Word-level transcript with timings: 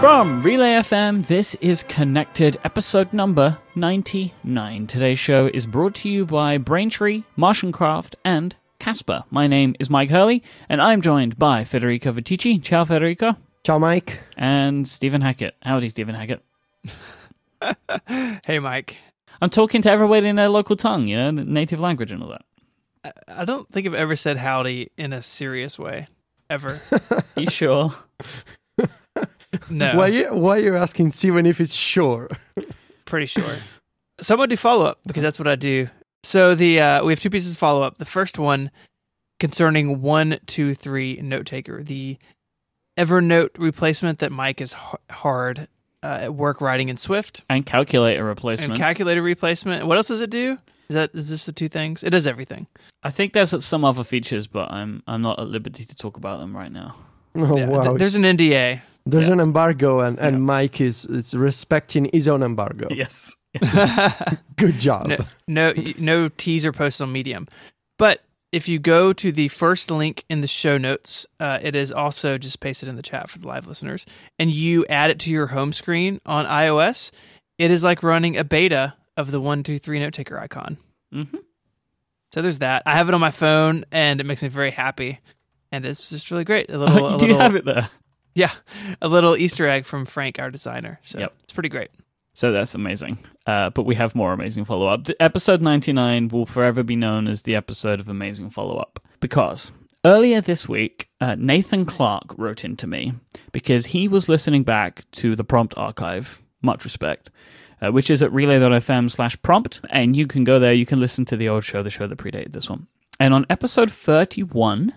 From 0.00 0.42
Relay 0.42 0.72
FM, 0.72 1.26
this 1.26 1.54
is 1.56 1.82
Connected, 1.82 2.58
episode 2.64 3.12
number 3.14 3.58
99. 3.74 4.86
Today's 4.86 5.18
show 5.18 5.46
is 5.52 5.66
brought 5.66 5.94
to 5.96 6.10
you 6.10 6.26
by 6.26 6.58
Braintree, 6.58 7.24
MartianCraft, 7.36 8.14
and 8.24 8.54
Casper. 8.78 9.24
My 9.30 9.46
name 9.46 9.74
is 9.80 9.88
Myke 9.88 10.10
Hurley, 10.10 10.42
and 10.68 10.82
I'm 10.82 11.00
joined 11.00 11.38
by 11.38 11.64
Federico 11.64 12.12
Viticci. 12.12 12.62
Ciao, 12.62 12.84
Federico. 12.84 13.36
Ciao, 13.64 13.78
Myke. 13.78 14.18
And 14.36 14.86
Stephen 14.86 15.22
Hackett. 15.22 15.56
Howdy, 15.62 15.88
Stephen 15.88 16.14
Hackett. 16.14 16.42
hey, 18.06 18.58
Myke. 18.60 18.96
I'm 19.40 19.50
talking 19.50 19.80
to 19.82 19.90
everybody 19.90 20.28
in 20.28 20.36
their 20.36 20.50
local 20.50 20.76
tongue, 20.76 21.06
you 21.06 21.16
know, 21.16 21.30
native 21.30 21.80
language 21.80 22.12
and 22.12 22.22
all 22.22 22.28
that. 22.28 22.44
I, 23.02 23.40
I 23.40 23.44
don't 23.44 23.68
think 23.72 23.86
I've 23.86 23.94
ever 23.94 24.14
said 24.14 24.36
howdy 24.36 24.90
in 24.98 25.14
a 25.14 25.22
serious 25.22 25.78
way, 25.78 26.08
ever. 26.50 26.80
you 27.36 27.48
sure? 27.48 27.94
no. 29.70 29.94
Why 29.96 30.06
you 30.08 30.26
why 30.34 30.58
you're 30.58 30.76
asking 30.76 31.10
Stephen 31.10 31.46
if 31.46 31.60
it's 31.60 31.74
sure? 31.74 32.28
Pretty 33.04 33.26
sure. 33.26 33.56
So 34.20 34.34
I'm 34.34 34.38
gonna 34.38 34.48
do 34.48 34.56
follow 34.56 34.84
up 34.86 34.98
because 35.06 35.22
that's 35.22 35.38
what 35.38 35.48
I 35.48 35.56
do. 35.56 35.88
So 36.22 36.54
the 36.54 36.80
uh, 36.80 37.04
we 37.04 37.12
have 37.12 37.20
two 37.20 37.30
pieces 37.30 37.52
of 37.52 37.58
follow 37.58 37.82
up. 37.82 37.98
The 37.98 38.04
first 38.04 38.38
one 38.38 38.70
concerning 39.38 40.00
one, 40.02 40.38
two, 40.46 40.74
three 40.74 41.20
note 41.22 41.46
taker, 41.46 41.82
the 41.82 42.18
Evernote 42.98 43.50
replacement 43.58 44.18
that 44.20 44.30
Myke 44.30 44.60
is 44.60 44.74
h- 44.74 44.98
hard 45.10 45.68
uh, 46.02 46.20
at 46.22 46.34
work 46.34 46.60
writing 46.62 46.88
in 46.88 46.96
Swift, 46.96 47.42
And 47.48 47.66
calculator 47.66 48.24
replacement. 48.24 48.72
and 48.72 48.78
calculator 48.80 49.20
replacement. 49.20 49.86
What 49.86 49.98
else 49.98 50.08
does 50.08 50.22
it 50.22 50.30
do? 50.30 50.58
Is 50.88 50.94
that 50.94 51.10
is 51.14 51.28
this 51.30 51.44
the 51.46 51.52
two 51.52 51.68
things? 51.68 52.02
It 52.02 52.10
does 52.10 52.26
everything. 52.26 52.66
I 53.02 53.10
think 53.10 53.32
there's 53.34 53.64
some 53.64 53.84
other 53.84 54.02
features, 54.04 54.46
but 54.46 54.70
I'm 54.72 55.02
I'm 55.06 55.20
not 55.22 55.38
at 55.38 55.48
liberty 55.48 55.84
to 55.84 55.94
talk 55.96 56.16
about 56.16 56.40
them 56.40 56.56
right 56.56 56.72
now. 56.72 56.96
Oh 57.34 57.56
Yeah, 57.58 57.66
wow. 57.66 57.82
th- 57.82 57.98
there's 57.98 58.14
an 58.14 58.22
NDA. 58.22 58.80
There's 59.06 59.28
yeah. 59.28 59.34
an 59.34 59.40
embargo 59.40 60.00
and, 60.00 60.18
and 60.18 60.42
Myke 60.42 60.80
is, 60.80 61.04
is 61.04 61.32
respecting 61.32 62.10
his 62.12 62.26
own 62.26 62.42
embargo. 62.42 62.88
Yes. 62.90 63.36
Good 64.56 64.78
job. 64.78 65.08
no, 65.08 65.16
no, 65.46 65.74
no 65.98 66.28
teaser 66.28 66.72
posts 66.72 67.00
on 67.00 67.12
Medium. 67.12 67.46
But 67.98 68.22
if 68.52 68.68
you 68.68 68.78
go 68.78 69.12
to 69.12 69.32
the 69.32 69.48
first 69.48 69.90
link 69.90 70.24
in 70.28 70.40
the 70.40 70.46
show 70.46 70.78
notes, 70.78 71.26
uh, 71.40 71.58
it 71.62 71.74
is 71.74 71.92
also 71.92 72.38
just 72.38 72.60
pasted 72.60 72.88
in 72.88 72.96
the 72.96 73.02
chat 73.02 73.28
for 73.28 73.38
the 73.38 73.46
live 73.46 73.66
listeners, 73.66 74.06
and 74.38 74.50
you 74.50 74.86
add 74.86 75.10
it 75.10 75.18
to 75.20 75.30
your 75.30 75.48
home 75.48 75.72
screen 75.72 76.20
on 76.26 76.46
iOS. 76.46 77.10
It 77.58 77.70
is 77.70 77.82
like 77.82 78.02
running 78.02 78.36
a 78.36 78.44
beta 78.44 78.94
of 79.16 79.30
the 79.30 79.40
one, 79.40 79.62
two, 79.62 79.78
three 79.78 79.98
note 79.98 80.14
taker 80.14 80.38
icon. 80.38 80.78
Mm-hmm. 81.12 81.38
So 82.32 82.42
there's 82.42 82.58
that. 82.58 82.82
I 82.86 82.92
have 82.92 83.08
it 83.08 83.14
on 83.14 83.20
my 83.20 83.30
phone, 83.30 83.84
and 83.90 84.20
it 84.20 84.24
makes 84.24 84.42
me 84.42 84.48
very 84.48 84.70
happy, 84.70 85.20
and 85.72 85.84
it's 85.84 86.10
just 86.10 86.30
really 86.30 86.44
great. 86.44 86.70
A 86.70 86.78
little, 86.78 86.98
you 87.10 87.16
a 87.16 87.18
do 87.18 87.26
little, 87.26 87.40
have 87.40 87.56
it 87.56 87.64
there. 87.64 87.90
Yeah, 88.36 88.52
a 89.02 89.08
little 89.08 89.36
Easter 89.36 89.66
egg 89.68 89.84
from 89.84 90.04
Frank, 90.04 90.38
our 90.38 90.50
designer. 90.50 91.00
So 91.02 91.18
Yep. 91.18 91.34
it's 91.42 91.52
pretty 91.52 91.68
great. 91.68 91.90
So 92.34 92.52
that's 92.52 92.74
amazing. 92.74 93.18
Uh, 93.46 93.70
but 93.70 93.84
we 93.84 93.94
have 93.94 94.14
more 94.14 94.32
amazing 94.32 94.66
follow 94.66 94.86
up. 94.86 95.06
Episode 95.18 95.62
99 95.62 96.28
will 96.28 96.46
forever 96.46 96.82
be 96.82 96.94
known 96.94 97.26
as 97.28 97.42
the 97.42 97.54
episode 97.56 97.98
of 97.98 98.08
Amazing 98.08 98.50
Follow 98.50 98.76
Up 98.76 99.00
because 99.20 99.72
earlier 100.04 100.40
this 100.42 100.68
week, 100.68 101.08
uh, 101.20 101.34
Nathan 101.38 101.86
Clark 101.86 102.34
wrote 102.36 102.62
into 102.64 102.86
me 102.86 103.14
because 103.52 103.86
he 103.86 104.06
was 104.06 104.28
listening 104.28 104.64
back 104.64 105.04
to 105.12 105.34
the 105.34 105.44
prompt 105.44 105.74
archive. 105.78 106.42
Much 106.62 106.84
respect. 106.84 107.30
Uh, 107.80 107.92
which 107.92 108.08
is 108.10 108.22
at 108.22 108.32
relay.fm 108.32 109.10
slash 109.10 109.40
prompt. 109.42 109.82
And 109.90 110.16
you 110.16 110.26
can 110.26 110.44
go 110.44 110.58
there, 110.58 110.72
you 110.72 110.86
can 110.86 110.98
listen 110.98 111.24
to 111.26 111.36
the 111.36 111.48
old 111.50 111.62
show, 111.64 111.82
the 111.82 111.90
show 111.90 112.06
that 112.06 112.16
predated 112.18 112.52
this 112.52 112.70
one. 112.70 112.86
And 113.20 113.34
on 113.34 113.44
episode 113.50 113.90
31, 113.90 114.94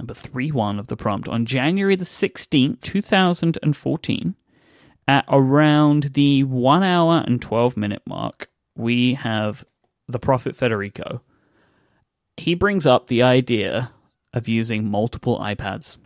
number 0.00 0.14
31 0.14 0.78
of 0.78 0.86
the 0.86 0.96
prompt, 0.96 1.28
on 1.28 1.44
January 1.44 1.94
the 1.94 2.04
16th, 2.04 2.80
2014, 2.80 4.34
at 5.06 5.24
around 5.28 6.14
the 6.14 6.42
one 6.44 6.82
hour 6.82 7.22
and 7.26 7.42
12 7.42 7.76
minute 7.76 8.02
mark, 8.06 8.48
we 8.74 9.12
have 9.14 9.62
the 10.08 10.18
Prophet 10.18 10.56
Federico. 10.56 11.20
He 12.38 12.54
brings 12.54 12.86
up 12.86 13.08
the 13.08 13.22
idea 13.22 13.92
of 14.32 14.48
using 14.48 14.90
multiple 14.90 15.38
iPads. 15.38 15.98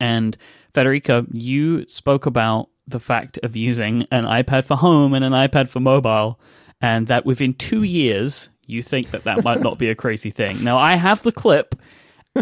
And 0.00 0.38
Federico, 0.72 1.26
you 1.30 1.86
spoke 1.88 2.24
about 2.24 2.70
the 2.86 3.00
fact 3.00 3.38
of 3.42 3.54
using 3.54 4.06
an 4.10 4.24
iPad 4.24 4.64
for 4.64 4.78
home 4.78 5.12
and 5.12 5.24
an 5.24 5.32
iPad 5.32 5.68
for 5.68 5.80
mobile, 5.80 6.40
and 6.80 7.06
that 7.08 7.26
within 7.26 7.52
two 7.52 7.82
years, 7.82 8.48
you 8.64 8.82
think 8.82 9.10
that 9.10 9.24
that 9.24 9.44
might 9.44 9.60
not 9.60 9.76
be 9.76 9.90
a 9.90 9.94
crazy 9.94 10.30
thing. 10.30 10.64
Now, 10.64 10.78
I 10.78 10.96
have 10.96 11.22
the 11.22 11.32
clip, 11.32 11.74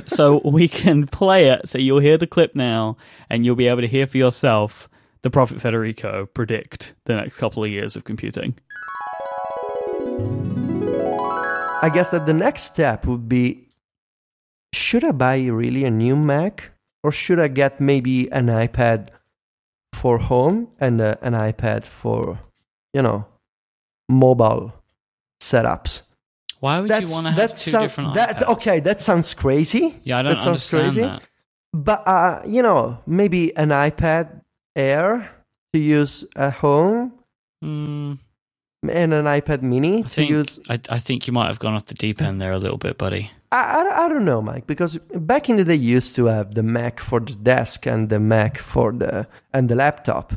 so 0.06 0.40
we 0.44 0.68
can 0.68 1.06
play 1.06 1.48
it. 1.48 1.68
So 1.68 1.78
you'll 1.78 2.00
hear 2.00 2.18
the 2.18 2.26
clip 2.26 2.54
now, 2.54 2.96
and 3.28 3.44
you'll 3.44 3.56
be 3.56 3.68
able 3.68 3.80
to 3.80 3.88
hear 3.88 4.06
for 4.06 4.18
yourself 4.18 4.88
the 5.22 5.30
Prophet 5.30 5.60
Federico 5.60 6.26
predict 6.26 6.94
the 7.04 7.14
next 7.14 7.36
couple 7.36 7.62
of 7.64 7.70
years 7.70 7.96
of 7.96 8.04
computing. 8.04 8.54
I 11.82 11.90
guess 11.92 12.10
that 12.10 12.26
the 12.26 12.34
next 12.34 12.62
step 12.62 13.06
would 13.06 13.28
be 13.28 13.68
should 14.72 15.02
I 15.02 15.12
buy 15.12 15.46
really 15.46 15.84
a 15.84 15.90
new 15.90 16.14
Mac 16.14 16.72
or 17.02 17.10
should 17.10 17.40
I 17.40 17.48
get 17.48 17.80
maybe 17.80 18.30
an 18.30 18.46
iPad 18.46 19.08
for 19.92 20.18
home 20.18 20.68
and 20.78 21.00
uh, 21.00 21.16
an 21.22 21.32
iPad 21.32 21.84
for, 21.84 22.38
you 22.92 23.02
know, 23.02 23.26
mobile 24.08 24.74
setups? 25.42 26.02
Why 26.60 26.80
would 26.80 26.90
you 26.90 27.08
want 27.12 27.26
to 27.26 27.32
have 27.32 27.50
two 27.50 27.56
sound- 27.70 27.84
different 27.84 28.14
that, 28.14 28.36
iPads? 28.36 28.52
Okay, 28.52 28.80
that 28.80 29.00
sounds 29.00 29.34
crazy. 29.34 29.98
Yeah, 30.04 30.18
I 30.18 30.22
don't 30.22 30.32
that 30.32 30.38
sounds 30.38 30.46
understand 30.74 30.82
crazy. 30.84 31.00
that. 31.02 31.22
But 31.72 32.02
uh, 32.06 32.42
you 32.46 32.62
know, 32.62 32.98
maybe 33.06 33.56
an 33.56 33.70
iPad 33.70 34.42
Air 34.76 35.30
to 35.72 35.78
use 35.78 36.24
at 36.36 36.54
home 36.54 37.12
Hmm, 37.62 38.14
and 38.88 39.12
an 39.12 39.26
iPad 39.26 39.60
Mini 39.62 39.98
I 39.98 40.02
to 40.02 40.08
think 40.08 40.30
use. 40.30 40.58
I, 40.68 40.80
I 40.88 40.98
think 40.98 41.26
you 41.26 41.32
might 41.32 41.48
have 41.48 41.58
gone 41.58 41.74
off 41.74 41.84
the 41.86 41.94
deep 41.94 42.22
end 42.22 42.40
there 42.40 42.52
a 42.52 42.58
little 42.58 42.78
bit, 42.78 42.96
buddy. 42.96 43.30
I, 43.52 43.58
I, 43.82 44.04
I 44.04 44.08
don't 44.08 44.24
know, 44.24 44.40
Myke, 44.40 44.66
because 44.66 44.96
back 45.14 45.50
in 45.50 45.56
the 45.56 45.64
day, 45.64 45.74
you 45.74 45.90
used 45.96 46.14
to 46.16 46.26
have 46.26 46.54
the 46.54 46.62
Mac 46.62 47.00
for 47.00 47.20
the 47.20 47.34
desk 47.34 47.86
and 47.86 48.08
the 48.08 48.18
Mac 48.20 48.56
for 48.58 48.92
the 48.92 49.26
and 49.52 49.68
the 49.68 49.74
laptop. 49.74 50.32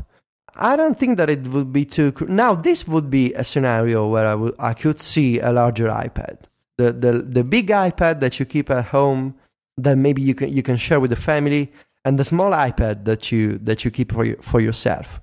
I 0.56 0.76
don't 0.76 0.98
think 1.00 1.18
that 1.18 1.30
it 1.30 1.48
would 1.48 1.74
be 1.74 1.86
too. 1.86 2.12
cr- 2.12 2.26
Now, 2.26 2.54
this 2.54 2.88
would 2.88 3.10
be 3.10 3.34
a 3.34 3.44
scenario 3.44 4.08
where 4.08 4.28
I 4.28 4.36
would 4.36 4.56
I 4.60 4.74
could 4.74 5.00
see 5.00 5.40
a 5.40 5.52
larger 5.52 5.88
iPad, 5.88 6.38
the 6.78 6.94
the 6.94 7.12
the 7.22 7.44
big 7.44 7.68
iPad 7.70 8.20
that 8.20 8.40
you 8.40 8.46
keep 8.46 8.70
at 8.70 8.86
home, 8.86 9.36
that 9.78 9.98
maybe 9.98 10.22
you 10.22 10.36
can 10.36 10.54
you 10.54 10.62
can 10.62 10.78
share 10.78 11.00
with 11.00 11.10
the 11.10 11.16
family, 11.16 11.72
and 12.06 12.20
the 12.20 12.24
small 12.24 12.52
iPad 12.52 13.06
that 13.06 13.32
you 13.32 13.58
that 13.60 13.84
you 13.84 13.92
keep 13.92 14.12
for 14.12 14.26
for 14.42 14.60
yourself. 14.62 15.20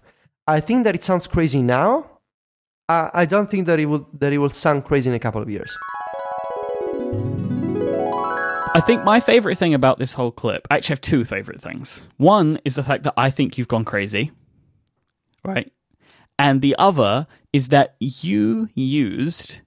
I 0.49 0.59
think 0.61 0.83
that 0.85 0.95
it 0.97 1.05
sounds 1.05 1.27
crazy 1.29 1.63
now. 1.63 2.07
I, 2.89 3.11
I 3.15 3.25
don't 3.25 3.49
think 3.49 3.67
that 3.67 3.79
it 3.79 3.87
would 3.87 4.05
that 4.19 4.33
it 4.33 4.39
will 4.39 4.51
sound 4.51 4.85
crazy 4.85 5.11
in 5.11 5.15
a 5.15 5.21
couple 5.21 5.41
of 5.41 5.49
years. 5.49 5.71
I 8.73 8.81
think 8.81 9.05
my 9.05 9.19
favorite 9.21 9.59
thing 9.59 9.75
about 9.75 9.99
this 9.99 10.13
whole 10.13 10.31
clip, 10.31 10.67
I 10.71 10.77
actually 10.77 10.95
have 10.95 11.01
two 11.01 11.25
favorite 11.25 11.61
things. 11.61 12.09
One 12.19 12.59
is 12.65 12.77
the 12.77 12.85
fact 12.85 13.03
that 13.03 13.15
I 13.17 13.31
think 13.31 13.59
you've 13.59 13.67
gone 13.67 13.85
crazy, 13.85 14.31
right? 15.45 15.73
And 16.39 16.63
the 16.63 16.75
other 16.79 17.27
is 17.53 17.69
that 17.69 17.97
you 17.99 18.69
used 18.75 19.61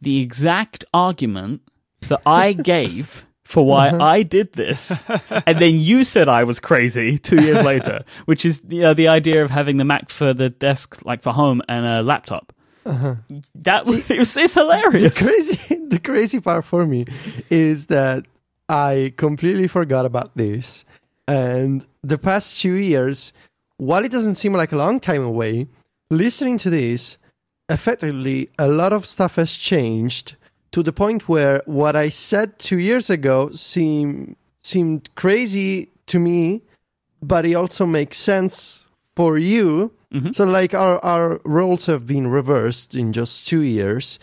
the 0.00 0.20
exact 0.20 0.84
argument 0.92 1.62
that 2.08 2.20
I 2.26 2.52
gave 2.74 3.26
for 3.44 3.66
why 3.66 3.90
I 3.90 4.22
did 4.22 4.52
this, 4.52 5.04
and 5.44 5.58
then 5.58 5.80
you 5.80 6.04
said 6.04 6.28
I 6.28 6.44
was 6.44 6.60
crazy 6.60 7.18
two 7.18 7.42
years 7.42 7.64
later, 7.64 8.04
which 8.26 8.44
is 8.44 8.60
the 8.60 8.84
uh, 8.84 8.94
the 8.94 9.08
idea 9.08 9.42
of 9.42 9.50
having 9.50 9.76
the 9.76 9.84
Mac 9.84 10.08
for 10.08 10.32
the 10.32 10.50
desk, 10.50 11.04
like 11.04 11.20
for 11.22 11.32
home, 11.32 11.60
and 11.68 11.84
a 11.84 12.02
laptop. 12.02 12.52
That 12.84 13.86
was, 13.86 14.08
it 14.10 14.18
was 14.18 14.36
it's 14.36 14.54
the 14.54 14.60
hilarious. 14.60 15.18
crazy 15.18 15.80
the 15.90 15.98
crazy 15.98 16.40
part 16.40 16.64
for 16.64 16.86
me 16.86 17.04
is 17.50 17.86
that 17.86 18.24
I 18.68 19.12
completely 19.16 19.68
forgot 19.68 20.06
about 20.06 20.36
this. 20.36 20.84
And 21.26 21.86
the 22.02 22.18
past 22.18 22.60
two 22.60 22.74
years, 22.74 23.32
while 23.80 24.04
it 24.04 24.12
doesn't 24.12 24.34
seem 24.34 24.52
like 24.52 24.72
a 24.72 24.76
long 24.76 25.00
time 25.00 25.22
away, 25.22 25.66
listening 26.10 26.58
to 26.58 26.68
this, 26.68 27.16
effectively 27.70 28.48
a 28.58 28.68
lot 28.68 28.92
of 28.92 29.06
stuff 29.06 29.36
has 29.36 29.54
changed 29.56 30.36
to 30.72 30.82
the 30.82 30.92
point 30.92 31.28
where 31.28 31.62
what 31.64 31.96
I 31.96 32.10
said 32.10 32.58
two 32.58 32.78
years 32.78 33.08
ago 33.08 33.50
seem 33.52 34.36
seemed 34.62 35.08
crazy 35.14 35.88
to 36.06 36.18
me, 36.18 36.60
but 37.22 37.46
it 37.46 37.54
also 37.54 37.86
makes 37.86 38.18
sense 38.18 38.86
for 39.16 39.38
you. 39.38 39.92
Mhm. 40.12 40.34
So 40.34 40.44
like 40.44 40.74
our 40.74 41.02
our 41.02 41.40
roles 41.44 41.86
have 41.86 42.06
been 42.06 42.26
reversed 42.28 42.94
in 42.94 43.12
just 43.12 43.48
two 43.48 43.62
years, 43.62 44.18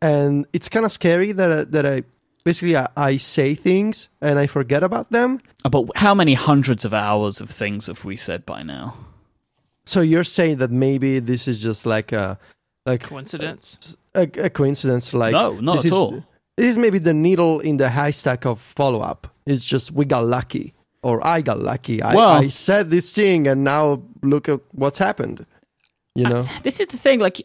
and 0.00 0.46
it's 0.52 0.68
kind 0.68 0.86
of 0.86 0.92
scary 0.92 1.32
that 1.32 1.50
I, 1.50 1.64
that 1.64 1.84
I 1.84 2.04
basically 2.44 2.76
I, 2.76 2.88
I 2.96 3.16
say 3.16 3.54
things 3.54 4.08
and 4.20 4.38
I 4.38 4.46
forget 4.46 4.82
about 4.82 5.10
them. 5.10 5.40
Uh, 5.64 5.68
but 5.68 5.86
how 5.96 6.14
many 6.14 6.34
hundreds 6.34 6.84
of 6.84 6.92
hours 6.94 7.40
of 7.40 7.50
things 7.50 7.86
have 7.86 8.04
we 8.04 8.16
said 8.16 8.44
by 8.46 8.62
now? 8.62 8.94
So 9.84 10.00
you're 10.00 10.24
saying 10.24 10.58
that 10.58 10.70
maybe 10.70 11.18
this 11.18 11.48
is 11.48 11.62
just 11.62 11.86
like 11.86 12.12
a 12.12 12.38
like 12.86 13.02
Coincidence? 13.02 13.96
a, 14.14 14.22
a 14.22 14.50
coincidence? 14.50 15.12
Like 15.14 15.32
no, 15.32 15.54
not 15.60 15.76
this 15.76 15.84
at 15.84 15.86
is- 15.86 15.92
all. 15.92 16.24
This 16.56 16.66
is 16.66 16.76
maybe 16.78 16.98
the 16.98 17.14
needle 17.14 17.60
in 17.60 17.78
the 17.78 17.88
haystack 17.88 18.44
of 18.44 18.60
follow 18.60 19.00
up. 19.00 19.26
It's 19.46 19.64
just 19.64 19.92
we 19.92 20.04
got 20.04 20.26
lucky. 20.26 20.74
or 21.02 21.24
I 21.26 21.40
got 21.40 21.58
lucky. 21.60 22.02
I, 22.02 22.14
Well- 22.14 22.28
I 22.28 22.48
said 22.48 22.90
this 22.90 23.14
thing, 23.14 23.46
and 23.46 23.64
now 23.64 24.02
look 24.22 24.48
at 24.48 24.60
what's 24.72 24.98
happened. 24.98 25.46
You 26.14 26.26
uh, 26.26 26.28
know, 26.28 26.42
this 26.62 26.78
is 26.80 26.88
the 26.88 26.98
thing 26.98 27.20
like 27.20 27.40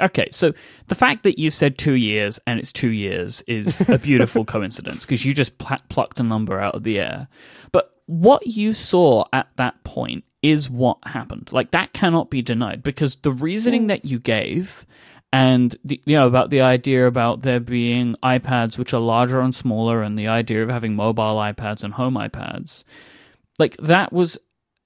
okay 0.00 0.28
so 0.30 0.52
the 0.88 0.94
fact 0.94 1.22
that 1.22 1.38
you 1.38 1.50
said 1.50 1.78
two 1.78 1.94
years 1.94 2.38
and 2.46 2.60
it's 2.60 2.72
two 2.72 2.90
years 2.90 3.42
is 3.42 3.80
a 3.88 3.98
beautiful 4.10 4.44
coincidence 4.44 5.04
because 5.04 5.24
you 5.24 5.32
just 5.32 5.56
pl- 5.58 5.78
plucked 5.88 6.20
a 6.20 6.22
number 6.22 6.60
out 6.60 6.74
of 6.74 6.82
the 6.82 6.98
air. 6.98 7.28
But 7.72 7.94
what 8.06 8.46
you 8.46 8.74
saw 8.74 9.24
at 9.32 9.48
that 9.56 9.82
point 9.84 10.24
is 10.42 10.68
what 10.70 10.98
happened. 11.04 11.50
Like 11.52 11.70
that 11.70 11.92
cannot 11.92 12.30
be 12.30 12.42
denied 12.42 12.82
because 12.82 13.16
the 13.16 13.32
reasoning 13.32 13.86
that 13.88 14.04
you 14.04 14.18
gave 14.18 14.86
and 15.32 15.76
the, 15.84 16.00
you 16.04 16.16
know 16.16 16.26
about 16.26 16.50
the 16.50 16.60
idea 16.60 17.06
about 17.06 17.42
there 17.42 17.60
being 17.60 18.16
iPads 18.22 18.78
which 18.78 18.92
are 18.92 19.00
larger 19.00 19.40
and 19.40 19.54
smaller 19.54 20.02
and 20.02 20.18
the 20.18 20.26
idea 20.26 20.62
of 20.62 20.68
having 20.68 20.94
mobile 20.94 21.36
iPads 21.36 21.84
and 21.84 21.94
home 21.94 22.14
iPads 22.14 22.84
like 23.58 23.76
that 23.76 24.12
was 24.12 24.38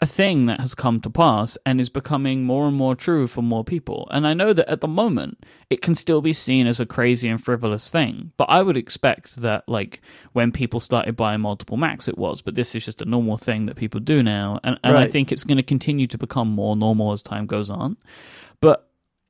a 0.05 0.07
thing 0.07 0.45
that 0.45 0.61
has 0.61 0.75
come 0.75 1.01
to 1.01 1.09
pass 1.09 1.57
and 1.65 1.81
is 1.81 1.89
becoming 1.89 2.45
more 2.45 2.69
and 2.69 2.77
more 2.77 2.95
true 2.95 3.27
for 3.27 3.41
more 3.41 3.65
people. 3.65 4.07
And 4.11 4.27
I 4.27 4.35
know 4.35 4.53
that 4.53 4.69
at 4.69 4.83
the 4.83 4.87
moment 4.87 5.43
it 5.71 5.81
can 5.81 5.95
still 5.95 6.21
be 6.21 6.35
seen 6.35 6.67
as 6.67 6.79
a 6.79 6.85
crazy 6.85 7.27
and 7.27 7.43
frivolous 7.43 7.91
thing, 7.91 8.31
but 8.37 8.51
I 8.51 8.61
would 8.61 8.77
expect 8.77 9.37
that 9.37 9.67
like 9.67 10.03
when 10.35 10.53
people 10.53 10.79
started 10.79 11.17
buying 11.17 11.41
multiple 11.41 11.79
Macs 11.79 12.07
it 12.07 12.19
was, 12.19 12.43
but 12.43 12.55
this 12.55 12.75
is 12.75 12.85
just 12.85 13.01
a 13.01 13.07
normal 13.07 13.39
thing 13.39 13.65
that 13.65 13.77
people 13.77 13.99
do 13.99 14.23
now 14.23 14.61
and, 14.63 14.79
and 14.85 14.95
I 14.95 15.07
think 15.07 15.33
it's 15.33 15.45
going 15.45 15.57
to 15.57 15.63
continue 15.63 16.07
to 16.09 16.19
become 16.19 16.49
more 16.49 16.77
normal 16.77 17.13
as 17.13 17.23
time 17.23 17.47
goes 17.47 17.71
on. 17.71 17.97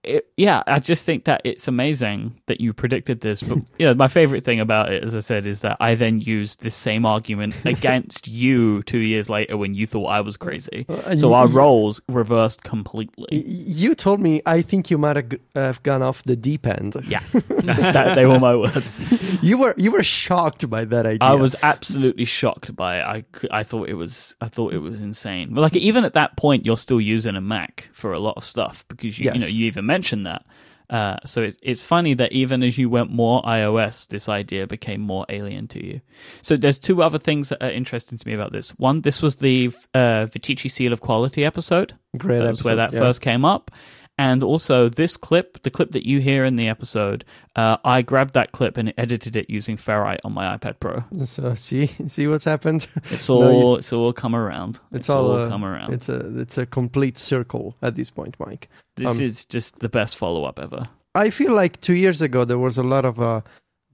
It, 0.06 0.26
yeah, 0.36 0.62
I 0.66 0.78
just 0.80 1.04
think 1.04 1.24
that 1.24 1.40
it's 1.44 1.68
amazing 1.68 2.40
that 2.46 2.60
you 2.60 2.72
predicted 2.72 3.20
this. 3.20 3.42
But 3.42 3.58
you 3.78 3.86
know, 3.86 3.94
my 3.94 4.08
favorite 4.08 4.44
thing 4.44 4.60
about 4.60 4.92
it, 4.92 5.02
as 5.04 5.14
I 5.14 5.20
said, 5.20 5.46
is 5.46 5.60
that 5.60 5.76
I 5.80 5.94
then 5.94 6.20
used 6.20 6.62
the 6.62 6.70
same 6.70 7.06
argument 7.06 7.56
against 7.64 8.28
you 8.28 8.82
two 8.84 8.98
years 8.98 9.28
later 9.28 9.56
when 9.56 9.74
you 9.74 9.86
thought 9.86 10.06
I 10.06 10.20
was 10.20 10.36
crazy. 10.36 10.86
Uh, 10.88 11.02
and 11.06 11.20
So 11.20 11.32
our 11.34 11.46
roles 11.48 12.00
reversed 12.08 12.62
completely. 12.64 13.38
You 13.42 13.94
told 13.94 14.20
me 14.20 14.42
I 14.46 14.62
think 14.62 14.90
you 14.90 14.98
might 14.98 15.16
have 15.54 15.82
gone 15.82 16.02
off 16.02 16.22
the 16.24 16.36
deep 16.36 16.66
end. 16.66 16.96
Yeah, 17.06 17.20
that's 17.32 17.82
that. 17.92 18.14
They 18.14 18.26
were 18.26 18.40
my 18.40 18.56
words. 18.56 19.04
You 19.42 19.58
were 19.58 19.74
you 19.76 19.90
were 19.92 20.02
shocked 20.02 20.68
by 20.68 20.84
that 20.84 21.06
idea. 21.06 21.18
I 21.28 21.34
was 21.34 21.56
absolutely 21.62 22.24
shocked 22.24 22.74
by 22.76 22.98
it. 22.98 23.02
I, 23.02 23.24
I 23.60 23.62
thought 23.62 23.88
it 23.88 23.94
was 23.94 24.36
I 24.40 24.48
thought 24.48 24.72
it 24.72 24.78
was 24.78 25.00
insane. 25.00 25.54
But 25.54 25.62
like 25.62 25.76
even 25.76 26.04
at 26.04 26.14
that 26.14 26.36
point, 26.36 26.64
you're 26.66 26.76
still 26.76 27.00
using 27.00 27.36
a 27.36 27.40
Mac 27.40 27.88
for 27.92 28.12
a 28.12 28.18
lot 28.18 28.34
of 28.36 28.44
stuff 28.44 28.84
because 28.88 29.18
you, 29.18 29.24
you 29.32 29.38
know 29.40 29.46
Yes. 29.46 29.52
you 29.52 29.66
even 29.66 29.86
mentioned 29.94 30.26
that. 30.26 30.43
Uh, 30.91 31.17
so 31.25 31.43
it's 31.43 31.56
it's 31.62 31.82
funny 31.82 32.14
that 32.14 32.31
even 32.32 32.62
as 32.62 32.76
you 32.76 32.91
went 32.91 33.11
more 33.11 33.43
iOS, 33.43 34.06
this 34.08 34.29
idea 34.29 34.67
became 34.67 35.00
more 35.00 35.25
alien 35.29 35.67
to 35.69 35.85
you. 35.85 36.00
So 36.43 36.56
there's 36.56 36.79
two 36.79 37.02
other 37.02 37.19
things 37.19 37.49
that 37.49 37.62
are 37.62 37.70
interesting 37.70 38.19
to 38.19 38.29
me 38.29 38.35
about 38.35 38.52
this. 38.52 38.70
One, 38.79 39.00
this 39.00 39.23
was 39.23 39.37
the 39.37 39.73
uh, 39.94 40.26
Viticci 40.32 40.70
Seal 40.70 40.93
of 40.93 41.00
Quality 41.00 41.44
episode. 41.44 41.94
great. 42.19 42.43
Was 42.43 42.62
where 42.64 42.76
that 42.76 42.93
yeah. 42.93 43.00
first 43.00 43.23
came 43.23 43.44
up. 43.44 43.70
And 44.16 44.44
also, 44.44 44.88
this 44.88 45.16
clip, 45.16 45.62
the 45.62 45.70
clip 45.70 45.90
that 45.90 46.06
you 46.06 46.20
hear 46.20 46.44
in 46.44 46.55
the 46.55 46.69
episode, 46.69 47.25
uh, 47.56 47.78
I 47.84 48.02
grabbed 48.02 48.34
that 48.34 48.52
clip 48.52 48.76
and 48.76 48.94
edited 48.96 49.34
it 49.34 49.50
using 49.50 49.76
Ferrite 49.76 50.20
on 50.25 50.32
my 50.32 50.56
iPad 50.56 50.78
Pro. 50.78 51.02
So 51.25 51.55
see 51.56 51.87
see 52.06 52.28
what's 52.28 52.44
happened. 52.44 52.87
It's 53.11 53.28
No, 53.28 53.34
all 53.34 53.72
you- 53.72 53.78
it's 53.78 53.93
all 53.93 54.12
come 54.12 54.37
around. 54.37 54.78
It's, 54.93 55.11
all, 55.11 55.32
uh, 55.32 55.49
come 55.49 55.64
around. 55.64 55.94
It's 55.94 56.08
a 56.08 56.38
it's 56.38 56.58
a 56.58 56.64
complete 56.66 57.19
circle 57.19 57.76
at 57.82 57.96
this 57.96 58.11
point, 58.11 58.38
Myke. 58.38 58.66
This 58.96 59.08
um, 59.08 59.20
is 59.20 59.44
just 59.44 59.81
the 59.81 59.88
best 59.88 60.17
follow 60.17 60.44
up 60.44 60.60
ever. 60.60 60.88
I 61.17 61.31
feel 61.31 61.52
like 61.52 61.81
two 61.81 61.94
years 61.94 62.22
ago 62.22 62.44
there 62.44 62.58
was 62.58 62.78
a 62.78 62.84
lot 62.84 63.05
of 63.05 63.20
uh, 63.20 63.40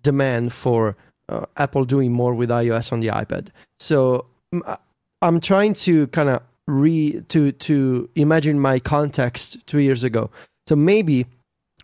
demand 0.02 0.52
for 0.52 0.96
uh, 1.30 1.46
Apple 1.56 1.84
doing 1.86 2.12
more 2.12 2.34
with 2.34 2.50
iOS 2.50 2.92
on 2.92 3.00
the 3.00 3.08
iPad. 3.08 3.48
So 3.78 4.26
I'm 5.22 5.40
trying 5.40 5.74
to 5.74 6.06
kind 6.08 6.28
of 6.28 6.42
re 6.70 7.22
to 7.28 7.52
to 7.52 8.08
imagine 8.14 8.60
my 8.60 8.78
context 8.78 9.66
two 9.66 9.78
years 9.78 10.02
ago. 10.04 10.30
So 10.66 10.76
maybe 10.76 11.26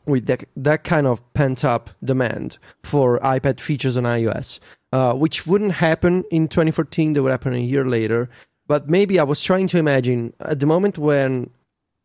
with 0.06 0.26
that, 0.26 0.44
that 0.56 0.84
kind 0.84 1.06
of 1.06 1.20
pent 1.34 1.64
up 1.64 1.90
demand 2.02 2.58
for 2.82 3.18
iPad 3.18 3.60
features 3.60 3.96
on 3.96 4.04
iOS, 4.04 4.60
uh, 4.92 5.14
which 5.14 5.46
wouldn't 5.46 5.72
happen 5.72 6.24
in 6.30 6.48
2014, 6.48 7.12
that 7.12 7.22
would 7.22 7.30
happen 7.30 7.52
a 7.52 7.58
year 7.58 7.84
later. 7.84 8.30
But 8.68 8.88
maybe 8.88 9.18
I 9.18 9.24
was 9.24 9.42
trying 9.42 9.66
to 9.68 9.78
imagine 9.78 10.32
at 10.40 10.60
the 10.60 10.66
moment 10.66 10.98
when 10.98 11.50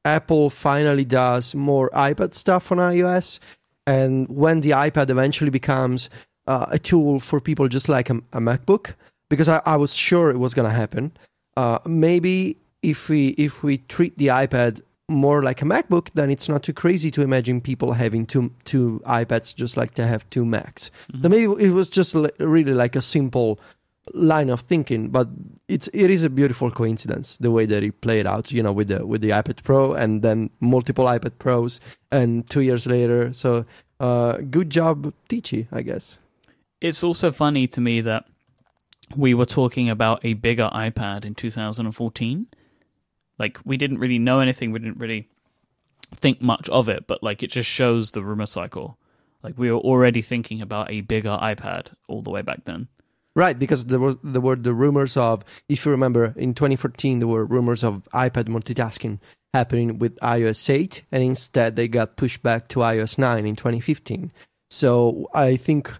Apple 0.03 0.49
finally 0.49 1.05
does 1.05 1.53
more 1.53 1.89
iPad 1.91 2.33
stuff 2.33 2.71
on 2.71 2.79
iOS, 2.79 3.39
and 3.85 4.27
when 4.29 4.61
the 4.61 4.71
iPad 4.71 5.09
eventually 5.09 5.51
becomes 5.51 6.09
uh, 6.47 6.65
a 6.69 6.79
tool 6.79 7.19
for 7.19 7.39
people 7.39 7.67
just 7.67 7.87
like 7.87 8.09
a, 8.09 8.15
a 8.33 8.39
MacBook, 8.39 8.93
because 9.29 9.47
I, 9.47 9.61
I 9.65 9.75
was 9.77 9.93
sure 9.93 10.31
it 10.31 10.39
was 10.39 10.53
going 10.53 10.67
to 10.67 10.75
happen. 10.75 11.11
Uh, 11.55 11.79
maybe 11.85 12.57
if 12.81 13.09
we 13.09 13.29
if 13.29 13.63
we 13.63 13.77
treat 13.77 14.17
the 14.17 14.27
iPad 14.27 14.81
more 15.07 15.43
like 15.43 15.61
a 15.61 15.65
MacBook, 15.65 16.09
then 16.13 16.29
it's 16.29 16.47
not 16.47 16.63
too 16.63 16.73
crazy 16.73 17.11
to 17.11 17.21
imagine 17.21 17.61
people 17.61 17.93
having 17.93 18.25
two 18.25 18.51
two 18.63 19.01
iPads 19.05 19.55
just 19.55 19.77
like 19.77 19.95
they 19.95 20.07
have 20.07 20.29
two 20.29 20.45
Macs. 20.45 20.91
So 21.21 21.29
maybe 21.29 21.43
it 21.63 21.71
was 21.71 21.89
just 21.89 22.15
really 22.39 22.73
like 22.73 22.95
a 22.95 23.01
simple 23.01 23.59
line 24.13 24.49
of 24.49 24.61
thinking, 24.61 25.09
but 25.09 25.27
it's 25.67 25.87
it 25.93 26.09
is 26.09 26.23
a 26.23 26.29
beautiful 26.29 26.71
coincidence 26.71 27.37
the 27.37 27.51
way 27.51 27.65
that 27.65 27.83
it 27.83 28.01
played 28.01 28.25
out. 28.25 28.51
You 28.51 28.63
know, 28.63 28.71
with 28.71 28.87
the 28.87 29.05
with 29.05 29.21
the 29.21 29.29
iPad 29.29 29.63
Pro 29.63 29.93
and 29.93 30.21
then 30.21 30.49
multiple 30.59 31.05
iPad 31.05 31.37
Pros, 31.37 31.79
and 32.11 32.49
two 32.49 32.61
years 32.61 32.87
later. 32.87 33.33
So, 33.33 33.65
uh, 33.99 34.37
good 34.37 34.69
job, 34.69 35.13
Ticci, 35.29 35.67
I 35.71 35.81
guess. 35.81 36.17
It's 36.79 37.03
also 37.03 37.31
funny 37.31 37.67
to 37.67 37.81
me 37.81 38.01
that 38.01 38.25
we 39.15 39.33
were 39.33 39.45
talking 39.45 39.89
about 39.89 40.23
a 40.23 40.33
bigger 40.33 40.69
iPad 40.73 41.25
in 41.25 41.35
2014. 41.35 42.47
Like 43.41 43.57
we 43.65 43.75
didn't 43.75 43.97
really 43.97 44.19
know 44.19 44.39
anything. 44.39 44.71
We 44.71 44.77
didn't 44.77 44.99
really 44.99 45.27
think 46.13 46.43
much 46.43 46.69
of 46.69 46.87
it, 46.87 47.07
but 47.07 47.23
like 47.23 47.41
it 47.41 47.49
just 47.49 47.67
shows 47.67 48.11
the 48.11 48.21
rumor 48.21 48.45
cycle. 48.45 48.99
Like 49.41 49.57
we 49.57 49.71
were 49.71 49.79
already 49.79 50.21
thinking 50.21 50.61
about 50.61 50.91
a 50.91 51.01
bigger 51.01 51.39
iPad 51.41 51.93
all 52.07 52.21
the 52.21 52.29
way 52.29 52.43
back 52.43 52.65
then. 52.65 52.87
Right, 53.35 53.57
because 53.57 53.87
there 53.87 53.99
was 53.99 54.17
there 54.23 54.41
were 54.41 54.55
the 54.55 54.75
rumors 54.75 55.17
of, 55.17 55.43
if 55.67 55.85
you 55.85 55.91
remember, 55.91 56.35
in 56.35 56.53
2014 56.53 57.17
there 57.17 57.27
were 57.27 57.43
rumors 57.43 57.83
of 57.83 58.07
iPad 58.13 58.45
multitasking 58.45 59.17
happening 59.55 59.97
with 59.97 60.19
iOS 60.19 60.69
8, 60.69 61.01
and 61.11 61.23
instead 61.23 61.75
they 61.75 61.87
got 61.87 62.17
pushed 62.17 62.43
back 62.43 62.67
to 62.67 62.79
iOS 62.79 63.17
9 63.17 63.47
in 63.47 63.55
2015. 63.55 64.31
So 64.69 65.29
I 65.33 65.57
think 65.57 65.91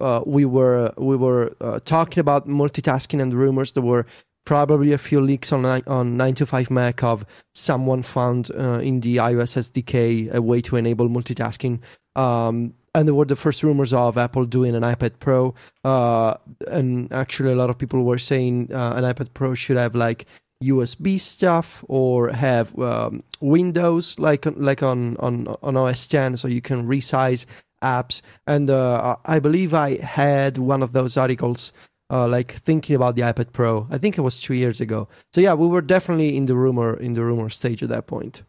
uh, 0.00 0.22
we 0.26 0.44
were 0.44 0.92
we 0.98 1.16
were 1.16 1.56
uh, 1.62 1.80
talking 1.82 2.20
about 2.20 2.46
multitasking 2.46 3.22
and 3.22 3.32
rumors. 3.32 3.72
that 3.72 3.82
were 3.82 4.04
probably 4.44 4.92
a 4.92 4.98
few 4.98 5.20
leaks 5.20 5.52
on 5.52 5.64
on 5.64 6.16
9to5Mac 6.16 7.02
of 7.04 7.24
someone 7.54 8.02
found 8.02 8.50
uh, 8.52 8.78
in 8.78 9.00
the 9.00 9.16
iOS 9.16 9.56
SDK 9.56 10.32
a 10.32 10.42
way 10.42 10.60
to 10.62 10.76
enable 10.76 11.08
multitasking. 11.08 11.80
Um, 12.16 12.74
and 12.94 13.06
there 13.06 13.14
were 13.14 13.24
the 13.24 13.36
first 13.36 13.62
rumors 13.62 13.92
of 13.92 14.18
Apple 14.18 14.44
doing 14.44 14.74
an 14.74 14.82
iPad 14.82 15.20
Pro 15.20 15.54
uh, 15.84 16.34
and 16.66 17.12
actually 17.12 17.52
a 17.52 17.56
lot 17.56 17.70
of 17.70 17.78
people 17.78 18.02
were 18.02 18.18
saying 18.18 18.70
uh, 18.72 18.94
an 18.96 19.04
iPad 19.04 19.32
Pro 19.32 19.54
should 19.54 19.76
have 19.76 19.94
like 19.94 20.26
USB 20.62 21.18
stuff 21.18 21.84
or 21.88 22.30
have 22.30 22.78
um, 22.78 23.22
Windows 23.40 24.18
like 24.18 24.44
like 24.56 24.82
on 24.82 25.16
on 25.16 25.48
on 25.62 25.76
OS 25.76 26.06
10, 26.06 26.36
so 26.36 26.48
you 26.48 26.60
can 26.60 26.86
resize 26.86 27.46
apps. 27.82 28.20
And 28.46 28.68
uh, 28.68 29.16
I 29.24 29.38
believe 29.38 29.72
I 29.72 29.96
had 29.96 30.58
one 30.58 30.82
of 30.82 30.92
those 30.92 31.16
articles. 31.16 31.72
Uh, 32.10 32.26
like 32.26 32.52
thinking 32.52 32.96
about 32.96 33.14
the 33.14 33.22
iPad 33.22 33.52
Pro, 33.52 33.86
I 33.88 33.96
think 33.96 34.18
it 34.18 34.22
was 34.22 34.40
two 34.40 34.54
years 34.54 34.80
ago. 34.80 35.06
So 35.32 35.40
yeah, 35.40 35.54
we 35.54 35.68
were 35.68 35.80
definitely 35.80 36.36
in 36.36 36.46
the 36.46 36.56
rumor 36.56 36.94
in 36.94 37.12
the 37.12 37.22
rumor 37.22 37.48
stage 37.48 37.82
at 37.82 37.88
that 37.90 38.06
point. 38.06 38.42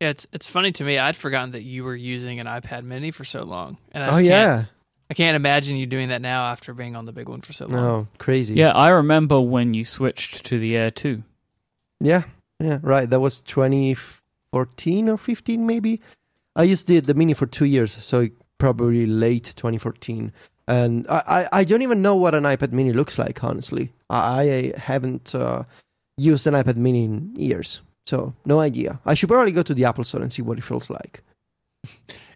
Yeah, 0.00 0.08
it's 0.10 0.26
it's 0.32 0.46
funny 0.46 0.72
to 0.72 0.84
me. 0.84 0.98
I'd 0.98 1.16
forgotten 1.16 1.52
that 1.52 1.62
you 1.62 1.84
were 1.84 1.96
using 1.96 2.40
an 2.40 2.46
iPad 2.46 2.84
Mini 2.84 3.10
for 3.10 3.24
so 3.24 3.42
long, 3.42 3.78
and 3.92 4.04
I 4.04 4.14
Oh 4.14 4.18
yeah, 4.18 4.64
I 5.10 5.14
can't 5.14 5.34
imagine 5.34 5.76
you 5.76 5.86
doing 5.86 6.08
that 6.08 6.22
now 6.22 6.44
after 6.44 6.72
being 6.72 6.94
on 6.94 7.04
the 7.04 7.12
big 7.12 7.28
one 7.28 7.40
for 7.40 7.52
so 7.52 7.66
long. 7.66 7.82
no, 7.82 8.08
crazy. 8.18 8.54
Yeah, 8.54 8.72
I 8.72 8.88
remember 8.90 9.40
when 9.40 9.74
you 9.74 9.84
switched 9.84 10.44
to 10.46 10.58
the 10.58 10.76
Air 10.76 10.90
2. 10.90 11.22
Yeah, 12.00 12.24
yeah, 12.60 12.78
right. 12.82 13.10
That 13.10 13.20
was 13.20 13.40
2014 13.40 15.08
or 15.08 15.18
15, 15.18 15.66
maybe. 15.66 16.00
I 16.54 16.62
used 16.62 16.86
the 16.86 17.00
the 17.00 17.14
mini 17.14 17.34
for 17.34 17.46
two 17.46 17.64
years, 17.64 17.92
so 17.92 18.28
probably 18.58 19.06
late 19.06 19.52
2014. 19.56 20.32
And 20.70 21.06
I, 21.08 21.22
I, 21.26 21.48
I 21.60 21.64
don't 21.64 21.82
even 21.82 22.00
know 22.02 22.14
what 22.14 22.34
an 22.34 22.44
iPad 22.44 22.70
mini 22.72 22.92
looks 22.92 23.18
like, 23.18 23.42
honestly. 23.42 23.92
I, 24.08 24.72
I 24.76 24.78
haven't 24.78 25.34
uh, 25.34 25.64
used 26.16 26.46
an 26.46 26.54
iPad 26.54 26.76
mini 26.76 27.04
in 27.04 27.34
years, 27.36 27.80
so 28.06 28.34
no 28.44 28.60
idea. 28.60 29.00
I 29.04 29.14
should 29.14 29.28
probably 29.28 29.52
go 29.52 29.62
to 29.62 29.74
the 29.74 29.84
Apple 29.84 30.04
Store 30.04 30.22
and 30.22 30.32
see 30.32 30.42
what 30.42 30.58
it 30.58 30.64
feels 30.64 30.88
like. 30.88 31.22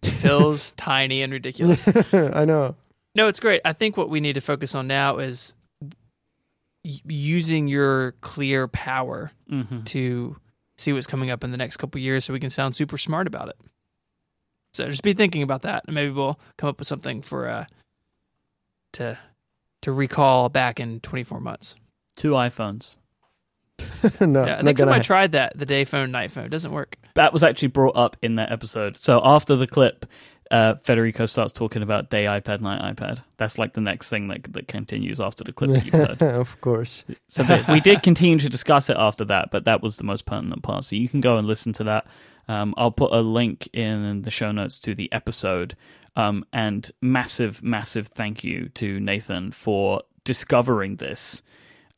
It 0.02 0.10
feels 0.10 0.72
tiny 0.76 1.22
and 1.22 1.32
ridiculous. 1.32 1.86
I 2.12 2.44
know. 2.44 2.74
No, 3.14 3.28
it's 3.28 3.38
great. 3.40 3.60
I 3.64 3.72
think 3.72 3.96
what 3.96 4.10
we 4.10 4.18
need 4.20 4.32
to 4.34 4.40
focus 4.40 4.74
on 4.74 4.88
now 4.88 5.18
is 5.18 5.54
y- 6.84 7.00
using 7.06 7.68
your 7.68 8.12
clear 8.20 8.66
power 8.68 9.30
Mm-hmm. 9.50 9.82
to 9.84 10.36
see 10.76 10.92
what's 10.92 11.06
coming 11.06 11.30
up 11.30 11.44
in 11.44 11.52
the 11.52 11.56
next 11.56 11.76
couple 11.76 12.00
years 12.00 12.24
so 12.24 12.32
we 12.32 12.40
can 12.40 12.50
sound 12.50 12.74
super 12.74 12.98
smart 12.98 13.26
about 13.28 13.48
it. 13.48 13.56
So 14.72 14.88
just 14.88 15.04
be 15.04 15.12
thinking 15.12 15.42
about 15.42 15.62
that 15.62 15.84
and 15.86 15.94
maybe 15.94 16.10
we'll 16.10 16.40
come 16.58 16.68
up 16.70 16.78
with 16.80 16.88
something 16.88 17.22
for 17.22 17.48
uh 17.48 17.66
to 18.94 19.18
to 19.82 19.92
recall 19.92 20.48
back 20.48 20.80
in 20.80 21.00
24 21.00 21.40
months. 21.40 21.76
Two 22.16 22.32
iPhones. 22.32 22.96
no, 24.20 24.46
Yeah, 24.46 24.54
I 24.58 24.62
not 24.62 24.64
think 24.64 24.78
gonna 24.78 25.02
tried 25.02 25.32
that 25.32 25.58
the 25.58 25.66
day 25.66 25.84
phone, 25.84 26.10
night 26.10 26.30
phone. 26.30 26.48
Doesn't 26.48 26.72
work. 26.72 26.96
That 27.14 27.32
was 27.32 27.42
actually 27.42 27.68
brought 27.68 27.96
up 27.96 28.16
in 28.22 28.36
that 28.36 28.50
episode. 28.50 28.96
So 28.96 29.20
after 29.22 29.56
the 29.56 29.66
clip, 29.66 30.06
uh, 30.50 30.76
Federico 30.76 31.26
starts 31.26 31.52
talking 31.52 31.82
about 31.82 32.10
day 32.10 32.24
iPad, 32.24 32.60
night 32.60 32.96
iPad. 32.96 33.22
That's 33.36 33.58
like 33.58 33.74
the 33.74 33.80
next 33.80 34.08
thing 34.08 34.28
that 34.28 34.52
that 34.52 34.68
continues 34.68 35.20
after 35.20 35.44
the 35.44 35.52
clip 35.52 35.70
that 35.72 35.84
you've 35.84 35.94
heard. 35.94 36.22
of 36.40 36.60
course. 36.60 37.04
So 37.28 37.42
that 37.42 37.68
we 37.68 37.80
did 37.80 38.02
continue 38.02 38.38
to 38.38 38.48
discuss 38.48 38.88
it 38.88 38.96
after 38.98 39.24
that, 39.26 39.50
but 39.50 39.64
that 39.64 39.82
was 39.82 39.96
the 39.96 40.04
most 40.04 40.24
pertinent 40.26 40.62
part. 40.62 40.84
So 40.84 40.96
you 40.96 41.08
can 41.08 41.20
go 41.20 41.36
and 41.36 41.46
listen 41.46 41.72
to 41.74 41.84
that. 41.84 42.06
Um, 42.46 42.74
I'll 42.76 42.90
put 42.92 43.12
a 43.12 43.20
link 43.20 43.68
in 43.72 44.22
the 44.22 44.30
show 44.30 44.52
notes 44.52 44.78
to 44.80 44.94
the 44.94 45.10
episode. 45.12 45.76
Um, 46.16 46.44
and 46.52 46.90
massive, 47.02 47.62
massive 47.62 48.06
thank 48.08 48.44
you 48.44 48.68
to 48.74 49.00
Nathan 49.00 49.50
for 49.50 50.02
discovering 50.24 50.96
this, 50.96 51.42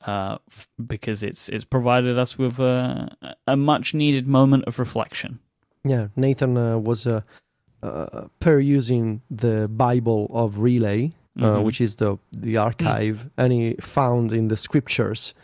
uh, 0.07 0.39
f- 0.51 0.69
because 0.87 1.23
it's 1.23 1.49
it's 1.51 1.65
provided 1.67 2.19
us 2.19 2.39
with 2.39 2.59
a, 2.59 3.15
a 3.47 3.57
much 3.57 3.93
needed 3.95 4.27
moment 4.27 4.65
of 4.67 4.79
reflection. 4.79 5.39
Yeah, 5.85 6.09
Nathan 6.17 6.57
uh, 6.57 6.79
was 6.79 7.07
uh, 7.07 7.21
uh, 7.83 8.29
perusing 8.41 9.21
the 9.31 9.69
Bible 9.69 10.29
of 10.33 10.61
Relay, 10.61 11.13
uh, 11.39 11.43
Mhm. 11.59 11.65
which 11.65 11.81
is 11.83 11.97
the 11.97 12.17
the 12.33 12.57
archive, 12.57 13.29
and 13.37 13.53
he 13.53 13.75
found 13.81 14.33
in 14.33 14.49
the 14.49 14.57
scriptures, 14.57 15.35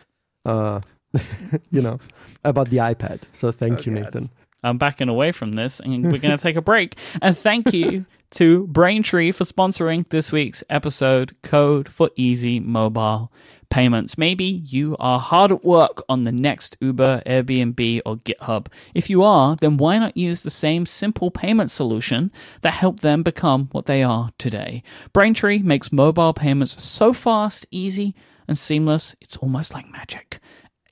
uh, 0.46 0.80
you 1.70 1.82
know, 1.82 1.98
about 2.42 2.70
the 2.70 2.78
iPad. 2.78 3.20
So 3.34 3.52
thank 3.52 3.84
you, 3.86 3.92
God. 3.94 4.02
Nathan. 4.04 4.30
I'm 4.64 4.78
backing 4.78 5.08
away 5.08 5.32
from 5.32 5.52
this 5.52 5.80
and 5.80 6.04
we're 6.04 6.18
going 6.22 6.38
to 6.38 6.42
take 6.42 6.54
a 6.56 6.62
break. 6.62 6.96
And 7.20 7.36
thank 7.36 7.72
you 7.74 8.06
to 8.32 8.66
Braintree 8.66 9.30
for 9.30 9.44
sponsoring 9.44 10.08
this 10.08 10.32
week's 10.32 10.64
episode 10.70 11.36
Code 11.42 11.86
for 11.86 12.10
Easy 12.16 12.60
Mobile 12.60 13.30
Payments. 13.68 14.16
Maybe 14.16 14.44
you 14.44 14.96
are 14.98 15.18
hard 15.18 15.52
at 15.52 15.64
work 15.64 16.02
on 16.08 16.22
the 16.22 16.32
next 16.32 16.78
Uber, 16.80 17.22
Airbnb, 17.26 18.00
or 18.06 18.16
GitHub. 18.16 18.68
If 18.94 19.10
you 19.10 19.22
are, 19.22 19.56
then 19.56 19.76
why 19.76 19.98
not 19.98 20.16
use 20.16 20.42
the 20.42 20.50
same 20.50 20.86
simple 20.86 21.30
payment 21.30 21.70
solution 21.70 22.32
that 22.62 22.72
helped 22.72 23.02
them 23.02 23.22
become 23.22 23.68
what 23.72 23.84
they 23.84 24.02
are 24.02 24.30
today? 24.38 24.82
Braintree 25.12 25.58
makes 25.58 25.92
mobile 25.92 26.32
payments 26.32 26.82
so 26.82 27.12
fast, 27.12 27.66
easy, 27.70 28.14
and 28.48 28.56
seamless, 28.56 29.14
it's 29.20 29.36
almost 29.36 29.74
like 29.74 29.90
magic. 29.90 30.40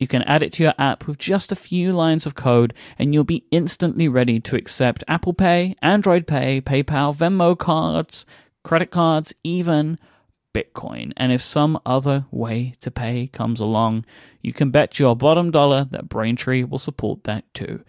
You 0.01 0.09
can 0.09 0.23
add 0.23 0.43
it 0.43 0.53
to 0.55 0.63
your 0.63 0.75
app 0.79 1.07
with 1.07 1.19
just 1.19 1.53
a 1.53 1.57
few 1.57 1.93
lines 1.93 2.25
of 2.25 2.35
code, 2.35 2.73
and 2.99 3.13
you'll 3.13 3.23
be 3.23 3.45
instantly 3.51 4.09
ready 4.09 4.41
to 4.41 4.57
accept 4.57 5.05
Apple 5.07 5.35
Pay, 5.35 5.77
Android 5.83 6.27
Pay, 6.27 6.63
PayPal, 6.63 7.15
Venmo 7.15 7.57
cards, 7.57 8.25
credit 8.65 8.91
cards, 8.91 9.35
even 9.45 9.99
Bitcoin. 10.55 11.13
And 11.19 11.33
if 11.33 11.43
some 11.43 11.79
other 11.85 12.25
way 12.31 12.73
to 12.81 12.91
pay 12.91 13.27
comes 13.27 13.61
along, 13.61 14.07
you 14.41 14.55
can 14.55 14.71
bet 14.71 14.99
your 14.99 15.15
bottom 15.15 15.51
dollar 15.51 15.87
that 15.91 16.09
Braintree 16.09 16.65
will 16.65 16.79
support 16.79 17.25
that 17.25 17.53
too. 17.53 17.85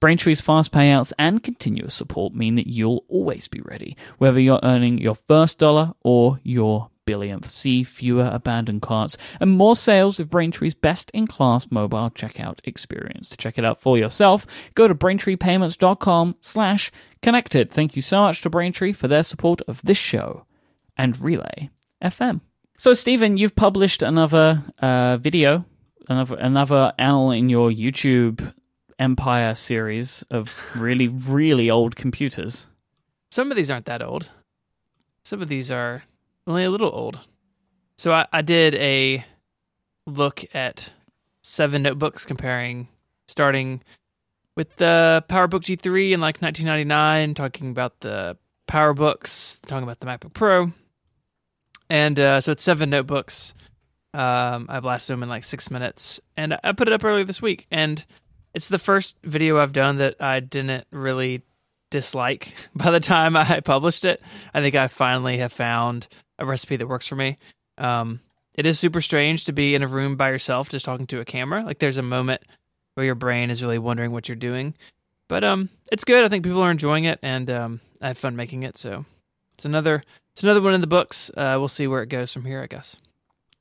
Braintree's 0.00 0.40
fast 0.40 0.72
payouts 0.72 1.12
and 1.18 1.42
continuous 1.42 1.94
support 1.94 2.34
mean 2.34 2.56
that 2.56 2.66
you'll 2.66 3.04
always 3.08 3.48
be 3.48 3.60
ready, 3.60 3.96
whether 4.18 4.40
you're 4.40 4.60
earning 4.62 4.98
your 4.98 5.14
first 5.14 5.60
dollar 5.60 5.94
or 6.02 6.40
your 6.42 6.90
billionth. 7.06 7.46
See 7.46 7.84
fewer 7.84 8.30
abandoned 8.32 8.82
carts 8.82 9.16
and 9.40 9.50
more 9.50 9.76
sales 9.76 10.18
with 10.18 10.30
Braintree's 10.30 10.74
best 10.74 11.10
in 11.10 11.26
class 11.26 11.70
mobile 11.70 12.10
checkout 12.10 12.60
experience. 12.64 13.28
To 13.30 13.36
check 13.36 13.58
it 13.58 13.64
out 13.64 13.80
for 13.80 13.98
yourself, 13.98 14.46
go 14.74 14.88
to 14.88 14.94
braintreepayments.com 14.94 16.36
slash 16.40 16.90
connected. 17.22 17.70
Thank 17.70 17.96
you 17.96 18.02
so 18.02 18.22
much 18.22 18.42
to 18.42 18.50
Braintree 18.50 18.92
for 18.92 19.08
their 19.08 19.22
support 19.22 19.60
of 19.62 19.82
this 19.82 19.98
show 19.98 20.46
and 20.96 21.20
Relay 21.20 21.70
FM. 22.02 22.40
So, 22.78 22.92
Stephen, 22.92 23.36
you've 23.36 23.54
published 23.54 24.02
another 24.02 24.62
uh, 24.80 25.16
video, 25.18 25.64
another 26.08 26.36
another 26.36 26.92
annal 26.98 27.30
in 27.30 27.48
your 27.48 27.70
YouTube 27.70 28.52
Empire 28.98 29.54
series 29.54 30.22
of 30.30 30.54
really, 30.76 31.08
really 31.08 31.70
old 31.70 31.96
computers. 31.96 32.66
Some 33.30 33.50
of 33.50 33.56
these 33.56 33.70
aren't 33.70 33.86
that 33.86 34.02
old. 34.02 34.30
Some 35.24 35.42
of 35.42 35.48
these 35.48 35.70
are 35.70 36.04
only 36.46 36.64
a 36.64 36.70
little 36.70 36.90
old. 36.92 37.20
So 37.96 38.12
I, 38.12 38.26
I 38.32 38.42
did 38.42 38.74
a 38.76 39.24
look 40.06 40.44
at 40.54 40.90
seven 41.42 41.82
notebooks 41.82 42.24
comparing 42.24 42.88
starting 43.26 43.82
with 44.56 44.76
the 44.76 45.24
PowerBook 45.28 45.62
G3 45.62 46.12
in 46.12 46.20
like 46.20 46.40
1999, 46.40 47.34
talking 47.34 47.70
about 47.70 48.00
the 48.00 48.36
PowerBooks, 48.68 49.60
talking 49.66 49.82
about 49.82 50.00
the 50.00 50.06
MacBook 50.06 50.32
Pro. 50.32 50.72
And 51.90 52.18
uh, 52.18 52.40
so 52.40 52.52
it's 52.52 52.62
seven 52.62 52.90
notebooks. 52.90 53.54
Um, 54.12 54.66
I 54.68 54.80
blasted 54.80 55.14
them 55.14 55.22
in 55.22 55.28
like 55.28 55.44
six 55.44 55.70
minutes, 55.70 56.20
and 56.36 56.56
I 56.62 56.72
put 56.72 56.88
it 56.88 56.94
up 56.94 57.04
earlier 57.04 57.24
this 57.24 57.42
week. 57.42 57.66
And 57.70 58.04
it's 58.54 58.68
the 58.68 58.78
first 58.78 59.18
video 59.24 59.58
I've 59.58 59.72
done 59.72 59.98
that 59.98 60.22
I 60.22 60.40
didn't 60.40 60.86
really 60.92 61.42
dislike 61.90 62.54
by 62.74 62.90
the 62.90 63.00
time 63.00 63.36
I 63.36 63.60
published 63.64 64.04
it. 64.04 64.22
I 64.52 64.60
think 64.60 64.74
I 64.74 64.88
finally 64.88 65.38
have 65.38 65.52
found 65.52 66.08
a 66.38 66.46
recipe 66.46 66.76
that 66.76 66.86
works 66.86 67.06
for 67.06 67.16
me. 67.16 67.36
Um, 67.78 68.20
it 68.54 68.66
is 68.66 68.78
super 68.78 69.00
strange 69.00 69.44
to 69.44 69.52
be 69.52 69.74
in 69.74 69.82
a 69.82 69.88
room 69.88 70.16
by 70.16 70.30
yourself 70.30 70.68
just 70.68 70.84
talking 70.84 71.06
to 71.08 71.20
a 71.20 71.24
camera. 71.24 71.64
Like 71.64 71.78
there's 71.78 71.98
a 71.98 72.02
moment 72.02 72.42
where 72.94 73.06
your 73.06 73.14
brain 73.14 73.50
is 73.50 73.62
really 73.62 73.78
wondering 73.78 74.12
what 74.12 74.28
you're 74.28 74.36
doing. 74.36 74.74
But 75.26 75.42
um, 75.42 75.70
it's 75.90 76.04
good. 76.04 76.24
I 76.24 76.28
think 76.28 76.44
people 76.44 76.60
are 76.60 76.70
enjoying 76.70 77.04
it, 77.04 77.18
and 77.22 77.50
um, 77.50 77.80
I 78.00 78.08
have 78.08 78.18
fun 78.18 78.36
making 78.36 78.62
it. 78.62 78.76
So 78.76 79.04
it's 79.54 79.64
another 79.64 80.02
it's 80.32 80.42
another 80.42 80.60
one 80.60 80.74
in 80.74 80.80
the 80.80 80.86
books. 80.86 81.30
Uh, 81.36 81.56
we'll 81.58 81.68
see 81.68 81.86
where 81.86 82.02
it 82.02 82.08
goes 82.08 82.32
from 82.32 82.44
here, 82.44 82.62
I 82.62 82.66
guess. 82.66 82.96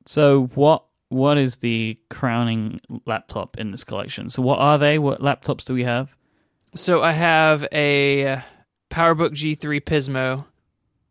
So, 0.05 0.47
what 0.55 0.83
what 1.09 1.37
is 1.37 1.57
the 1.57 1.97
crowning 2.09 2.81
laptop 3.05 3.57
in 3.57 3.71
this 3.71 3.83
collection? 3.83 4.29
So, 4.29 4.41
what 4.41 4.59
are 4.59 4.77
they? 4.77 4.99
What 4.99 5.21
laptops 5.21 5.63
do 5.63 5.73
we 5.73 5.83
have? 5.83 6.13
So 6.75 7.03
I 7.03 7.11
have 7.11 7.67
a 7.71 8.41
PowerBook 8.89 9.33
G3 9.33 9.79
Pismo, 9.81 10.45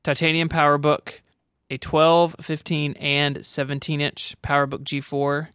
titanium 0.02 0.48
PowerBook, 0.48 1.20
a 1.72 1.78
12, 1.78 2.36
15, 2.40 2.92
and 2.94 3.44
17 3.46 4.00
inch 4.00 4.36
PowerBook 4.42 4.82
G4, 4.84 5.48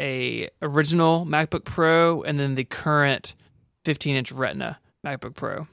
a 0.00 0.48
original 0.62 1.26
MacBook 1.26 1.64
Pro, 1.64 2.22
and 2.22 2.38
then 2.38 2.54
the 2.54 2.64
current 2.64 3.34
15 3.84 4.16
inch 4.16 4.32
Retina 4.32 4.78
MacBook 5.04 5.34
Pro. 5.34 5.66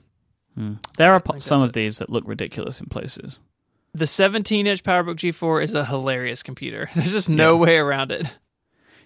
Hmm. 0.55 0.73
There 0.97 1.13
are 1.13 1.23
some 1.39 1.63
of 1.63 1.73
these 1.73 1.97
that 1.97 2.09
look 2.09 2.23
ridiculous 2.27 2.79
in 2.79 2.87
places. 2.87 3.39
The 3.93 4.07
17 4.07 4.67
inch 4.67 4.83
PowerBook 4.83 5.15
G4 5.15 5.63
is 5.63 5.73
a 5.75 5.85
hilarious 5.85 6.43
computer. 6.43 6.89
There's 6.95 7.11
just 7.11 7.29
no 7.29 7.57
way 7.57 7.77
around 7.77 8.11
it. 8.11 8.37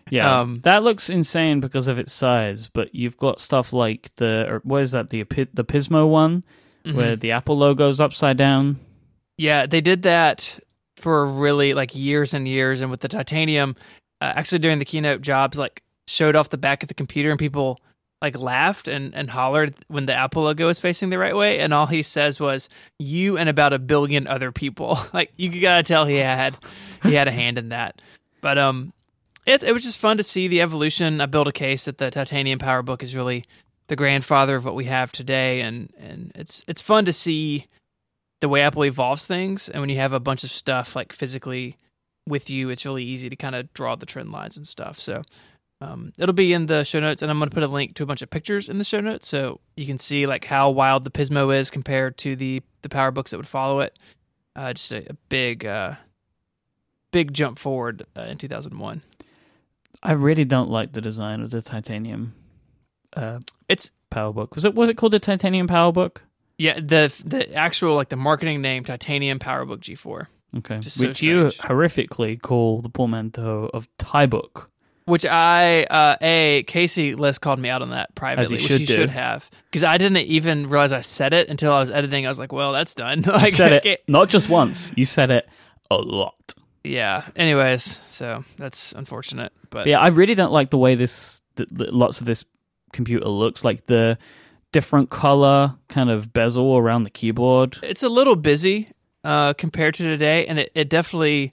Yeah, 0.10 0.40
Um, 0.40 0.62
that 0.64 0.84
looks 0.84 1.10
insane 1.10 1.60
because 1.60 1.88
of 1.90 2.00
its 2.00 2.14
size. 2.14 2.70
But 2.70 2.96
you've 2.96 3.18
got 3.18 3.40
stuff 3.42 3.74
like 3.74 4.10
the 4.16 4.48
or 4.50 4.60
what 4.64 4.82
is 4.82 4.92
that 4.94 5.10
the 5.10 5.24
the 5.54 5.66
Pismo 5.66 6.10
one 6.10 6.44
Mhm. 6.86 6.94
where 6.94 7.16
the 7.18 7.32
Apple 7.32 7.58
logo's 7.58 8.00
upside 8.00 8.38
down. 8.38 8.80
Yeah, 9.38 9.66
they 9.66 9.82
did 9.82 10.02
that 10.04 10.60
for 10.96 11.26
really 11.26 11.74
like 11.74 11.96
years 11.96 12.34
and 12.34 12.48
years, 12.48 12.82
and 12.82 12.90
with 12.90 13.02
the 13.02 13.08
titanium, 13.08 13.76
uh, 14.20 14.34
actually 14.36 14.60
during 14.60 14.80
the 14.80 14.86
keynote, 14.86 15.22
Jobs 15.22 15.58
like 15.58 15.84
showed 16.08 16.36
off 16.36 16.50
the 16.50 16.58
back 16.58 16.84
of 16.84 16.90
the 16.90 16.96
computer, 16.96 17.30
and 17.30 17.38
people 17.40 17.80
like 18.22 18.38
laughed 18.38 18.88
and 18.88 19.14
and 19.14 19.30
hollered 19.30 19.76
when 19.88 20.08
the 20.08 20.14
Apple 20.14 20.44
logo 20.44 20.68
was 20.68 20.80
facing 20.80 21.12
the 21.12 21.20
right 21.20 21.36
way, 21.36 21.60
and 21.60 21.74
all 21.74 21.86
he 21.86 22.02
says 22.02 22.40
was 22.40 22.68
"you 22.98 23.38
and 23.38 23.48
about 23.48 23.74
a 23.74 23.80
billion 23.80 24.26
other 24.26 24.52
people." 24.52 25.00
like 25.14 25.32
you 25.38 25.62
gotta 25.62 25.84
tell 25.84 26.06
he 26.06 26.16
had 26.16 26.58
he 27.04 27.14
had 27.14 27.28
a 27.28 27.32
hand 27.32 27.58
in 27.58 27.70
that, 27.70 28.02
but 28.42 28.58
um. 28.58 28.94
It, 29.46 29.64
it 29.64 29.72
was 29.72 29.86
just 29.86 30.00
fun 30.00 30.18
to 30.18 30.24
see 30.24 30.50
the 30.50 30.62
evolution. 30.62 31.22
I 31.22 31.26
built 31.26 31.48
a 31.48 31.54
case 31.54 31.86
that 31.86 32.00
the 32.00 32.12
titanium 32.12 32.60
PowerBook 32.60 33.02
is 33.02 33.16
really 33.16 33.46
the 33.88 33.96
grandfather 33.96 34.58
of 34.58 34.66
what 34.66 34.76
we 34.76 34.84
have 34.84 35.14
today, 35.14 35.62
and, 35.62 35.90
and 35.98 36.34
it's 36.36 36.66
it's 36.68 36.82
fun 36.82 37.06
to 37.06 37.14
see 37.14 37.68
the 38.40 38.50
way 38.50 38.62
Apple 38.62 38.86
evolves 38.86 39.26
things, 39.26 39.70
and 39.70 39.82
when 39.82 39.90
you 39.90 39.98
have 39.98 40.14
a 40.14 40.20
bunch 40.20 40.44
of 40.44 40.52
stuff 40.52 40.96
like 40.96 41.12
physically 41.12 41.78
with 42.28 42.50
you, 42.50 42.70
it's 42.70 42.86
really 42.86 43.04
easy 43.04 43.30
to 43.30 43.36
kind 43.36 43.56
of 43.56 43.74
draw 43.74 43.96
the 43.96 44.06
trend 44.06 44.32
lines 44.32 44.58
and 44.58 44.68
stuff. 44.68 45.00
So 45.00 45.24
um, 45.82 46.12
it'll 46.18 46.34
be 46.34 46.54
in 46.54 46.66
the 46.68 46.84
show 46.84 47.00
notes, 47.00 47.22
and 47.22 47.32
I'm 47.32 47.40
going 47.40 47.50
to 47.50 47.54
put 47.54 47.64
a 47.64 47.68
link 47.68 47.96
to 47.96 48.04
a 48.04 48.06
bunch 48.06 48.22
of 48.22 48.30
pictures 48.30 48.70
in 48.70 48.78
the 48.78 48.84
show 48.84 49.00
notes, 49.00 49.28
so 49.28 49.60
you 49.76 49.86
can 49.86 49.98
see 49.98 50.28
like 50.28 50.46
how 50.46 50.70
wild 50.70 51.04
the 51.04 51.12
Pismo 51.12 51.56
is 51.56 51.70
compared 51.70 52.18
to 52.20 52.36
the 52.36 52.62
the 52.82 52.90
PowerBooks 52.90 53.30
that 53.30 53.38
would 53.38 53.48
follow 53.48 53.80
it. 53.80 53.98
Uh, 54.56 54.74
just 54.74 54.92
a, 54.92 55.12
a 55.12 55.14
big, 55.30 55.66
uh, 55.66 55.94
big 57.12 57.32
jump 57.32 57.60
forward 57.60 58.06
uh, 58.18 58.22
in 58.22 58.38
2001. 58.38 59.04
I 60.02 60.12
really 60.14 60.46
don't 60.46 60.70
like 60.70 60.94
the 60.94 61.02
design 61.02 61.42
of 61.42 61.52
the 61.52 61.62
titanium 61.62 62.34
uh, 63.16 63.40
It's 63.68 63.92
PowerBook. 64.12 64.56
Was 64.56 64.66
it 64.66 64.76
was 64.76 64.90
it 64.90 64.98
called 64.98 65.14
the 65.14 65.20
titanium 65.20 65.68
PowerBook? 65.68 66.18
Yeah, 66.58 66.80
the 66.80 67.14
the 67.26 67.54
actual 67.54 67.96
like 67.96 68.10
the 68.10 68.16
marketing 68.16 68.62
name 68.62 68.84
Titanium 68.84 69.40
PowerBook 69.40 69.80
G4. 69.80 70.28
Okay, 70.58 70.80
Just 70.80 71.00
so 71.00 71.08
which 71.10 71.22
you 71.22 71.46
horrifically 71.46 72.42
call 72.42 72.82
the 72.82 72.90
portmanteau 72.90 73.70
of 73.74 73.88
TiBook. 73.98 74.68
Which 75.06 75.26
I, 75.26 75.84
uh, 75.84 76.18
a 76.22 76.64
Casey 76.68 77.16
Liss 77.16 77.38
called 77.38 77.60
me 77.60 77.70
out 77.70 77.82
on 77.82 77.92
that 77.92 78.14
privately, 78.16 78.58
should 78.58 78.72
which 78.72 78.80
he 78.80 78.86
do. 78.88 78.94
should 78.94 79.10
have, 79.10 79.50
because 79.72 79.84
I 79.84 79.98
didn't 79.98 80.18
even 80.18 80.68
realize 80.70 80.92
I 80.92 81.00
said 81.02 81.34
it 81.34 81.48
until 81.50 81.72
I 81.72 81.80
was 81.80 81.92
editing. 81.92 82.26
I 82.26 82.30
was 82.30 82.40
like, 82.40 82.52
"Well, 82.52 82.74
that's 82.74 82.94
done." 82.96 83.22
like, 83.28 83.52
You 83.52 83.56
said 83.58 83.74
okay. 83.74 83.92
it 83.94 84.04
not 84.08 84.28
just 84.30 84.50
once. 84.50 84.92
You 84.98 85.06
said 85.06 85.32
it 85.32 85.48
a 85.92 85.96
lot. 85.98 86.54
yeah. 86.84 87.24
Anyways, 87.38 88.02
so 88.10 88.44
that's 88.58 88.92
unfortunate, 88.94 89.54
but 89.70 89.84
But 89.84 89.88
yeah, 89.88 90.00
I 90.00 90.08
really 90.08 90.36
don't 90.36 90.52
like 90.52 90.72
the 90.72 90.78
way 90.78 90.96
this 90.96 91.42
th- 91.56 91.70
th- 91.70 91.92
lots 91.92 92.20
of 92.20 92.26
this 92.26 92.44
computer 92.92 93.28
looks 93.30 93.64
like 93.64 93.86
the 93.86 94.18
different 94.72 95.10
color 95.10 95.76
kind 95.88 96.10
of 96.10 96.34
bezel 96.34 96.78
around 96.78 97.04
the 97.04 97.10
keyboard. 97.10 97.78
it's 97.84 98.04
a 98.04 98.10
little 98.10 98.36
busy 98.36 98.92
uh, 99.24 99.54
compared 99.54 99.94
to 99.96 100.04
today, 100.04 100.46
and 100.46 100.60
it, 100.60 100.72
it 100.76 100.90
definitely. 100.90 101.52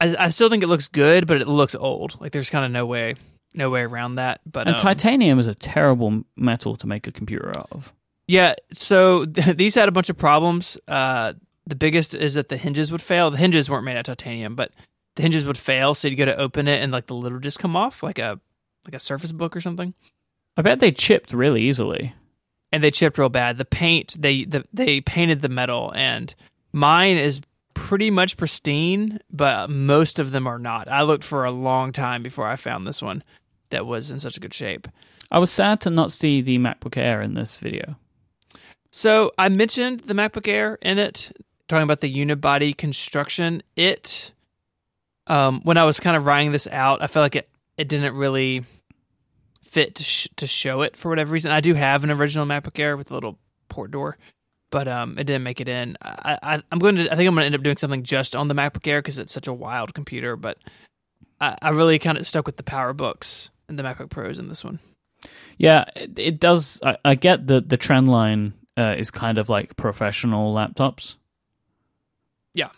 I, 0.00 0.14
I 0.18 0.30
still 0.30 0.48
think 0.48 0.62
it 0.62 0.68
looks 0.68 0.88
good, 0.88 1.26
but 1.26 1.40
it 1.40 1.48
looks 1.48 1.74
old. 1.74 2.20
Like 2.20 2.32
there's 2.32 2.50
kind 2.50 2.64
of 2.64 2.70
no 2.70 2.86
way, 2.86 3.16
no 3.54 3.68
way 3.68 3.82
around 3.82 4.14
that. 4.16 4.40
But 4.46 4.68
And 4.68 4.76
um, 4.76 4.80
titanium 4.80 5.38
is 5.38 5.48
a 5.48 5.54
terrible 5.54 6.24
metal 6.36 6.76
to 6.76 6.86
make 6.86 7.06
a 7.06 7.12
computer 7.12 7.48
out 7.58 7.68
of. 7.72 7.92
Yeah, 8.26 8.54
so 8.72 9.24
these 9.24 9.74
had 9.74 9.88
a 9.88 9.92
bunch 9.92 10.08
of 10.08 10.16
problems. 10.16 10.78
Uh, 10.86 11.32
the 11.66 11.74
biggest 11.74 12.14
is 12.14 12.34
that 12.34 12.48
the 12.48 12.56
hinges 12.56 12.92
would 12.92 13.02
fail. 13.02 13.30
The 13.30 13.38
hinges 13.38 13.68
weren't 13.68 13.84
made 13.84 13.96
out 13.96 14.08
of 14.08 14.16
titanium, 14.16 14.54
but 14.54 14.72
the 15.16 15.22
hinges 15.22 15.46
would 15.46 15.58
fail. 15.58 15.94
So 15.94 16.08
you'd 16.08 16.16
go 16.16 16.24
to 16.24 16.36
open 16.36 16.68
it, 16.68 16.80
and 16.80 16.92
like 16.92 17.06
the 17.06 17.14
lid 17.14 17.32
would 17.32 17.42
just 17.42 17.58
come 17.58 17.74
off, 17.76 18.02
like 18.02 18.18
a 18.18 18.40
like 18.86 18.94
a 18.94 19.00
Surface 19.00 19.32
Book 19.32 19.56
or 19.56 19.60
something. 19.60 19.94
I 20.58 20.62
bet 20.62 20.80
they 20.80 20.90
chipped 20.90 21.32
really 21.32 21.62
easily. 21.62 22.14
And 22.72 22.82
they 22.84 22.90
chipped 22.90 23.16
real 23.16 23.28
bad. 23.30 23.56
The 23.56 23.64
paint 23.64 24.16
they 24.18 24.44
the, 24.44 24.64
they 24.74 25.00
painted 25.00 25.40
the 25.40 25.48
metal, 25.48 25.90
and 25.94 26.34
mine 26.70 27.16
is 27.16 27.40
pretty 27.72 28.10
much 28.10 28.36
pristine, 28.36 29.20
but 29.30 29.70
most 29.70 30.18
of 30.18 30.32
them 30.32 30.46
are 30.46 30.58
not. 30.58 30.86
I 30.86 31.00
looked 31.02 31.24
for 31.24 31.46
a 31.46 31.50
long 31.50 31.92
time 31.92 32.22
before 32.22 32.46
I 32.46 32.56
found 32.56 32.86
this 32.86 33.00
one 33.00 33.22
that 33.70 33.86
was 33.86 34.10
in 34.10 34.18
such 34.18 34.36
a 34.36 34.40
good 34.40 34.52
shape. 34.52 34.86
I 35.30 35.38
was 35.38 35.50
sad 35.50 35.80
to 35.82 35.90
not 35.90 36.12
see 36.12 36.42
the 36.42 36.58
MacBook 36.58 36.98
Air 36.98 37.22
in 37.22 37.32
this 37.32 37.56
video. 37.56 37.96
So 38.90 39.32
I 39.38 39.48
mentioned 39.48 40.00
the 40.00 40.14
MacBook 40.14 40.48
Air 40.48 40.76
in 40.82 40.98
it, 40.98 41.32
talking 41.68 41.84
about 41.84 42.00
the 42.00 42.14
unibody 42.14 42.76
construction. 42.76 43.62
It, 43.76 44.32
um, 45.26 45.62
when 45.62 45.78
I 45.78 45.84
was 45.84 46.00
kind 46.00 46.16
of 46.18 46.26
writing 46.26 46.52
this 46.52 46.66
out, 46.66 47.00
I 47.00 47.06
felt 47.06 47.24
like 47.24 47.36
it 47.36 47.48
it 47.78 47.88
didn't 47.88 48.14
really 48.14 48.64
fit 49.68 49.94
to, 49.96 50.02
sh- 50.02 50.28
to 50.36 50.46
show 50.46 50.82
it 50.82 50.96
for 50.96 51.08
whatever 51.10 51.32
reason. 51.32 51.52
I 51.52 51.60
do 51.60 51.74
have 51.74 52.04
an 52.04 52.10
original 52.10 52.46
MacBook 52.46 52.78
Air 52.78 52.96
with 52.96 53.10
a 53.10 53.14
little 53.14 53.38
port 53.68 53.90
door, 53.90 54.16
but 54.70 54.88
um, 54.88 55.18
it 55.18 55.24
didn't 55.24 55.42
make 55.42 55.60
it 55.60 55.68
in. 55.68 55.96
I, 56.02 56.38
I 56.42 56.62
I'm 56.72 56.78
going 56.78 56.96
to 56.96 57.12
I 57.12 57.16
think 57.16 57.28
I'm 57.28 57.34
going 57.34 57.42
to 57.42 57.46
end 57.46 57.54
up 57.54 57.62
doing 57.62 57.76
something 57.76 58.02
just 58.02 58.34
on 58.34 58.48
the 58.48 58.54
MacBook 58.54 58.86
Air 58.86 59.00
because 59.00 59.18
it's 59.18 59.32
such 59.32 59.46
a 59.46 59.52
wild 59.52 59.94
computer. 59.94 60.36
But 60.36 60.58
I, 61.40 61.56
I 61.62 61.70
really 61.70 61.98
kind 61.98 62.18
of 62.18 62.26
stuck 62.26 62.46
with 62.46 62.56
the 62.56 62.62
PowerBooks 62.62 63.50
and 63.68 63.78
the 63.78 63.82
MacBook 63.82 64.10
Pros 64.10 64.38
in 64.38 64.48
this 64.48 64.64
one. 64.64 64.80
Yeah, 65.58 65.84
it, 65.94 66.18
it 66.18 66.40
does. 66.40 66.80
I, 66.82 66.96
I 67.04 67.14
get 67.14 67.46
the 67.46 67.60
the 67.60 67.76
trend 67.76 68.08
line 68.08 68.54
uh, 68.76 68.94
is 68.96 69.10
kind 69.10 69.38
of 69.38 69.48
like 69.48 69.76
professional 69.76 70.54
laptops. 70.54 71.16
Yeah. 72.54 72.70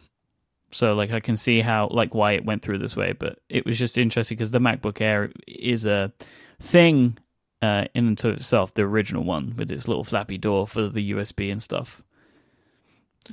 So 0.72 0.94
like 0.94 1.12
I 1.12 1.20
can 1.20 1.36
see 1.36 1.60
how 1.60 1.88
like 1.88 2.14
why 2.14 2.32
it 2.32 2.44
went 2.44 2.62
through 2.62 2.78
this 2.78 2.96
way, 2.96 3.12
but 3.12 3.38
it 3.48 3.64
was 3.64 3.78
just 3.78 3.98
interesting 3.98 4.36
because 4.36 4.50
the 4.50 4.60
MacBook 4.60 5.00
Air 5.00 5.30
is 5.46 5.86
a 5.86 6.12
thing 6.60 7.18
uh, 7.62 7.84
in 7.94 8.06
and 8.08 8.24
of 8.24 8.36
itself, 8.36 8.74
the 8.74 8.82
original 8.82 9.24
one 9.24 9.54
with 9.56 9.70
its 9.70 9.88
little 9.88 10.04
flappy 10.04 10.38
door 10.38 10.66
for 10.66 10.88
the 10.88 11.12
USB 11.12 11.50
and 11.50 11.62
stuff. 11.62 12.02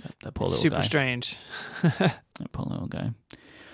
That, 0.01 0.13
that 0.23 0.33
poor 0.33 0.45
little 0.47 0.57
Super 0.61 0.75
guy. 0.77 0.81
strange. 0.81 1.37
That 2.39 2.51
poor 2.51 2.67
little 2.69 2.85
guy. 2.87 3.13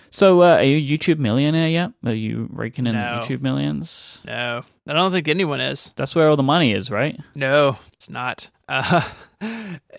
So, 0.10 0.42
uh, 0.42 0.56
are 0.58 0.64
you 0.64 0.78
a 0.78 0.98
YouTube 0.98 1.18
millionaire 1.18 1.68
yet? 1.68 1.92
Are 2.06 2.14
you 2.14 2.48
raking 2.54 2.88
in 2.88 2.94
No. 2.94 3.20
YouTube 3.22 3.42
millions? 3.42 4.22
No, 4.26 4.62
I 4.88 4.94
don't 4.94 5.12
think 5.12 5.28
anyone 5.28 5.60
is. 5.60 5.92
That's 5.98 6.16
where 6.16 6.30
all 6.30 6.38
the 6.38 6.44
money 6.44 6.72
is, 6.72 6.90
right? 6.90 7.20
No, 7.36 7.78
it's 7.92 8.10
not. 8.10 8.50
Uh, 8.70 9.02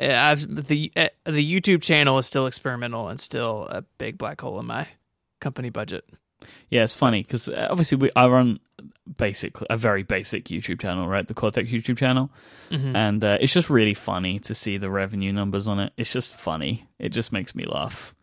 I've, 0.00 0.68
the 0.68 0.90
uh, 0.96 1.08
the 1.26 1.60
YouTube 1.60 1.82
channel 1.82 2.16
is 2.16 2.24
still 2.26 2.46
experimental 2.46 3.08
and 3.08 3.20
still 3.20 3.66
a 3.68 3.82
big 3.98 4.16
black 4.16 4.40
hole 4.40 4.58
in 4.60 4.66
my 4.66 4.88
company 5.40 5.68
budget. 5.68 6.08
Yeah, 6.70 6.84
it's 6.84 6.94
funny 6.94 7.22
because 7.22 7.48
obviously 7.50 7.98
we 7.98 8.10
I 8.16 8.28
run 8.28 8.60
basically 9.16 9.66
a 9.70 9.76
very 9.76 10.02
basic 10.02 10.44
YouTube 10.46 10.80
channel, 10.80 11.06
right? 11.08 11.26
The 11.26 11.34
Cortex 11.34 11.70
YouTube 11.70 11.98
channel, 11.98 12.30
Mhm. 12.70 12.94
and 12.94 13.24
uh, 13.24 13.38
it's 13.40 13.52
just 13.52 13.68
really 13.70 13.94
funny 13.94 14.38
to 14.40 14.54
see 14.54 14.78
the 14.78 14.90
revenue 14.90 15.32
numbers 15.32 15.68
on 15.68 15.78
it. 15.80 15.92
It's 15.96 16.12
just 16.12 16.34
funny. 16.34 16.86
It 16.98 17.10
just 17.10 17.32
makes 17.32 17.54
me 17.54 17.64
laugh. 17.66 18.14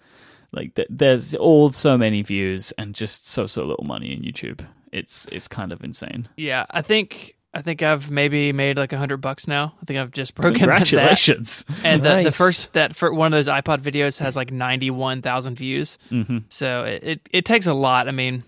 Like 0.51 0.75
th- 0.75 0.87
there's 0.89 1.33
all 1.35 1.71
so 1.71 1.97
many 1.97 2.21
views 2.23 2.73
and 2.77 2.93
just 2.95 3.27
so 3.27 3.45
so 3.47 3.63
little 3.65 3.85
money 3.85 4.11
in 4.11 4.21
YouTube. 4.21 4.65
It's 4.91 5.25
it's 5.31 5.47
kind 5.47 5.71
of 5.71 5.83
insane. 5.83 6.27
Yeah, 6.35 6.65
I 6.71 6.81
think 6.81 7.37
I 7.53 7.61
think 7.61 7.81
I've 7.83 8.09
maybe 8.11 8.51
made 8.51 8.77
like 8.77 8.91
a 8.91 8.97
hundred 8.97 9.17
bucks 9.17 9.47
now. 9.47 9.73
I 9.81 9.85
think 9.85 9.99
I've 9.99 10.11
just 10.11 10.35
broken 10.35 10.53
that. 10.53 10.59
Congratulations! 10.59 11.63
And 11.83 12.03
the, 12.03 12.23
the 12.23 12.31
first 12.31 12.73
that 12.73 12.95
for 12.95 13.13
one 13.13 13.31
of 13.31 13.37
those 13.37 13.47
iPod 13.47 13.79
videos 13.81 14.19
has 14.19 14.35
like 14.35 14.51
ninety 14.51 14.89
one 14.91 15.21
thousand 15.21 15.55
views. 15.55 15.97
hmm 16.09 16.39
So 16.49 16.83
it, 16.85 17.03
it 17.03 17.29
it 17.31 17.45
takes 17.45 17.67
a 17.67 17.73
lot. 17.73 18.07
I 18.09 18.11
mean, 18.11 18.43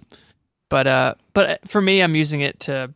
but 0.73 0.87
uh, 0.87 1.13
but 1.35 1.59
for 1.69 1.79
me, 1.79 2.01
I'm 2.01 2.15
using 2.15 2.41
it 2.41 2.61
to 2.61 2.91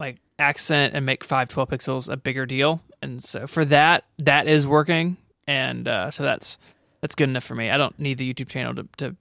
like 0.00 0.16
accent 0.38 0.94
and 0.94 1.04
make 1.04 1.22
five 1.22 1.48
twelve 1.48 1.68
pixels 1.68 2.10
a 2.10 2.16
bigger 2.16 2.46
deal, 2.46 2.80
and 3.02 3.22
so 3.22 3.46
for 3.46 3.66
that, 3.66 4.04
that 4.20 4.46
is 4.46 4.66
working, 4.66 5.18
and 5.46 5.86
uh, 5.86 6.10
so 6.10 6.22
that's 6.22 6.56
that's 7.02 7.14
good 7.14 7.28
enough 7.28 7.44
for 7.44 7.54
me. 7.54 7.68
I 7.68 7.76
don't 7.76 7.98
need 7.98 8.16
the 8.16 8.32
YouTube 8.32 8.48
channel 8.48 8.74
to 8.76 8.88
to 8.96 9.16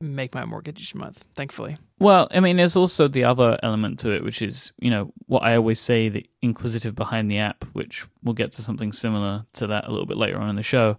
make 0.00 0.32
my 0.32 0.44
mortgage 0.44 0.80
each 0.80 0.94
month. 0.94 1.24
Thankfully, 1.34 1.76
Well, 1.98 2.28
I 2.30 2.38
mean, 2.38 2.56
there's 2.56 2.76
also 2.76 3.08
the 3.08 3.24
other 3.24 3.58
element 3.64 3.98
to 4.00 4.12
it, 4.12 4.22
which 4.22 4.40
is, 4.40 4.72
you 4.78 4.90
know, 4.90 5.12
what 5.26 5.42
I 5.42 5.56
always 5.56 5.80
say 5.80 6.08
the 6.08 6.24
inquisitive 6.40 6.94
behind 6.94 7.28
the 7.32 7.38
app, 7.38 7.64
which 7.72 8.06
we'll 8.22 8.34
get 8.34 8.52
to 8.52 8.62
something 8.62 8.92
similar 8.92 9.44
to 9.54 9.66
that 9.66 9.88
a 9.88 9.90
little 9.90 10.06
bit 10.06 10.18
later 10.18 10.38
on 10.38 10.50
in 10.50 10.54
the 10.54 10.62
show. 10.62 10.98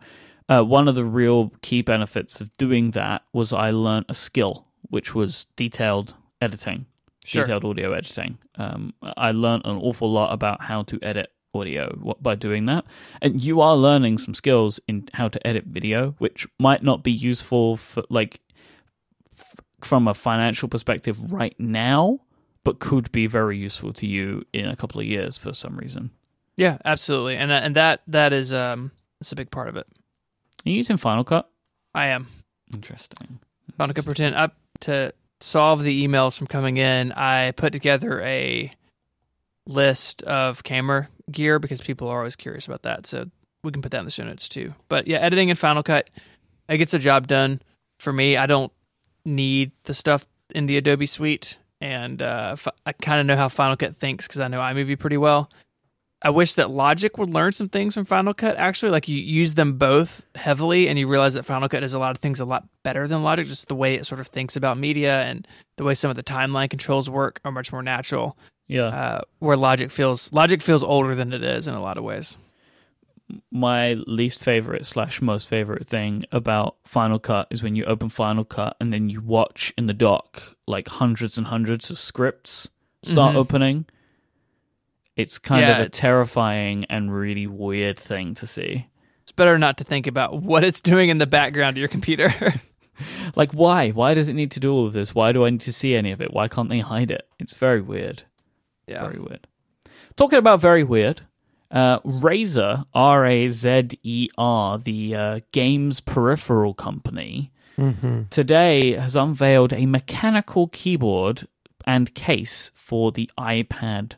Uh, 0.50 0.64
one 0.64 0.90
of 0.90 0.96
the 0.96 1.06
real 1.06 1.54
key 1.62 1.82
benefits 1.82 2.42
of 2.42 2.52
doing 2.58 2.92
that 2.92 3.22
was 3.32 3.54
I 3.54 3.72
learned 3.72 4.08
a 4.10 4.14
skill, 4.14 4.66
which 4.90 5.16
was 5.16 5.46
detailed 5.56 6.14
editing, 6.42 6.86
Sure. 7.24 7.44
detailed 7.44 7.66
audio 7.66 7.94
editing. 7.94 8.38
Um, 8.56 8.94
I 9.02 9.32
learned 9.32 9.64
an 9.66 9.78
awful 9.78 10.12
lot 10.12 10.34
about 10.34 10.62
how 10.64 10.84
to 10.84 11.00
edit 11.02 11.32
audio 11.54 12.16
by 12.22 12.36
doing 12.36 12.66
that. 12.66 12.86
And 13.22 13.42
you 13.42 13.62
are 13.62 13.76
learning 13.76 14.18
some 14.18 14.34
skills 14.34 14.80
in 14.88 15.08
how 15.14 15.30
to 15.30 15.48
edit 15.48 15.66
video, 15.66 16.12
which 16.18 16.46
might 16.60 16.84
not 16.84 17.04
be 17.04 17.12
useful 17.12 17.78
for, 17.78 18.04
like, 18.10 18.42
from 19.82 20.08
a 20.08 20.14
financial 20.14 20.68
perspective 20.68 21.18
right 21.32 21.56
now, 21.60 22.20
but 22.64 22.80
could 22.80 23.12
be 23.12 23.28
very 23.28 23.58
useful 23.58 23.94
to 23.94 24.08
you 24.08 24.44
in 24.54 24.66
a 24.68 24.76
couple 24.76 25.00
of 25.00 25.08
years 25.08 25.38
for 25.38 25.54
some 25.54 25.78
reason. 25.78 26.12
yeah, 26.58 26.78
absolutely, 26.86 27.36
and 27.38 27.52
uh, 27.52 27.56
and 27.64 27.76
that 27.76 28.02
that 28.08 28.32
is 28.34 28.54
um 28.54 28.92
that's 29.20 29.32
a 29.32 29.36
big 29.36 29.52
part 29.52 29.68
of 29.68 29.76
it. 29.76 29.86
Are 30.66 30.70
you 30.70 30.76
using 30.78 30.98
Final 30.98 31.24
Cut? 31.24 31.50
I 31.94 32.08
am. 32.08 32.28
Interesting. 32.74 33.40
Final 33.78 33.94
Cut 33.94 34.16
10 34.16 34.34
up 34.34 34.56
to 34.82 35.14
solve 35.46 35.84
the 35.84 36.06
emails 36.06 36.38
from 36.38 36.48
coming 36.48 36.78
in. 36.78 37.12
I 37.12 37.52
put 37.52 37.72
together 37.72 38.22
a 38.22 38.72
list 39.68 40.24
of 40.24 40.64
camera 40.64 41.10
gear 41.32 41.60
because 41.60 41.82
people 41.82 42.08
are 42.08 42.20
always 42.20 42.36
curious 42.36 42.68
about 42.68 42.84
that. 42.84 43.06
So 43.06 43.30
we 43.64 43.72
can 43.72 43.82
put 43.82 43.92
that 43.92 44.00
in 44.00 44.06
the 44.06 44.12
show 44.12 44.24
notes 44.24 44.50
too. 44.50 44.74
But 44.90 45.08
yeah, 45.08 45.18
editing 45.18 45.50
in 45.50 45.56
Final 45.56 45.84
Cut, 45.84 46.10
it 46.68 46.78
gets 46.78 46.92
the 46.92 47.00
job 47.00 47.28
done 47.28 47.62
for 48.00 48.12
me. 48.12 48.38
I 48.38 48.46
don't 48.46 48.72
need 49.24 49.72
the 49.84 49.94
stuff 49.94 50.28
in 50.54 50.66
the 50.66 50.78
Adobe 50.78 51.06
suite, 51.06 51.58
and 51.82 52.22
uh, 52.22 52.56
I 52.86 52.94
kind 52.94 53.20
of 53.20 53.26
know 53.26 53.36
how 53.36 53.50
Final 53.50 53.76
Cut 53.76 53.96
thinks 53.96 54.28
because 54.28 54.40
I 54.40 54.48
know 54.48 54.60
iMovie 54.60 55.00
pretty 55.00 55.18
well. 55.18 55.50
I 56.26 56.32
wish 56.32 56.56
that 56.56 56.72
Logic 56.72 57.16
would 57.20 57.30
learn 57.30 57.52
some 57.52 57.70
things 57.70 57.94
from 57.94 58.04
Final 58.04 58.34
Cut. 58.34 58.58
Actually, 58.58 58.92
like 58.92 59.08
you 59.08 59.16
use 59.18 59.54
them 59.54 59.78
both 59.78 60.26
heavily, 60.34 60.88
and 60.90 60.98
you 60.98 61.08
realize 61.08 61.36
that 61.36 61.44
Final 61.44 61.70
Cut 61.70 61.82
does 61.82 61.94
a 61.94 62.00
lot 62.00 62.12
of 62.16 62.18
things 62.18 62.40
a 62.40 62.46
lot 62.46 62.68
better 62.82 63.08
than 63.08 63.22
Logic. 63.22 63.46
Just 63.46 63.68
the 63.68 63.76
way 63.76 63.94
it 63.94 64.08
sort 64.08 64.20
of 64.20 64.28
thinks 64.28 64.56
about 64.56 64.80
media 64.80 65.22
and 65.22 65.48
the 65.78 65.84
way 65.84 65.94
some 65.94 66.10
of 66.10 66.16
the 66.16 66.24
timeline 66.24 66.68
controls 66.70 67.10
work 67.12 67.40
are 67.46 67.52
much 67.52 67.72
more 67.72 67.84
natural. 67.84 68.36
Yeah. 68.68 68.86
Uh, 68.88 69.22
where 69.38 69.56
Logic 69.56 69.92
feels 69.92 70.34
Logic 70.34 70.62
feels 70.64 70.82
older 70.84 71.14
than 71.14 71.32
it 71.32 71.44
is 71.44 71.68
in 71.68 71.76
a 71.76 71.82
lot 71.82 72.00
of 72.00 72.04
ways. 72.04 72.38
My 73.52 73.94
least 73.94 74.44
favorite 74.44 74.86
slash 74.86 75.22
most 75.22 75.48
favorite 75.48 75.88
thing 75.88 76.24
about 76.32 76.76
Final 76.86 77.20
Cut 77.20 77.48
is 77.52 77.62
when 77.64 77.76
you 77.76 77.86
open 77.86 78.10
Final 78.10 78.46
Cut 78.46 78.78
and 78.80 78.92
then 78.92 79.10
you 79.10 79.22
watch 79.22 79.74
in 79.78 79.86
the 79.88 79.94
dock 79.94 80.42
like 80.68 80.88
hundreds 80.88 81.38
and 81.38 81.48
hundreds 81.48 81.90
of 81.92 81.98
scripts 82.00 82.70
start 83.04 83.34
Mhm. 83.36 83.38
opening. 83.38 83.86
It's 85.16 85.40
kind 85.40 85.62
Yeah. 85.62 85.80
of 85.80 85.86
a 85.88 85.90
terrifying 85.90 86.86
and 86.90 87.14
really 87.14 87.48
weird 87.48 87.98
thing 88.00 88.34
to 88.36 88.48
see. 88.48 88.88
It's 89.24 89.32
better 89.32 89.58
not 89.58 89.78
to 89.78 89.84
think 89.84 90.08
about 90.08 90.42
what 90.42 90.64
it's 90.64 90.82
doing 90.82 91.10
in 91.10 91.18
the 91.18 91.28
background 91.28 91.78
of 91.78 91.80
your 91.80 91.88
computer. 91.90 92.32
Like, 93.36 93.52
why? 93.52 93.90
Why 93.92 94.14
does 94.14 94.30
it 94.30 94.36
need 94.36 94.52
to 94.52 94.62
do 94.62 94.72
all 94.74 94.88
of 94.88 94.94
this? 94.94 95.14
Why 95.14 95.34
do 95.34 95.44
I 95.46 95.50
need 95.50 95.60
to 95.62 95.74
see 95.74 95.96
any 95.96 96.12
of 96.14 96.22
it? 96.22 96.32
Why 96.34 96.48
can't 96.48 96.70
they 96.70 96.80
hide 96.80 97.12
it? 97.12 97.28
It's 97.40 97.54
very 97.54 97.82
weird. 97.82 98.24
yeah. 98.88 99.02
Very 99.02 99.20
weird. 99.20 99.48
Talking 100.16 100.40
about 100.40 100.62
very 100.62 100.86
weird, 100.86 101.20
uh, 101.72 102.00
Razer, 102.00 102.86
R 102.94 103.26
A 103.26 103.50
Z 103.50 103.90
E 104.04 104.30
R, 104.38 104.78
the 104.80 105.14
uh, 105.14 105.40
games 105.52 106.00
peripheral 106.00 106.74
company, 106.74 107.52
Mm-hmm. 107.78 108.22
today 108.30 108.94
has 108.94 109.18
unveiled 109.18 109.74
a 109.74 109.86
mechanical 109.88 110.70
keyboard 110.70 111.50
and 111.86 112.14
case 112.16 112.72
for 112.76 113.12
the 113.12 113.30
iPad 113.38 114.14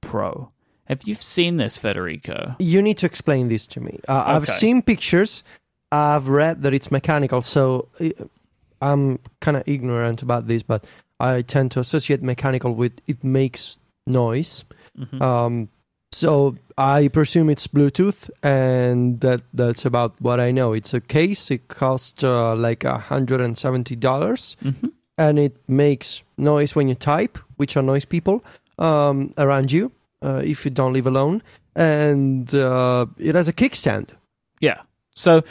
Pro. 0.00 0.50
Have 0.86 1.02
you 1.04 1.14
seen 1.14 1.56
this, 1.58 1.78
Federico? 1.78 2.56
You 2.58 2.82
need 2.82 2.98
to 2.98 3.06
explain 3.06 3.48
this 3.48 3.66
to 3.68 3.80
me. 3.80 4.00
Uh, 4.08 4.24
I've 4.26 4.48
seen 4.48 4.82
pictures. 4.82 5.42
I've 5.92 6.28
read 6.28 6.62
that 6.62 6.74
it's 6.74 6.90
mechanical. 6.90 7.42
So 7.42 7.88
uh, 8.00 8.08
I'm 8.82 9.18
kind 9.40 9.56
of 9.56 9.62
ignorant 9.66 10.22
about 10.22 10.46
this, 10.48 10.62
but 10.62 10.84
I 11.20 11.42
tend 11.42 11.70
to 11.72 11.80
associate 11.80 12.22
mechanical 12.22 12.74
with 12.74 12.92
it 13.06 13.22
makes 13.22 13.78
noise. 14.06 14.64
Mhm. 14.98 15.20
Um, 15.22 15.68
so 16.12 16.56
I 16.76 17.06
presume 17.08 17.50
it's 17.50 17.68
Bluetooth, 17.68 18.30
and 18.42 19.20
that 19.20 19.42
that's 19.54 19.84
about 19.84 20.14
what 20.20 20.40
I 20.40 20.50
know. 20.50 20.72
It's 20.72 20.92
a 20.92 21.00
case. 21.00 21.50
It 21.52 21.68
costs 21.68 22.24
uh, 22.24 22.56
like 22.56 22.82
a 22.84 22.98
hundred 22.98 23.40
and 23.40 23.56
seventy 23.56 23.94
dollars, 23.94 24.56
Mhm. 24.64 24.90
and 25.18 25.38
it 25.38 25.56
makes 25.68 26.22
noise 26.36 26.74
when 26.74 26.88
you 26.88 26.96
type, 26.96 27.38
which 27.58 27.76
annoys 27.76 28.04
people 28.06 28.42
um, 28.80 29.32
around 29.38 29.70
you 29.70 29.92
uh, 30.22 30.42
if 30.44 30.64
you 30.64 30.70
don't 30.70 30.92
live 30.92 31.06
alone. 31.06 31.42
And 31.76 32.52
uh, 32.54 33.06
it 33.18 33.34
has 33.34 33.46
a 33.48 33.52
kickstand. 33.52 34.10
Yeah. 34.60 34.80
So 35.14 35.42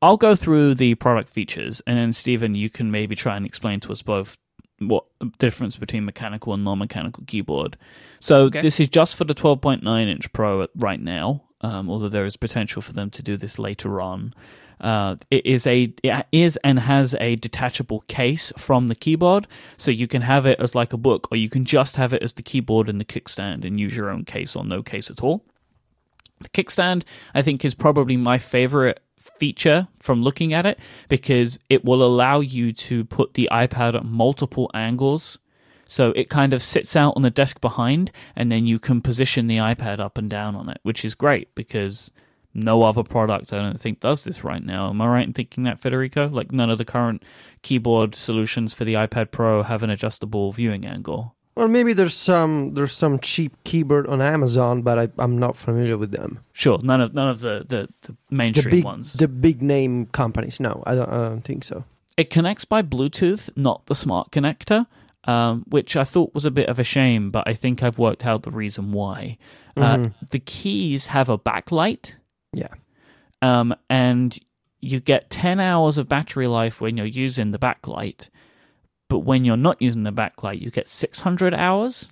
I'll 0.00 0.16
go 0.16 0.36
through 0.36 0.74
the 0.76 0.94
product 0.94 1.28
features, 1.28 1.82
and 1.86 1.98
then 1.98 2.12
Stephen, 2.12 2.54
you 2.54 2.70
can 2.70 2.90
maybe 2.90 3.16
try 3.16 3.36
and 3.36 3.44
explain 3.44 3.80
to 3.80 3.92
us 3.92 4.02
both 4.02 4.36
what 4.78 5.04
difference 5.38 5.78
between 5.78 6.04
mechanical 6.04 6.52
and 6.52 6.62
non-mechanical 6.62 7.24
keyboard. 7.26 7.76
So 8.20 8.44
Okay. 8.44 8.60
this 8.60 8.78
is 8.78 8.88
just 8.90 9.16
for 9.16 9.24
the 9.24 9.34
12.9 9.34 10.08
inch 10.08 10.30
Pro 10.32 10.66
right 10.76 11.00
now, 11.00 11.44
um, 11.62 11.88
although 11.90 12.10
there 12.10 12.26
is 12.26 12.36
potential 12.36 12.82
for 12.82 12.92
them 12.92 13.10
to 13.10 13.22
do 13.22 13.36
this 13.38 13.58
later 13.58 14.00
on. 14.00 14.34
Uh, 14.80 15.16
it 15.30 15.46
is 15.46 15.66
a 15.66 15.92
it 16.02 16.26
is 16.32 16.58
and 16.62 16.78
has 16.78 17.14
a 17.18 17.36
detachable 17.36 18.00
case 18.08 18.52
from 18.58 18.88
the 18.88 18.94
keyboard, 18.94 19.46
so 19.76 19.90
you 19.90 20.06
can 20.06 20.22
have 20.22 20.44
it 20.46 20.60
as 20.60 20.74
like 20.74 20.92
a 20.92 20.98
book, 20.98 21.28
or 21.30 21.36
you 21.36 21.48
can 21.48 21.64
just 21.64 21.96
have 21.96 22.12
it 22.12 22.22
as 22.22 22.34
the 22.34 22.42
keyboard 22.42 22.88
and 22.88 23.00
the 23.00 23.04
kickstand 23.04 23.64
and 23.64 23.80
use 23.80 23.96
your 23.96 24.10
own 24.10 24.24
case 24.24 24.54
or 24.54 24.64
no 24.64 24.82
case 24.82 25.10
at 25.10 25.22
all. 25.22 25.44
The 26.40 26.50
kickstand, 26.50 27.04
I 27.34 27.42
think, 27.42 27.64
is 27.64 27.74
probably 27.74 28.16
my 28.16 28.38
favorite 28.38 29.00
feature 29.18 29.88
from 29.98 30.22
looking 30.22 30.52
at 30.52 30.66
it 30.66 30.78
because 31.08 31.58
it 31.68 31.84
will 31.84 32.02
allow 32.02 32.40
you 32.40 32.72
to 32.72 33.04
put 33.04 33.34
the 33.34 33.48
iPad 33.50 33.94
at 33.94 34.04
multiple 34.04 34.70
angles. 34.74 35.38
So 35.88 36.10
it 36.10 36.28
kind 36.28 36.52
of 36.52 36.62
sits 36.62 36.96
out 36.96 37.14
on 37.16 37.22
the 37.22 37.30
desk 37.30 37.60
behind, 37.60 38.10
and 38.34 38.50
then 38.50 38.66
you 38.66 38.78
can 38.78 39.00
position 39.00 39.46
the 39.46 39.58
iPad 39.58 40.00
up 40.00 40.18
and 40.18 40.28
down 40.28 40.56
on 40.56 40.68
it, 40.68 40.78
which 40.82 41.04
is 41.04 41.14
great 41.14 41.54
because 41.54 42.10
no 42.56 42.82
other 42.82 43.02
product 43.02 43.52
I 43.52 43.58
don't 43.58 43.78
think 43.80 44.00
does 44.00 44.24
this 44.24 44.42
right 44.44 44.64
now. 44.64 44.90
Am 44.90 45.00
I 45.00 45.06
right 45.08 45.26
in 45.26 45.32
thinking 45.32 45.64
that, 45.64 45.78
Federico? 45.80 46.28
Like 46.28 46.50
none 46.52 46.70
of 46.70 46.78
the 46.78 46.84
current 46.84 47.22
keyboard 47.62 48.14
solutions 48.14 48.74
for 48.74 48.84
the 48.84 48.94
iPad 48.94 49.30
Pro 49.30 49.62
have 49.62 49.82
an 49.82 49.90
adjustable 49.90 50.52
viewing 50.52 50.86
angle. 50.86 51.34
Or 51.54 51.68
maybe 51.68 51.92
there's 51.94 52.14
some 52.14 52.74
there's 52.74 52.92
some 52.92 53.18
cheap 53.18 53.52
keyboard 53.64 54.06
on 54.08 54.20
Amazon, 54.20 54.82
but 54.82 54.98
I, 54.98 55.08
I'm 55.18 55.38
not 55.38 55.56
familiar 55.56 55.96
with 55.96 56.10
them. 56.10 56.40
Sure, 56.52 56.78
none 56.82 57.00
of 57.00 57.14
none 57.14 57.28
of 57.28 57.40
the 57.40 57.64
the, 57.66 57.88
the 58.02 58.12
The 58.12 58.16
mainstream 58.34 58.70
big 58.76 58.84
ones. 58.84 59.14
the 59.14 59.28
big 59.28 59.62
name 59.62 60.06
companies. 60.06 60.60
No, 60.60 60.82
I 60.86 60.94
don't, 60.94 61.08
I 61.08 61.28
don't 61.28 61.40
think 61.42 61.64
so. 61.64 61.84
It 62.18 62.28
connects 62.30 62.64
by 62.66 62.82
Bluetooth, 62.82 63.48
not 63.56 63.86
the 63.86 63.94
smart 63.94 64.30
connector, 64.32 64.86
um, 65.24 65.64
which 65.68 65.96
I 65.96 66.04
thought 66.04 66.34
was 66.34 66.44
a 66.44 66.50
bit 66.50 66.68
of 66.68 66.78
a 66.78 66.84
shame, 66.84 67.30
but 67.30 67.44
I 67.46 67.54
think 67.54 67.82
I've 67.82 67.98
worked 67.98 68.24
out 68.26 68.42
the 68.42 68.50
reason 68.50 68.92
why. 68.92 69.38
Uh, 69.78 69.96
Mhm. 69.96 70.14
the 70.30 70.38
keys 70.40 71.08
have 71.08 71.28
a 71.30 71.36
backlight, 71.38 72.14
Yeah. 72.56 72.68
um, 73.42 73.74
and 73.90 74.36
you 74.80 75.00
get 75.00 75.30
10 75.30 75.60
hours 75.60 75.98
of 75.98 76.08
battery 76.08 76.46
life 76.46 76.80
when 76.80 76.96
you're 76.96 77.06
using 77.06 77.50
the 77.50 77.58
backlight, 77.58 78.28
but 79.08 79.20
when 79.20 79.44
you're 79.44 79.56
not 79.56 79.80
using 79.80 80.04
the 80.04 80.12
backlight, 80.12 80.60
you 80.60 80.70
get 80.70 80.88
600 80.88 81.54
hours. 81.54 82.08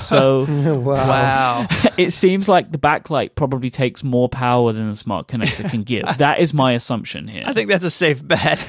So 0.00 0.44
wow. 0.80 1.06
Wow. 1.06 1.66
it 1.96 2.12
seems 2.12 2.48
like 2.48 2.72
the 2.72 2.78
backlight 2.78 3.36
probably 3.36 3.70
takes 3.70 4.02
more 4.02 4.28
power 4.28 4.72
than 4.72 4.88
the 4.88 4.96
smart 4.96 5.28
connector 5.28 5.70
can 5.70 5.84
give. 5.84 6.06
that 6.18 6.40
is 6.40 6.52
my 6.52 6.72
assumption 6.72 7.28
here. 7.28 7.44
I 7.46 7.52
think 7.52 7.70
that's 7.70 7.84
a 7.84 7.90
safe 7.90 8.26
bet. 8.26 8.66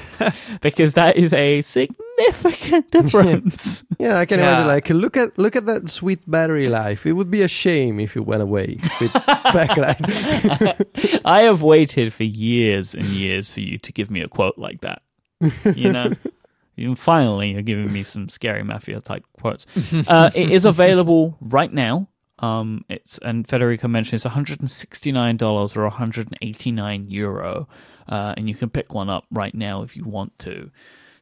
because 0.60 0.94
that 0.94 1.16
is 1.16 1.32
a 1.32 1.60
significant 1.62 2.90
difference. 2.92 3.82
Yeah, 3.98 4.18
I 4.18 4.26
can 4.26 4.38
Yeah. 4.38 4.48
imagine. 4.50 4.66
Like, 4.68 4.90
look 4.90 5.16
at 5.16 5.36
look 5.38 5.56
at 5.56 5.66
that 5.66 5.88
sweet 5.88 6.20
battery 6.30 6.68
life. 6.68 7.06
It 7.06 7.12
would 7.14 7.30
be 7.30 7.42
a 7.42 7.48
shame 7.48 7.98
if 7.98 8.16
it 8.16 8.24
went 8.26 8.42
away 8.42 8.78
with 9.00 9.12
backlight. 9.12 10.00
I 11.24 11.42
have 11.42 11.62
waited 11.62 12.12
for 12.12 12.24
years 12.24 12.94
and 12.94 13.06
years 13.06 13.52
for 13.52 13.60
you 13.60 13.78
to 13.78 13.92
give 13.92 14.10
me 14.10 14.20
a 14.20 14.28
quote 14.28 14.58
like 14.58 14.82
that. 14.82 15.02
You 15.74 15.90
know? 15.92 16.12
And 16.76 16.98
finally, 16.98 17.52
you're 17.52 17.62
giving 17.62 17.92
me 17.92 18.02
some 18.02 18.28
scary 18.28 18.62
mafia 18.62 19.00
type 19.00 19.24
quotes. 19.38 19.66
Uh, 20.08 20.30
it 20.34 20.50
is 20.50 20.64
available 20.64 21.36
right 21.40 21.72
now. 21.72 22.08
Um, 22.38 22.84
it's 22.88 23.18
and 23.18 23.46
Federico 23.46 23.88
mentioned 23.88 24.14
it's 24.14 24.24
169 24.24 25.36
dollars 25.36 25.76
or 25.76 25.82
189 25.82 27.06
euro, 27.08 27.68
uh, 28.08 28.34
and 28.36 28.48
you 28.48 28.54
can 28.54 28.68
pick 28.70 28.92
one 28.92 29.08
up 29.08 29.24
right 29.30 29.54
now 29.54 29.82
if 29.82 29.96
you 29.96 30.04
want 30.04 30.36
to. 30.40 30.70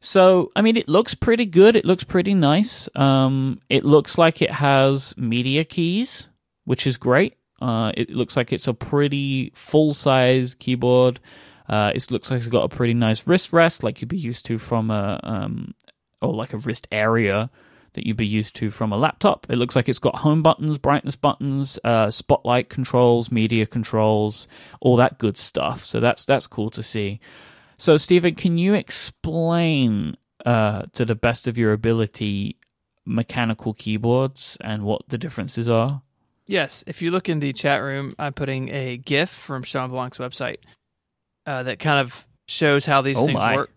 So, 0.00 0.50
I 0.56 0.62
mean, 0.62 0.78
it 0.78 0.88
looks 0.88 1.14
pretty 1.14 1.44
good. 1.44 1.76
It 1.76 1.84
looks 1.84 2.04
pretty 2.04 2.32
nice. 2.32 2.88
Um, 2.94 3.60
it 3.68 3.84
looks 3.84 4.16
like 4.16 4.40
it 4.40 4.50
has 4.50 5.14
media 5.18 5.64
keys, 5.64 6.28
which 6.64 6.86
is 6.86 6.96
great. 6.96 7.36
Uh, 7.60 7.92
it 7.94 8.08
looks 8.08 8.34
like 8.34 8.50
it's 8.50 8.66
a 8.66 8.72
pretty 8.72 9.52
full 9.54 9.92
size 9.92 10.54
keyboard. 10.54 11.20
Uh, 11.70 11.92
it 11.94 12.10
looks 12.10 12.32
like 12.32 12.38
it's 12.38 12.48
got 12.48 12.64
a 12.64 12.76
pretty 12.76 12.94
nice 12.94 13.28
wrist 13.28 13.52
rest, 13.52 13.84
like 13.84 14.00
you'd 14.00 14.08
be 14.08 14.18
used 14.18 14.44
to 14.44 14.58
from 14.58 14.90
a, 14.90 15.20
um, 15.22 15.72
or 16.20 16.34
like 16.34 16.52
a 16.52 16.58
wrist 16.58 16.88
area 16.90 17.48
that 17.92 18.04
you'd 18.04 18.16
be 18.16 18.26
used 18.26 18.56
to 18.56 18.70
from 18.70 18.92
a 18.92 18.96
laptop. 18.96 19.46
It 19.48 19.54
looks 19.54 19.76
like 19.76 19.88
it's 19.88 20.00
got 20.00 20.16
home 20.16 20.42
buttons, 20.42 20.78
brightness 20.78 21.14
buttons, 21.14 21.78
uh, 21.84 22.10
spotlight 22.10 22.70
controls, 22.70 23.30
media 23.30 23.66
controls, 23.66 24.48
all 24.80 24.96
that 24.96 25.18
good 25.18 25.38
stuff. 25.38 25.84
So 25.84 26.00
that's 26.00 26.24
that's 26.24 26.48
cool 26.48 26.70
to 26.70 26.82
see. 26.82 27.20
So, 27.78 27.96
Stephen, 27.96 28.34
can 28.34 28.58
you 28.58 28.74
explain 28.74 30.16
uh, 30.44 30.82
to 30.94 31.04
the 31.04 31.14
best 31.14 31.46
of 31.46 31.56
your 31.56 31.72
ability 31.72 32.56
mechanical 33.06 33.74
keyboards 33.74 34.58
and 34.60 34.82
what 34.82 35.08
the 35.08 35.18
differences 35.18 35.68
are? 35.68 36.02
Yes, 36.46 36.82
if 36.88 37.00
you 37.00 37.12
look 37.12 37.28
in 37.28 37.38
the 37.38 37.52
chat 37.52 37.80
room, 37.80 38.12
I'm 38.18 38.32
putting 38.32 38.70
a 38.70 38.96
GIF 38.96 39.30
from 39.30 39.62
Shawn 39.62 39.90
Blanc's 39.90 40.18
website 40.18 40.56
uh, 41.46 41.62
that 41.64 41.78
kind 41.78 42.00
of 42.00 42.26
shows 42.46 42.86
how 42.86 43.00
these 43.02 43.18
Oh 43.18 43.26
things 43.26 43.40
my. 43.40 43.56
work. 43.56 43.70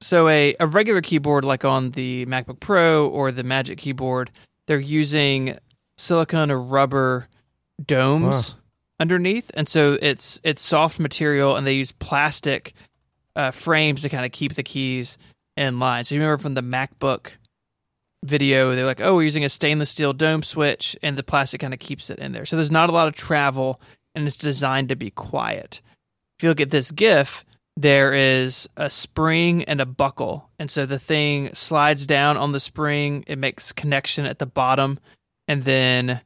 So 0.00 0.28
a, 0.28 0.54
a 0.58 0.66
regular 0.66 1.02
keyboard 1.02 1.44
like 1.44 1.64
on 1.64 1.90
the 1.90 2.24
MacBook 2.26 2.60
Pro 2.60 3.06
or 3.08 3.30
the 3.30 3.42
Magic 3.42 3.78
Keyboard, 3.78 4.30
they're 4.66 4.78
using 4.78 5.58
silicone 5.98 6.50
or 6.50 6.58
rubber 6.58 7.28
domes 7.84 8.54
underneath, 8.98 9.50
and 9.54 9.68
so 9.68 9.98
it's 10.00 10.40
it's 10.42 10.62
soft 10.62 10.98
material, 10.98 11.56
and 11.56 11.66
they 11.66 11.74
use 11.74 11.92
plastic 11.92 12.72
uh, 13.36 13.50
frames 13.50 14.02
to 14.02 14.08
kind 14.08 14.24
of 14.24 14.32
keep 14.32 14.54
the 14.54 14.62
keys 14.62 15.18
in 15.56 15.78
line. 15.78 16.04
So 16.04 16.14
you 16.14 16.20
remember 16.20 16.40
from 16.42 16.54
the 16.54 16.62
MacBook 16.62 17.32
video, 18.24 18.74
they're 18.74 18.86
like, 18.86 19.00
oh, 19.00 19.16
we're 19.16 19.22
using 19.22 19.44
a 19.44 19.48
stainless 19.48 19.90
steel 19.90 20.12
dome 20.12 20.42
switch, 20.42 20.96
and 21.02 21.16
the 21.16 21.22
plastic 21.22 21.60
kind 21.60 21.74
of 21.74 21.80
keeps 21.80 22.10
it 22.10 22.18
in 22.18 22.32
there. 22.32 22.44
So 22.46 22.56
there's 22.56 22.70
not 22.70 22.90
a 22.90 22.92
lot 22.92 23.08
of 23.08 23.14
travel, 23.14 23.80
and 24.14 24.26
it's 24.26 24.36
designed 24.36 24.88
to 24.90 24.96
be 24.96 25.10
quiet. 25.10 25.80
If 26.40 26.44
you 26.44 26.48
look 26.48 26.62
at 26.62 26.70
this 26.70 26.90
GIF, 26.90 27.44
there 27.76 28.14
is 28.14 28.66
a 28.74 28.88
spring 28.88 29.62
and 29.64 29.78
a 29.78 29.84
buckle. 29.84 30.48
And 30.58 30.70
so 30.70 30.86
the 30.86 30.98
thing 30.98 31.52
slides 31.52 32.06
down 32.06 32.38
on 32.38 32.52
the 32.52 32.60
spring, 32.60 33.24
it 33.26 33.36
makes 33.36 33.72
connection 33.72 34.24
at 34.24 34.38
the 34.38 34.46
bottom, 34.46 34.98
and 35.46 35.64
then 35.64 36.22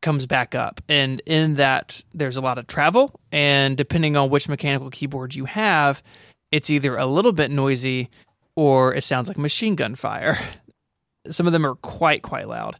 comes 0.00 0.26
back 0.26 0.54
up. 0.54 0.80
And 0.88 1.20
in 1.26 1.54
that, 1.54 2.04
there's 2.14 2.36
a 2.36 2.40
lot 2.40 2.56
of 2.56 2.68
travel. 2.68 3.18
And 3.32 3.76
depending 3.76 4.16
on 4.16 4.30
which 4.30 4.48
mechanical 4.48 4.90
keyboard 4.90 5.34
you 5.34 5.46
have, 5.46 6.04
it's 6.52 6.70
either 6.70 6.96
a 6.96 7.06
little 7.06 7.32
bit 7.32 7.50
noisy 7.50 8.10
or 8.54 8.94
it 8.94 9.02
sounds 9.02 9.26
like 9.26 9.38
machine 9.38 9.74
gun 9.74 9.96
fire. 9.96 10.38
Some 11.28 11.48
of 11.48 11.52
them 11.52 11.66
are 11.66 11.74
quite, 11.74 12.22
quite 12.22 12.46
loud. 12.46 12.76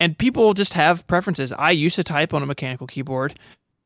And 0.00 0.18
people 0.18 0.54
just 0.54 0.72
have 0.72 1.06
preferences. 1.06 1.52
I 1.52 1.70
used 1.70 1.94
to 1.94 2.02
type 2.02 2.34
on 2.34 2.42
a 2.42 2.46
mechanical 2.46 2.88
keyboard, 2.88 3.38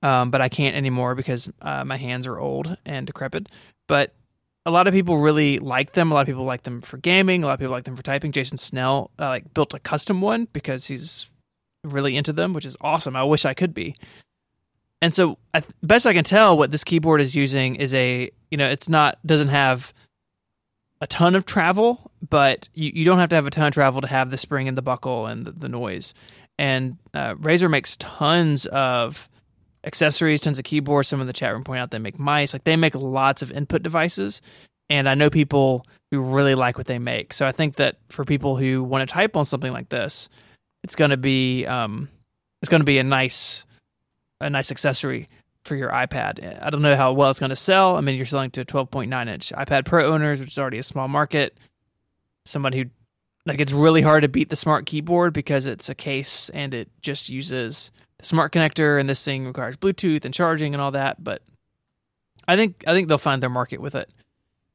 um, 0.04 0.30
but 0.30 0.42
I 0.42 0.50
can't 0.50 0.76
anymore 0.76 1.14
because 1.14 1.50
uh, 1.62 1.82
my 1.82 1.96
hands 1.96 2.26
are 2.26 2.38
old 2.38 2.76
and 2.84 3.06
decrepit. 3.06 3.48
But 3.88 4.14
a 4.66 4.70
lot 4.70 4.86
of 4.86 4.92
people 4.92 5.16
really 5.16 5.58
like 5.58 5.94
them. 5.94 6.12
A 6.12 6.14
lot 6.14 6.20
of 6.20 6.26
people 6.26 6.44
like 6.44 6.62
them 6.62 6.82
for 6.82 6.98
gaming. 6.98 7.42
A 7.42 7.46
lot 7.46 7.54
of 7.54 7.58
people 7.58 7.72
like 7.72 7.84
them 7.84 7.96
for 7.96 8.02
typing. 8.02 8.30
Jason 8.30 8.58
Snell 8.58 9.10
uh, 9.18 9.28
like 9.28 9.54
built 9.54 9.72
a 9.72 9.78
custom 9.78 10.20
one 10.20 10.46
because 10.52 10.86
he's 10.86 11.32
really 11.82 12.16
into 12.16 12.34
them, 12.34 12.52
which 12.52 12.66
is 12.66 12.76
awesome. 12.82 13.16
I 13.16 13.24
wish 13.24 13.46
I 13.46 13.54
could 13.54 13.72
be. 13.72 13.96
And 15.00 15.14
so, 15.14 15.38
I, 15.54 15.62
best 15.82 16.06
I 16.06 16.12
can 16.12 16.24
tell, 16.24 16.56
what 16.56 16.70
this 16.70 16.84
keyboard 16.84 17.20
is 17.20 17.34
using 17.34 17.74
is 17.76 17.92
a 17.94 18.30
you 18.50 18.58
know 18.58 18.68
it's 18.68 18.88
not 18.88 19.18
doesn't 19.26 19.48
have 19.48 19.92
a 21.00 21.06
ton 21.06 21.34
of 21.34 21.46
travel, 21.46 22.10
but 22.28 22.68
you, 22.74 22.90
you 22.94 23.04
don't 23.06 23.18
have 23.18 23.30
to 23.30 23.36
have 23.36 23.46
a 23.46 23.50
ton 23.50 23.66
of 23.66 23.74
travel 23.74 24.02
to 24.02 24.06
have 24.06 24.30
the 24.30 24.38
spring 24.38 24.68
and 24.68 24.76
the 24.76 24.82
buckle 24.82 25.26
and 25.26 25.46
the, 25.46 25.52
the 25.52 25.68
noise. 25.68 26.14
And 26.58 26.98
uh, 27.12 27.34
Razer 27.34 27.70
makes 27.70 27.96
tons 27.96 28.64
of 28.66 29.28
accessories, 29.84 30.40
tons 30.40 30.58
of 30.58 30.64
keyboards. 30.64 31.08
Some 31.08 31.20
of 31.20 31.26
the 31.26 31.32
chat 31.32 31.52
room 31.52 31.64
point 31.64 31.80
out 31.80 31.90
they 31.90 31.98
make 31.98 32.18
mice. 32.18 32.52
Like 32.52 32.64
they 32.64 32.76
make 32.76 32.94
lots 32.94 33.42
of 33.42 33.52
input 33.52 33.82
devices. 33.82 34.40
And 34.90 35.08
I 35.08 35.14
know 35.14 35.30
people 35.30 35.86
who 36.10 36.20
really 36.20 36.54
like 36.54 36.76
what 36.76 36.86
they 36.86 36.98
make. 36.98 37.32
So 37.32 37.46
I 37.46 37.52
think 37.52 37.76
that 37.76 37.96
for 38.08 38.24
people 38.24 38.56
who 38.56 38.82
want 38.82 39.08
to 39.08 39.12
type 39.12 39.36
on 39.36 39.44
something 39.44 39.72
like 39.72 39.88
this, 39.88 40.28
it's 40.82 40.96
going 40.96 41.10
to 41.10 41.16
be 41.16 41.66
um, 41.66 42.08
it's 42.62 42.68
going 42.68 42.80
to 42.80 42.86
be 42.86 42.98
a 42.98 43.04
nice 43.04 43.64
a 44.40 44.50
nice 44.50 44.70
accessory 44.70 45.28
for 45.64 45.76
your 45.76 45.90
iPad. 45.90 46.62
I 46.62 46.68
don't 46.70 46.82
know 46.82 46.96
how 46.96 47.12
well 47.12 47.30
it's 47.30 47.40
going 47.40 47.50
to 47.50 47.56
sell. 47.56 47.96
I 47.96 48.02
mean, 48.02 48.16
you're 48.16 48.26
selling 48.26 48.50
to 48.52 48.64
12.9 48.64 49.28
inch 49.28 49.52
iPad 49.52 49.86
Pro 49.86 50.12
owners, 50.12 50.40
which 50.40 50.50
is 50.50 50.58
already 50.58 50.78
a 50.78 50.82
small 50.82 51.08
market. 51.08 51.56
Somebody 52.44 52.78
who 52.78 52.84
like 53.46 53.60
it's 53.60 53.72
really 53.72 54.02
hard 54.02 54.22
to 54.22 54.28
beat 54.28 54.50
the 54.50 54.56
smart 54.56 54.86
keyboard 54.86 55.32
because 55.32 55.66
it's 55.66 55.88
a 55.88 55.94
case 55.94 56.50
and 56.50 56.74
it 56.74 56.88
just 57.00 57.28
uses 57.28 57.90
smart 58.24 58.52
connector 58.52 58.98
and 58.98 59.08
this 59.08 59.24
thing 59.24 59.46
requires 59.46 59.76
Bluetooth 59.76 60.24
and 60.24 60.34
charging 60.34 60.74
and 60.74 60.80
all 60.80 60.92
that. 60.92 61.22
But 61.22 61.42
I 62.48 62.56
think 62.56 62.84
I 62.86 62.92
think 62.92 63.08
they'll 63.08 63.18
find 63.18 63.42
their 63.42 63.50
market 63.50 63.80
with 63.80 63.94
it. 63.94 64.10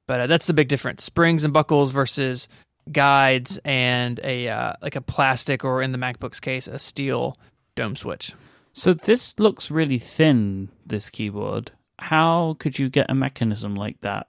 But 0.08 0.22
uh, 0.22 0.28
that's 0.28 0.48
the 0.48 0.54
big 0.54 0.68
difference: 0.68 1.04
springs 1.04 1.44
and 1.44 1.54
buckles 1.54 1.92
versus 1.92 2.48
guides 2.92 3.60
and 3.66 4.20
a 4.24 4.48
uh, 4.48 4.74
like 4.82 4.96
a 4.96 5.02
plastic 5.02 5.64
or 5.64 5.82
in 5.82 5.92
the 5.92 5.98
MacBook's 5.98 6.40
case 6.40 6.68
a 6.68 6.80
steel 6.80 7.38
dome 7.76 7.96
switch. 7.96 8.34
So 8.74 8.94
this 8.94 9.40
looks 9.40 9.72
really 9.72 10.00
thin. 10.00 10.70
This 10.86 11.10
keyboard. 11.10 11.72
How 12.00 12.56
could 12.60 12.80
you 12.80 12.90
get 12.90 13.10
a 13.10 13.16
mechanism 13.16 13.76
like 13.76 14.00
that 14.02 14.28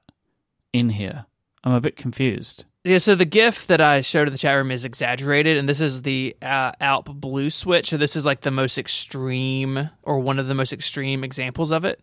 in 0.72 0.90
here? 0.90 1.26
I'm 1.62 1.72
a 1.72 1.80
bit 1.80 1.96
confused. 1.96 2.64
Yeah, 2.82 2.96
so 2.96 3.14
the 3.14 3.26
GIF 3.26 3.66
that 3.66 3.82
I 3.82 4.00
showed 4.00 4.26
in 4.26 4.32
the 4.32 4.38
chat 4.38 4.56
room 4.56 4.70
is 4.70 4.86
exaggerated, 4.86 5.58
and 5.58 5.68
this 5.68 5.82
is 5.82 6.00
the 6.00 6.34
uh, 6.40 6.72
Alp 6.80 7.10
Blue 7.14 7.50
switch. 7.50 7.90
So 7.90 7.98
this 7.98 8.16
is 8.16 8.24
like 8.24 8.40
the 8.40 8.50
most 8.50 8.78
extreme, 8.78 9.90
or 10.02 10.18
one 10.18 10.38
of 10.38 10.48
the 10.48 10.54
most 10.54 10.72
extreme 10.72 11.22
examples 11.22 11.72
of 11.72 11.84
it. 11.84 12.02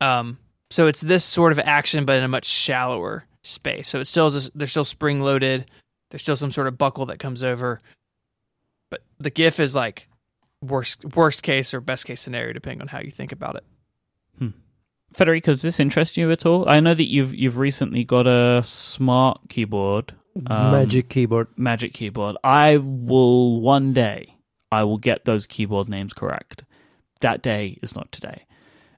Um, 0.00 0.38
so 0.70 0.86
it's 0.86 1.02
this 1.02 1.24
sort 1.24 1.52
of 1.52 1.58
action, 1.58 2.06
but 2.06 2.16
in 2.16 2.24
a 2.24 2.28
much 2.28 2.46
shallower 2.46 3.26
space. 3.42 3.88
So 3.90 4.00
it 4.00 4.06
still 4.06 4.28
is. 4.28 4.50
They're 4.54 4.66
still 4.66 4.84
spring 4.84 5.20
loaded. 5.20 5.66
There's 6.10 6.22
still 6.22 6.36
some 6.36 6.52
sort 6.52 6.66
of 6.66 6.78
buckle 6.78 7.06
that 7.06 7.18
comes 7.18 7.42
over, 7.42 7.80
but 8.90 9.02
the 9.18 9.30
GIF 9.30 9.60
is 9.60 9.76
like 9.76 10.08
worst 10.62 11.04
worst 11.14 11.42
case 11.42 11.74
or 11.74 11.80
best 11.82 12.06
case 12.06 12.22
scenario, 12.22 12.54
depending 12.54 12.80
on 12.80 12.88
how 12.88 13.00
you 13.00 13.10
think 13.10 13.32
about 13.32 13.56
it. 13.56 13.64
Federico, 15.16 15.52
does 15.52 15.62
this 15.62 15.80
interest 15.80 16.18
you 16.18 16.30
at 16.30 16.44
all? 16.44 16.68
I 16.68 16.78
know 16.80 16.92
that 16.92 17.10
you've 17.10 17.34
you've 17.34 17.56
recently 17.56 18.04
got 18.04 18.26
a 18.26 18.62
smart 18.62 19.40
keyboard, 19.48 20.12
um, 20.46 20.72
Magic 20.72 21.08
keyboard. 21.08 21.48
Magic 21.56 21.94
keyboard. 21.94 22.36
I 22.44 22.76
will 22.76 23.62
one 23.62 23.94
day. 23.94 24.36
I 24.70 24.84
will 24.84 24.98
get 24.98 25.24
those 25.24 25.46
keyboard 25.46 25.88
names 25.88 26.12
correct. 26.12 26.64
That 27.20 27.40
day 27.40 27.78
is 27.82 27.96
not 27.96 28.12
today. 28.12 28.44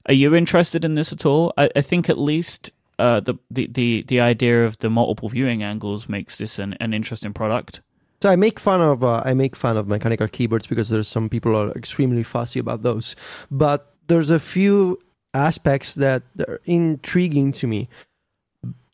Are 0.07 0.13
you 0.13 0.35
interested 0.35 0.83
in 0.83 0.95
this 0.95 1.13
at 1.13 1.25
all? 1.25 1.53
I, 1.57 1.69
I 1.73 1.79
think 1.79 2.09
at 2.09 2.17
least 2.17 2.71
uh, 2.97 3.21
the, 3.21 3.35
the 3.49 3.67
the 3.67 4.03
the 4.05 4.19
idea 4.19 4.65
of 4.65 4.77
the 4.79 4.89
multiple 4.89 5.29
viewing 5.29 5.63
angles 5.63 6.09
makes 6.09 6.37
this 6.37 6.59
an, 6.59 6.75
an 6.81 6.93
interesting 6.93 7.31
product. 7.31 7.79
So 8.21 8.27
I 8.27 8.35
make 8.35 8.59
fun 8.59 8.81
of 8.81 9.05
uh, 9.05 9.21
I 9.23 9.33
make 9.35 9.55
fun 9.55 9.77
of 9.77 9.87
mechanical 9.87 10.27
keyboards 10.27 10.67
because 10.67 10.89
there's 10.89 11.07
some 11.07 11.29
people 11.29 11.55
are 11.55 11.71
extremely 11.71 12.23
fussy 12.23 12.59
about 12.59 12.81
those, 12.81 13.15
but 13.49 13.95
there's 14.07 14.29
a 14.29 14.39
few 14.41 14.99
aspects 15.33 15.95
that 15.95 16.23
are 16.47 16.59
intriguing 16.65 17.51
to 17.53 17.67
me. 17.67 17.87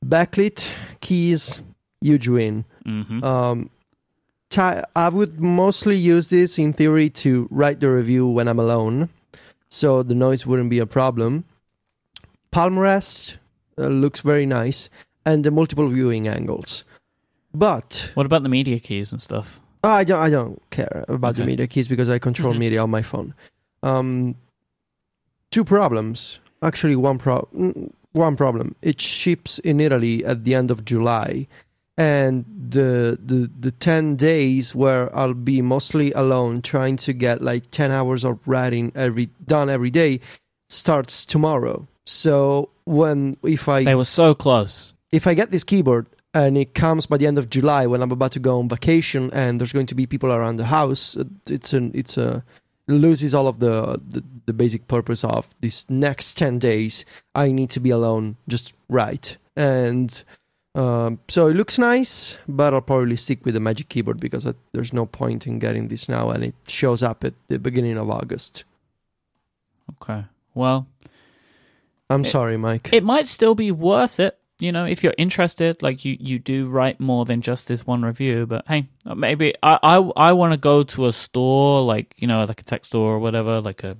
Backlit 0.05 0.67
keys, 1.01 1.61
huge 2.01 2.27
win. 2.27 2.65
hmm 2.85 3.23
Um, 3.23 3.69
I 4.57 5.09
would 5.09 5.41
mostly 5.41 5.97
use 5.97 6.29
this 6.29 6.57
in 6.57 6.71
theory 6.71 7.09
to 7.25 7.47
write 7.51 7.79
the 7.81 7.89
review 7.91 8.25
when 8.27 8.47
I'm 8.47 8.59
alone, 8.59 9.09
so 9.69 10.01
the 10.03 10.15
noise 10.15 10.45
wouldn't 10.45 10.69
be 10.69 10.79
a 10.79 10.85
problem. 10.85 11.43
Palm 12.51 12.79
rest 12.79 13.37
uh, 13.77 13.87
looks 13.87 14.21
very 14.21 14.45
nice, 14.45 14.89
and 15.25 15.43
the 15.43 15.51
multiple 15.51 15.89
viewing 15.89 16.27
angles. 16.29 16.85
But 17.53 18.11
What 18.13 18.25
about 18.25 18.43
the 18.43 18.49
media 18.49 18.79
keys 18.79 19.11
and 19.11 19.21
stuff? 19.21 19.59
I 19.83 20.03
don't. 20.05 20.21
I 20.21 20.29
don't 20.29 20.61
care 20.69 21.03
about 21.09 21.35
the 21.35 21.45
media 21.45 21.67
keys 21.67 21.87
because 21.89 22.07
I 22.07 22.17
control 22.19 22.53
Mhm. 22.53 22.59
media 22.59 22.81
on 22.83 22.89
my 22.89 23.01
phone. 23.01 23.33
Um, 23.83 24.35
two 25.55 25.63
problems. 25.63 26.39
Actually, 26.61 26.95
one 27.09 27.17
pro. 27.17 27.37
mm, 27.55 27.91
One 28.27 28.35
problem. 28.35 28.67
It 28.81 28.97
ships 29.01 29.59
in 29.69 29.79
Italy 29.87 30.15
at 30.31 30.37
the 30.45 30.53
end 30.59 30.69
of 30.71 30.79
July, 30.91 31.47
and 31.97 32.45
the 32.77 33.17
the 33.29 33.39
the 33.65 33.71
ten 33.87 34.15
days 34.15 34.75
where 34.81 35.03
I'll 35.19 35.33
be 35.53 35.61
mostly 35.61 36.07
alone, 36.13 36.61
trying 36.61 36.97
to 37.07 37.11
get 37.25 37.41
like 37.51 37.63
ten 37.71 37.91
hours 37.91 38.23
of 38.23 38.35
writing 38.47 38.91
every 38.95 39.27
done 39.53 39.67
every 39.75 39.91
day, 39.91 40.19
starts 40.69 41.25
tomorrow. 41.25 41.77
So 42.05 42.69
when 42.85 43.35
if 43.43 43.67
I 43.67 43.83
They 43.83 43.95
were 43.95 44.11
so 44.21 44.33
close. 44.45 44.93
if 45.11 45.23
I 45.27 45.33
get 45.35 45.49
this 45.51 45.63
keyboard 45.71 46.05
and 46.33 46.57
it 46.57 46.69
comes 46.73 47.07
by 47.11 47.17
the 47.17 47.27
end 47.27 47.37
of 47.39 47.45
July 47.57 47.87
when 47.87 48.01
I'm 48.01 48.11
about 48.11 48.31
to 48.33 48.39
go 48.39 48.53
on 48.59 48.67
vacation 48.69 49.29
and 49.33 49.59
there's 49.59 49.73
going 49.73 49.87
to 49.87 49.95
be 49.95 50.05
people 50.07 50.31
around 50.31 50.57
the 50.57 50.69
house, 50.79 51.17
it's 51.57 51.73
an 51.73 51.91
it's 52.01 52.17
a 52.17 52.43
loses 52.87 53.33
all 53.33 53.47
of 53.47 53.59
the, 53.59 53.99
the 54.07 54.23
the 54.45 54.53
basic 54.53 54.87
purpose 54.87 55.23
of 55.23 55.53
these 55.61 55.85
next 55.89 56.37
ten 56.37 56.59
days. 56.59 57.03
I 57.33 57.51
need 57.51 57.69
to 57.71 57.79
be 57.79 57.89
alone, 57.89 58.37
just 58.47 58.73
right, 58.89 59.35
and 59.55 60.23
um, 60.75 61.19
so 61.27 61.47
it 61.47 61.55
looks 61.55 61.79
nice, 61.79 62.37
but 62.47 62.73
I'll 62.73 62.81
probably 62.81 63.15
stick 63.15 63.43
with 63.45 63.53
the 63.53 63.59
Magic 63.59 63.89
Keyboard 63.89 64.19
because 64.19 64.45
I, 64.45 64.53
there's 64.73 64.91
no 64.93 65.05
point 65.05 65.47
in 65.47 65.57
getting 65.59 65.87
this 65.87 66.07
now, 66.09 66.29
and 66.29 66.43
it 66.43 66.55
shows 66.67 67.01
up 67.01 67.23
at 67.23 67.33
the 67.47 67.57
beginning 67.59 67.97
of 67.97 68.09
August. 68.09 68.65
Okay. 70.01 70.25
Well, 70.53 70.87
I'm 72.09 72.21
It- 72.21 72.25
sorry, 72.27 72.55
Myke. 72.57 72.93
it 72.93 73.03
might 73.03 73.25
still 73.25 73.55
be 73.55 73.71
worth 73.71 74.19
it 74.19 74.37
you 74.65 74.71
know 74.71 74.85
if 74.93 75.03
you're 75.03 75.13
interested 75.25 75.81
like 75.87 76.03
you 76.05 76.17
you 76.19 76.37
do 76.39 76.67
write 76.67 76.99
more 76.99 77.23
than 77.29 77.39
just 77.41 77.67
this 77.67 77.85
one 77.85 78.01
review 78.11 78.45
but 78.45 78.61
hey 78.67 78.81
maybe 79.15 79.53
i 79.61 79.73
i, 79.83 79.95
I 80.29 80.33
want 80.33 80.53
to 80.53 80.57
go 80.71 80.83
to 80.95 81.05
a 81.05 81.11
store 81.13 81.81
like 81.93 82.07
you 82.17 82.27
know 82.27 82.43
like 82.45 82.59
a 82.61 82.63
tech 82.71 82.83
store 82.85 83.13
or 83.15 83.19
whatever 83.19 83.61
like 83.61 83.83
a 83.83 83.97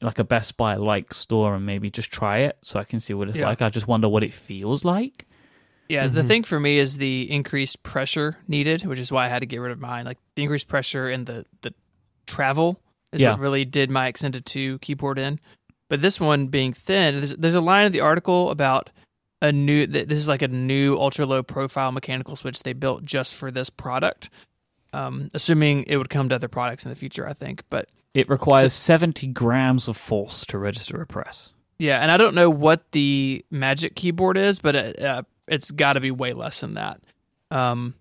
like 0.00 0.18
a 0.18 0.24
best 0.24 0.56
buy 0.56 0.74
like 0.74 1.12
store 1.14 1.54
and 1.56 1.64
maybe 1.66 1.90
just 1.90 2.10
try 2.10 2.38
it 2.48 2.56
so 2.62 2.80
i 2.80 2.84
can 2.84 3.00
see 3.00 3.14
what 3.14 3.28
it's 3.28 3.38
Yeah. 3.38 3.48
like 3.50 3.62
i 3.62 3.68
just 3.70 3.86
wonder 3.88 4.08
what 4.08 4.22
it 4.22 4.34
feels 4.34 4.84
like 4.84 5.26
Yeah, 5.88 6.06
the 6.08 6.22
Mhm. 6.22 6.26
thing 6.30 6.44
for 6.44 6.58
me 6.58 6.78
is 6.78 6.96
the 6.96 7.30
increased 7.30 7.82
pressure 7.82 8.38
needed, 8.48 8.86
which 8.86 8.98
is 8.98 9.12
why 9.12 9.26
I 9.26 9.28
had 9.28 9.40
to 9.40 9.46
get 9.52 9.60
rid 9.60 9.70
of 9.70 9.78
mine. 9.80 10.06
Like 10.06 10.16
the 10.34 10.42
increased 10.42 10.66
pressure 10.66 11.06
and 11.14 11.26
the 11.26 11.44
the 11.60 11.74
travel 12.26 12.80
is 13.12 13.20
Yeah. 13.20 13.32
what 13.32 13.40
really 13.40 13.66
did 13.66 13.90
my 13.90 14.06
extended 14.08 14.46
two 14.46 14.78
keyboard 14.78 15.18
in. 15.18 15.38
But 15.90 16.00
this 16.00 16.18
one 16.18 16.46
being 16.48 16.72
thin, 16.72 17.16
there's, 17.16 17.36
there's 17.36 17.54
a 17.54 17.60
line 17.60 17.84
in 17.84 17.92
the 17.92 18.00
article 18.00 18.50
about 18.50 18.88
a 19.48 19.52
new. 19.52 19.86
th- 19.86 20.08
This 20.08 20.18
is 20.18 20.28
like 20.28 20.42
a 20.42 20.48
new 20.48 20.96
ultra 20.96 21.26
low 21.26 21.42
profile 21.42 21.92
mechanical 21.92 22.36
switch 22.36 22.62
they 22.62 22.72
built 22.72 23.04
just 23.04 23.34
for 23.34 23.50
this 23.50 23.70
product. 23.70 24.30
Um, 24.92 25.28
assuming 25.34 25.84
it 25.88 25.96
would 25.96 26.08
come 26.08 26.28
to 26.28 26.34
other 26.36 26.46
products 26.48 26.84
in 26.84 26.90
the 26.90 26.94
future, 26.96 27.28
I 27.28 27.32
think. 27.32 27.62
But 27.68 27.88
it 28.14 28.28
requires 28.28 28.72
70 28.72 29.26
grams 29.28 29.88
of 29.88 29.96
force 29.96 30.44
to 30.46 30.56
register 30.58 31.00
a 31.02 31.06
press 31.06 31.52
Yeah, 31.78 31.98
and 31.98 32.12
I 32.12 32.16
don't 32.16 32.34
know 32.36 32.48
what 32.48 32.92
the 32.92 33.44
Magic 33.50 33.96
keyboard 33.96 34.36
is, 34.36 34.60
but 34.60 34.76
it, 34.76 35.02
uh, 35.02 35.22
it's 35.48 35.72
got 35.72 35.94
to 35.94 36.00
be 36.00 36.12
way 36.12 36.32
less 36.32 36.60
than 36.60 36.74
that. 36.74 37.00
Um, 37.50 37.94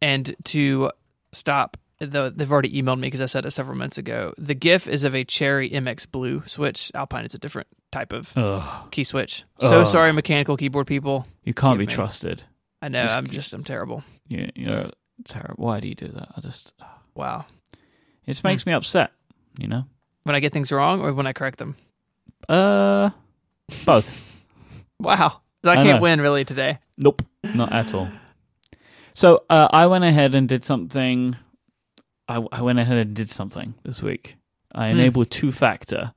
and 0.00 0.32
to 0.44 0.92
stop, 1.32 1.76
the, 1.98 2.32
they've 2.34 2.52
already 2.52 2.70
emailed 2.80 3.00
me 3.00 3.08
because 3.08 3.20
I 3.20 3.26
said 3.26 3.44
it 3.44 3.50
several 3.50 3.76
months 3.76 3.98
ago. 3.98 4.32
The 4.38 4.54
GIF 4.54 4.86
is 4.86 5.02
of 5.02 5.16
a 5.16 5.24
Cherry 5.24 5.68
MX 5.70 6.08
Blue 6.12 6.44
switch. 6.46 6.92
Alpine 6.94 7.24
is 7.26 7.34
a 7.34 7.38
different 7.38 7.66
type 7.90 8.12
of 8.12 8.32
Ugh, 8.36 8.90
key 8.90 9.04
switch. 9.04 9.44
So 9.60 9.80
Ugh. 9.80 9.86
sorry, 9.86 10.12
mechanical 10.12 10.56
keyboard 10.56 10.86
people. 10.86 11.26
you 11.44 11.54
can't 11.54 11.78
be 11.78 11.86
me- 11.86 11.92
trusted 11.92 12.44
I 12.82 12.88
know 12.88 13.02
Just- 13.02 13.14
I'm 13.16 13.26
just 13.26 13.54
I'm 13.54 13.64
terrible. 13.64 14.02
you, 14.28 14.48
you're 14.54 14.90
terrible 15.24 15.64
why 15.64 15.80
do 15.80 15.88
you 15.88 15.96
do 15.96 16.06
that 16.08 16.28
i 16.36 16.40
just 16.40 16.74
Wow. 17.16 17.44
it 17.72 18.26
just 18.30 18.44
makes 18.44 18.64
me 18.66 18.72
upset 18.72 19.10
you 19.58 19.66
know 19.66 19.84
When 20.22 20.36
I 20.36 20.40
get 20.40 20.52
things 20.52 20.70
wrong 20.70 21.00
or 21.00 21.12
when 21.12 21.26
I 21.26 21.32
correct 21.32 21.58
them. 21.58 21.74
uh 22.48 23.10
both 23.84 24.24
Wow. 25.00 25.40
So 25.64 25.70
I, 25.70 25.74
I 25.74 25.76
can't 25.76 25.96
know. 25.98 26.02
win 26.02 26.20
really 26.20 26.44
today. 26.44 26.78
Nope, 26.96 27.22
not 27.54 27.72
at 27.72 27.94
all. 27.94 28.08
So 29.14 29.42
uh, 29.50 29.68
I 29.72 29.86
went 29.86 30.04
ahead 30.04 30.34
and 30.36 30.48
did 30.48 30.64
something. 30.64 31.34
I, 32.28 32.44
I 32.52 32.62
went 32.62 32.78
ahead 32.78 32.96
and 32.98 33.14
did 33.14 33.28
something 33.30 33.74
this 33.84 34.02
week. 34.02 34.36
I 34.72 34.90
Hmm. 34.92 34.98
enabled 34.98 35.30
two 35.30 35.50
factor 35.52 36.12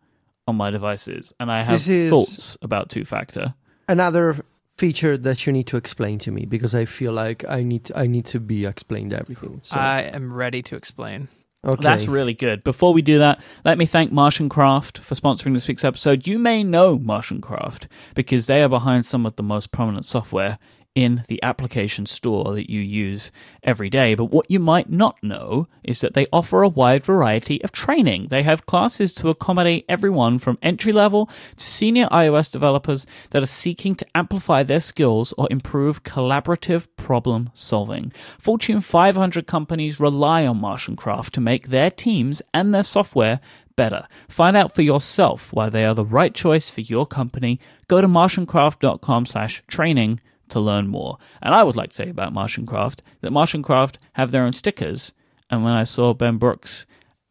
on 0.52 0.58
my 0.58 0.70
devices, 0.70 1.34
and 1.40 1.52
I 1.52 1.64
have 1.64 1.82
thoughts 1.82 2.58
about 2.62 2.90
two 2.90 3.04
factor. 3.06 3.56
Another 3.88 4.46
feature 4.78 5.18
that 5.18 5.46
you 5.46 5.54
need 5.54 5.68
to 5.68 5.78
explain 5.78 6.20
to 6.20 6.32
me 6.32 6.46
because 6.46 6.74
I 6.76 6.86
feel 6.86 7.14
like 7.14 7.44
I 7.48 7.64
need 7.64 7.92
I 7.96 8.08
need 8.08 8.26
to 8.28 8.40
be 8.40 8.66
explained 8.66 9.14
everything. 9.14 9.62
So 9.64 9.78
I 9.78 10.02
am 10.02 10.34
ready 10.34 10.62
to 10.64 10.76
explain. 10.76 11.28
okay. 11.66 11.82
That's 11.82 12.08
really 12.08 12.34
good. 12.34 12.64
Before 12.64 12.94
we 12.94 13.02
do 13.02 13.18
that, 13.20 13.40
let 13.64 13.78
me 13.78 13.86
thank 13.86 14.12
MartianCraft 14.12 15.00
for 15.00 15.16
sponsoring 15.16 15.54
this 15.54 15.68
week's 15.68 15.84
episode. 15.84 16.28
You 16.28 16.40
may 16.40 16.64
know 16.64 16.98
MartianCraft 17.00 17.88
because 18.16 18.48
they 18.48 18.62
are 18.64 18.70
behind 18.70 19.06
some 19.06 19.26
of 19.26 19.36
the 19.36 19.44
most 19.44 19.72
prominent 19.72 20.06
software 20.06 20.58
in 20.94 21.24
the 21.28 21.42
application 21.42 22.06
store 22.06 22.54
that 22.54 22.70
you 22.70 22.82
use 22.82 23.32
every 23.64 23.90
day. 23.90 24.14
But 24.14 24.26
what 24.26 24.52
you 24.52 24.60
might 24.60 24.90
not 24.90 25.22
know 25.24 25.68
is 25.84 26.02
that 26.02 26.14
they 26.14 26.28
offer 26.34 26.64
a 26.64 26.70
wide 26.70 27.06
variety 27.06 27.64
of 27.64 27.72
training. 27.72 28.28
They 28.30 28.44
have 28.44 28.66
classes 28.66 29.14
to 29.16 29.30
accommodate 29.30 29.86
everyone 29.88 30.40
from 30.40 30.58
entry 30.62 30.92
level 30.92 31.30
to 31.56 31.64
senior 31.64 32.08
iOS 32.08 32.52
developers 32.52 33.08
that 33.30 33.42
are 33.42 33.48
seeking 33.48 33.96
to 33.96 34.08
amplify 34.16 34.64
their 34.64 34.80
skills 34.80 35.34
or 35.38 35.48
improve 35.50 36.04
collaborative 36.04 36.88
problem 36.98 37.50
solving. 37.54 38.12
Fortune 38.38 38.82
500 38.82 39.48
companies 39.48 40.00
rely 40.00 40.46
on 40.46 40.60
MartianCraft 40.60 41.30
to 41.32 41.42
make 41.42 41.70
their 41.70 41.90
teams 41.90 42.42
and 42.54 42.74
their 42.74 42.84
software 42.84 43.40
better. 43.78 44.08
Find 44.28 44.58
out 44.58 44.76
for 44.76 44.82
yourself 44.82 45.54
why 45.54 45.70
they 45.70 45.86
are 45.86 45.96
the 45.96 46.06
right 46.06 46.34
choice 46.34 46.70
for 46.70 46.82
your 46.82 47.06
company. 47.06 47.60
Go 47.88 48.02
to 48.02 48.08
martiancraft.com 48.08 49.26
slash 49.26 49.64
training 49.68 50.20
to 50.52 50.60
learn 50.60 50.88
more. 50.88 51.18
And 51.42 51.54
I 51.54 51.64
would 51.64 51.76
like 51.76 51.90
to 51.90 51.96
say 51.96 52.10
about 52.10 52.34
MartianCraft 52.34 53.00
that 53.22 53.32
MartianCraft 53.32 53.96
have 54.14 54.32
their 54.32 54.44
own 54.44 54.54
stickers. 54.54 55.14
And 55.50 55.64
when 55.64 55.74
I 55.74 55.84
saw 55.84 56.14
Ben 56.14 56.38
Brooks, 56.38 56.86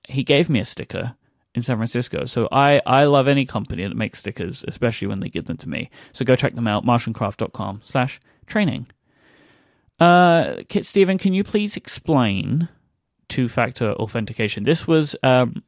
he 0.08 0.22
gave 0.24 0.50
me 0.50 0.60
a 0.60 0.64
sticker 0.64 1.14
in 1.54 1.62
San 1.62 1.76
Francisco. 1.76 2.24
So 2.24 2.48
I, 2.52 2.80
I 2.86 3.04
love 3.04 3.28
any 3.28 3.44
company 3.44 3.86
that 3.86 3.96
makes 3.96 4.18
stickers, 4.20 4.64
especially 4.68 5.08
when 5.08 5.20
they 5.20 5.28
give 5.28 5.46
them 5.46 5.56
to 5.58 5.68
me. 5.68 5.90
So 6.12 6.24
go 6.24 6.36
check 6.36 6.54
them 6.54 6.68
out, 6.68 6.84
martiancraft.com 6.84 7.80
slash 7.82 8.20
training. 8.46 8.86
Uh, 9.98 10.62
Kit 10.68 10.86
Stephen, 10.86 11.18
can 11.18 11.34
you 11.34 11.44
please 11.44 11.76
explain 11.76 12.68
two-factor 13.28 13.92
authentication? 13.92 14.64
This 14.64 14.86
was 14.86 15.16
um, 15.22 15.62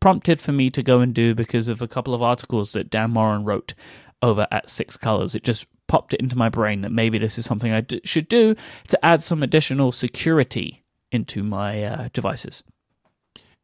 prompted 0.00 0.40
for 0.40 0.52
me 0.52 0.70
to 0.70 0.82
go 0.82 1.00
and 1.00 1.12
do 1.12 1.34
because 1.34 1.68
of 1.68 1.82
a 1.82 1.88
couple 1.88 2.14
of 2.14 2.22
articles 2.22 2.72
that 2.72 2.88
Dan 2.88 3.10
Moren 3.10 3.44
wrote 3.44 3.74
over 4.22 4.46
at 4.50 4.70
Six 4.70 4.96
Colors. 4.96 5.34
It 5.34 5.42
just 5.42 5.66
popped 5.90 6.14
it 6.14 6.20
into 6.20 6.38
my 6.38 6.48
brain 6.48 6.82
that 6.82 6.92
maybe 6.92 7.18
this 7.18 7.36
is 7.36 7.44
something 7.44 7.72
I 7.72 7.80
d- 7.80 8.00
should 8.04 8.28
do 8.28 8.54
to 8.86 9.04
add 9.04 9.24
some 9.24 9.42
additional 9.42 9.90
security 9.90 10.84
into 11.10 11.42
my 11.42 11.82
uh, 11.82 12.08
devices. 12.12 12.62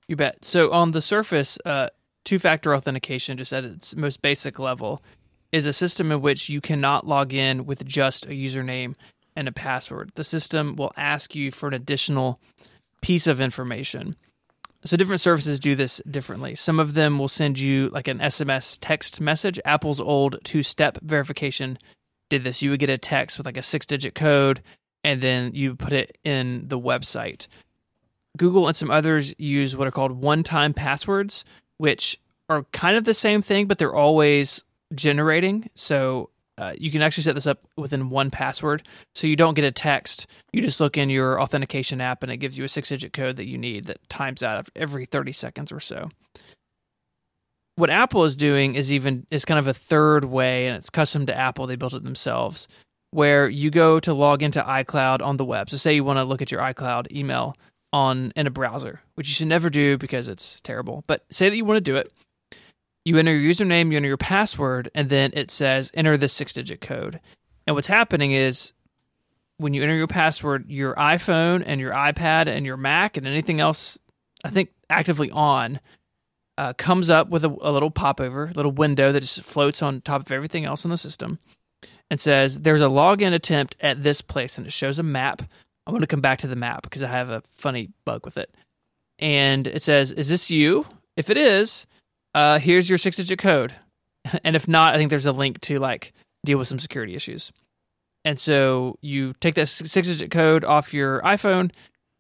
You 0.09 0.17
bet. 0.17 0.45
So 0.45 0.73
on 0.73 0.91
the 0.91 1.01
surface, 1.01 1.57
uh, 1.65 1.91
two-factor 2.25 2.75
authentication, 2.75 3.39
just 3.39 3.53
at 3.53 3.65
its 3.65 3.95
most 3.95 4.23
basic 4.23 4.59
level, 4.59 5.05
is 5.53 5.67
a 5.67 5.73
system 5.73 6.11
in 6.11 6.21
which 6.21 6.49
you 6.49 6.61
cannot 6.61 7.07
log 7.07 7.33
in 7.33 7.65
with 7.65 7.87
just 7.87 8.27
a 8.27 8.31
username 8.31 8.97
and 9.37 9.47
a 9.47 9.53
password. 9.53 10.11
The 10.17 10.25
system 10.25 10.75
will 10.75 10.93
ask 10.97 11.37
you 11.37 11.53
for 11.53 11.69
an 11.69 11.75
additional 11.75 12.41
piece 13.03 13.29
of 13.29 13.41
information. 13.41 14.17
So 14.85 14.97
different 14.97 15.21
services 15.21 15.61
do 15.61 15.77
this 15.77 16.03
differently. 16.11 16.57
Some 16.57 16.81
of 16.81 16.95
them 16.95 17.21
will 17.21 17.29
send 17.29 17.61
you 17.61 17.89
like 17.91 18.09
an 18.09 18.19
SMS 18.19 18.79
text 18.81 19.21
message. 19.21 19.61
Apple's 19.65 20.01
old 20.01 20.39
two-step 20.43 20.99
verification 21.03 21.79
did 22.29 22.45
this. 22.45 22.63
You 22.63 22.71
would 22.71 22.81
get 22.81 22.91
a 22.91 22.99
text 22.99 23.39
with 23.39 23.47
like 23.47 23.57
a 23.57 23.63
six-digit 23.63 24.15
code 24.15 24.63
and 25.05 25.21
then 25.21 25.53
you 25.55 25.77
put 25.77 25.93
it 25.93 26.19
in 26.25 26.69
the 26.69 26.79
website. 26.79 27.47
Google 28.37 28.67
and 28.67 28.77
some 28.77 28.91
others 28.91 29.35
use 29.39 29.77
what 29.77 29.87
are 29.87 29.93
called 29.93 30.13
one-time 30.13 30.75
passwords, 30.75 31.45
which 31.79 32.19
are 32.49 32.65
kind 32.73 32.97
of 32.97 33.05
the 33.05 33.15
same 33.15 33.43
thing, 33.43 33.67
but 33.67 33.79
they're 33.79 33.95
always 33.95 34.65
generating. 34.95 35.71
So 35.75 36.31
uh, 36.59 36.73
you 36.79 36.91
can 36.91 37.03
actually 37.03 37.25
set 37.25 37.35
this 37.35 37.47
up 37.47 37.59
within 37.77 38.11
1Password. 38.11 38.83
So 39.15 39.27
you 39.27 39.37
don't 39.37 39.55
get 39.55 39.65
a 39.65 39.73
text. 39.73 40.27
You 40.53 40.63
just 40.63 40.81
look 40.81 40.97
in 40.97 41.11
your 41.11 41.41
authentication 41.41 42.01
app 42.01 42.23
and 42.23 42.33
it 42.33 42.39
gives 42.39 42.57
you 42.57 42.65
a 42.65 42.69
six 42.69 42.89
digit 42.89 43.13
code 43.13 43.37
that 43.37 43.47
you 43.47 43.59
need 43.59 43.87
that 43.87 44.09
times 44.09 44.43
out 44.43 44.69
every 44.75 45.05
30 45.05 45.33
seconds 45.33 45.71
or 45.71 45.81
so. 45.81 46.09
What 47.77 47.91
Apple 47.91 48.25
is 48.25 48.37
doing 48.37 48.75
is 48.75 48.93
even 48.93 49.27
is 49.31 49.45
kind 49.45 49.59
of 49.59 49.67
a 49.67 49.75
third 49.75 50.25
way, 50.25 50.67
and 50.67 50.77
it's 50.77 50.91
custom 50.91 51.27
to 51.27 51.37
Apple. 51.37 51.67
They 51.67 51.77
built 51.77 51.95
it 51.95 52.05
themselves, 52.05 52.69
where 53.11 53.49
you 53.49 53.71
go 53.71 54.01
to 54.01 54.13
log 54.13 54.43
into 54.43 54.63
iCloud 54.63 55.23
on 55.23 55.37
the 55.37 55.45
web. 55.45 55.71
So 55.71 55.77
say 55.77 55.95
you 55.95 56.05
want 56.05 56.19
to 56.19 56.25
look 56.25 56.43
at 56.43 56.51
your 56.51 56.61
iCloud 56.61 57.13
email 57.13 57.57
on 57.93 58.33
in 58.35 58.47
a 58.47 58.51
browser, 58.51 59.01
which 59.15 59.29
you 59.29 59.35
should 59.35 59.49
never 59.49 59.71
do 59.71 59.97
because 59.97 60.29
it's 60.29 60.61
terrible. 60.63 61.05
But 61.07 61.25
say 61.31 61.49
that 61.49 61.57
you 61.57 61.65
want 61.65 61.77
to 61.77 61.81
do 61.83 61.97
it 61.97 62.11
you 63.07 63.19
enter 63.19 63.37
your 63.37 63.53
username, 63.55 63.93
you 63.93 63.99
enter 63.99 64.09
your 64.09 64.17
password, 64.17 64.91
and 64.93 65.09
then 65.09 65.31
it 65.33 65.53
says 65.53 65.93
enter 65.95 66.17
this 66.17 66.33
six 66.33 66.53
digit 66.53 66.81
code. 66.81 67.21
And 67.65 67.77
what's 67.77 67.87
happening 67.87 68.33
is 68.33 68.73
when 69.59 69.75
you 69.75 69.83
enter 69.85 69.95
your 69.95 70.09
password, 70.09 70.69
your 70.69 70.93
iPhone 70.97 71.63
and 71.65 71.81
your 71.81 71.93
iPad 71.93 72.49
and 72.49 72.67
your 72.67 72.77
Mac 72.77 73.17
and 73.17 73.25
anything 73.25 73.61
else, 73.61 73.97
I 74.43 74.51
think 74.51 74.71
actively 74.91 75.31
on, 75.31 75.79
uh, 76.59 76.73
comes 76.75 77.11
up 77.11 77.29
with 77.29 77.45
a, 77.45 77.49
a 77.49 77.71
little 77.71 77.91
popover, 77.91 78.51
little 78.55 78.73
window 78.73 79.13
that 79.13 79.21
just 79.21 79.43
floats 79.43 79.83
on 79.83 80.01
top 80.01 80.23
of 80.23 80.33
everything 80.33 80.65
else 80.65 80.85
in 80.85 80.91
the 80.91 80.97
system 80.97 81.39
and 82.11 82.21
says 82.21 82.61
there's 82.61 82.83
a 82.83 82.87
login 82.87 83.35
attempt 83.35 83.77
at 83.81 84.03
this 84.03 84.21
place 84.21 84.59
and 84.59 84.67
it 84.67 84.73
shows 84.73 84.99
a 84.99 85.03
map. 85.03 85.43
I'm 85.87 85.93
going 85.93 86.01
to 86.01 86.07
come 86.07 86.21
back 86.21 86.41
to 86.41 86.47
the 86.47 86.57
map 86.57 86.83
because 86.83 87.03
I 87.03 87.09
have 87.09 87.31
a 87.31 87.43
funny 87.51 87.91
bug 88.05 88.25
with 88.25 88.39
it. 88.39 88.55
And 89.19 89.67
it 89.67 89.83
says, 89.83 90.13
Is 90.13 90.29
this 90.29 90.51
you? 90.51 90.87
If 91.17 91.31
it 91.31 91.37
is, 91.37 91.87
uh, 92.35 92.59
here's 92.59 92.89
your 92.89 92.99
six 92.99 93.17
digit 93.17 93.39
code. 93.39 93.73
And 94.43 94.57
if 94.57 94.67
not, 94.67 94.93
I 94.93 94.99
think 94.99 95.11
there's 95.11 95.27
a 95.27 95.31
link 95.31 95.61
to 95.63 95.79
like 95.79 96.13
deal 96.45 96.59
with 96.59 96.67
some 96.67 96.81
security 96.81 97.15
issues. 97.15 97.53
And 98.25 98.37
so 98.37 98.99
you 99.01 99.35
take 99.35 99.55
that 99.55 99.69
six 99.69 100.09
digit 100.09 100.33
code 100.33 100.65
off 100.65 100.93
your 100.93 101.21
iPhone 101.21 101.71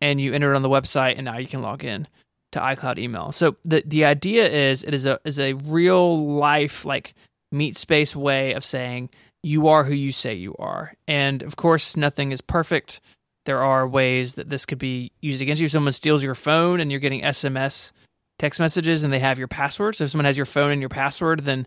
and 0.00 0.20
you 0.20 0.32
enter 0.32 0.52
it 0.52 0.54
on 0.54 0.62
the 0.62 0.68
website, 0.68 1.14
and 1.16 1.24
now 1.24 1.38
you 1.38 1.48
can 1.48 1.62
log 1.62 1.82
in 1.82 2.06
to 2.52 2.60
iCloud 2.60 2.98
email. 2.98 3.32
So 3.32 3.56
the 3.64 3.82
the 3.86 4.04
idea 4.04 4.48
is 4.48 4.84
it 4.84 4.94
is 4.94 5.06
a 5.06 5.18
is 5.24 5.38
a 5.38 5.54
real 5.54 6.36
life 6.36 6.84
like 6.84 7.14
meet 7.52 7.76
space 7.76 8.14
way 8.14 8.52
of 8.52 8.64
saying 8.64 9.10
you 9.42 9.68
are 9.68 9.84
who 9.84 9.94
you 9.94 10.12
say 10.12 10.34
you 10.34 10.54
are. 10.58 10.94
And 11.06 11.42
of 11.42 11.56
course, 11.56 11.96
nothing 11.96 12.32
is 12.32 12.40
perfect. 12.40 13.00
There 13.44 13.62
are 13.62 13.86
ways 13.86 14.34
that 14.34 14.50
this 14.50 14.66
could 14.66 14.78
be 14.78 15.12
used 15.20 15.40
against 15.40 15.60
you. 15.60 15.66
If 15.66 15.72
someone 15.72 15.92
steals 15.92 16.24
your 16.24 16.34
phone 16.34 16.80
and 16.80 16.90
you're 16.90 17.00
getting 17.00 17.22
SMS 17.22 17.92
text 18.38 18.60
messages 18.60 19.04
and 19.04 19.12
they 19.12 19.20
have 19.20 19.38
your 19.38 19.48
password. 19.48 19.94
So 19.94 20.04
if 20.04 20.10
someone 20.10 20.24
has 20.24 20.36
your 20.36 20.46
phone 20.46 20.72
and 20.72 20.82
your 20.82 20.88
password, 20.88 21.40
then 21.40 21.66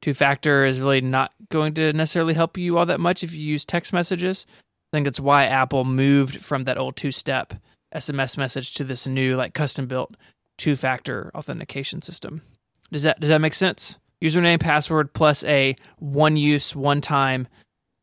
two 0.00 0.14
factor 0.14 0.64
is 0.64 0.80
really 0.80 1.00
not 1.00 1.32
going 1.50 1.74
to 1.74 1.92
necessarily 1.92 2.34
help 2.34 2.58
you 2.58 2.78
all 2.78 2.86
that 2.86 3.00
much 3.00 3.24
if 3.24 3.34
you 3.34 3.40
use 3.40 3.64
text 3.64 3.92
messages. 3.92 4.46
I 4.92 4.96
think 4.96 5.04
that's 5.04 5.20
why 5.20 5.46
Apple 5.46 5.84
moved 5.84 6.42
from 6.42 6.64
that 6.64 6.78
old 6.78 6.96
two 6.96 7.10
step 7.10 7.54
SMS 7.94 8.36
message 8.36 8.74
to 8.74 8.84
this 8.84 9.06
new, 9.06 9.36
like 9.36 9.54
custom 9.54 9.86
built 9.86 10.16
two 10.58 10.76
factor 10.76 11.30
authentication 11.34 12.02
system. 12.02 12.42
Does 12.90 13.02
that 13.02 13.20
does 13.20 13.28
that 13.28 13.40
make 13.40 13.54
sense? 13.54 13.98
Username, 14.22 14.60
password 14.60 15.12
plus 15.12 15.42
a 15.44 15.74
one 15.98 16.36
use, 16.36 16.76
one 16.76 17.00
time 17.00 17.48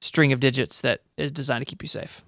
string 0.01 0.33
of 0.33 0.39
digits 0.39 0.81
that 0.81 1.01
is 1.17 1.31
designed 1.31 1.61
to 1.61 1.65
keep 1.65 1.81
you 1.81 1.87
safe. 1.87 2.23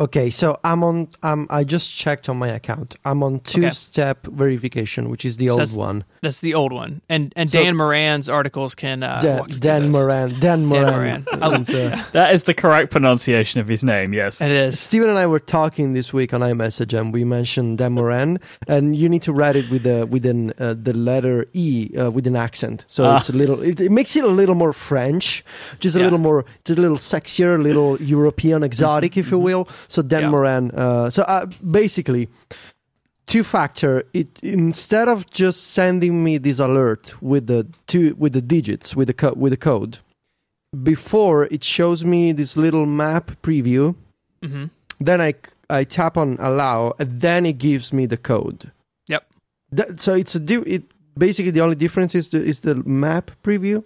Okay, 0.00 0.30
so 0.30 0.58
I'm 0.64 0.82
on. 0.82 1.08
Um, 1.22 1.46
I 1.50 1.62
just 1.62 1.94
checked 1.94 2.30
on 2.30 2.38
my 2.38 2.48
account. 2.48 2.96
I'm 3.04 3.22
on 3.22 3.40
two-step 3.40 4.26
okay. 4.26 4.34
verification, 4.34 5.10
which 5.10 5.26
is 5.26 5.36
the 5.36 5.48
so 5.48 5.52
old 5.52 5.60
that's, 5.60 5.76
one. 5.76 6.04
That's 6.22 6.40
the 6.40 6.54
old 6.54 6.72
one, 6.72 7.02
and 7.10 7.34
and 7.36 7.50
so, 7.50 7.62
Dan 7.62 7.76
Moran's 7.76 8.26
articles 8.30 8.74
can. 8.74 9.02
Uh, 9.02 9.20
Dan, 9.20 9.48
Dan 9.58 9.92
Moren. 9.92 10.40
Dan 10.40 10.64
Moran. 10.64 11.26
Dan 11.30 11.38
Moren. 11.38 11.64
that 12.12 12.30
is 12.32 12.44
the 12.44 12.54
correct 12.54 12.90
pronunciation 12.90 13.60
of 13.60 13.68
his 13.68 13.84
name. 13.84 14.14
Yes, 14.14 14.40
it 14.40 14.50
is. 14.50 14.80
Stephen 14.80 15.10
and 15.10 15.18
I 15.18 15.26
were 15.26 15.38
talking 15.38 15.92
this 15.92 16.14
week 16.14 16.32
on 16.32 16.40
iMessage, 16.40 16.98
and 16.98 17.12
we 17.12 17.22
mentioned 17.22 17.76
Dan 17.76 17.92
Moran, 17.92 18.40
and 18.66 18.96
you 18.96 19.06
need 19.06 19.20
to 19.22 19.34
write 19.34 19.56
it 19.56 19.68
with 19.68 19.82
the 19.82 20.06
with 20.06 20.24
an, 20.24 20.54
uh, 20.58 20.74
the 20.80 20.94
letter 20.94 21.44
E 21.52 21.94
uh, 21.94 22.10
with 22.10 22.26
an 22.26 22.36
accent. 22.36 22.86
So 22.88 23.04
ah. 23.04 23.18
it's 23.18 23.28
a 23.28 23.34
little. 23.34 23.60
It, 23.60 23.78
it, 23.78 23.92
makes 23.92 24.16
it 24.16 24.24
a 24.24 24.28
little 24.28 24.54
more 24.54 24.72
French, 24.72 25.44
just 25.78 25.94
a 25.94 25.98
yeah. 25.98 26.04
little 26.04 26.18
more. 26.18 26.46
It's 26.60 26.70
a 26.70 26.74
little 26.74 26.96
sexier, 26.96 27.56
a 27.56 27.58
little 27.58 28.00
European, 28.00 28.62
exotic, 28.62 29.18
if 29.18 29.30
you 29.30 29.36
mm-hmm. 29.36 29.44
will 29.44 29.68
so 29.90 30.02
Dan 30.02 30.22
yeah. 30.22 30.30
Moren. 30.30 30.70
Uh, 30.70 31.10
so 31.10 31.22
uh, 31.22 31.46
basically, 31.68 32.28
two 33.26 33.42
factor. 33.42 34.04
It 34.12 34.28
instead 34.42 35.08
of 35.08 35.28
just 35.30 35.72
sending 35.72 36.22
me 36.22 36.38
this 36.38 36.58
alert 36.58 37.20
with 37.20 37.46
the 37.46 37.66
two 37.86 38.14
with 38.18 38.32
the 38.32 38.42
digits 38.42 38.94
with 38.94 39.08
the 39.08 39.14
co- 39.14 39.34
with 39.34 39.52
the 39.52 39.56
code, 39.56 39.98
before 40.82 41.44
it 41.50 41.64
shows 41.64 42.04
me 42.04 42.32
this 42.32 42.56
little 42.56 42.86
map 42.86 43.32
preview. 43.42 43.94
Mm-hmm. 44.42 44.66
Then 45.00 45.20
I 45.20 45.34
I 45.68 45.84
tap 45.84 46.16
on 46.16 46.36
allow, 46.38 46.94
and 46.98 47.20
then 47.20 47.46
it 47.46 47.58
gives 47.58 47.92
me 47.92 48.06
the 48.06 48.16
code. 48.16 48.70
Yep. 49.08 49.26
That, 49.72 50.00
so 50.00 50.14
it's 50.14 50.34
a 50.34 50.40
do 50.40 50.62
it. 50.66 50.84
Basically, 51.18 51.50
the 51.50 51.60
only 51.60 51.76
difference 51.76 52.14
is 52.14 52.30
the 52.30 52.38
is 52.38 52.60
the 52.60 52.74
map 52.74 53.30
preview. 53.42 53.82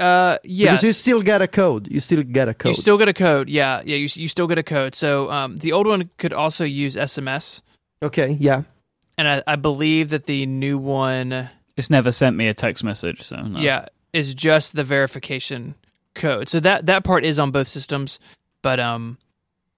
Uh, 0.00 0.38
yes. 0.44 0.68
Because 0.68 0.82
you 0.84 0.92
still 0.92 1.22
get 1.22 1.42
a 1.42 1.48
code. 1.48 1.90
You 1.90 2.00
still 2.00 2.22
get 2.22 2.48
a 2.48 2.54
code. 2.54 2.70
You 2.70 2.74
still 2.74 2.98
get 2.98 3.08
a 3.08 3.12
code. 3.12 3.48
Yeah, 3.48 3.82
yeah. 3.84 3.96
You 3.96 4.08
you 4.14 4.28
still 4.28 4.46
get 4.46 4.58
a 4.58 4.62
code. 4.62 4.94
So 4.94 5.30
um, 5.30 5.56
the 5.56 5.72
old 5.72 5.86
one 5.86 6.10
could 6.18 6.32
also 6.32 6.64
use 6.64 6.96
SMS. 6.96 7.62
Okay. 8.02 8.36
Yeah. 8.38 8.62
And 9.16 9.28
I, 9.28 9.42
I 9.46 9.56
believe 9.56 10.10
that 10.10 10.26
the 10.26 10.46
new 10.46 10.78
one. 10.78 11.50
It's 11.76 11.90
never 11.90 12.12
sent 12.12 12.36
me 12.36 12.48
a 12.48 12.54
text 12.54 12.84
message. 12.84 13.22
So 13.22 13.36
no. 13.42 13.58
yeah, 13.58 13.86
is 14.12 14.34
just 14.34 14.76
the 14.76 14.84
verification 14.84 15.74
code. 16.14 16.48
So 16.48 16.60
that 16.60 16.86
that 16.86 17.04
part 17.04 17.24
is 17.24 17.38
on 17.38 17.50
both 17.50 17.68
systems, 17.68 18.20
but 18.62 18.78
um, 18.78 19.18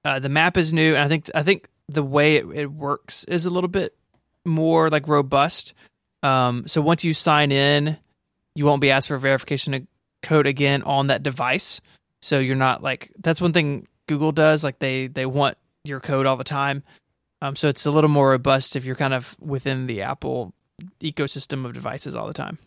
uh, 0.05 0.18
the 0.18 0.28
map 0.28 0.57
is 0.57 0.72
new, 0.72 0.94
and 0.94 1.05
I 1.05 1.09
think 1.09 1.30
I 1.34 1.42
think 1.42 1.68
the 1.88 2.03
way 2.03 2.36
it, 2.36 2.47
it 2.55 2.72
works 2.72 3.24
is 3.24 3.47
a 3.47 3.51
little 3.51 3.68
bit 3.68 3.94
more 4.44 4.90
like 4.90 5.09
robust. 5.09 5.74
Um, 6.22 6.66
so 6.66 6.80
once 6.80 7.05
you 7.05 7.14
sign 7.14 7.53
in, 7.53 7.97
you 8.55 8.64
won't 8.64 8.80
be 8.80 8.90
asked 8.90 9.09
for 9.09 9.16
verification 9.16 9.86
code 10.22 10.46
again 10.46 10.82
on 10.82 11.08
that 11.08 11.22
device. 11.22 11.80
So 12.20 12.38
you're 12.38 12.56
not 12.56 12.82
like 12.82 13.12
that's 13.18 13.40
one 13.40 13.52
thing 13.52 13.86
Google 14.06 14.32
does. 14.32 14.62
Like 14.62 14.78
they 14.78 15.06
they 15.06 15.26
want 15.26 15.56
your 15.84 16.00
code 16.00 16.26
all 16.26 16.36
the 16.36 16.44
time. 16.44 16.82
Um, 17.42 17.56
so 17.56 17.68
it's 17.68 17.86
a 17.86 17.90
little 17.90 18.10
more 18.10 18.30
robust 18.30 18.76
if 18.76 18.84
you're 18.84 18.96
kind 18.96 19.14
of 19.14 19.36
within 19.40 19.86
the 19.86 20.02
Apple 20.02 20.52
ecosystem 21.00 21.64
of 21.64 21.72
devices 21.72 22.14
all 22.14 22.26
the 22.26 22.34
time. 22.34 22.58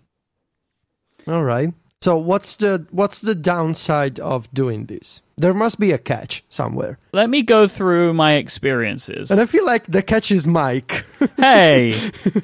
All 1.27 1.43
right. 1.43 1.73
So 2.03 2.17
what's 2.17 2.57
the 2.57 2.85
what's 2.91 3.21
the 3.21 3.33
downside 3.33 4.19
of 4.19 4.53
doing 4.53 4.87
this? 4.87 5.21
There 5.37 5.53
must 5.53 5.79
be 5.79 5.93
a 5.93 5.97
catch 5.97 6.43
somewhere. 6.49 6.99
Let 7.13 7.29
me 7.29 7.43
go 7.43 7.65
through 7.65 8.13
my 8.13 8.33
experiences. 8.33 9.31
And 9.31 9.39
I 9.39 9.45
feel 9.45 9.65
like 9.65 9.85
the 9.85 10.01
catch 10.01 10.29
is 10.29 10.45
Myke. 10.45 11.05
hey, 11.37 11.95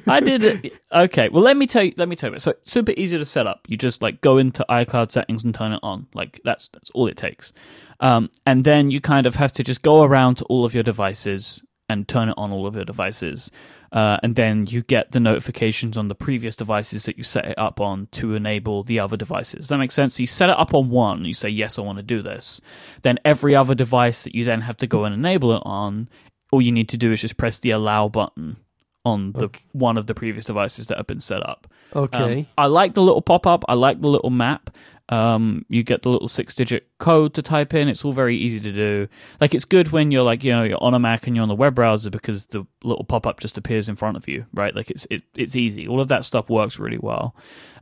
I 0.06 0.20
did 0.20 0.44
it. 0.44 0.72
Okay, 0.90 1.28
well 1.28 1.42
let 1.42 1.58
me 1.58 1.66
tell 1.66 1.82
you. 1.82 1.92
Let 1.98 2.08
me 2.08 2.16
tell 2.16 2.32
you. 2.32 2.38
So 2.38 2.52
it's 2.52 2.72
super 2.72 2.94
easy 2.96 3.18
to 3.18 3.26
set 3.26 3.46
up. 3.46 3.66
You 3.68 3.76
just 3.76 4.00
like 4.00 4.22
go 4.22 4.38
into 4.38 4.64
iCloud 4.70 5.12
settings 5.12 5.44
and 5.44 5.54
turn 5.54 5.74
it 5.74 5.80
on. 5.82 6.06
Like 6.14 6.40
that's 6.42 6.68
that's 6.68 6.88
all 6.92 7.06
it 7.06 7.18
takes. 7.18 7.52
Um, 8.00 8.30
and 8.46 8.64
then 8.64 8.90
you 8.90 9.02
kind 9.02 9.26
of 9.26 9.34
have 9.34 9.52
to 9.52 9.62
just 9.62 9.82
go 9.82 10.04
around 10.04 10.36
to 10.36 10.46
all 10.46 10.64
of 10.64 10.72
your 10.72 10.84
devices 10.84 11.62
and 11.86 12.08
turn 12.08 12.30
it 12.30 12.34
on 12.38 12.50
all 12.50 12.66
of 12.66 12.76
your 12.76 12.86
devices. 12.86 13.50
Uh, 13.92 14.18
and 14.22 14.36
then 14.36 14.66
you 14.66 14.82
get 14.82 15.10
the 15.10 15.18
notifications 15.18 15.96
on 15.96 16.06
the 16.08 16.14
previous 16.14 16.54
devices 16.54 17.04
that 17.06 17.16
you 17.18 17.24
set 17.24 17.44
it 17.44 17.58
up 17.58 17.80
on 17.80 18.06
to 18.12 18.34
enable 18.34 18.84
the 18.84 19.00
other 19.00 19.16
devices. 19.16 19.60
Does 19.62 19.68
that 19.70 19.78
make 19.78 19.90
sense? 19.90 20.14
So 20.14 20.22
you 20.22 20.28
set 20.28 20.48
it 20.48 20.56
up 20.58 20.72
on 20.74 20.90
one, 20.90 21.24
you 21.24 21.34
say, 21.34 21.48
yes, 21.48 21.78
I 21.78 21.82
want 21.82 21.98
to 21.98 22.04
do 22.04 22.22
this. 22.22 22.60
Then 23.02 23.18
every 23.24 23.56
other 23.56 23.74
device 23.74 24.22
that 24.22 24.34
you 24.34 24.44
then 24.44 24.60
have 24.60 24.76
to 24.78 24.86
go 24.86 25.04
and 25.04 25.14
enable 25.14 25.52
it 25.56 25.62
on, 25.64 26.08
all 26.52 26.62
you 26.62 26.70
need 26.72 26.88
to 26.90 26.96
do 26.96 27.10
is 27.10 27.20
just 27.20 27.36
press 27.36 27.58
the 27.58 27.70
allow 27.70 28.08
button 28.08 28.58
on 29.04 29.32
the 29.32 29.44
Okay. 29.44 29.60
one 29.72 29.96
of 29.96 30.06
the 30.06 30.14
previous 30.14 30.44
devices 30.44 30.86
that 30.88 30.98
have 30.98 31.06
been 31.06 31.20
set 31.20 31.42
up. 31.44 31.66
Okay. 31.96 32.40
Um, 32.40 32.46
I 32.56 32.66
like 32.66 32.94
the 32.94 33.02
little 33.02 33.22
pop 33.22 33.46
up. 33.46 33.64
I 33.68 33.74
like 33.74 34.00
the 34.00 34.08
little 34.08 34.30
map. 34.30 34.70
Um, 35.10 35.66
you 35.68 35.82
get 35.82 36.02
the 36.02 36.08
little 36.08 36.28
six 36.28 36.54
digit 36.54 36.88
code 36.98 37.34
to 37.34 37.42
type 37.42 37.74
in. 37.74 37.88
It's 37.88 38.04
all 38.04 38.12
very 38.12 38.36
easy 38.36 38.60
to 38.60 38.72
do. 38.72 39.08
Like 39.40 39.54
it's 39.54 39.64
good 39.64 39.90
when 39.90 40.10
you're 40.10 40.22
like 40.22 40.44
you 40.44 40.52
know 40.52 40.62
you're 40.62 40.82
on 40.82 40.94
a 40.94 40.98
Mac 40.98 41.26
and 41.26 41.36
you're 41.36 41.42
on 41.42 41.48
the 41.48 41.54
web 41.54 41.74
browser 41.74 42.10
because 42.10 42.46
the 42.46 42.64
little 42.84 43.04
pop 43.04 43.26
up 43.26 43.40
just 43.40 43.58
appears 43.58 43.88
in 43.88 43.96
front 43.96 44.16
of 44.16 44.28
you, 44.28 44.46
right? 44.54 44.74
Like 44.74 44.90
it's 44.90 45.06
it, 45.10 45.22
it's 45.36 45.56
easy. 45.56 45.86
All 45.88 46.00
of 46.00 46.08
that 46.08 46.24
stuff 46.24 46.48
works 46.48 46.78
really 46.78 46.98
well. 46.98 47.34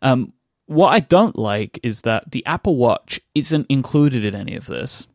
Um, 0.03 0.33
what 0.67 0.89
I 0.89 1.01
don't 1.01 1.39
like 1.39 1.79
is 1.83 2.03
that 2.03 2.31
the 2.31 2.45
Apple 2.47 2.77
Watch 2.77 3.21
isn't 3.35 3.67
included 3.69 4.25
in 4.25 4.35
any 4.35 4.57
of 4.57 4.67
this 4.67 5.07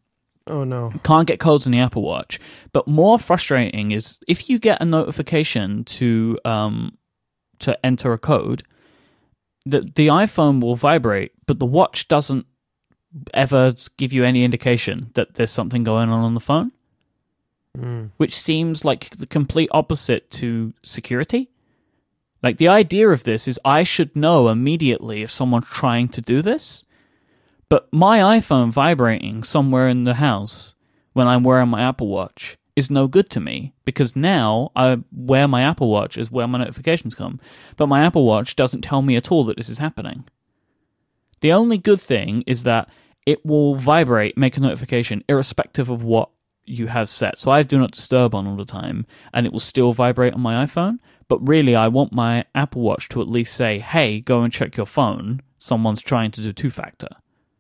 oh 0.47 0.64
no. 0.64 0.93
can't 1.03 1.28
get 1.28 1.39
codes 1.39 1.66
on 1.66 1.72
the 1.72 1.80
Apple 1.80 2.01
Watch. 2.01 2.39
But 2.72 2.88
more 2.88 3.20
frustrating 3.20 3.91
is 3.91 4.20
if 4.28 4.49
you 4.49 4.59
get 4.59 4.82
a 4.82 4.86
notification 4.86 5.84
to 5.86 6.39
um 6.45 6.97
to 7.59 7.86
enter 7.86 8.14
a 8.14 8.18
code, 8.18 8.64
the 9.66 9.82
the 9.82 10.07
iPhone 10.07 10.61
will 10.61 10.76
vibrate, 10.76 11.32
but 11.45 11.59
the 11.59 11.66
watch 11.66 12.07
doesn't 12.07 12.45
ever 13.34 13.74
give 13.97 14.11
you 14.11 14.24
any 14.24 14.43
indication 14.43 15.11
that 15.14 15.36
there's 15.36 15.51
something 15.51 15.84
going 15.84 16.09
on 16.09 16.24
on 16.24 16.34
the 16.34 16.39
phone, 16.39 16.72
Mm. 17.78 18.11
which 18.18 18.36
seems 18.36 18.84
like 18.86 19.09
the 19.11 19.26
complete 19.26 19.70
opposite 19.72 20.30
to 20.32 20.74
security. 20.84 21.49
Like 22.43 22.57
the 22.57 22.68
idea 22.68 23.09
of 23.09 23.24
this 23.24 23.47
is 23.47 23.59
I 23.66 23.84
should 23.84 24.16
know 24.16 24.49
immediately 24.49 25.24
if 25.24 25.32
someone's 25.32 25.66
trying 25.68 26.09
to 26.09 26.22
do 26.22 26.41
this. 26.41 26.84
But 27.70 27.88
my 27.91 28.20
iPhone 28.20 28.70
vibrating 28.72 29.43
somewhere 29.43 29.88
in 29.88 30.03
the 30.03 30.16
house 30.16 30.76
when 31.14 31.28
I'm 31.28 31.43
wearing 31.43 31.70
my 31.70 31.82
Apple 31.82 32.09
Watch 32.09 32.57
is 32.76 32.90
no 32.90 33.08
good 33.08 33.30
to 33.32 33.40
me 33.40 33.74
because 33.86 34.16
now 34.16 34.72
I 34.76 35.00
wear 35.12 35.48
my 35.48 35.62
Apple 35.62 35.90
Watch 35.90 36.18
is 36.18 36.32
where 36.32 36.48
my 36.48 36.58
notifications 36.58 37.16
come. 37.16 37.40
But 37.78 37.88
my 37.88 38.04
Apple 38.04 38.26
Watch 38.26 38.56
doesn't 38.56 38.82
tell 38.82 39.02
me 39.02 39.16
at 39.16 39.32
all 39.32 39.44
that 39.46 39.58
this 39.58 39.70
is 39.70 39.78
happening. 39.78 40.26
The 41.42 41.52
only 41.52 41.78
good 41.78 42.02
thing 42.02 42.44
is 42.48 42.64
that 42.64 42.90
it 43.26 43.46
will 43.46 43.76
vibrate, 43.76 44.38
make 44.38 44.58
a 44.58 44.62
notification, 44.62 45.24
irrespective 45.30 45.90
of 45.90 46.04
what 46.04 46.30
you 46.66 46.88
have 46.88 47.10
set. 47.10 47.38
So 47.38 47.52
I 47.52 47.58
have 47.58 47.68
Do 47.68 47.78
Not 47.78 47.92
Disturb 47.92 48.34
on 48.34 48.48
all 48.48 48.56
the 48.56 48.66
time, 48.66 49.06
and 49.34 49.46
it 49.46 49.52
will 49.52 49.60
still 49.60 49.94
vibrate 49.94 50.34
on 50.34 50.42
my 50.42 50.66
iPhone. 50.66 51.00
But 51.28 51.48
really, 51.48 51.76
I 51.76 51.88
want 51.88 52.14
my 52.14 52.46
Apple 52.56 52.82
Watch 52.82 53.10
to 53.10 53.22
at 53.22 53.28
least 53.28 53.54
say, 53.56 53.80
hey, 53.80 54.20
go 54.20 54.44
and 54.44 54.52
check 54.52 54.78
your 54.78 54.86
phone. 54.86 55.42
Someone's 55.58 56.02
trying 56.02 56.32
to 56.32 56.42
do 56.42 56.52
two 56.52 56.70
factor. 56.70 57.10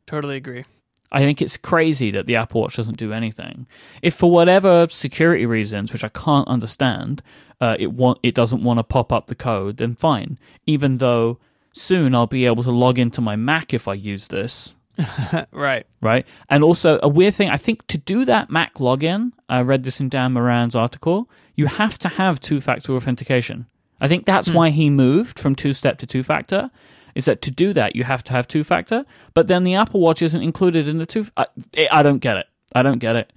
Totally 0.05 0.37
agree. 0.37 0.65
I 1.13 1.19
think 1.19 1.41
it's 1.41 1.57
crazy 1.57 2.11
that 2.11 2.25
the 2.25 2.35
Apple 2.35 2.61
Watch 2.61 2.75
doesn't 2.75 2.97
do 2.97 3.13
anything. 3.13 3.67
If 4.01 4.15
for 4.15 4.31
whatever 4.31 4.87
security 4.89 5.45
reasons, 5.45 5.93
which 5.93 6.03
I 6.03 6.09
can't 6.09 6.47
understand, 6.47 7.21
uh, 7.61 7.77
it 7.79 7.93
want 7.93 8.19
it 8.23 8.33
doesn't 8.33 8.63
want 8.63 8.79
to 8.79 8.83
pop 8.83 9.13
up 9.13 9.27
the 9.27 9.35
code, 9.35 9.77
then 9.77 9.95
fine. 9.95 10.39
Even 10.65 10.97
though 10.97 11.39
soon 11.71 12.15
I'll 12.15 12.27
be 12.27 12.45
able 12.45 12.63
to 12.63 12.71
log 12.71 12.97
into 12.99 13.21
my 13.21 13.35
Mac 13.35 13.73
if 13.73 13.87
I 13.87 13.93
use 13.93 14.27
this, 14.27 14.75
right. 15.51 15.85
right? 16.01 16.25
And 16.49 16.63
also 16.63 16.99
a 17.01 17.07
weird 17.07 17.33
thing, 17.33 17.49
I 17.49 17.57
think 17.57 17.85
to 17.87 17.97
do 17.97 18.25
that 18.25 18.49
Mac 18.49 18.75
login, 18.75 19.31
I 19.49 19.61
read 19.61 19.83
this 19.83 19.99
in 19.99 20.09
Dan 20.09 20.33
Moran's 20.33 20.75
article, 20.75 21.29
you 21.55 21.65
have 21.67 21.97
to 21.99 22.09
have 22.09 22.39
two-factor 22.39 22.95
authentication. 22.95 23.67
I 23.99 24.07
think 24.07 24.25
that's 24.25 24.49
why 24.49 24.69
he 24.69 24.89
moved 24.89 25.39
from 25.39 25.55
two-step 25.55 25.97
to 25.99 26.07
two-factor. 26.07 26.69
Is 27.15 27.25
that 27.25 27.41
to 27.43 27.51
do 27.51 27.73
that 27.73 27.95
you 27.95 28.03
have 28.03 28.23
to 28.25 28.31
have 28.33 28.47
two-factor, 28.47 29.05
but 29.33 29.47
then 29.47 29.63
the 29.63 29.75
Apple 29.75 29.99
Watch 29.99 30.21
isn't 30.21 30.41
included 30.41 30.87
in 30.87 30.97
the 30.97 31.05
two. 31.05 31.27
I, 31.37 31.45
I 31.91 32.01
don't 32.03 32.19
get 32.19 32.37
it. 32.37 32.47
I 32.73 32.81
don't 32.81 32.97
get 32.99 33.15
it. 33.15 33.31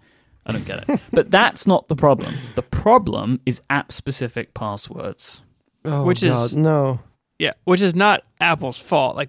I 0.46 0.52
don't 0.52 0.64
get 0.64 0.88
it. 0.88 1.00
but 1.10 1.30
that's 1.30 1.66
not 1.66 1.88
the 1.88 1.96
problem. 1.96 2.34
The 2.54 2.62
problem 2.62 3.40
is 3.44 3.60
app-specific 3.68 4.54
passwords. 4.54 5.42
Oh, 5.84 6.04
Which 6.04 6.22
God, 6.22 6.28
is- 6.30 6.56
no. 6.56 7.00
Yeah, 7.38 7.52
which 7.64 7.82
is 7.82 7.94
not 7.94 8.22
Apple's 8.40 8.78
fault. 8.78 9.14
Like, 9.14 9.28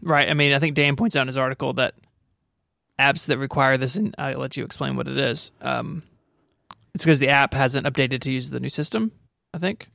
right? 0.00 0.30
I 0.30 0.34
mean, 0.34 0.52
I 0.52 0.60
think 0.60 0.76
Dan 0.76 0.94
points 0.94 1.16
out 1.16 1.22
in 1.22 1.26
his 1.26 1.36
article 1.36 1.72
that 1.72 1.94
apps 3.00 3.26
that 3.26 3.38
require 3.38 3.76
this, 3.76 3.96
and 3.96 4.14
I'll 4.16 4.38
let 4.38 4.56
you 4.56 4.64
explain 4.64 4.94
what 4.94 5.08
it 5.08 5.18
is. 5.18 5.50
Um, 5.60 6.04
it's 6.94 7.04
because 7.04 7.18
the 7.18 7.28
app 7.30 7.52
hasn't 7.52 7.84
updated 7.86 8.20
to 8.22 8.32
use 8.32 8.50
the 8.50 8.60
new 8.60 8.68
system. 8.68 9.10
I 9.52 9.58
think. 9.58 9.88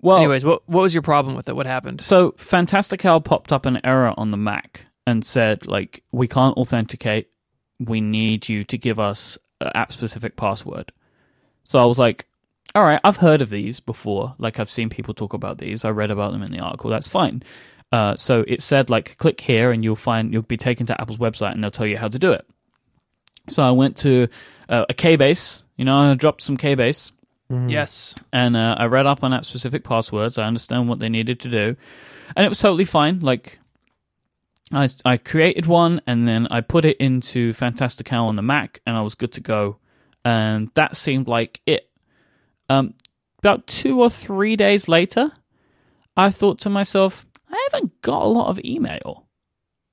Well, 0.00 0.18
Anyways, 0.18 0.44
what 0.44 0.68
what 0.68 0.82
was 0.82 0.94
your 0.94 1.02
problem 1.02 1.34
with 1.34 1.48
it? 1.48 1.56
What 1.56 1.66
happened? 1.66 2.00
So 2.00 2.32
Fantastical 2.36 3.20
popped 3.20 3.52
up 3.52 3.66
an 3.66 3.80
error 3.84 4.14
on 4.16 4.30
the 4.30 4.36
Mac 4.36 4.86
and 5.06 5.24
said, 5.24 5.66
like, 5.66 6.04
we 6.12 6.28
can't 6.28 6.56
authenticate. 6.56 7.30
We 7.80 8.00
need 8.00 8.48
you 8.48 8.62
to 8.64 8.78
give 8.78 9.00
us 9.00 9.38
an 9.60 9.70
app 9.74 9.92
specific 9.92 10.36
password. 10.36 10.92
So 11.64 11.80
I 11.82 11.86
was 11.86 11.98
like, 11.98 12.26
all 12.74 12.82
right, 12.82 13.00
I've 13.02 13.16
heard 13.16 13.40
of 13.40 13.50
these 13.50 13.80
before. 13.80 14.34
Like, 14.38 14.60
I've 14.60 14.70
seen 14.70 14.90
people 14.90 15.14
talk 15.14 15.32
about 15.32 15.58
these. 15.58 15.84
I 15.84 15.90
read 15.90 16.10
about 16.10 16.32
them 16.32 16.42
in 16.42 16.52
the 16.52 16.60
article. 16.60 16.90
That's 16.90 17.08
fine. 17.08 17.42
Uh, 17.90 18.16
so 18.16 18.44
it 18.46 18.60
said, 18.60 18.90
like, 18.90 19.16
click 19.16 19.40
here 19.40 19.72
and 19.72 19.82
you'll 19.82 19.96
find, 19.96 20.32
you'll 20.32 20.42
be 20.42 20.58
taken 20.58 20.86
to 20.86 21.00
Apple's 21.00 21.16
website 21.16 21.52
and 21.52 21.64
they'll 21.64 21.70
tell 21.70 21.86
you 21.86 21.96
how 21.96 22.08
to 22.08 22.18
do 22.18 22.32
it. 22.32 22.46
So 23.48 23.62
I 23.62 23.70
went 23.70 23.96
to 23.98 24.28
uh, 24.68 24.84
a 24.88 25.56
you 25.76 25.84
know, 25.84 25.96
I 25.96 26.14
dropped 26.14 26.42
some 26.42 26.58
Keybase 26.58 27.12
Mhm. 27.50 27.70
Yes. 27.70 28.14
and 28.32 28.56
uh, 28.56 28.74
I 28.78 28.86
read 28.86 29.06
up 29.06 29.24
on 29.24 29.32
app 29.32 29.44
specific 29.44 29.82
passwords. 29.84 30.36
I 30.36 30.44
understand 30.46 30.88
what 30.88 30.98
they 30.98 31.08
needed 31.08 31.40
to 31.40 31.48
do, 31.48 31.76
and 32.36 32.44
it 32.44 32.48
was 32.48 32.58
totally 32.58 32.84
fine. 32.84 33.20
Like, 33.20 33.58
I 34.70 34.88
I 35.04 35.16
created 35.16 35.66
one 35.66 36.02
and 36.06 36.28
then 36.28 36.46
I 36.50 36.60
put 36.60 36.84
it 36.84 36.98
into 36.98 37.52
Fantastical 37.54 38.26
on 38.26 38.36
the 38.36 38.42
Mac, 38.42 38.80
and 38.86 38.96
I 38.96 39.00
was 39.02 39.14
good 39.14 39.32
to 39.32 39.40
go. 39.40 39.78
And 40.24 40.70
that 40.74 40.94
seemed 40.96 41.26
like 41.26 41.60
it. 41.64 41.88
Um, 42.68 42.92
about 43.38 43.66
two 43.66 44.02
or 44.02 44.10
three 44.10 44.56
days 44.56 44.88
later, 44.88 45.32
I 46.18 46.28
thought 46.28 46.58
to 46.60 46.68
myself, 46.70 47.24
I 47.50 47.68
haven't 47.72 48.02
got 48.02 48.22
a 48.24 48.28
lot 48.28 48.48
of 48.48 48.60
email 48.62 49.24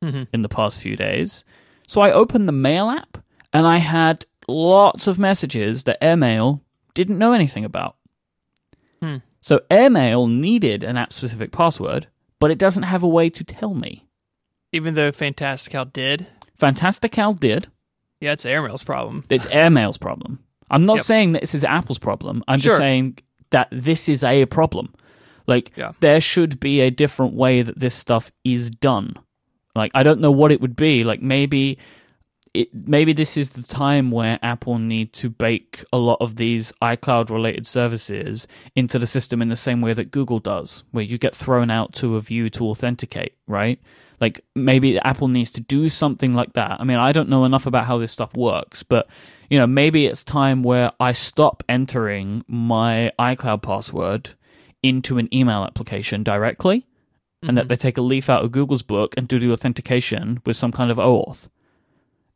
hmm 0.03 0.23
in 0.33 0.41
the 0.41 0.49
past 0.49 0.81
few 0.81 0.97
days. 0.97 1.45
So 1.87 2.01
I 2.01 2.11
opened 2.11 2.49
the 2.49 2.51
mail 2.51 2.89
app 2.89 3.17
and 3.53 3.65
I 3.65 3.77
had 3.77 4.25
lots 4.49 5.07
of 5.07 5.17
messages 5.17 5.85
that 5.85 6.03
Airmail 6.03 6.61
didn't 6.95 7.19
know 7.19 7.33
anything 7.33 7.63
about. 7.63 7.97
Hmm. 9.01 9.17
So 9.41 9.61
Airmail 9.69 10.25
needed 10.27 10.83
an 10.83 10.97
app 10.97 11.13
specific 11.13 11.51
password, 11.51 12.07
but 12.39 12.49
it 12.49 12.57
doesn't 12.57 12.83
have 12.83 13.03
a 13.03 13.07
way 13.07 13.29
to 13.29 13.43
tell 13.43 13.75
me. 13.75 14.07
Even 14.71 14.95
though 14.95 15.11
Fantastical 15.11 15.85
did, 15.85 16.25
Fantastical 16.57 17.33
did. 17.33 17.67
yeah, 18.19 18.31
it's 18.31 18.45
Airmail's 18.45 18.83
problem. 18.83 19.23
It's 19.29 19.45
Airmail's 19.47 19.97
problem. 19.99 20.39
I'm 20.71 20.85
not 20.85 20.97
Yep. 20.97 21.05
saying 21.05 21.31
that 21.33 21.41
this 21.41 21.53
is 21.53 21.63
Apple's 21.63 21.99
problem. 21.99 22.43
I'm 22.47 22.57
Sure. 22.59 22.69
just 22.71 22.77
saying 22.77 23.19
that 23.51 23.67
this 23.71 24.09
is 24.09 24.23
a 24.23 24.45
problem. 24.47 24.93
Like 25.47 25.71
Yeah. 25.75 25.91
there 25.99 26.19
should 26.19 26.59
be 26.59 26.81
a 26.81 26.89
different 26.89 27.35
way 27.35 27.61
that 27.61 27.79
this 27.79 27.93
stuff 27.93 28.31
is 28.43 28.71
done. 28.71 29.13
Like 29.75 29.91
I 29.93 30.01
don't 30.01 30.19
know 30.21 30.31
what 30.31 30.51
it 30.51 30.59
would 30.61 30.75
be. 30.75 31.03
Like 31.03 31.21
maybe 31.21 31.77
it 32.55 32.73
maybe 32.73 33.13
this 33.13 33.37
is 33.37 33.51
the 33.51 33.63
time 33.63 34.11
where 34.11 34.39
Apple 34.41 34.77
need 34.79 35.13
to 35.13 35.29
bake 35.29 35.83
a 35.91 35.97
lot 35.97 36.17
of 36.21 36.35
these 36.35 36.71
iCloud 36.81 37.29
related 37.29 37.67
services 37.67 38.47
into 38.75 38.97
the 38.97 39.07
system 39.07 39.41
in 39.41 39.49
the 39.49 39.55
same 39.55 39.81
way 39.81 39.93
that 39.93 40.11
Google 40.11 40.39
does, 40.39 40.83
where 40.91 41.03
you 41.03 41.17
get 41.17 41.35
thrown 41.35 41.69
out 41.69 41.93
to 41.93 42.15
a 42.15 42.21
view 42.21 42.49
to 42.51 42.65
authenticate, 42.67 43.35
right? 43.47 43.79
Like 44.21 44.41
maybe 44.55 44.97
Apple 44.99 45.27
needs 45.27 45.51
to 45.51 45.61
do 45.61 45.89
something 45.89 46.33
like 46.33 46.53
that. 46.53 46.79
I 46.79 46.83
mean, 46.83 46.97
I 46.97 47.11
don't 47.11 47.29
know 47.29 47.45
enough 47.45 47.65
about 47.65 47.85
how 47.85 47.97
this 47.97 48.11
stuff 48.11 48.35
works, 48.35 48.81
but 48.83 49.07
you 49.49 49.59
know, 49.59 49.67
maybe 49.67 50.05
it's 50.05 50.23
time 50.23 50.63
where 50.63 50.91
I 50.99 51.11
stop 51.11 51.63
entering 51.67 52.43
my 52.47 53.11
iCloud 53.19 53.61
password 53.61 54.31
into 54.81 55.17
an 55.17 55.33
email 55.33 55.63
application 55.63 56.23
directly 56.23 56.85
and 57.43 57.57
that 57.57 57.63
mm-hmm. 57.63 57.67
they 57.69 57.75
take 57.75 57.97
a 57.97 58.01
leaf 58.01 58.29
out 58.29 58.43
of 58.43 58.51
Google's 58.51 58.83
book 58.83 59.13
and 59.17 59.27
do 59.27 59.39
the 59.39 59.51
authentication 59.51 60.41
with 60.45 60.55
some 60.55 60.71
kind 60.71 60.89
of 60.89 60.97
OAuth. 60.97 61.47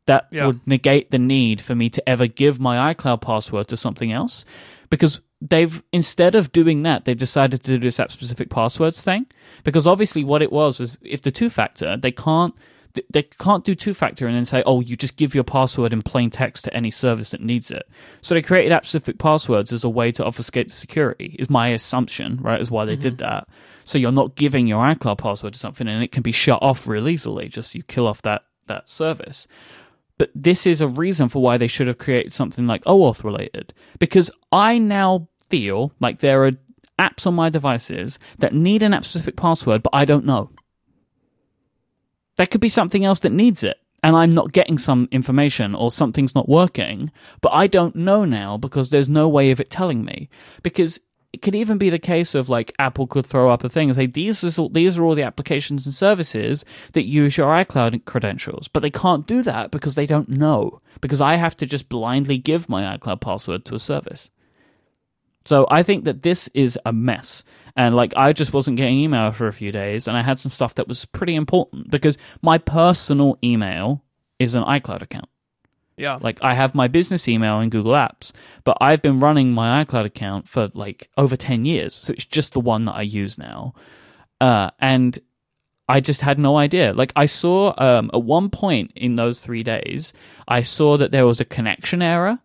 That 0.06 0.26
Yeah. 0.30 0.46
would 0.46 0.66
negate 0.66 1.10
the 1.10 1.18
need 1.18 1.60
for 1.60 1.74
me 1.74 1.88
to 1.90 2.08
ever 2.08 2.26
give 2.26 2.58
my 2.58 2.92
iCloud 2.92 3.20
password 3.20 3.68
to 3.68 3.76
something 3.76 4.12
else. 4.12 4.44
Because 4.88 5.20
they've 5.40 5.82
instead 5.92 6.34
of 6.34 6.52
doing 6.52 6.82
that, 6.82 7.04
they've 7.04 7.16
decided 7.16 7.62
to 7.62 7.72
do 7.72 7.78
this 7.78 8.00
app 8.00 8.12
specific 8.12 8.50
passwords 8.50 9.00
thing 9.02 9.26
because 9.64 9.86
obviously 9.86 10.24
what 10.24 10.42
it 10.42 10.52
was 10.52 10.80
was 10.80 10.98
if 11.02 11.22
the 11.22 11.30
two 11.30 11.48
factor, 11.48 11.96
they 11.96 12.12
can't 12.12 12.54
they 13.12 13.22
can't 13.22 13.64
do 13.64 13.74
two 13.74 13.94
factor 13.94 14.26
and 14.26 14.36
then 14.36 14.44
say, 14.44 14.62
oh, 14.66 14.80
you 14.80 14.96
just 14.96 15.16
give 15.16 15.34
your 15.34 15.44
password 15.44 15.92
in 15.92 16.02
plain 16.02 16.28
text 16.28 16.64
to 16.64 16.74
any 16.74 16.90
service 16.90 17.30
that 17.30 17.40
needs 17.40 17.70
it. 17.70 17.88
So 18.20 18.34
they 18.34 18.42
created 18.42 18.72
app 18.72 18.84
specific 18.84 19.18
passwords 19.18 19.72
as 19.72 19.84
a 19.84 19.88
way 19.88 20.10
to 20.12 20.24
obfuscate 20.24 20.68
the 20.68 20.74
security, 20.74 21.36
is 21.38 21.48
my 21.48 21.68
assumption, 21.68 22.38
right? 22.40 22.60
Is 22.60 22.70
why 22.70 22.84
they 22.84 22.94
mm-hmm. 22.94 23.02
did 23.02 23.18
that. 23.18 23.48
So 23.84 23.98
you're 23.98 24.12
not 24.12 24.34
giving 24.34 24.66
your 24.66 24.82
iCloud 24.82 25.18
password 25.18 25.52
to 25.52 25.58
something 25.58 25.86
and 25.86 26.02
it 26.02 26.12
can 26.12 26.22
be 26.22 26.32
shut 26.32 26.60
off 26.62 26.86
real 26.86 27.08
easily. 27.08 27.48
Just 27.48 27.74
you 27.74 27.82
kill 27.84 28.06
off 28.06 28.22
that, 28.22 28.42
that 28.66 28.88
service. 28.88 29.46
But 30.20 30.30
this 30.34 30.66
is 30.66 30.82
a 30.82 30.86
reason 30.86 31.30
for 31.30 31.40
why 31.40 31.56
they 31.56 31.66
should 31.66 31.86
have 31.86 31.96
created 31.96 32.34
something 32.34 32.66
like 32.66 32.84
OAuth 32.84 33.24
related. 33.24 33.72
Because 33.98 34.30
I 34.52 34.76
now 34.76 35.28
feel 35.48 35.94
like 35.98 36.18
there 36.18 36.44
are 36.44 36.52
apps 36.98 37.26
on 37.26 37.32
my 37.32 37.48
devices 37.48 38.18
that 38.38 38.52
need 38.52 38.82
an 38.82 38.92
app 38.92 39.06
specific 39.06 39.38
password, 39.38 39.82
but 39.82 39.94
I 39.94 40.04
don't 40.04 40.26
know. 40.26 40.50
There 42.36 42.46
could 42.46 42.60
be 42.60 42.68
something 42.68 43.02
else 43.02 43.20
that 43.20 43.32
needs 43.32 43.64
it, 43.64 43.78
and 44.02 44.14
I'm 44.14 44.28
not 44.28 44.52
getting 44.52 44.76
some 44.76 45.08
information 45.10 45.74
or 45.74 45.90
something's 45.90 46.34
not 46.34 46.50
working, 46.50 47.10
but 47.40 47.54
I 47.54 47.66
don't 47.66 47.96
know 47.96 48.26
now 48.26 48.58
because 48.58 48.90
there's 48.90 49.08
no 49.08 49.26
way 49.26 49.50
of 49.52 49.58
it 49.58 49.70
telling 49.70 50.04
me. 50.04 50.28
Because 50.62 51.00
it 51.32 51.42
could 51.42 51.54
even 51.54 51.78
be 51.78 51.90
the 51.90 51.98
case 51.98 52.34
of 52.34 52.48
like 52.48 52.74
Apple 52.78 53.06
could 53.06 53.24
throw 53.24 53.50
up 53.50 53.62
a 53.62 53.68
thing 53.68 53.88
and 53.88 53.96
say 53.96 54.06
these 54.06 54.58
all, 54.58 54.68
these 54.68 54.98
are 54.98 55.04
all 55.04 55.14
the 55.14 55.22
applications 55.22 55.86
and 55.86 55.94
services 55.94 56.64
that 56.92 57.04
use 57.04 57.36
your 57.36 57.48
iCloud 57.48 58.04
credentials, 58.04 58.66
but 58.66 58.80
they 58.80 58.90
can't 58.90 59.26
do 59.26 59.42
that 59.42 59.70
because 59.70 59.94
they 59.94 60.06
don't 60.06 60.28
know 60.28 60.80
because 61.00 61.20
I 61.20 61.36
have 61.36 61.56
to 61.58 61.66
just 61.66 61.88
blindly 61.88 62.36
give 62.36 62.68
my 62.68 62.96
iCloud 62.96 63.20
password 63.20 63.64
to 63.66 63.76
a 63.76 63.78
service. 63.78 64.30
So 65.46 65.66
I 65.70 65.82
think 65.82 66.04
that 66.04 66.22
this 66.22 66.48
is 66.48 66.78
a 66.84 66.92
mess. 66.92 67.44
And 67.76 67.94
like 67.94 68.12
I 68.16 68.32
just 68.32 68.52
wasn't 68.52 68.76
getting 68.76 68.98
email 68.98 69.30
for 69.30 69.46
a 69.46 69.52
few 69.52 69.70
days 69.70 70.08
and 70.08 70.16
I 70.16 70.22
had 70.22 70.40
some 70.40 70.50
stuff 70.50 70.74
that 70.74 70.88
was 70.88 71.04
pretty 71.04 71.36
important 71.36 71.90
because 71.90 72.18
my 72.42 72.58
personal 72.58 73.38
email 73.42 74.02
is 74.40 74.56
an 74.56 74.64
iCloud 74.64 75.02
account. 75.02 75.29
Yeah. 76.00 76.18
Like 76.20 76.42
I 76.42 76.54
have 76.54 76.74
my 76.74 76.88
business 76.88 77.28
email 77.28 77.60
in 77.60 77.68
Google 77.70 77.92
Apps, 77.92 78.32
but 78.64 78.78
I've 78.80 79.02
been 79.02 79.20
running 79.20 79.52
my 79.52 79.84
iCloud 79.84 80.06
account 80.06 80.48
for 80.48 80.70
like 80.72 81.10
over 81.16 81.36
10 81.36 81.64
years. 81.64 81.94
So 81.94 82.12
it's 82.14 82.24
just 82.24 82.54
the 82.54 82.60
one 82.60 82.86
that 82.86 82.94
I 82.94 83.02
use 83.02 83.36
now. 83.36 83.74
Uh, 84.40 84.70
and 84.78 85.18
I 85.88 86.00
just 86.00 86.22
had 86.22 86.38
no 86.38 86.56
idea. 86.56 86.94
Like 86.94 87.12
I 87.16 87.26
saw 87.26 87.74
um, 87.76 88.10
at 88.14 88.22
one 88.22 88.48
point 88.48 88.92
in 88.96 89.16
those 89.16 89.42
three 89.42 89.62
days, 89.62 90.12
I 90.48 90.62
saw 90.62 90.96
that 90.96 91.10
there 91.10 91.26
was 91.26 91.40
a 91.40 91.44
connection 91.44 92.00
error 92.00 92.38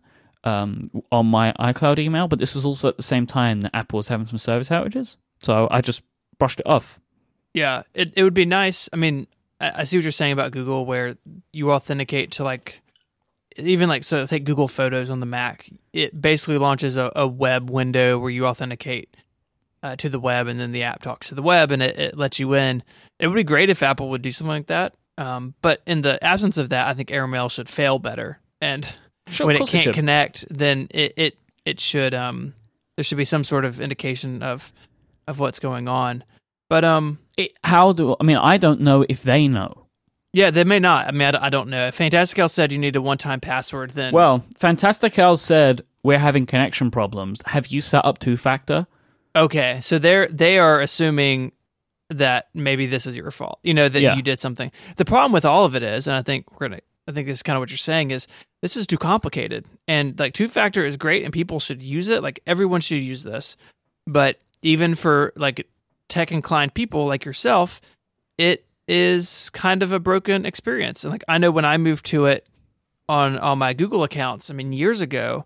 um, 0.44 0.90
on 1.10 1.26
my 1.26 1.52
iCloud 1.58 1.98
email, 1.98 2.28
but 2.28 2.38
this 2.38 2.54
was 2.54 2.66
also 2.66 2.88
at 2.88 2.96
the 2.96 3.02
same 3.02 3.26
time 3.26 3.62
that 3.62 3.74
Apple 3.74 3.96
was 3.96 4.08
having 4.08 4.26
some 4.26 4.38
service 4.38 4.68
outages. 4.68 5.16
So 5.40 5.66
I 5.70 5.80
just 5.80 6.02
brushed 6.38 6.60
it 6.60 6.66
off. 6.66 7.00
Yeah, 7.54 7.84
it, 7.94 8.12
it 8.16 8.22
would 8.22 8.34
be 8.34 8.44
nice. 8.44 8.88
I 8.92 8.96
mean, 8.96 9.28
I, 9.60 9.72
I 9.76 9.84
see 9.84 9.96
what 9.96 10.04
you're 10.04 10.12
saying 10.12 10.32
about 10.32 10.52
Google, 10.52 10.84
where 10.84 11.16
you 11.52 11.72
authenticate 11.72 12.32
to 12.32 12.44
like, 12.44 12.82
even 13.58 13.88
like, 13.88 14.04
so 14.04 14.26
take 14.26 14.44
Google 14.44 14.68
Photos 14.68 15.10
on 15.10 15.20
the 15.20 15.26
Mac. 15.26 15.68
It 15.92 16.20
basically 16.20 16.58
launches 16.58 16.96
a, 16.96 17.12
a 17.16 17.26
web 17.26 17.70
window 17.70 18.18
where 18.18 18.30
you 18.30 18.46
authenticate 18.46 19.16
uh, 19.82 19.96
to 19.96 20.08
the 20.08 20.20
web 20.20 20.46
and 20.46 20.58
then 20.58 20.72
the 20.72 20.82
app 20.82 21.02
talks 21.02 21.28
to 21.28 21.34
the 21.34 21.42
web 21.42 21.70
and 21.70 21.82
it, 21.82 21.98
it 21.98 22.16
lets 22.16 22.38
you 22.40 22.54
in. 22.54 22.82
It 23.18 23.28
would 23.28 23.34
be 23.34 23.44
great 23.44 23.70
if 23.70 23.82
Apple 23.82 24.10
would 24.10 24.22
do 24.22 24.30
something 24.30 24.48
like 24.48 24.66
that. 24.66 24.94
Um, 25.18 25.54
but 25.62 25.82
in 25.86 26.02
the 26.02 26.22
absence 26.22 26.58
of 26.58 26.70
that, 26.70 26.88
I 26.88 26.94
think 26.94 27.08
AirMail 27.08 27.50
should 27.50 27.68
fail 27.68 27.98
better. 27.98 28.40
And 28.60 28.86
Sure, 29.28 29.46
when 29.46 29.56
it 29.56 29.66
can't 29.66 29.88
it 29.88 29.94
connect, 29.94 30.44
then 30.50 30.86
it, 30.90 31.12
it 31.16 31.38
it 31.64 31.80
should 31.80 32.14
um 32.14 32.54
there 32.96 33.04
should 33.04 33.18
be 33.18 33.24
some 33.24 33.44
sort 33.44 33.64
of 33.64 33.80
indication 33.80 34.42
of 34.42 34.72
of 35.26 35.38
what's 35.40 35.58
going 35.58 35.88
on. 35.88 36.24
But 36.68 36.84
um, 36.84 37.18
it, 37.36 37.52
how 37.64 37.92
do 37.92 38.16
I 38.18 38.24
mean? 38.24 38.36
I 38.36 38.56
don't 38.56 38.80
know 38.80 39.04
if 39.08 39.22
they 39.22 39.48
know. 39.48 39.85
Yeah, 40.32 40.50
they 40.50 40.64
may 40.64 40.78
not. 40.78 41.08
I 41.08 41.12
mean, 41.12 41.34
I, 41.34 41.46
I 41.46 41.48
don't 41.50 41.68
know. 41.68 41.88
If 41.88 41.94
Fantastical 41.94 42.48
said 42.48 42.70
you 42.72 42.78
need 42.78 42.96
a 42.96 43.02
one-time 43.02 43.40
password, 43.40 43.90
then 43.90 44.12
well, 44.12 44.44
Fantastical 44.56 45.36
said 45.36 45.82
we're 46.02 46.18
having 46.18 46.46
connection 46.46 46.90
problems. 46.90 47.40
Have 47.46 47.68
you 47.68 47.80
set 47.80 48.04
up 48.04 48.18
two-factor? 48.18 48.86
Okay, 49.34 49.78
so 49.82 49.98
they're 49.98 50.28
they 50.28 50.58
are 50.58 50.80
assuming 50.80 51.52
that 52.10 52.48
maybe 52.54 52.86
this 52.86 53.06
is 53.06 53.16
your 53.16 53.30
fault. 53.30 53.58
You 53.62 53.74
know 53.74 53.88
that 53.88 54.00
yeah. 54.00 54.14
you 54.14 54.22
did 54.22 54.40
something. 54.40 54.70
The 54.96 55.04
problem 55.04 55.32
with 55.32 55.44
all 55.44 55.64
of 55.64 55.74
it 55.74 55.82
is, 55.82 56.06
and 56.06 56.16
I 56.16 56.22
think 56.22 56.52
we're 56.52 56.68
gonna 56.68 56.80
I 57.08 57.12
think 57.12 57.26
this 57.26 57.38
is 57.38 57.42
kind 57.42 57.56
of 57.56 57.60
what 57.60 57.70
you're 57.70 57.78
saying 57.78 58.10
is 58.10 58.26
this 58.62 58.76
is 58.76 58.86
too 58.86 58.98
complicated. 58.98 59.66
And 59.86 60.18
like 60.18 60.34
two 60.34 60.48
factor 60.48 60.84
is 60.84 60.96
great 60.96 61.24
and 61.24 61.32
people 61.32 61.60
should 61.60 61.82
use 61.82 62.08
it. 62.08 62.22
Like 62.22 62.40
everyone 62.46 62.80
should 62.80 63.00
use 63.00 63.22
this. 63.22 63.56
But 64.06 64.40
even 64.62 64.94
for 64.94 65.32
like 65.36 65.68
tech 66.08 66.32
inclined 66.32 66.74
people 66.74 67.06
like 67.06 67.24
yourself, 67.24 67.80
it 68.38 68.64
is 68.88 69.50
kind 69.50 69.82
of 69.82 69.92
a 69.92 69.98
broken 69.98 70.46
experience. 70.46 71.04
And 71.04 71.12
like 71.12 71.24
I 71.28 71.38
know 71.38 71.50
when 71.50 71.64
I 71.64 71.76
moved 71.76 72.06
to 72.06 72.26
it 72.26 72.48
on 73.08 73.38
on 73.38 73.58
my 73.58 73.72
Google 73.72 74.04
accounts, 74.04 74.50
I 74.50 74.54
mean 74.54 74.72
years 74.72 75.00
ago, 75.00 75.44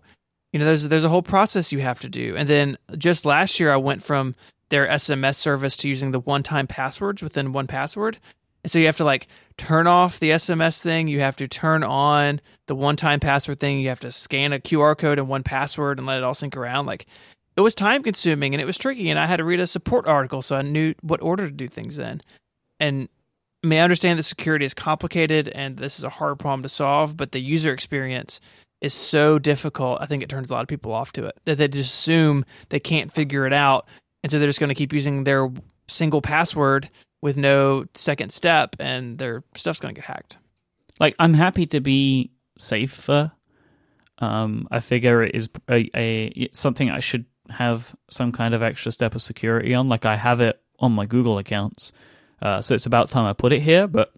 you 0.51 0.59
know, 0.59 0.65
there's 0.65 0.87
there's 0.87 1.05
a 1.05 1.09
whole 1.09 1.23
process 1.23 1.71
you 1.71 1.79
have 1.79 1.99
to 2.01 2.09
do. 2.09 2.35
And 2.35 2.47
then 2.47 2.77
just 2.97 3.25
last 3.25 3.59
year 3.59 3.71
I 3.71 3.77
went 3.77 4.03
from 4.03 4.35
their 4.69 4.87
SMS 4.87 5.35
service 5.35 5.77
to 5.77 5.89
using 5.89 6.11
the 6.11 6.19
one 6.19 6.43
time 6.43 6.67
passwords 6.67 7.21
within 7.21 7.53
1Password. 7.53 8.17
And 8.63 8.71
so 8.71 8.79
you 8.79 8.85
have 8.85 8.97
to 8.97 9.05
like 9.05 9.27
turn 9.57 9.87
off 9.87 10.19
the 10.19 10.31
SMS 10.31 10.81
thing. 10.81 11.07
You 11.07 11.21
have 11.21 11.35
to 11.37 11.47
turn 11.47 11.83
on 11.83 12.41
the 12.67 12.75
one 12.75 12.95
time 12.95 13.19
password 13.19 13.59
thing. 13.59 13.79
You 13.79 13.89
have 13.89 13.99
to 14.01 14.11
scan 14.11 14.53
a 14.53 14.59
QR 14.59 14.97
code 14.97 15.19
and 15.19 15.27
1Password 15.27 15.97
and 15.97 16.05
let 16.05 16.17
it 16.17 16.23
all 16.23 16.33
sync 16.33 16.55
around. 16.55 16.85
Like 16.85 17.05
it 17.55 17.61
was 17.61 17.75
time 17.75 18.03
consuming 18.03 18.53
and 18.53 18.61
it 18.61 18.65
was 18.65 18.77
tricky. 18.77 19.09
And 19.09 19.19
I 19.19 19.25
had 19.25 19.37
to 19.37 19.43
read 19.43 19.59
a 19.59 19.67
support 19.67 20.07
article 20.07 20.41
so 20.41 20.55
I 20.55 20.61
knew 20.61 20.93
what 21.01 21.21
order 21.21 21.47
to 21.47 21.53
do 21.53 21.67
things 21.67 21.99
in. 21.99 22.21
And 22.79 23.09
I 23.63 23.77
understand 23.77 24.17
that 24.17 24.23
security 24.23 24.65
is 24.65 24.73
complicated 24.73 25.47
and 25.49 25.77
this 25.77 25.97
is 25.97 26.03
a 26.03 26.09
hard 26.09 26.39
problem 26.39 26.63
to 26.63 26.69
solve, 26.69 27.15
but 27.15 27.31
the 27.31 27.39
user 27.39 27.71
experience 27.71 28.39
is 28.81 28.93
so 28.93 29.37
difficult. 29.37 29.99
I 30.01 30.07
think 30.07 30.23
it 30.23 30.29
turns 30.29 30.49
a 30.49 30.53
lot 30.53 30.63
of 30.63 30.67
people 30.67 30.91
off 30.91 31.13
to 31.13 31.25
it 31.25 31.39
that 31.45 31.57
they 31.57 31.67
just 31.67 31.93
assume 31.93 32.45
they 32.69 32.79
can't 32.79 33.11
figure 33.11 33.45
it 33.45 33.53
out. 33.53 33.87
And 34.23 34.31
so 34.31 34.39
they're 34.39 34.49
just 34.49 34.59
going 34.59 34.69
to 34.69 34.75
keep 34.75 34.93
using 34.93 35.23
their 35.23 35.49
single 35.87 36.21
password 36.21 36.89
with 37.21 37.37
no 37.37 37.85
second 37.93 38.31
step 38.31 38.75
and 38.79 39.19
their 39.19 39.43
stuff's 39.55 39.79
going 39.79 39.93
to 39.93 40.01
get 40.01 40.07
hacked. 40.07 40.37
Like 40.99 41.15
I'm 41.19 41.33
happy 41.33 41.67
to 41.67 41.79
be 41.79 42.31
safer. 42.57 43.31
Um, 44.17 44.67
I 44.71 44.79
figure 44.79 45.23
it 45.23 45.35
is 45.35 45.49
a, 45.69 45.89
a 45.95 46.49
something 46.51 46.89
I 46.89 46.99
should 46.99 47.25
have 47.49 47.95
some 48.09 48.31
kind 48.31 48.53
of 48.53 48.63
extra 48.63 48.91
step 48.91 49.15
of 49.15 49.21
security 49.21 49.73
on. 49.73 49.89
Like 49.89 50.05
I 50.05 50.15
have 50.15 50.41
it 50.41 50.61
on 50.79 50.91
my 50.93 51.05
Google 51.05 51.37
accounts, 51.37 51.91
uh, 52.41 52.61
so 52.61 52.75
it's 52.75 52.85
about 52.85 53.09
time 53.09 53.25
I 53.25 53.33
put 53.33 53.53
it 53.53 53.61
here. 53.61 53.87
But 53.87 54.13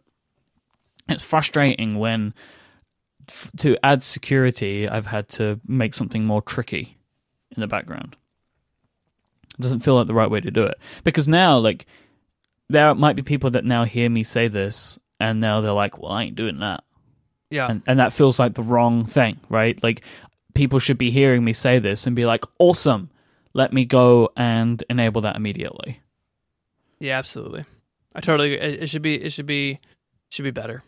it's 1.10 1.24
frustrating 1.24 2.00
when 2.00 2.34
f- 3.30 3.52
to 3.58 3.78
add 3.84 4.04
security, 4.04 4.88
I've 4.88 5.08
had 5.08 5.30
to 5.30 5.60
make 5.68 5.94
something 5.94 6.26
more 6.26 6.42
tricky 6.42 6.98
in 7.56 7.62
the 7.62 7.68
background. 7.68 8.16
It 9.58 9.62
doesn't 9.62 9.82
feel 9.82 9.96
like 9.96 10.08
the 10.08 10.14
right 10.14 10.32
way 10.32 10.42
to 10.42 10.52
do 10.52 10.64
it 10.64 10.80
because 11.04 11.28
now, 11.28 11.58
like 11.58 11.86
there 12.70 12.96
might 12.96 13.16
be 13.16 13.22
people 13.22 13.52
that 13.52 13.66
now 13.66 13.84
hear 13.84 14.10
me 14.10 14.24
say 14.24 14.48
this 14.48 15.00
and 15.20 15.40
now 15.40 15.62
they're 15.62 15.72
like, 15.72 16.00
well, 16.00 16.12
I 16.12 16.24
ain't 16.24 16.36
doing 16.36 16.60
that. 16.60 16.84
Yeah. 17.50 17.70
And, 17.70 17.84
and 17.86 18.00
that 18.00 18.14
feels 18.14 18.40
like 18.40 18.56
the 18.56 18.64
wrong 18.64 19.06
thing, 19.06 19.40
right? 19.48 19.82
Like 19.84 20.02
people 20.56 20.80
should 20.80 20.98
be 20.98 21.12
hearing 21.12 21.44
me 21.44 21.54
say 21.54 21.78
this 21.80 22.08
and 22.08 22.16
be 22.16 22.26
like, 22.26 22.46
awesome. 22.58 23.10
Let 23.54 23.72
me 23.72 23.86
go 23.86 24.32
and 24.36 24.84
enable 24.90 25.22
that 25.22 25.36
immediately. 25.36 26.02
Yeah, 27.00 27.20
absolutely. 27.20 27.66
I 28.16 28.22
totally 28.22 28.56
it 28.56 28.90
should 28.90 29.02
be 29.02 29.16
it 29.16 29.32
should 29.32 29.46
be 29.46 29.80
should 30.30 30.44
be 30.44 30.52
better. 30.52 30.84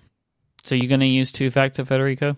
So 0.64 0.76
you're 0.76 0.90
going 0.90 1.02
to 1.02 1.06
use 1.06 1.32
two 1.32 1.52
factor 1.52 1.86
Federico? 1.86 2.36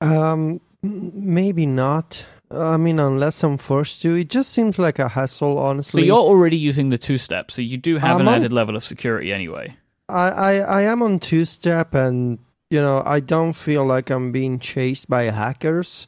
Um 0.00 0.60
maybe 0.82 1.66
not. 1.66 2.26
I 2.50 2.76
mean, 2.76 2.98
unless 2.98 3.42
I'm 3.42 3.58
forced 3.58 4.02
to, 4.02 4.14
it 4.14 4.28
just 4.28 4.52
seems 4.52 4.78
like 4.78 4.98
a 4.98 5.08
hassle, 5.08 5.58
honestly. 5.58 6.02
So 6.02 6.06
you're 6.06 6.16
already 6.16 6.56
using 6.56 6.90
the 6.90 6.98
two 6.98 7.18
step, 7.18 7.50
so 7.50 7.62
you 7.62 7.76
do 7.76 7.98
have 7.98 8.16
I'm 8.16 8.20
an 8.22 8.28
on, 8.28 8.34
added 8.34 8.52
level 8.52 8.76
of 8.76 8.84
security 8.84 9.32
anyway. 9.32 9.76
I, 10.08 10.28
I, 10.28 10.52
I 10.58 10.82
am 10.82 11.02
on 11.02 11.18
two 11.18 11.44
step, 11.46 11.94
and 11.94 12.38
you 12.70 12.80
know, 12.80 13.02
I 13.04 13.20
don't 13.20 13.54
feel 13.54 13.84
like 13.84 14.10
I'm 14.10 14.30
being 14.30 14.58
chased 14.58 15.08
by 15.08 15.24
hackers. 15.24 16.06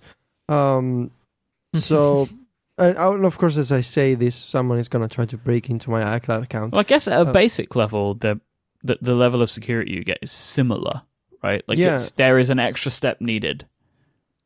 Um, 0.49 1.11
so. 1.75 2.29
And, 2.79 2.97
and 2.97 3.25
of 3.25 3.39
course, 3.39 3.57
as 3.57 3.73
I 3.73 3.81
say 3.81 4.15
this, 4.15 4.35
someone 4.35 4.79
is 4.79 4.89
going 4.89 5.07
to 5.07 5.15
try 5.15 5.25
to 5.27 5.37
break 5.37 5.71
into 5.71 5.91
my 5.91 6.19
iCloud 6.19 6.43
account. 6.43 6.73
Well, 6.73 6.81
I 6.81 6.85
guess 6.85 7.09
at 7.09 7.27
a 7.27 7.29
uh, 7.29 7.33
basic 7.33 7.75
level, 7.75 8.15
the, 8.15 8.41
the 8.83 8.99
the 9.01 9.15
level 9.15 9.41
of 9.41 9.51
security 9.51 9.93
you 9.93 10.05
get 10.05 10.19
is 10.21 10.31
similar, 10.31 11.03
right? 11.43 11.63
Like, 11.67 11.79
yeah. 11.79 12.03
there 12.17 12.39
is 12.39 12.51
an 12.51 12.59
extra 12.59 12.91
step 12.91 13.21
needed. 13.21 13.67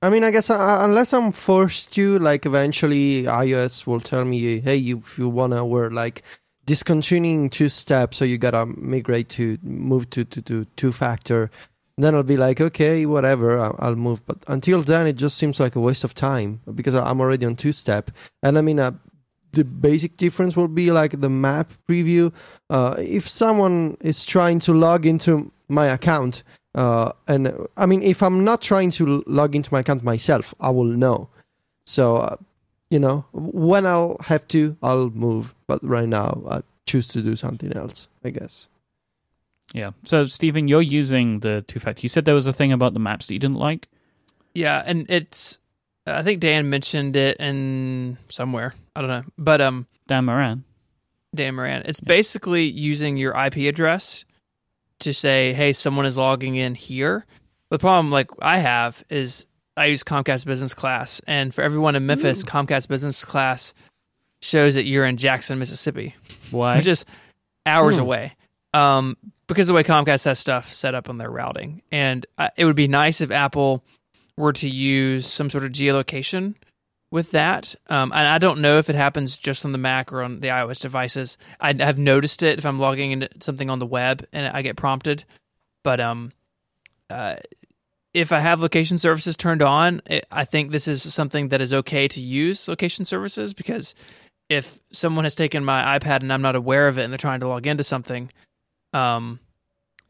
I 0.03 0.09
mean, 0.09 0.25
I 0.25 0.31
guess 0.31 0.49
uh, 0.49 0.79
unless 0.81 1.13
I'm 1.13 1.33
forced 1.33 1.93
to, 1.95 2.19
like, 2.21 2.47
eventually 2.47 3.25
iOS 3.25 3.87
will 3.87 4.01
tell 4.01 4.25
me, 4.25 4.61
hey, 4.61 4.79
if 4.79 5.19
you 5.19 5.29
wanna, 5.29 5.67
we're 5.67 5.91
like 5.91 6.23
discontinuing 6.65 7.51
two 7.51 7.69
steps, 7.69 8.19
so 8.19 8.25
you 8.25 8.39
gotta 8.39 8.65
migrate 8.65 9.29
to 9.31 9.59
move 9.63 10.09
to 10.11 10.25
to, 10.25 10.41
to 10.43 10.67
two 10.77 10.93
factor. 10.93 11.51
Then 11.99 12.15
I'll 12.15 12.23
be 12.23 12.37
like, 12.37 12.61
okay, 12.61 13.05
whatever, 13.07 13.59
I'll, 13.59 13.97
move. 13.97 14.25
But 14.27 14.39
until 14.47 14.81
then, 14.81 15.07
it 15.07 15.17
just 15.17 15.37
seems 15.37 15.61
like 15.61 15.77
a 15.77 15.81
waste 15.81 16.05
of 16.05 16.15
time 16.15 16.61
because 16.75 16.95
I'm 16.95 17.21
already 17.21 17.47
on 17.47 17.57
two 17.57 17.73
step. 17.73 18.11
And 18.43 18.57
I 18.57 18.63
mean, 18.63 18.79
uh, 18.79 18.93
the 19.53 19.65
basic 19.65 20.17
difference 20.17 20.57
will 20.57 20.69
be 20.69 20.91
like 20.91 21.21
the 21.21 21.29
map 21.29 21.73
preview. 21.89 22.33
Uh, 22.69 22.95
if 22.99 23.29
someone 23.29 23.97
is 24.01 24.25
trying 24.25 24.61
to 24.61 24.73
log 24.73 25.05
into 25.07 25.51
my 25.69 25.87
account, 25.87 26.43
uh, 26.75 27.13
and 27.27 27.53
I 27.77 27.87
mean, 27.87 28.03
if 28.03 28.23
I'm 28.23 28.45
not 28.45 28.63
trying 28.63 28.91
to 28.93 29.25
log 29.27 29.55
into 29.55 29.73
my 29.73 29.81
account 29.81 30.03
myself, 30.05 30.55
I 30.61 30.71
will 30.71 30.85
know. 30.85 31.29
So, 31.85 32.17
uh, 32.17 32.37
you 32.91 32.99
know, 32.99 33.25
when 33.33 33.87
I'll 33.87 34.17
have 34.25 34.47
to, 34.49 34.77
I'll 34.83 35.11
move. 35.11 35.55
But 35.67 35.85
right 35.85 36.09
now, 36.09 36.43
I 36.49 36.63
choose 36.87 37.09
to 37.09 37.23
do 37.23 37.37
something 37.37 37.73
else, 37.73 38.09
I 38.25 38.31
guess. 38.31 38.69
Yeah. 39.73 39.91
So, 40.05 40.27
Stephen, 40.27 40.67
you're 40.69 40.83
using 40.83 41.41
the 41.41 41.65
two 41.67 41.79
factor. 41.79 42.01
You 42.03 42.09
said 42.09 42.25
there 42.25 42.35
was 42.35 42.47
a 42.47 42.53
thing 42.53 42.73
about 42.73 42.93
the 42.95 43.01
maps 43.01 43.27
that 43.29 43.35
you 43.35 43.39
didn't 43.41 43.57
like. 43.59 43.89
Yeah, 44.55 44.83
and 44.85 45.07
it's. 45.09 45.59
I 46.07 46.23
think 46.23 46.41
Dan 46.41 46.69
mentioned 46.71 47.15
it 47.15 47.37
in 47.39 48.19
somewhere. 48.29 48.75
I 48.97 49.01
don't 49.01 49.11
know, 49.11 49.25
but 49.39 49.61
um, 49.61 49.87
Dan 50.09 50.25
Moran. 50.25 50.65
Dan 51.35 51.55
Moran. 51.55 51.83
It's 51.85 52.01
basically 52.01 52.65
using 52.65 53.17
your 53.17 53.33
IP 53.37 53.57
address 53.69 54.25
to 55.01 55.15
say, 55.15 55.53
"Hey, 55.53 55.73
someone 55.73 56.07
is 56.07 56.19
logging 56.19 56.57
in 56.57 56.75
here." 56.75 57.25
The 57.69 57.79
problem, 57.79 58.11
like 58.11 58.31
I 58.43 58.59
have, 58.59 59.05
is 59.09 59.47
I 59.77 59.87
use 59.87 60.03
Comcast 60.03 60.47
Business 60.47 60.75
Class, 60.75 61.21
and 61.29 61.55
for 61.55 61.63
everyone 61.63 61.95
in 61.95 62.07
Memphis, 62.07 62.43
Comcast 62.43 62.89
Business 62.89 63.25
Class 63.25 63.73
shows 64.43 64.75
that 64.75 64.85
you're 64.85 65.05
in 65.05 65.17
Jackson, 65.17 65.59
Mississippi, 65.61 66.17
Why? 66.51 66.81
Just 66.81 67.07
hours 67.67 67.97
Hmm. 67.97 68.03
away. 68.03 68.37
Um, 68.75 69.17
because 69.51 69.67
the 69.67 69.75
way 69.75 69.83
Comcast 69.83 70.27
has 70.27 70.39
stuff 70.39 70.73
set 70.73 70.95
up 70.95 71.09
on 71.09 71.19
their 71.19 71.29
routing, 71.29 71.83
and 71.91 72.25
uh, 72.39 72.49
it 72.57 72.65
would 72.65 72.77
be 72.77 72.87
nice 72.87 73.21
if 73.21 73.33
Apple 73.33 73.85
were 74.37 74.53
to 74.53 74.69
use 74.69 75.27
some 75.27 75.51
sort 75.51 75.65
of 75.65 75.73
geolocation 75.73 76.55
with 77.11 77.33
that. 77.33 77.75
Um, 77.89 78.13
and 78.15 78.29
I 78.29 78.39
don't 78.39 78.61
know 78.61 78.79
if 78.79 78.89
it 78.89 78.95
happens 78.95 79.41
just 79.41 79.65
on 79.65 79.73
the 79.73 79.79
Mac 79.79 80.13
or 80.13 80.23
on 80.23 80.39
the 80.39 80.49
iOS 80.49 80.81
devices. 80.81 81.37
I 81.61 81.75
have 81.81 81.99
noticed 81.99 82.45
it 82.45 82.61
if 82.61 82.65
I'm 82.65 82.79
logging 82.79 83.11
into 83.11 83.29
something 83.41 83.69
on 83.69 83.81
the 83.81 83.87
web 83.87 84.25
and 84.33 84.47
I 84.47 84.63
get 84.63 84.77
prompted. 84.77 85.25
But 85.83 85.99
um, 85.99 86.31
uh, 87.09 87.37
if 88.15 88.31
I 88.31 88.39
have 88.39 88.61
location 88.61 88.99
services 88.99 89.37
turned 89.37 89.63
on, 89.63 90.01
it, 90.07 90.27
I 90.31 90.45
think 90.45 90.71
this 90.71 90.87
is 90.87 91.03
something 91.13 91.49
that 91.49 91.61
is 91.61 91.75
okay 91.75 92.07
to 92.07 92.21
use 92.21 92.69
location 92.69 93.05
services 93.05 93.53
because 93.53 93.97
if 94.49 94.79
someone 94.93 95.25
has 95.25 95.35
taken 95.35 95.65
my 95.65 95.99
iPad 95.99 96.21
and 96.21 96.33
I'm 96.33 96.43
not 96.43 96.55
aware 96.55 96.87
of 96.87 96.99
it 96.99 97.03
and 97.03 97.13
they're 97.13 97.19
trying 97.19 97.41
to 97.41 97.49
log 97.49 97.67
into 97.67 97.83
something, 97.83 98.31
um, 98.93 99.41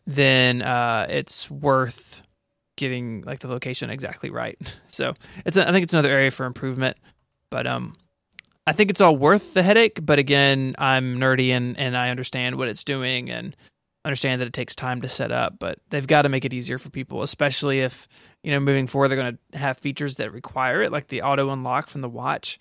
then 0.07 0.63
uh, 0.63 1.07
it's 1.09 1.51
worth 1.51 2.23
getting 2.77 3.23
like 3.23 3.41
the 3.41 3.49
location 3.49 3.91
exactly 3.91 4.31
right. 4.31 4.59
So 4.93 5.15
it's 5.47 5.57
I 5.57 5.71
think 5.71 5.85
it's 5.85 5.95
another 5.95 6.11
area 6.11 6.33
for 6.33 6.47
improvement, 6.47 6.97
but 7.49 7.65
um, 7.65 7.95
I 8.67 8.73
think 8.73 8.91
it's 8.91 9.01
all 9.01 9.17
worth 9.17 9.55
the 9.55 9.63
headache. 9.63 10.05
But 10.05 10.19
again, 10.19 10.75
I'm 10.79 11.17
nerdy 11.17 11.51
and 11.51 11.79
and 11.79 11.97
I 11.97 12.11
understand 12.11 12.57
what 12.57 12.67
it's 12.67 12.83
doing 12.83 13.31
and 13.31 13.57
understand 14.05 14.41
that 14.41 14.47
it 14.47 14.53
takes 14.53 14.75
time 14.75 15.01
to 15.03 15.09
set 15.09 15.31
up. 15.31 15.59
But 15.61 15.79
they've 15.91 16.07
got 16.07 16.23
to 16.23 16.29
make 16.29 16.45
it 16.45 16.53
easier 16.53 16.77
for 16.77 16.91
people, 16.91 17.23
especially 17.23 17.81
if 17.81 18.09
you 18.43 18.51
know 18.51 18.59
moving 18.59 18.89
forward 18.89 19.09
they're 19.09 19.17
going 19.17 19.39
to 19.53 19.59
have 19.59 19.79
features 19.79 20.17
that 20.17 20.33
require 20.33 20.83
it, 20.83 20.91
like 20.91 21.07
the 21.07 21.23
auto 21.23 21.51
unlock 21.51 21.87
from 21.87 22.01
the 22.01 22.09
watch. 22.09 22.59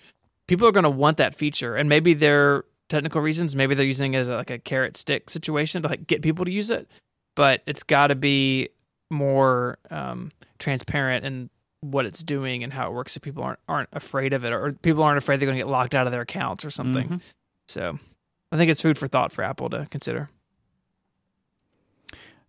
People 0.48 0.68
are 0.68 0.72
going 0.72 0.84
to 0.84 0.90
want 0.90 1.18
that 1.18 1.34
feature, 1.34 1.76
and 1.76 1.90
maybe 1.90 2.14
they're 2.14 2.64
technical 2.90 3.22
reasons. 3.22 3.56
Maybe 3.56 3.76
they're 3.76 3.86
using 3.86 4.14
it 4.14 4.20
as 4.20 4.28
a, 4.28 4.36
like 4.36 4.50
a 4.50 4.60
carrot 4.60 4.98
stick 4.98 5.30
situation 5.30 5.84
to 5.84 5.88
like 5.88 6.08
get 6.08 6.22
people 6.22 6.46
to 6.46 6.52
use 6.52 6.70
it. 6.72 6.90
But 7.36 7.62
it's 7.66 7.84
got 7.84 8.08
to 8.08 8.16
be 8.16 8.70
more 9.10 9.78
um, 9.90 10.32
transparent 10.58 11.26
in 11.26 11.50
what 11.82 12.06
it's 12.06 12.24
doing 12.24 12.64
and 12.64 12.74
how 12.74 12.88
it 12.90 12.94
works, 12.94 13.14
so 13.14 13.22
people 13.22 13.44
aren't 13.44 13.60
aren't 13.70 13.90
afraid 13.94 14.34
of 14.34 14.44
it, 14.44 14.52
or 14.52 14.74
people 14.74 15.04
aren't 15.04 15.18
afraid 15.18 15.40
they're 15.40 15.48
going 15.48 15.58
to 15.58 15.64
get 15.64 15.70
locked 15.72 15.96
out 15.96 16.06
of 16.08 16.12
their 16.12 16.22
accounts 16.22 16.66
or 16.66 16.70
something. 16.70 17.08
Mhm. 17.08 17.22
So, 17.70 17.98
I 18.52 18.58
think 18.58 18.70
it's 18.70 18.82
food 18.82 18.98
for 18.98 19.08
thought 19.08 19.32
for 19.32 19.44
Apple 19.44 19.70
to 19.70 19.88
consider. 19.90 20.30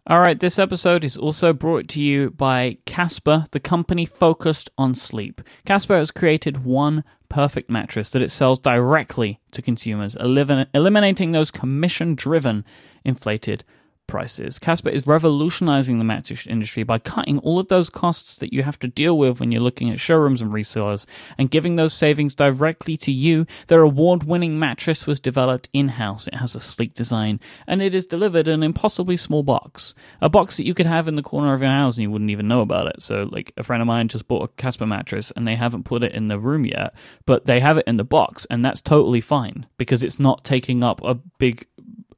All 0.07 0.18
right, 0.18 0.38
this 0.38 0.59
episode 0.59 1.05
is 1.05 1.16
also 1.16 1.53
brought 1.53 1.86
to 1.88 2.03
you 2.03 2.30
by 2.30 2.78
Casper, 2.86 3.45
the 3.53 3.61
company 3.61 4.07
focused 4.07 4.70
on 4.76 4.95
sleep. 4.95 5.41
Casper 5.64 5.97
has 5.97 6.11
created 6.11 6.64
one 6.64 7.05
perfect 7.31 7.70
mattress 7.70 8.11
that 8.11 8.20
it 8.20 8.31
sells 8.31 8.59
directly 8.59 9.41
to 9.53 9.62
consumers, 9.62 10.14
elimin- 10.16 10.66
eliminating 10.74 11.33
those 11.33 11.51
commission 11.51 12.14
driven 12.14 12.64
inflated 13.05 13.64
prices. 14.11 14.58
Casper 14.58 14.90
is 14.90 15.06
revolutionizing 15.06 15.98
the 15.98 16.04
mattress 16.04 16.46
industry 16.46 16.82
by 16.82 16.98
cutting 16.98 17.38
all 17.38 17.58
of 17.58 17.68
those 17.68 17.88
costs 17.88 18.36
that 18.36 18.52
you 18.52 18.62
have 18.64 18.78
to 18.80 18.88
deal 18.88 19.16
with 19.16 19.40
when 19.40 19.52
you're 19.52 19.62
looking 19.62 19.90
at 19.90 20.00
showrooms 20.00 20.42
and 20.42 20.50
resellers 20.50 21.06
and 21.38 21.50
giving 21.50 21.76
those 21.76 21.94
savings 21.94 22.34
directly 22.34 22.96
to 22.98 23.12
you. 23.12 23.46
Their 23.68 23.82
award 23.82 24.24
winning 24.24 24.58
mattress 24.58 25.06
was 25.06 25.20
developed 25.20 25.68
in 25.72 25.88
house. 25.88 26.26
It 26.26 26.34
has 26.34 26.54
a 26.54 26.61
sleek 26.61 26.92
design 26.92 27.40
and 27.66 27.80
it 27.80 27.94
is 27.94 28.06
delivered 28.06 28.48
in 28.48 28.54
an 28.54 28.62
impossibly 28.62 29.16
small 29.16 29.42
box. 29.42 29.94
A 30.20 30.28
box 30.28 30.56
that 30.56 30.66
you 30.66 30.74
could 30.74 30.86
have 30.86 31.08
in 31.08 31.14
the 31.14 31.22
corner 31.22 31.54
of 31.54 31.62
your 31.62 31.70
house 31.70 31.96
and 31.96 32.02
you 32.02 32.11
wouldn't 32.11 32.30
even 32.30 32.48
know 32.48 32.61
about 32.61 32.88
it. 32.88 33.00
So, 33.02 33.28
like, 33.30 33.52
a 33.56 33.62
friend 33.62 33.80
of 33.80 33.86
mine 33.86 34.08
just 34.08 34.28
bought 34.28 34.42
a 34.42 34.48
Casper 34.61 34.86
mattress 34.86 35.32
and 35.36 35.46
they 35.46 35.56
haven't 35.56 35.84
put 35.84 36.02
it 36.02 36.12
in 36.12 36.28
the 36.28 36.38
room 36.38 36.66
yet, 36.66 36.94
but 37.26 37.44
they 37.44 37.61
have 37.61 37.78
it 37.78 37.86
in 37.86 37.96
the 37.96 38.04
box 38.04 38.46
and 38.50 38.64
that's 38.64 38.82
totally 38.82 39.20
fine 39.20 39.66
because 39.78 40.02
it's 40.02 40.18
not 40.18 40.44
taking 40.44 40.82
up 40.82 41.00
a 41.04 41.14
big 41.14 41.66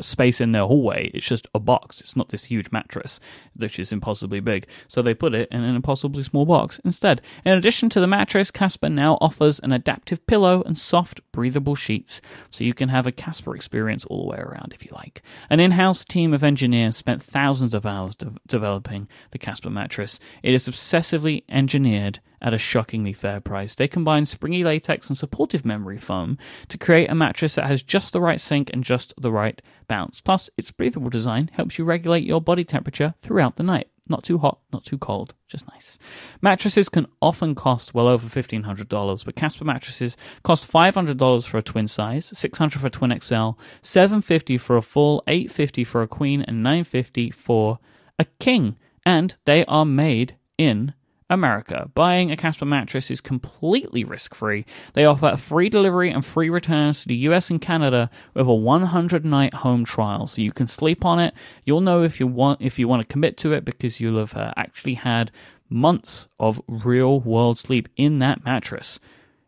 space 0.02 0.40
in 0.40 0.52
their 0.52 0.66
hallway. 0.66 1.10
It's 1.14 1.26
just 1.26 1.46
a 1.54 1.58
box. 1.58 2.00
It's 2.00 2.16
not 2.16 2.28
this 2.30 2.44
huge 2.44 2.70
mattress, 2.70 3.20
which 3.56 3.78
is 3.78 3.92
impossibly 3.92 4.40
big. 4.40 4.66
So 4.88 5.02
they 5.02 5.14
put 5.14 5.34
it 5.34 5.48
in 5.50 5.62
an 5.62 5.76
impossibly 5.76 6.22
small 6.22 6.46
box 6.46 6.80
instead. 6.84 7.20
In 7.44 7.56
addition 7.56 7.88
to 7.90 8.00
the 8.00 8.06
mattress, 8.06 8.50
Casper 8.50 8.88
now 8.88 9.18
offers 9.20 9.58
an 9.60 9.72
adaptive 9.72 10.26
pillow 10.26 10.62
and 10.62 10.76
soft, 10.76 11.20
breathable 11.32 11.74
sheets, 11.74 12.20
so 12.50 12.64
you 12.64 12.74
can 12.74 12.88
have 12.90 13.06
a 13.06 13.12
Casper 13.12 13.54
experience 13.54 14.04
all 14.04 14.22
the 14.22 14.30
way 14.30 14.38
around 14.38 14.72
if 14.74 14.84
you 14.84 14.90
like. 14.92 15.22
An 15.50 15.60
in-house 15.60 16.04
team 16.04 16.32
of 16.32 16.44
engineers 16.44 16.96
spent 16.96 17.22
thousands 17.22 17.74
of 17.74 17.86
hours 17.86 18.14
de- 18.14 18.32
developing 18.46 19.08
the 19.30 19.38
Casper 19.38 19.70
mattress. 19.70 20.20
It 20.42 20.54
is 20.54 20.68
obsessively 20.68 21.44
engineered 21.48 22.20
at 22.40 22.52
a 22.54 22.58
shockingly 22.58 23.12
fair 23.12 23.40
price. 23.40 23.74
They 23.74 23.88
combine 23.88 24.26
springy 24.26 24.64
latex 24.64 25.08
and 25.08 25.16
supportive 25.16 25.64
memory 25.64 25.98
foam 25.98 26.36
to 26.68 26.76
create 26.76 27.10
a 27.10 27.14
mattress 27.14 27.54
that 27.54 27.66
has 27.66 27.82
just 27.82 28.12
the 28.12 28.20
right 28.20 28.40
sink 28.40 28.68
and 28.72 28.84
just 28.84 29.14
the 29.16 29.32
right 29.32 29.62
bounce. 29.88 30.20
Plus, 30.20 30.50
its 30.58 30.70
breathable 30.70 31.10
design 31.10 31.50
helps 31.52 31.78
you 31.78 31.84
regulate 31.84 32.24
your 32.24 32.40
body 32.40 32.64
temperature 32.64 33.14
throughout 33.20 33.56
the 33.56 33.62
night. 33.62 33.88
Not 34.08 34.24
too 34.24 34.38
hot, 34.38 34.58
not 34.72 34.84
too 34.84 34.98
cold, 34.98 35.34
just 35.46 35.68
nice. 35.68 35.96
Mattresses 36.40 36.88
can 36.88 37.06
often 37.20 37.54
cost 37.54 37.94
well 37.94 38.08
over 38.08 38.26
$1,500, 38.26 39.24
but 39.24 39.36
Casper 39.36 39.64
mattresses 39.64 40.16
cost 40.42 40.70
$500 40.70 41.46
for 41.46 41.58
a 41.58 41.62
twin 41.62 41.86
size, 41.86 42.30
$600 42.30 42.72
for 42.72 42.88
a 42.88 42.90
twin 42.90 43.16
XL, 43.18 43.50
$750 43.82 44.58
for 44.58 44.76
a 44.76 44.82
full, 44.82 45.22
$850 45.28 45.86
for 45.86 46.02
a 46.02 46.08
queen, 46.08 46.42
and 46.42 46.66
$950 46.66 47.32
for 47.32 47.78
a 48.18 48.24
king. 48.40 48.76
And 49.06 49.36
they 49.44 49.64
are 49.66 49.84
made 49.84 50.36
in 50.58 50.94
America. 51.32 51.90
Buying 51.94 52.30
a 52.30 52.36
Casper 52.36 52.66
mattress 52.66 53.10
is 53.10 53.22
completely 53.22 54.04
risk 54.04 54.34
free. 54.34 54.66
They 54.92 55.06
offer 55.06 55.30
a 55.30 55.38
free 55.38 55.70
delivery 55.70 56.10
and 56.10 56.24
free 56.24 56.50
returns 56.50 57.02
to 57.02 57.08
the 57.08 57.16
US 57.28 57.50
and 57.50 57.60
Canada 57.60 58.10
with 58.34 58.46
a 58.46 58.54
100 58.54 59.24
night 59.24 59.54
home 59.54 59.84
trial. 59.84 60.26
So 60.26 60.42
you 60.42 60.52
can 60.52 60.66
sleep 60.66 61.04
on 61.04 61.18
it. 61.18 61.32
You'll 61.64 61.80
know 61.80 62.02
if 62.02 62.20
you 62.20 62.26
want 62.26 62.60
if 62.60 62.78
you 62.78 62.86
want 62.86 63.00
to 63.00 63.10
commit 63.10 63.38
to 63.38 63.54
it 63.54 63.64
because 63.64 63.98
you'll 63.98 64.18
have 64.18 64.36
uh, 64.36 64.52
actually 64.56 64.94
had 64.94 65.30
months 65.70 66.28
of 66.38 66.60
real 66.68 67.18
world 67.20 67.58
sleep 67.58 67.88
in 67.96 68.18
that 68.18 68.44
mattress. 68.44 69.00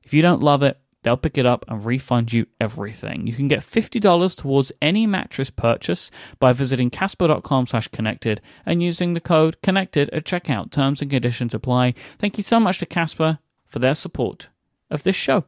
If 0.05 0.15
you 0.15 0.23
don't 0.23 0.43
love 0.43 0.63
it, 0.63 0.79
they'll 1.05 1.17
pick 1.17 1.39
it 1.39 1.47
up 1.47 1.65
and 1.69 1.85
refund 1.85 2.33
you 2.33 2.47
everything. 2.61 3.27
You 3.27 3.35
can 3.35 3.49
get 3.49 3.61
$50 3.61 4.37
towards 4.37 4.73
any 4.83 5.07
mattress 5.07 5.51
purchase 5.51 6.11
by 6.41 6.53
visiting 6.53 6.91
casper.com 6.91 7.67
slash 7.69 7.89
connected 7.89 8.41
and 8.67 8.83
using 8.83 9.15
the 9.15 9.21
code 9.21 9.63
connected 9.63 10.11
at 10.11 10.25
checkout. 10.25 10.73
Terms 10.73 11.01
and 11.01 11.11
conditions 11.11 11.55
apply. 11.55 11.95
Thank 12.19 12.37
you 12.39 12.45
so 12.45 12.59
much 12.59 12.79
to 12.79 12.87
Casper 12.87 13.39
for 13.65 13.79
their 13.79 13.95
support 13.95 14.49
of 14.91 15.03
this 15.03 15.17
show. 15.17 15.45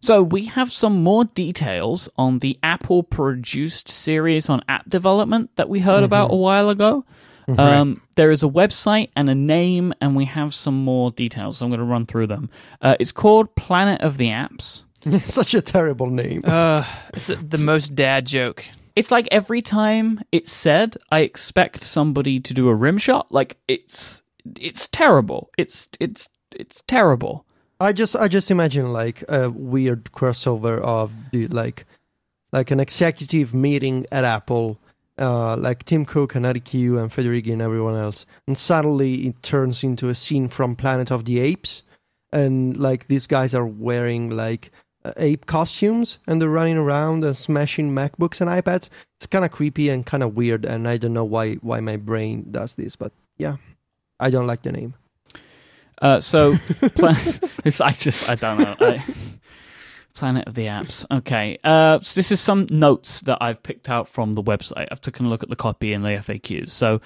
So 0.00 0.22
we 0.22 0.44
have 0.46 0.70
some 0.70 1.02
more 1.02 1.24
details 1.24 2.10
on 2.18 2.40
the 2.40 2.58
Apple 2.62 3.02
produced 3.02 3.88
series 3.88 4.50
on 4.50 4.62
app 4.68 4.86
development 4.86 5.56
that 5.56 5.70
we 5.70 5.80
heard 5.80 5.96
mm-hmm. 5.96 6.04
about 6.04 6.30
a 6.30 6.36
while 6.36 6.68
ago. 6.68 7.06
Um, 7.46 8.02
there 8.14 8.30
is 8.30 8.42
a 8.42 8.48
website 8.48 9.10
and 9.16 9.28
a 9.28 9.34
name, 9.34 9.92
and 10.00 10.16
we 10.16 10.24
have 10.26 10.54
some 10.54 10.84
more 10.84 11.10
details. 11.10 11.58
So 11.58 11.66
I'm 11.66 11.70
going 11.70 11.80
to 11.80 11.84
run 11.84 12.06
through 12.06 12.28
them. 12.28 12.50
Uh, 12.80 12.96
it's 12.98 13.12
called 13.12 13.54
Planet 13.54 14.00
of 14.00 14.16
the 14.16 14.28
Apps. 14.28 14.84
Such 15.22 15.54
a 15.54 15.60
terrible 15.60 16.08
name. 16.08 16.42
Uh, 16.44 16.84
it's 17.12 17.26
the 17.26 17.58
most 17.58 17.94
dad 17.94 18.26
joke. 18.26 18.64
It's 18.96 19.10
like 19.10 19.28
every 19.30 19.60
time 19.60 20.20
it's 20.30 20.52
said, 20.52 20.96
I 21.10 21.20
expect 21.20 21.82
somebody 21.82 22.40
to 22.40 22.54
do 22.54 22.68
a 22.68 22.74
rim 22.74 22.96
shot. 22.98 23.32
Like 23.32 23.58
it's 23.68 24.22
it's 24.60 24.88
terrible. 24.88 25.50
It's 25.58 25.88
it's 26.00 26.28
it's 26.52 26.82
terrible. 26.86 27.44
I 27.80 27.92
just 27.92 28.14
I 28.16 28.28
just 28.28 28.50
imagine 28.50 28.92
like 28.92 29.24
a 29.28 29.50
weird 29.50 30.04
crossover 30.12 30.80
of 30.80 31.12
the 31.32 31.48
like 31.48 31.86
like 32.52 32.70
an 32.70 32.78
executive 32.78 33.52
meeting 33.52 34.06
at 34.12 34.24
Apple 34.24 34.78
uh, 35.18 35.56
like 35.56 35.84
Tim 35.84 36.04
Cook 36.04 36.34
and 36.34 36.64
Cue 36.64 36.98
and 36.98 37.10
Federighi 37.10 37.52
and 37.52 37.62
everyone 37.62 37.96
else. 37.96 38.26
And 38.46 38.58
suddenly 38.58 39.26
it 39.26 39.42
turns 39.42 39.84
into 39.84 40.08
a 40.08 40.14
scene 40.14 40.48
from 40.48 40.76
Planet 40.76 41.10
of 41.10 41.24
the 41.24 41.38
Apes. 41.40 41.82
And 42.32 42.76
like 42.76 43.06
these 43.06 43.26
guys 43.26 43.54
are 43.54 43.66
wearing 43.66 44.30
like 44.30 44.72
uh, 45.04 45.12
ape 45.16 45.46
costumes 45.46 46.18
and 46.26 46.40
they're 46.40 46.48
running 46.48 46.76
around 46.76 47.24
and 47.24 47.36
smashing 47.36 47.94
MacBooks 47.94 48.40
and 48.40 48.50
iPads. 48.50 48.88
It's 49.16 49.26
kind 49.26 49.44
of 49.44 49.52
creepy 49.52 49.88
and 49.88 50.04
kind 50.04 50.22
of 50.22 50.34
weird. 50.34 50.64
And 50.64 50.88
I 50.88 50.96
don't 50.96 51.12
know 51.12 51.24
why, 51.24 51.54
why 51.54 51.80
my 51.80 51.96
brain 51.96 52.48
does 52.50 52.74
this, 52.74 52.96
but 52.96 53.12
yeah, 53.38 53.56
I 54.18 54.30
don't 54.30 54.46
like 54.46 54.62
the 54.62 54.72
name. 54.72 54.94
Uh, 56.02 56.20
so, 56.20 56.56
it's, 57.64 57.80
I 57.80 57.92
just, 57.92 58.28
I 58.28 58.34
don't 58.34 58.58
know. 58.58 58.74
I, 58.80 59.04
Planet 60.14 60.46
of 60.46 60.54
the 60.54 60.66
Apps. 60.66 61.04
Okay. 61.10 61.58
Uh, 61.64 61.98
so 62.00 62.18
this 62.18 62.30
is 62.30 62.40
some 62.40 62.66
notes 62.70 63.22
that 63.22 63.38
I've 63.40 63.62
picked 63.62 63.90
out 63.90 64.08
from 64.08 64.34
the 64.34 64.42
website. 64.42 64.88
I've 64.90 65.00
taken 65.00 65.26
a 65.26 65.28
look 65.28 65.42
at 65.42 65.48
the 65.48 65.56
copy 65.56 65.92
and 65.92 66.04
the 66.04 66.10
FAQs. 66.10 66.70
So 66.70 67.00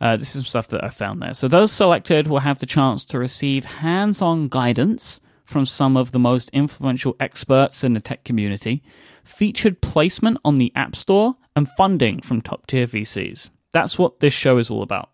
uh, 0.00 0.16
this 0.16 0.34
is 0.34 0.42
some 0.42 0.46
stuff 0.46 0.68
that 0.68 0.82
I 0.82 0.88
found 0.88 1.22
there. 1.22 1.34
So 1.34 1.46
those 1.46 1.72
selected 1.72 2.26
will 2.26 2.40
have 2.40 2.58
the 2.58 2.66
chance 2.66 3.04
to 3.06 3.18
receive 3.18 3.64
hands-on 3.64 4.48
guidance 4.48 5.20
from 5.44 5.66
some 5.66 5.96
of 5.96 6.12
the 6.12 6.18
most 6.18 6.48
influential 6.50 7.14
experts 7.20 7.84
in 7.84 7.92
the 7.92 8.00
tech 8.00 8.24
community, 8.24 8.82
featured 9.22 9.82
placement 9.82 10.38
on 10.44 10.54
the 10.54 10.72
App 10.74 10.96
Store, 10.96 11.34
and 11.54 11.68
funding 11.76 12.20
from 12.20 12.40
top-tier 12.40 12.86
VCs. 12.86 13.50
That's 13.72 13.98
what 13.98 14.20
this 14.20 14.32
show 14.32 14.56
is 14.58 14.70
all 14.70 14.82
about. 14.82 15.10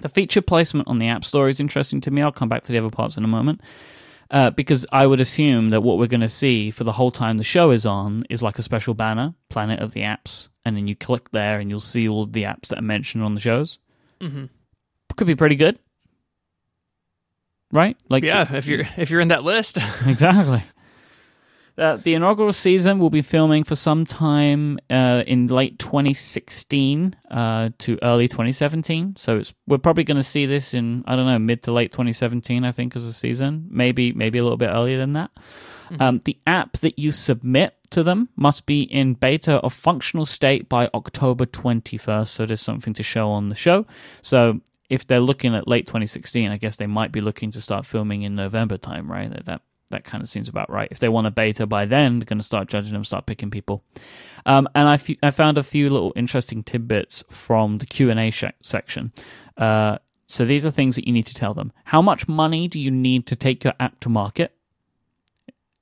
The 0.00 0.08
feature 0.08 0.42
placement 0.42 0.88
on 0.88 0.98
the 0.98 1.08
App 1.08 1.24
Store 1.24 1.48
is 1.48 1.60
interesting 1.60 2.00
to 2.02 2.10
me. 2.10 2.22
I'll 2.22 2.32
come 2.32 2.48
back 2.48 2.64
to 2.64 2.72
the 2.72 2.78
other 2.78 2.90
parts 2.90 3.16
in 3.16 3.24
a 3.24 3.28
moment 3.28 3.60
uh, 4.32 4.48
because 4.50 4.86
I 4.90 5.06
would 5.06 5.20
assume 5.20 5.70
that 5.70 5.82
what 5.82 5.98
we're 5.98 6.06
going 6.06 6.22
to 6.22 6.28
see 6.28 6.70
for 6.70 6.84
the 6.84 6.92
whole 6.92 7.10
time 7.10 7.36
the 7.36 7.44
show 7.44 7.70
is 7.70 7.84
on 7.84 8.24
is 8.30 8.42
like 8.42 8.58
a 8.58 8.62
special 8.62 8.94
banner, 8.94 9.34
Planet 9.50 9.80
of 9.80 9.92
the 9.92 10.00
Apps, 10.00 10.48
and 10.64 10.74
then 10.74 10.88
you 10.88 10.96
click 10.96 11.30
there 11.32 11.60
and 11.60 11.68
you'll 11.68 11.80
see 11.80 12.08
all 12.08 12.24
the 12.24 12.44
apps 12.44 12.68
that 12.68 12.78
are 12.78 12.82
mentioned 12.82 13.22
on 13.22 13.34
the 13.34 13.40
shows. 13.40 13.78
Mm-hmm. 14.20 14.46
Could 15.16 15.26
be 15.26 15.36
pretty 15.36 15.56
good, 15.56 15.78
right? 17.70 17.96
Like, 18.08 18.24
yeah, 18.24 18.54
if 18.54 18.66
you're 18.66 18.84
if 18.96 19.10
you're 19.10 19.20
in 19.20 19.28
that 19.28 19.44
list, 19.44 19.76
exactly. 20.06 20.62
Uh, 21.78 21.96
the 21.96 22.14
inaugural 22.14 22.52
season 22.52 22.98
will 22.98 23.10
be 23.10 23.22
filming 23.22 23.64
for 23.64 23.74
some 23.74 24.04
time 24.04 24.78
uh, 24.90 25.22
in 25.26 25.46
late 25.46 25.78
2016 25.78 27.16
uh, 27.30 27.70
to 27.78 27.98
early 28.02 28.28
2017. 28.28 29.16
So 29.16 29.38
it's, 29.38 29.54
we're 29.66 29.78
probably 29.78 30.04
going 30.04 30.18
to 30.18 30.22
see 30.22 30.44
this 30.44 30.74
in 30.74 31.02
I 31.06 31.16
don't 31.16 31.26
know 31.26 31.38
mid 31.38 31.62
to 31.64 31.72
late 31.72 31.92
2017. 31.92 32.64
I 32.64 32.72
think 32.72 32.94
as 32.94 33.06
a 33.06 33.12
season, 33.12 33.68
maybe 33.70 34.12
maybe 34.12 34.38
a 34.38 34.42
little 34.42 34.58
bit 34.58 34.70
earlier 34.70 34.98
than 34.98 35.14
that. 35.14 35.30
Mm-hmm. 35.90 36.02
Um, 36.02 36.20
the 36.24 36.38
app 36.46 36.78
that 36.78 36.98
you 36.98 37.10
submit 37.10 37.74
to 37.90 38.02
them 38.02 38.28
must 38.36 38.66
be 38.66 38.82
in 38.82 39.14
beta 39.14 39.58
or 39.58 39.70
functional 39.70 40.26
state 40.26 40.68
by 40.68 40.88
October 40.94 41.46
21st. 41.46 42.28
So 42.28 42.46
there's 42.46 42.60
something 42.60 42.94
to 42.94 43.02
show 43.02 43.30
on 43.30 43.48
the 43.48 43.54
show. 43.54 43.86
So 44.20 44.60
if 44.90 45.06
they're 45.06 45.20
looking 45.20 45.54
at 45.54 45.66
late 45.66 45.86
2016, 45.86 46.50
I 46.50 46.58
guess 46.58 46.76
they 46.76 46.86
might 46.86 47.12
be 47.12 47.22
looking 47.22 47.50
to 47.52 47.62
start 47.62 47.86
filming 47.86 48.22
in 48.22 48.34
November 48.34 48.76
time, 48.76 49.10
right? 49.10 49.30
That 49.30 49.46
that 49.46 49.62
kind 50.04 50.22
of 50.22 50.28
seems 50.28 50.48
about 50.48 50.70
right. 50.70 50.88
If 50.90 50.98
they 50.98 51.08
want 51.08 51.26
a 51.26 51.30
beta 51.30 51.66
by 51.66 51.86
then, 51.86 52.18
they're 52.18 52.26
going 52.26 52.38
to 52.38 52.44
start 52.44 52.68
judging 52.68 52.92
them, 52.92 53.04
start 53.04 53.26
picking 53.26 53.50
people. 53.50 53.84
Um, 54.44 54.68
and 54.74 54.88
I, 54.88 54.94
f- 54.94 55.10
I 55.22 55.30
found 55.30 55.58
a 55.58 55.62
few 55.62 55.90
little 55.90 56.12
interesting 56.16 56.62
tidbits 56.62 57.22
from 57.30 57.78
the 57.78 57.86
Q 57.86 58.10
and 58.10 58.18
A 58.18 58.30
sh- 58.30 58.44
section. 58.60 59.12
Uh, 59.56 59.98
so 60.26 60.44
these 60.44 60.64
are 60.64 60.70
things 60.70 60.96
that 60.96 61.06
you 61.06 61.12
need 61.12 61.26
to 61.26 61.34
tell 61.34 61.54
them. 61.54 61.72
How 61.84 62.02
much 62.02 62.26
money 62.26 62.66
do 62.66 62.80
you 62.80 62.90
need 62.90 63.26
to 63.26 63.36
take 63.36 63.64
your 63.64 63.74
app 63.78 64.00
to 64.00 64.08
market? 64.08 64.54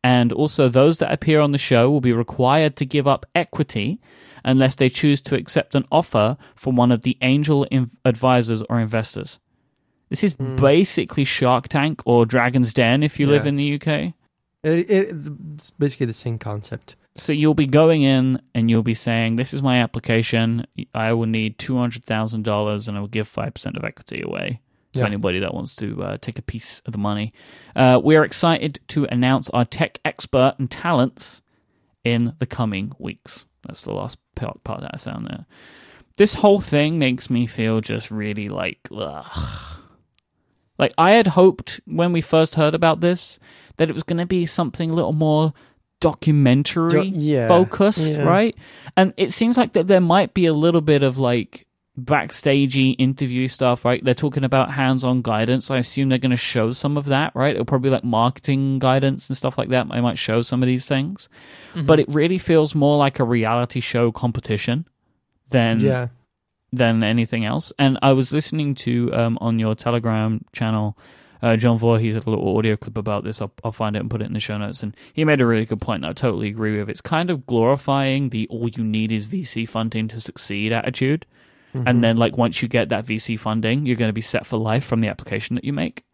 And 0.03 0.33
also, 0.33 0.69
those 0.69 0.99
that 0.99 1.13
appear 1.13 1.41
on 1.41 1.53
the 1.53 1.59
show 1.59 1.91
will 1.91 2.01
be 2.01 2.13
required 2.13 2.75
to 2.77 2.87
give 2.87 3.07
up 3.07 3.27
equity 3.35 4.01
unless 4.45 4.75
they 4.75 4.89
choose 4.89 5.21
to 5.21 5.37
accept 5.37 5.75
an 5.75 5.85
offer 5.93 6.39
from 6.55 6.75
one 6.75 6.91
of 6.91 7.03
the 7.03 7.19
angel 7.21 7.67
advisors 8.05 8.63
or 8.71 8.81
investors. 8.81 9.39
This 10.11 10.25
is 10.25 10.35
mm. 10.35 10.61
basically 10.61 11.25
Shark 11.25 11.69
Tank 11.69 12.03
or 12.05 12.27
Dragon's 12.27 12.75
Den 12.75 13.03
if 13.03 13.19
you 13.19 13.27
yeah. 13.27 13.33
live 13.33 13.47
in 13.47 13.57
the 13.57 13.75
UK. 13.77 14.13
It, 14.63 14.91
it, 14.91 15.17
it's 15.55 15.71
basically 15.71 16.07
the 16.07 16.13
same 16.13 16.39
concept. 16.39 16.97
So 17.17 17.33
you'll 17.33 17.55
be 17.55 17.67
going 17.67 18.03
in 18.03 18.43
and 18.55 18.71
you'll 18.71 18.83
be 18.83 18.95
saying, 18.95 19.37
"This 19.37 19.55
is 19.55 19.63
my 19.63 19.81
application. 19.81 20.67
I 20.95 21.13
will 21.13 21.27
need 21.27 21.59
two 21.59 21.79
hundred 21.79 22.05
thousand 22.05 22.45
dollars, 22.45 22.89
and 22.89 22.97
I 22.97 23.01
will 23.01 23.09
give 23.09 23.29
five 23.29 23.55
percent 23.55 23.77
of 23.77 23.85
equity 23.85 24.21
away 24.21 24.61
to 24.93 25.01
yeah. 25.01 25.07
anybody 25.07 25.39
that 25.39 25.55
wants 25.55 25.75
to 25.77 26.03
uh, 26.03 26.19
take 26.21 26.39
a 26.39 26.43
piece 26.43 26.83
of 26.87 26.93
the 26.93 26.99
money." 26.99 27.33
Uh, 27.75 28.01
we 28.03 28.17
are 28.17 28.25
excited 28.25 28.81
to 28.89 29.05
announce 29.07 29.49
our 29.51 29.65
tech 29.65 29.99
expert 30.05 30.57
and 30.59 30.71
talents 30.71 31.41
in 32.05 32.35
the 32.39 32.47
coming 32.47 32.93
weeks. 32.99 33.47
That's 33.67 33.83
the 33.83 33.93
last 33.93 34.19
part, 34.35 34.63
part 34.65 34.81
that 34.81 34.91
I 34.95 34.97
found 34.97 35.27
there. 35.27 35.47
This 36.17 36.35
whole 36.35 36.61
thing 36.61 36.99
makes 36.99 37.31
me 37.31 37.47
feel 37.47 37.81
just 37.81 38.11
really 38.11 38.49
like, 38.49 38.81
ugh 38.95 39.70
like 40.81 40.95
I 40.97 41.13
had 41.13 41.29
hoped 41.29 41.81
when 41.85 42.13
we 42.13 42.23
first 42.23 42.55
heard 42.55 42.75
about 42.75 43.01
this 43.01 43.39
that 43.77 43.91
it 43.91 43.95
was 43.95 44.03
going 44.03 44.19
to 44.19 44.27
be 44.27 44.47
something 44.47 44.91
a 44.91 44.95
little 44.95 45.13
more 45.13 45.53
documentary 46.01 47.09
yeah, 47.09 47.47
focused, 47.47 48.15
yeah. 48.15 48.25
right? 48.25 48.57
And 48.97 49.13
it 49.19 49.31
seems 49.31 49.59
like 49.59 49.75
that 49.75 49.87
there 49.87 50.01
might 50.01 50.33
be 50.33 50.47
a 50.47 50.55
little 50.55 50.81
bit 50.81 51.03
of 51.03 51.19
like 51.19 51.67
backstagey 52.01 52.97
interview 52.99 53.47
stuff, 53.47 53.85
right? 53.85 54.03
They're 54.03 54.15
talking 54.15 54.43
about 54.43 54.71
hands-on 54.71 55.21
guidance. 55.21 55.71
I 55.71 55.77
assume 55.77 56.09
they're 56.09 56.17
going 56.17 56.31
to 56.31 56.37
show 56.37 56.73
some 56.73 56.97
of 56.97 57.05
that, 57.07 57.37
right? 57.37 57.53
It'll 57.53 57.67
probably 57.67 57.91
like 57.91 58.05
marketing 58.05 58.79
guidance 58.79 59.29
and 59.29 59.37
stuff 59.37 59.59
like 59.59 59.69
that. 59.69 59.87
They 59.91 60.01
might 60.01 60.17
show 60.17 60.41
some 60.41 60.63
of 60.63 60.67
these 60.67 60.87
things, 60.87 61.29
mm-hmm. 61.75 61.85
but 61.85 62.01
it 62.01 62.09
really 62.09 62.39
feels 62.39 62.75
more 62.75 62.97
like 62.97 63.19
a 63.19 63.25
reality 63.25 63.81
show 63.81 64.11
competition 64.11 64.89
than 65.51 65.81
yeah 65.81 66.09
than 66.73 67.03
anything 67.03 67.45
else. 67.45 67.73
And 67.79 67.99
I 68.03 68.13
was 68.13 68.33
listening 68.33 68.75
to 68.77 69.13
um, 69.13 69.39
on 69.41 69.59
your 69.59 69.75
Telegram 69.75 70.45
channel, 70.53 70.97
uh, 71.43 71.57
John 71.57 71.79
Voorhees 71.79 72.15
had 72.15 72.27
a 72.27 72.31
little 72.31 72.57
audio 72.57 72.77
clip 72.77 72.99
about 72.99 73.25
this. 73.25 73.41
I'll, 73.41 73.53
I'll, 73.65 73.73
find 73.73 73.97
it 73.97 74.01
and 74.01 74.11
put 74.11 74.21
it 74.21 74.27
in 74.27 74.35
the 74.35 74.41
show 74.41 74.59
notes. 74.59 74.83
And 74.83 74.95
he 75.13 75.25
made 75.25 75.41
a 75.41 75.47
really 75.47 75.65
good 75.65 75.81
point 75.81 76.03
that 76.03 76.11
I 76.11 76.13
totally 76.13 76.49
agree 76.49 76.79
with. 76.79 76.91
It's 76.91 77.01
kind 77.01 77.31
of 77.31 77.47
glorifying 77.47 78.29
the 78.29 78.47
all 78.49 78.69
you 78.69 78.85
need 78.85 79.11
is 79.11 79.27
VC 79.27 79.69
funding 79.69 80.09
to 80.09 80.21
succeed 80.21 80.73
attitude. 80.73 81.27
Mm-hmm. 81.75 81.89
And 81.89 82.05
then, 82.05 82.17
like, 82.17 82.37
once 82.37 82.63
you 82.63 82.69
get 82.69 82.89
that 82.89 83.07
VC 83.07 83.39
funding, 83.39 83.87
you're 83.87 83.97
going 83.97 84.09
to 84.09 84.15
be 84.15 84.21
set 84.21 84.45
for 84.45 84.57
life 84.57 84.85
from 84.85 85.01
the 85.01 85.09
application 85.09 85.55
that 85.55 85.65
you 85.65 85.73
make. 85.73 86.05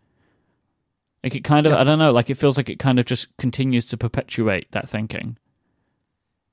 Like, 1.24 1.34
it 1.34 1.44
kind 1.44 1.66
of, 1.66 1.72
yeah. 1.72 1.80
I 1.80 1.84
don't 1.84 1.98
know, 1.98 2.12
like, 2.12 2.28
it 2.28 2.36
feels 2.36 2.58
like 2.58 2.68
it 2.68 2.78
kind 2.78 2.98
of 2.98 3.06
just 3.06 3.34
continues 3.38 3.86
to 3.86 3.96
perpetuate 3.96 4.70
that 4.72 4.88
thinking. 4.88 5.38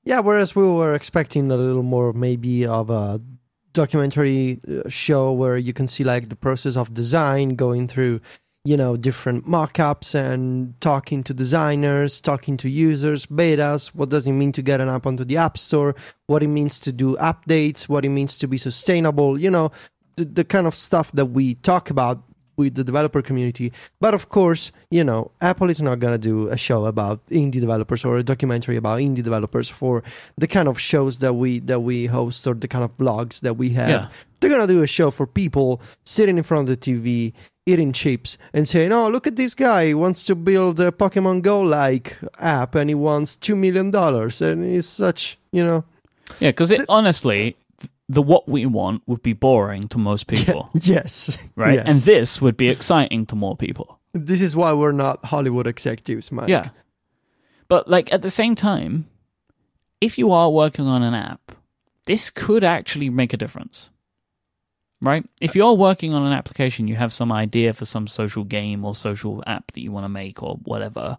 Yeah, 0.04 0.20
whereas 0.20 0.56
we 0.56 0.66
were 0.66 0.94
expecting 0.94 1.50
a 1.50 1.56
little 1.56 1.82
more, 1.82 2.12
maybe, 2.14 2.66
of 2.66 2.88
a 2.88 3.20
documentary 3.74 4.60
uh, 4.66 4.88
show 4.88 5.32
where 5.32 5.58
you 5.58 5.74
can 5.74 5.86
see 5.86 6.04
like 6.04 6.30
the 6.30 6.36
process 6.36 6.76
of 6.76 6.94
design 6.94 7.50
going 7.50 7.86
through 7.86 8.20
you 8.64 8.78
know 8.78 8.96
different 8.96 9.46
mock-ups 9.46 10.14
and 10.14 10.80
talking 10.80 11.22
to 11.22 11.34
designers 11.34 12.20
talking 12.20 12.56
to 12.56 12.70
users 12.70 13.26
betas 13.26 13.88
what 13.88 14.08
does 14.08 14.26
it 14.26 14.32
mean 14.32 14.52
to 14.52 14.62
get 14.62 14.80
an 14.80 14.88
app 14.88 15.06
onto 15.06 15.24
the 15.24 15.36
app 15.36 15.58
store 15.58 15.94
what 16.28 16.42
it 16.42 16.48
means 16.48 16.80
to 16.80 16.90
do 16.90 17.14
updates 17.16 17.88
what 17.88 18.04
it 18.06 18.08
means 18.08 18.38
to 18.38 18.48
be 18.48 18.56
sustainable 18.56 19.38
you 19.38 19.50
know 19.50 19.70
the, 20.16 20.24
the 20.24 20.44
kind 20.44 20.66
of 20.66 20.74
stuff 20.74 21.12
that 21.12 21.26
we 21.26 21.54
talk 21.54 21.90
about 21.90 22.22
with 22.56 22.74
the 22.74 22.84
developer 22.84 23.22
community. 23.22 23.72
But 24.00 24.14
of 24.14 24.28
course, 24.28 24.72
you 24.90 25.04
know, 25.04 25.30
Apple 25.40 25.70
is 25.70 25.80
not 25.80 25.98
going 25.98 26.14
to 26.14 26.18
do 26.18 26.48
a 26.48 26.56
show 26.56 26.86
about 26.86 27.26
indie 27.28 27.60
developers 27.60 28.04
or 28.04 28.16
a 28.16 28.22
documentary 28.22 28.76
about 28.76 29.00
indie 29.00 29.22
developers 29.22 29.68
for 29.68 30.02
the 30.36 30.46
kind 30.46 30.68
of 30.68 30.78
shows 30.78 31.18
that 31.18 31.34
we 31.34 31.60
that 31.60 31.80
we 31.80 32.06
host 32.06 32.46
or 32.46 32.54
the 32.54 32.68
kind 32.68 32.84
of 32.84 32.96
blogs 32.96 33.40
that 33.40 33.54
we 33.54 33.70
have. 33.70 33.88
Yeah. 33.88 34.08
They're 34.40 34.50
going 34.50 34.66
to 34.66 34.72
do 34.72 34.82
a 34.82 34.86
show 34.86 35.10
for 35.10 35.26
people 35.26 35.80
sitting 36.04 36.36
in 36.36 36.44
front 36.44 36.68
of 36.68 36.78
the 36.78 36.92
TV 36.92 37.32
eating 37.66 37.92
chips 37.92 38.36
and 38.52 38.68
saying, 38.68 38.92
"Oh, 38.92 39.08
look 39.08 39.26
at 39.26 39.36
this 39.36 39.54
guy! 39.54 39.86
He 39.86 39.94
wants 39.94 40.24
to 40.26 40.34
build 40.34 40.80
a 40.80 40.92
Pokemon 40.92 41.42
Go 41.42 41.60
like 41.60 42.18
app, 42.38 42.74
and 42.74 42.90
he 42.90 42.94
wants 42.94 43.36
two 43.36 43.56
million 43.56 43.90
dollars, 43.90 44.42
and 44.42 44.64
he's 44.64 44.86
such, 44.86 45.38
you 45.52 45.64
know." 45.64 45.84
Yeah, 46.40 46.50
because 46.50 46.72
honestly, 46.88 47.56
the 48.08 48.22
what 48.22 48.48
we 48.48 48.66
want 48.66 49.02
would 49.06 49.22
be 49.22 49.32
boring 49.32 49.88
to 49.88 49.98
most 49.98 50.26
people. 50.26 50.70
yes. 50.74 51.38
Right? 51.56 51.74
Yes. 51.74 51.86
And 51.86 51.96
this 51.96 52.40
would 52.40 52.56
be 52.56 52.68
exciting 52.68 53.26
to 53.26 53.36
more 53.36 53.56
people. 53.56 53.98
This 54.12 54.42
is 54.42 54.54
why 54.54 54.72
we're 54.72 54.92
not 54.92 55.24
Hollywood 55.24 55.66
executives, 55.66 56.30
Myke. 56.30 56.48
Yeah. 56.48 56.68
But 57.68 57.88
like 57.88 58.12
at 58.12 58.22
the 58.22 58.30
same 58.30 58.54
time, 58.54 59.08
if 60.00 60.18
you 60.18 60.32
are 60.32 60.50
working 60.50 60.86
on 60.86 61.02
an 61.02 61.14
app, 61.14 61.52
this 62.06 62.30
could 62.30 62.62
actually 62.62 63.10
make 63.10 63.32
a 63.32 63.38
difference. 63.38 63.90
Right? 65.00 65.24
If 65.40 65.50
uh, 65.50 65.52
you're 65.56 65.72
working 65.74 66.14
on 66.14 66.24
an 66.24 66.32
application, 66.32 66.88
you 66.88 66.96
have 66.96 67.12
some 67.12 67.32
idea 67.32 67.72
for 67.72 67.84
some 67.84 68.06
social 68.06 68.44
game 68.44 68.84
or 68.84 68.94
social 68.94 69.42
app 69.46 69.72
that 69.72 69.80
you 69.80 69.92
want 69.92 70.06
to 70.06 70.12
make 70.12 70.42
or 70.42 70.56
whatever. 70.64 71.18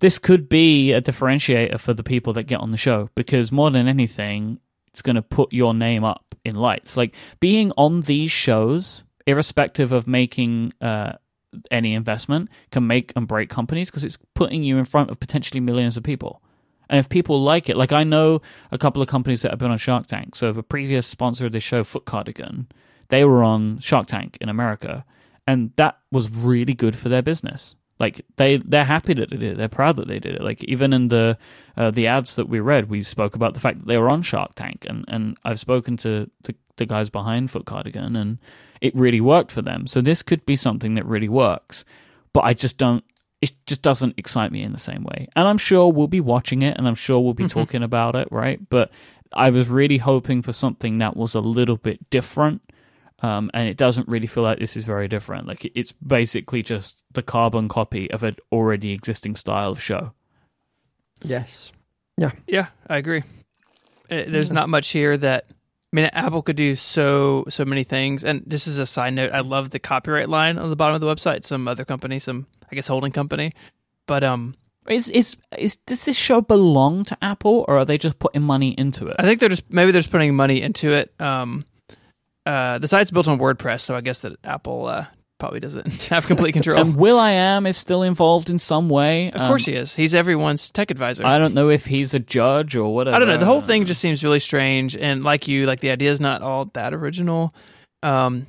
This 0.00 0.18
could 0.18 0.48
be 0.48 0.92
a 0.92 1.00
differentiator 1.00 1.80
for 1.80 1.94
the 1.94 2.02
people 2.02 2.32
that 2.34 2.44
get 2.44 2.60
on 2.60 2.70
the 2.70 2.76
show 2.76 3.10
because 3.14 3.50
more 3.50 3.70
than 3.70 3.88
anything, 3.88 4.58
it's 4.94 5.02
going 5.02 5.16
to 5.16 5.22
put 5.22 5.52
your 5.52 5.74
name 5.74 6.04
up 6.04 6.36
in 6.44 6.54
lights. 6.54 6.96
Like 6.96 7.16
being 7.40 7.72
on 7.76 8.02
these 8.02 8.30
shows, 8.30 9.02
irrespective 9.26 9.90
of 9.90 10.06
making 10.06 10.72
uh, 10.80 11.14
any 11.68 11.94
investment, 11.94 12.48
can 12.70 12.86
make 12.86 13.12
and 13.16 13.26
break 13.26 13.48
companies 13.48 13.90
because 13.90 14.04
it's 14.04 14.18
putting 14.34 14.62
you 14.62 14.78
in 14.78 14.84
front 14.84 15.10
of 15.10 15.18
potentially 15.18 15.58
millions 15.58 15.96
of 15.96 16.04
people. 16.04 16.40
And 16.88 17.00
if 17.00 17.08
people 17.08 17.42
like 17.42 17.68
it, 17.68 17.76
like 17.76 17.90
I 17.90 18.04
know 18.04 18.40
a 18.70 18.78
couple 18.78 19.02
of 19.02 19.08
companies 19.08 19.42
that 19.42 19.50
have 19.50 19.58
been 19.58 19.72
on 19.72 19.78
Shark 19.78 20.06
Tank. 20.06 20.36
So 20.36 20.52
the 20.52 20.62
previous 20.62 21.08
sponsor 21.08 21.46
of 21.46 21.50
this 21.50 21.64
show, 21.64 21.82
Foot 21.82 22.04
Cardigan, 22.04 22.68
they 23.08 23.24
were 23.24 23.42
on 23.42 23.80
Shark 23.80 24.06
Tank 24.06 24.38
in 24.40 24.48
America, 24.48 25.04
and 25.44 25.72
that 25.74 25.98
was 26.12 26.30
really 26.30 26.74
good 26.74 26.94
for 26.94 27.08
their 27.08 27.22
business. 27.22 27.74
Like 28.00 28.24
they 28.36 28.56
they're 28.56 28.84
happy 28.84 29.14
that 29.14 29.30
they 29.30 29.36
did 29.36 29.52
it. 29.52 29.56
They're 29.56 29.68
proud 29.68 29.96
that 29.96 30.08
they 30.08 30.18
did 30.18 30.34
it. 30.34 30.42
Like 30.42 30.64
even 30.64 30.92
in 30.92 31.08
the 31.08 31.38
uh, 31.76 31.90
the 31.90 32.06
ads 32.08 32.36
that 32.36 32.48
we 32.48 32.60
read, 32.60 32.90
we 32.90 33.02
spoke 33.02 33.36
about 33.36 33.54
the 33.54 33.60
fact 33.60 33.78
that 33.78 33.86
they 33.86 33.98
were 33.98 34.12
on 34.12 34.22
Shark 34.22 34.54
Tank, 34.54 34.84
and 34.88 35.04
and 35.08 35.36
I've 35.44 35.60
spoken 35.60 35.96
to 35.98 36.28
the, 36.42 36.54
the 36.76 36.86
guys 36.86 37.08
behind 37.08 37.50
Foot 37.50 37.66
Cardigan, 37.66 38.16
and 38.16 38.38
it 38.80 38.94
really 38.96 39.20
worked 39.20 39.52
for 39.52 39.62
them. 39.62 39.86
So 39.86 40.00
this 40.00 40.22
could 40.22 40.44
be 40.44 40.56
something 40.56 40.94
that 40.94 41.06
really 41.06 41.28
works, 41.28 41.84
but 42.32 42.44
I 42.44 42.52
just 42.54 42.78
don't. 42.78 43.04
It 43.40 43.52
just 43.66 43.82
doesn't 43.82 44.14
excite 44.16 44.52
me 44.52 44.62
in 44.62 44.72
the 44.72 44.78
same 44.78 45.04
way. 45.04 45.28
And 45.36 45.46
I'm 45.46 45.58
sure 45.58 45.92
we'll 45.92 46.08
be 46.08 46.20
watching 46.20 46.62
it, 46.62 46.76
and 46.76 46.88
I'm 46.88 46.94
sure 46.94 47.20
we'll 47.20 47.34
be 47.34 47.46
talking 47.46 47.82
about 47.82 48.16
it, 48.16 48.26
right? 48.30 48.58
But 48.70 48.90
I 49.32 49.50
was 49.50 49.68
really 49.68 49.98
hoping 49.98 50.42
for 50.42 50.52
something 50.52 50.98
that 50.98 51.16
was 51.16 51.34
a 51.34 51.40
little 51.40 51.76
bit 51.76 52.08
different. 52.10 52.62
Um, 53.22 53.50
and 53.54 53.68
it 53.68 53.76
doesn't 53.76 54.08
really 54.08 54.26
feel 54.26 54.42
like 54.42 54.58
this 54.58 54.76
is 54.76 54.84
very 54.84 55.08
different. 55.08 55.46
Like 55.46 55.70
it's 55.74 55.92
basically 55.92 56.62
just 56.62 57.04
the 57.12 57.22
carbon 57.22 57.68
copy 57.68 58.10
of 58.10 58.22
an 58.22 58.36
already 58.52 58.92
existing 58.92 59.36
style 59.36 59.70
of 59.70 59.80
show. 59.80 60.12
Yes. 61.22 61.72
Yeah, 62.16 62.32
Yeah, 62.46 62.66
I 62.88 62.98
agree. 62.98 63.22
Uh, 64.10 64.24
There's 64.28 64.52
not 64.52 64.68
much 64.68 64.88
here 64.88 65.16
that 65.16 65.46
I 65.50 65.54
mean 65.96 66.04
Apple 66.06 66.42
could 66.42 66.56
do 66.56 66.76
so 66.76 67.44
so 67.48 67.64
many 67.64 67.82
things. 67.84 68.24
And 68.24 68.44
just 68.48 68.68
as 68.68 68.78
a 68.78 68.86
side 68.86 69.14
note, 69.14 69.32
I 69.32 69.40
love 69.40 69.70
the 69.70 69.78
copyright 69.78 70.28
line 70.28 70.58
on 70.58 70.68
the 70.70 70.76
bottom 70.76 70.94
of 70.94 71.00
the 71.00 71.06
website. 71.06 71.44
Some 71.44 71.66
other 71.66 71.84
company, 71.84 72.18
some 72.18 72.46
I 72.70 72.74
guess 72.74 72.88
holding 72.88 73.12
company, 73.12 73.52
but 74.06 74.22
um, 74.22 74.54
Is 74.86 75.08
is 75.08 75.36
is 75.56 75.76
does 75.78 76.04
this 76.04 76.16
show 76.16 76.40
belong 76.40 77.04
to 77.06 77.16
Apple, 77.22 77.64
or 77.68 77.78
are 77.78 77.84
they 77.84 77.96
just 77.96 78.18
putting 78.18 78.42
money 78.42 78.74
into 78.76 79.08
it? 79.08 79.16
I 79.18 79.22
think 79.22 79.40
they're 79.40 79.48
just 79.48 79.72
maybe 79.72 79.92
they're 79.92 80.02
just 80.02 80.12
putting 80.12 80.34
money 80.36 80.60
into 80.60 80.92
it. 80.92 81.18
Um, 81.20 81.64
uh, 82.46 82.78
the 82.78 82.88
site's 82.88 83.10
built 83.10 83.28
on 83.28 83.38
WordPress, 83.38 83.80
so 83.80 83.96
I 83.96 84.00
guess 84.00 84.22
that 84.22 84.36
Apple 84.44 84.86
uh, 84.86 85.06
probably 85.38 85.60
doesn't 85.60 86.02
have 86.10 86.26
complete 86.26 86.52
control. 86.52 86.78
And 86.80 86.96
will.i.am 86.96 87.66
is 87.66 87.76
still 87.76 88.02
involved 88.02 88.50
in 88.50 88.58
some 88.58 88.88
way. 88.88 89.30
of 89.32 89.48
course, 89.48 89.64
he 89.66 89.74
is. 89.74 89.94
He's 89.94 90.14
everyone's 90.14 90.70
tech 90.70 90.90
advisor. 90.90 91.24
I 91.26 91.38
don't 91.38 91.54
know 91.54 91.70
if 91.70 91.86
he's 91.86 92.14
a 92.14 92.18
judge 92.18 92.76
or 92.76 92.94
whatever. 92.94 93.16
I 93.16 93.18
don't 93.18 93.28
know. 93.28 93.38
The 93.38 93.46
whole 93.46 93.60
thing 93.60 93.84
just 93.84 94.00
seems 94.00 94.22
really 94.22 94.40
strange, 94.40 94.96
and 94.96 95.24
like 95.24 95.48
you, 95.48 95.66
like 95.66 95.80
the 95.80 95.90
idea 95.90 96.10
is 96.10 96.20
not 96.20 96.42
all 96.42 96.66
that 96.74 96.94
original. 96.94 97.54
Um, 98.02 98.46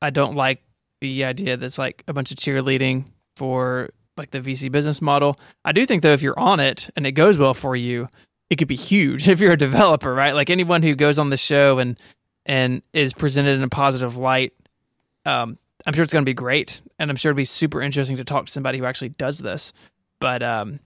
I 0.00 0.10
don't 0.10 0.36
like 0.36 0.62
the 1.00 1.24
idea 1.24 1.56
that's 1.56 1.78
like 1.78 2.04
a 2.06 2.12
bunch 2.12 2.30
of 2.30 2.36
cheerleading 2.36 3.04
for 3.36 3.90
like 4.16 4.30
the 4.30 4.40
VC 4.40 4.70
business 4.70 5.02
model. 5.02 5.38
I 5.64 5.72
do 5.72 5.84
think 5.86 6.02
though, 6.02 6.12
if 6.12 6.22
you're 6.22 6.38
on 6.38 6.60
it 6.60 6.90
and 6.96 7.06
it 7.06 7.12
goes 7.12 7.36
well 7.36 7.54
for 7.54 7.74
you, 7.74 8.08
it 8.50 8.56
could 8.56 8.68
be 8.68 8.76
huge 8.76 9.28
if 9.28 9.40
you're 9.40 9.52
a 9.52 9.58
developer, 9.58 10.14
right? 10.14 10.34
Like 10.34 10.50
anyone 10.50 10.82
who 10.82 10.94
goes 10.94 11.18
on 11.18 11.30
the 11.30 11.36
show 11.36 11.78
and 11.78 11.98
and 12.46 12.82
is 12.92 13.12
presented 13.12 13.56
in 13.56 13.62
a 13.62 13.68
positive 13.68 14.16
light, 14.16 14.52
um, 15.24 15.58
I'm 15.86 15.94
sure 15.94 16.02
it's 16.02 16.12
going 16.12 16.24
to 16.24 16.28
be 16.28 16.34
great, 16.34 16.80
and 16.98 17.10
I'm 17.10 17.16
sure 17.16 17.30
it'd 17.30 17.36
be 17.36 17.44
super 17.44 17.80
interesting 17.80 18.16
to 18.16 18.24
talk 18.24 18.46
to 18.46 18.52
somebody 18.52 18.78
who 18.78 18.84
actually 18.84 19.10
does 19.10 19.38
this. 19.38 19.72
But 20.20 20.42
um, 20.42 20.80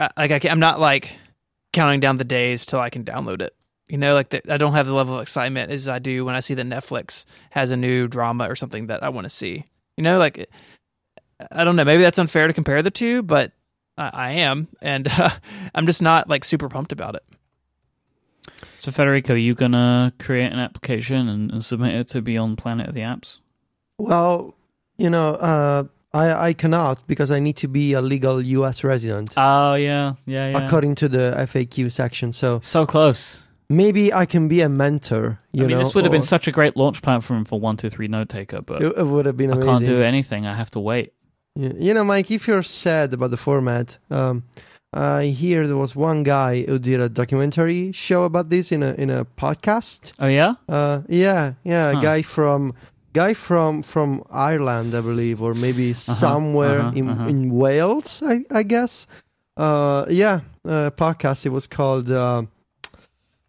I, 0.00 0.08
like 0.16 0.44
I 0.44 0.50
I'm 0.50 0.60
not 0.60 0.80
like 0.80 1.16
counting 1.72 2.00
down 2.00 2.16
the 2.18 2.24
days 2.24 2.66
till 2.66 2.80
I 2.80 2.90
can 2.90 3.04
download 3.04 3.42
it. 3.42 3.54
You 3.88 3.98
know, 3.98 4.14
like 4.14 4.30
the, 4.30 4.52
I 4.52 4.56
don't 4.56 4.72
have 4.72 4.86
the 4.86 4.94
level 4.94 5.16
of 5.16 5.22
excitement 5.22 5.70
as 5.70 5.88
I 5.88 5.98
do 5.98 6.24
when 6.24 6.34
I 6.34 6.40
see 6.40 6.54
that 6.54 6.66
Netflix 6.66 7.26
has 7.50 7.70
a 7.70 7.76
new 7.76 8.08
drama 8.08 8.48
or 8.48 8.56
something 8.56 8.86
that 8.86 9.02
I 9.02 9.10
want 9.10 9.26
to 9.26 9.28
see. 9.28 9.66
You 9.96 10.04
know, 10.04 10.18
like 10.18 10.48
I 11.50 11.64
don't 11.64 11.76
know, 11.76 11.84
maybe 11.84 12.02
that's 12.02 12.18
unfair 12.18 12.46
to 12.46 12.52
compare 12.52 12.82
the 12.82 12.90
two, 12.90 13.22
but 13.22 13.52
I, 13.98 14.10
I 14.12 14.30
am, 14.32 14.68
and 14.80 15.08
uh, 15.08 15.30
I'm 15.74 15.86
just 15.86 16.02
not 16.02 16.28
like 16.28 16.44
super 16.44 16.68
pumped 16.68 16.92
about 16.92 17.14
it. 17.14 17.24
So 18.78 18.90
Federico, 18.90 19.34
are 19.34 19.36
you 19.36 19.54
gonna 19.54 20.12
create 20.18 20.52
an 20.52 20.58
application 20.58 21.28
and, 21.28 21.50
and 21.50 21.64
submit 21.64 21.94
it 21.94 22.08
to 22.08 22.22
be 22.22 22.36
on 22.36 22.56
Planet 22.56 22.88
of 22.88 22.94
the 22.94 23.00
Apps? 23.00 23.38
Well, 23.98 24.54
you 24.98 25.08
know, 25.10 25.34
uh, 25.34 25.84
I 26.12 26.48
I 26.48 26.52
cannot 26.52 27.06
because 27.06 27.30
I 27.30 27.38
need 27.38 27.56
to 27.58 27.68
be 27.68 27.92
a 27.92 28.02
legal 28.02 28.42
U.S. 28.42 28.82
resident 28.84 29.34
Oh 29.36 29.74
yeah, 29.74 30.14
yeah, 30.26 30.50
yeah. 30.50 30.58
according 30.66 30.96
to 30.96 31.08
the 31.08 31.34
FAQ 31.38 31.90
section. 31.92 32.32
So 32.32 32.60
so 32.62 32.84
close. 32.86 33.44
maybe 33.70 34.12
I 34.12 34.26
can 34.26 34.48
be 34.48 34.60
a 34.60 34.68
mentor. 34.68 35.38
You 35.52 35.64
I 35.64 35.66
mean, 35.66 35.78
know, 35.78 35.84
this 35.84 35.94
would 35.94 36.04
have 36.04 36.12
been 36.12 36.22
such 36.22 36.46
a 36.48 36.52
great 36.52 36.76
launch 36.76 37.00
platform 37.02 37.44
for 37.44 37.60
one 37.60 37.76
two 37.76 37.88
three 37.90 38.08
note 38.08 38.28
taker, 38.28 38.60
but 38.60 38.82
It, 38.82 38.92
it 38.98 39.06
would 39.06 39.26
have 39.26 39.36
been 39.36 39.52
I 39.52 39.56
can't 39.62 39.84
do 39.84 40.02
anything. 40.02 40.46
I 40.46 40.54
have 40.54 40.70
to 40.72 40.80
wait. 40.80 41.12
Yeah. 41.54 41.72
You 41.78 41.92
know, 41.94 42.02
Myke, 42.04 42.30
if 42.34 42.48
you're 42.48 42.62
sad 42.62 43.12
about 43.12 43.30
the 43.30 43.36
format, 43.36 43.98
um, 44.10 44.44
I 44.92 45.26
hear 45.26 45.66
there 45.66 45.76
was 45.76 45.96
one 45.96 46.22
guy 46.22 46.62
who 46.64 46.78
did 46.78 47.00
a 47.00 47.08
documentary 47.08 47.92
show 47.92 48.24
about 48.24 48.50
this 48.50 48.70
in 48.72 48.82
a 48.82 48.92
in 48.94 49.08
a 49.10 49.24
podcast. 49.24 50.12
Oh 50.18 50.26
yeah, 50.26 50.54
Uh, 50.68 51.00
yeah, 51.08 51.54
yeah, 51.64 51.98
a 51.98 52.00
guy 52.00 52.22
from 52.22 52.74
guy 53.14 53.32
from 53.34 53.82
from 53.82 54.22
Ireland, 54.30 54.94
I 54.94 55.00
believe, 55.00 55.40
or 55.40 55.54
maybe 55.54 55.94
somewhere 55.94 56.80
uh-huh, 56.80 56.92
in 56.98 57.08
uh-huh. 57.08 57.28
in 57.28 57.50
Wales, 57.50 58.22
I, 58.22 58.44
I 58.50 58.62
guess. 58.64 59.06
Uh, 59.56 60.04
yeah, 60.10 60.40
uh, 60.64 60.90
podcast. 60.90 61.46
It 61.46 61.52
was 61.52 61.66
called. 61.66 62.10
Uh, 62.10 62.42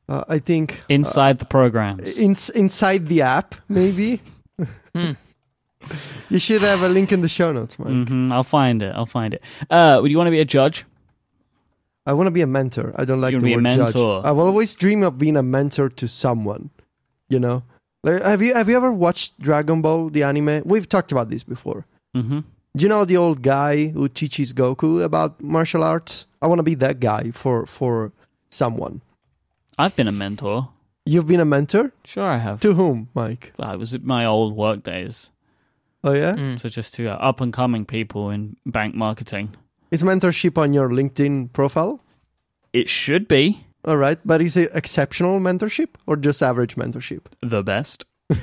uh, 0.10 0.24
I 0.28 0.40
think 0.40 0.82
inside 0.90 1.40
the 1.40 1.46
uh, 1.46 1.50
programs. 1.50 2.18
in, 2.20 2.36
inside 2.56 3.08
the 3.08 3.22
app, 3.22 3.56
maybe. 3.68 4.22
Hmm. 4.96 5.12
You 6.30 6.40
should 6.40 6.62
have 6.62 6.82
a 6.82 6.88
link 6.90 7.12
in 7.12 7.22
the 7.22 7.30
show 7.30 7.52
notes, 7.52 7.76
Myke. 7.76 8.08
hmm 8.08 8.32
I'll 8.32 8.44
find 8.44 8.82
it. 8.82 8.96
I'll 8.96 9.06
find 9.06 9.34
it. 9.34 9.44
Uh, 9.70 10.00
would 10.02 10.10
you 10.10 10.18
want 10.18 10.28
to 10.28 10.32
be 10.32 10.40
a 10.40 10.46
judge? 10.46 10.86
I 12.06 12.14
want 12.14 12.28
to 12.28 12.32
be 12.32 12.42
a 12.42 12.48
mentor. 12.48 12.94
I 12.96 13.06
don't 13.06 13.22
like 13.22 13.32
You 13.34 13.40
the 13.40 13.52
wanna 13.54 13.70
a 13.70 13.78
word 13.78 13.94
judge. 13.94 14.26
I've 14.26 14.38
always 14.38 14.76
dreamed 14.76 15.04
of 15.06 15.18
being 15.18 15.38
a 15.38 15.44
mentor 15.44 15.90
to 15.90 16.08
someone. 16.08 16.70
You 17.30 17.40
know, 17.40 17.64
like, 18.04 18.22
have 18.22 18.42
you 18.42 18.54
have 18.54 18.68
you 18.70 18.76
ever 18.78 18.92
watched 18.92 19.40
Dragon 19.40 19.82
Ball 19.82 20.10
the 20.10 20.24
anime? 20.24 20.62
We've 20.66 20.88
talked 20.88 21.12
about 21.12 21.30
this 21.30 21.44
before. 21.44 21.86
hmm 22.14 22.40
Do 22.76 22.84
you 22.84 22.90
know 22.90 23.06
the 23.06 23.18
old 23.18 23.42
guy 23.42 23.88
who 23.88 24.10
teaches 24.10 24.54
Goku 24.54 25.04
about 25.04 25.42
martial 25.42 25.84
arts? 25.84 26.28
I 26.42 26.48
want 26.48 26.60
to 26.60 26.64
be 26.64 26.76
that 26.76 27.00
guy 27.00 27.32
for 27.32 27.66
for 27.66 28.12
someone. 28.50 29.02
I've 29.80 29.96
been 29.96 30.08
a 30.08 30.12
mentor. 30.12 30.70
You've 31.06 31.28
been 31.28 31.40
a 31.42 31.46
mentor 31.46 31.92
Sure, 32.06 32.30
I 32.36 32.38
have. 32.38 32.60
to 32.62 32.74
whom, 32.76 33.10
Myke? 33.16 33.52
I 33.60 33.76
was 33.76 33.98
my 34.00 34.26
old 34.26 34.56
work 34.56 34.84
days. 34.84 35.30
Oh 36.04 36.14
yeah, 36.14 36.36
Mm. 36.36 36.60
So 36.60 36.68
just 36.70 36.94
to 36.96 37.08
uh, 37.08 37.16
up 37.30 37.42
and 37.42 37.54
coming 37.54 37.86
people 37.86 38.30
in 38.34 38.58
bank 38.66 38.94
marketing. 38.96 39.50
Is 39.94 40.02
mentorship 40.04 40.58
on 40.58 40.74
your 40.74 40.90
LinkedIn 40.90 41.54
profile? 41.54 42.02
It 42.74 42.90
should 42.90 43.28
be 43.28 43.66
All 43.86 43.98
right, 43.98 44.18
but 44.26 44.42
is 44.42 44.58
it 44.58 44.72
exceptional 44.74 45.40
mentorship 45.40 45.90
or 46.08 46.16
just 46.18 46.42
average 46.42 46.76
mentorship? 46.76 47.26
the 47.42 47.62
best. 47.64 48.06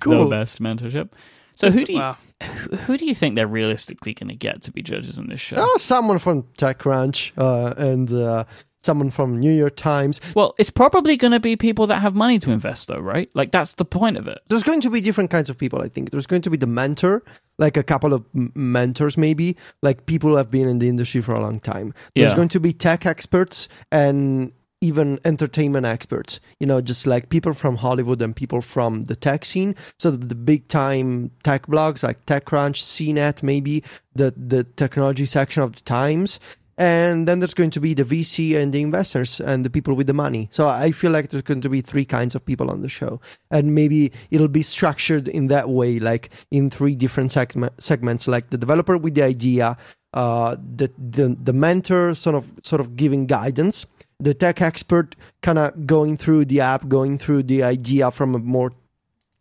Cool. 0.00 0.24
The 0.24 0.30
best 0.30 0.60
mentorship. 0.60 1.10
So 1.56 1.70
who 1.70 1.84
do 1.86 1.92
you 1.94 1.98
Wow. 2.00 2.16
who, 2.42 2.76
who 2.76 2.96
do 2.98 3.06
you 3.06 3.14
think 3.14 3.34
they're 3.36 3.46
realistically 3.46 4.12
going 4.12 4.28
to 4.28 4.34
get 4.36 4.60
to 4.62 4.72
be 4.72 4.82
judges 4.82 5.18
in 5.18 5.28
this 5.28 5.40
show? 5.40 5.56
Oh, 5.58 5.76
someone 5.78 6.18
from 6.18 6.42
TechCrunch 6.58 7.32
uh, 7.38 7.72
and 7.78 8.12
uh, 8.12 8.44
someone 8.84 9.10
from 9.10 9.38
New 9.38 9.50
York 9.52 9.76
Times. 9.76 10.20
Well, 10.34 10.54
it's 10.58 10.70
probably 10.70 11.16
going 11.16 11.32
to 11.32 11.40
be 11.40 11.56
people 11.56 11.86
that 11.88 12.00
have 12.00 12.14
money 12.14 12.38
to 12.40 12.50
invest, 12.50 12.88
though, 12.88 12.98
right? 13.00 13.30
Like 13.34 13.50
that's 13.52 13.74
the 13.74 13.84
point 13.84 14.16
of 14.16 14.28
it. 14.28 14.38
There's 14.48 14.62
going 14.62 14.80
to 14.82 14.90
be 14.90 15.00
different 15.00 15.30
kinds 15.30 15.48
of 15.50 15.58
people. 15.58 15.82
I 15.82 15.88
think 15.88 16.10
there's 16.10 16.26
going 16.26 16.42
to 16.42 16.50
be 16.50 16.56
the 16.56 16.66
mentor, 16.66 17.22
like 17.58 17.76
a 17.76 17.82
couple 17.82 18.12
of 18.12 18.24
m- 18.34 18.52
mentors, 18.54 19.16
maybe 19.16 19.56
like 19.82 20.06
people 20.06 20.30
who 20.30 20.36
have 20.36 20.50
been 20.50 20.68
in 20.68 20.78
the 20.78 20.88
industry 20.88 21.20
for 21.20 21.32
a 21.34 21.40
long 21.40 21.60
time. 21.60 21.94
There's 22.14 22.30
Yeah. 22.30 22.36
going 22.36 22.48
to 22.50 22.60
be 22.60 22.72
tech 22.72 23.06
experts 23.06 23.68
and 23.90 24.52
even 24.80 25.18
entertainment 25.24 25.86
experts. 25.86 26.40
You 26.60 26.66
know, 26.66 26.82
just 26.82 27.06
like 27.06 27.30
people 27.30 27.54
from 27.54 27.76
Hollywood 27.76 28.20
and 28.20 28.36
people 28.36 28.60
from 28.60 29.02
the 29.02 29.16
tech 29.16 29.46
scene. 29.46 29.74
So 29.98 30.10
the, 30.10 30.34
big 30.34 30.68
time 30.68 31.30
tech 31.42 31.66
blogs 31.66 32.02
like 32.02 32.26
TechCrunch, 32.26 32.82
CNET, 32.82 33.42
maybe 33.42 33.82
the 34.14 34.34
the 34.36 34.64
technology 34.64 35.24
section 35.24 35.62
of 35.62 35.74
the 35.76 35.80
Times. 35.82 36.38
And 36.76 37.28
then 37.28 37.40
there's 37.40 37.54
going 37.54 37.70
to 37.70 37.80
be 37.80 37.94
the 37.94 38.04
VC 38.04 38.56
and 38.56 38.72
the 38.72 38.82
investors 38.82 39.40
and 39.40 39.64
the 39.64 39.70
people 39.70 39.94
with 39.94 40.06
the 40.06 40.12
money. 40.12 40.48
So 40.50 40.66
I 40.66 40.90
feel 40.90 41.12
like 41.12 41.30
there's 41.30 41.42
going 41.42 41.60
to 41.60 41.68
be 41.68 41.80
three 41.80 42.04
kinds 42.04 42.34
of 42.34 42.44
people 42.44 42.70
on 42.70 42.82
the 42.82 42.88
show. 42.88 43.20
And 43.50 43.74
maybe 43.74 44.12
it'll 44.30 44.48
be 44.48 44.62
structured 44.62 45.28
in 45.28 45.46
that 45.48 45.68
way, 45.68 46.00
like 46.00 46.30
in 46.50 46.70
three 46.70 46.94
different 46.94 47.30
segme- 47.30 47.70
segments, 47.78 48.26
like 48.26 48.50
the 48.50 48.58
developer 48.58 48.96
with 48.98 49.14
the 49.14 49.22
idea, 49.22 49.76
uh, 50.14 50.56
the, 50.56 50.90
the, 50.98 51.36
the 51.40 51.52
mentor 51.52 52.14
sort 52.14 52.34
of, 52.34 52.50
sort 52.62 52.80
of 52.80 52.96
giving 52.96 53.26
guidance, 53.26 53.86
the 54.18 54.34
tech 54.34 54.60
expert 54.60 55.14
kind 55.42 55.58
of 55.58 55.86
going 55.86 56.16
through 56.16 56.44
the 56.46 56.60
app, 56.60 56.88
going 56.88 57.18
through 57.18 57.44
the 57.44 57.62
idea 57.62 58.10
from 58.10 58.34
a 58.34 58.38
more 58.38 58.72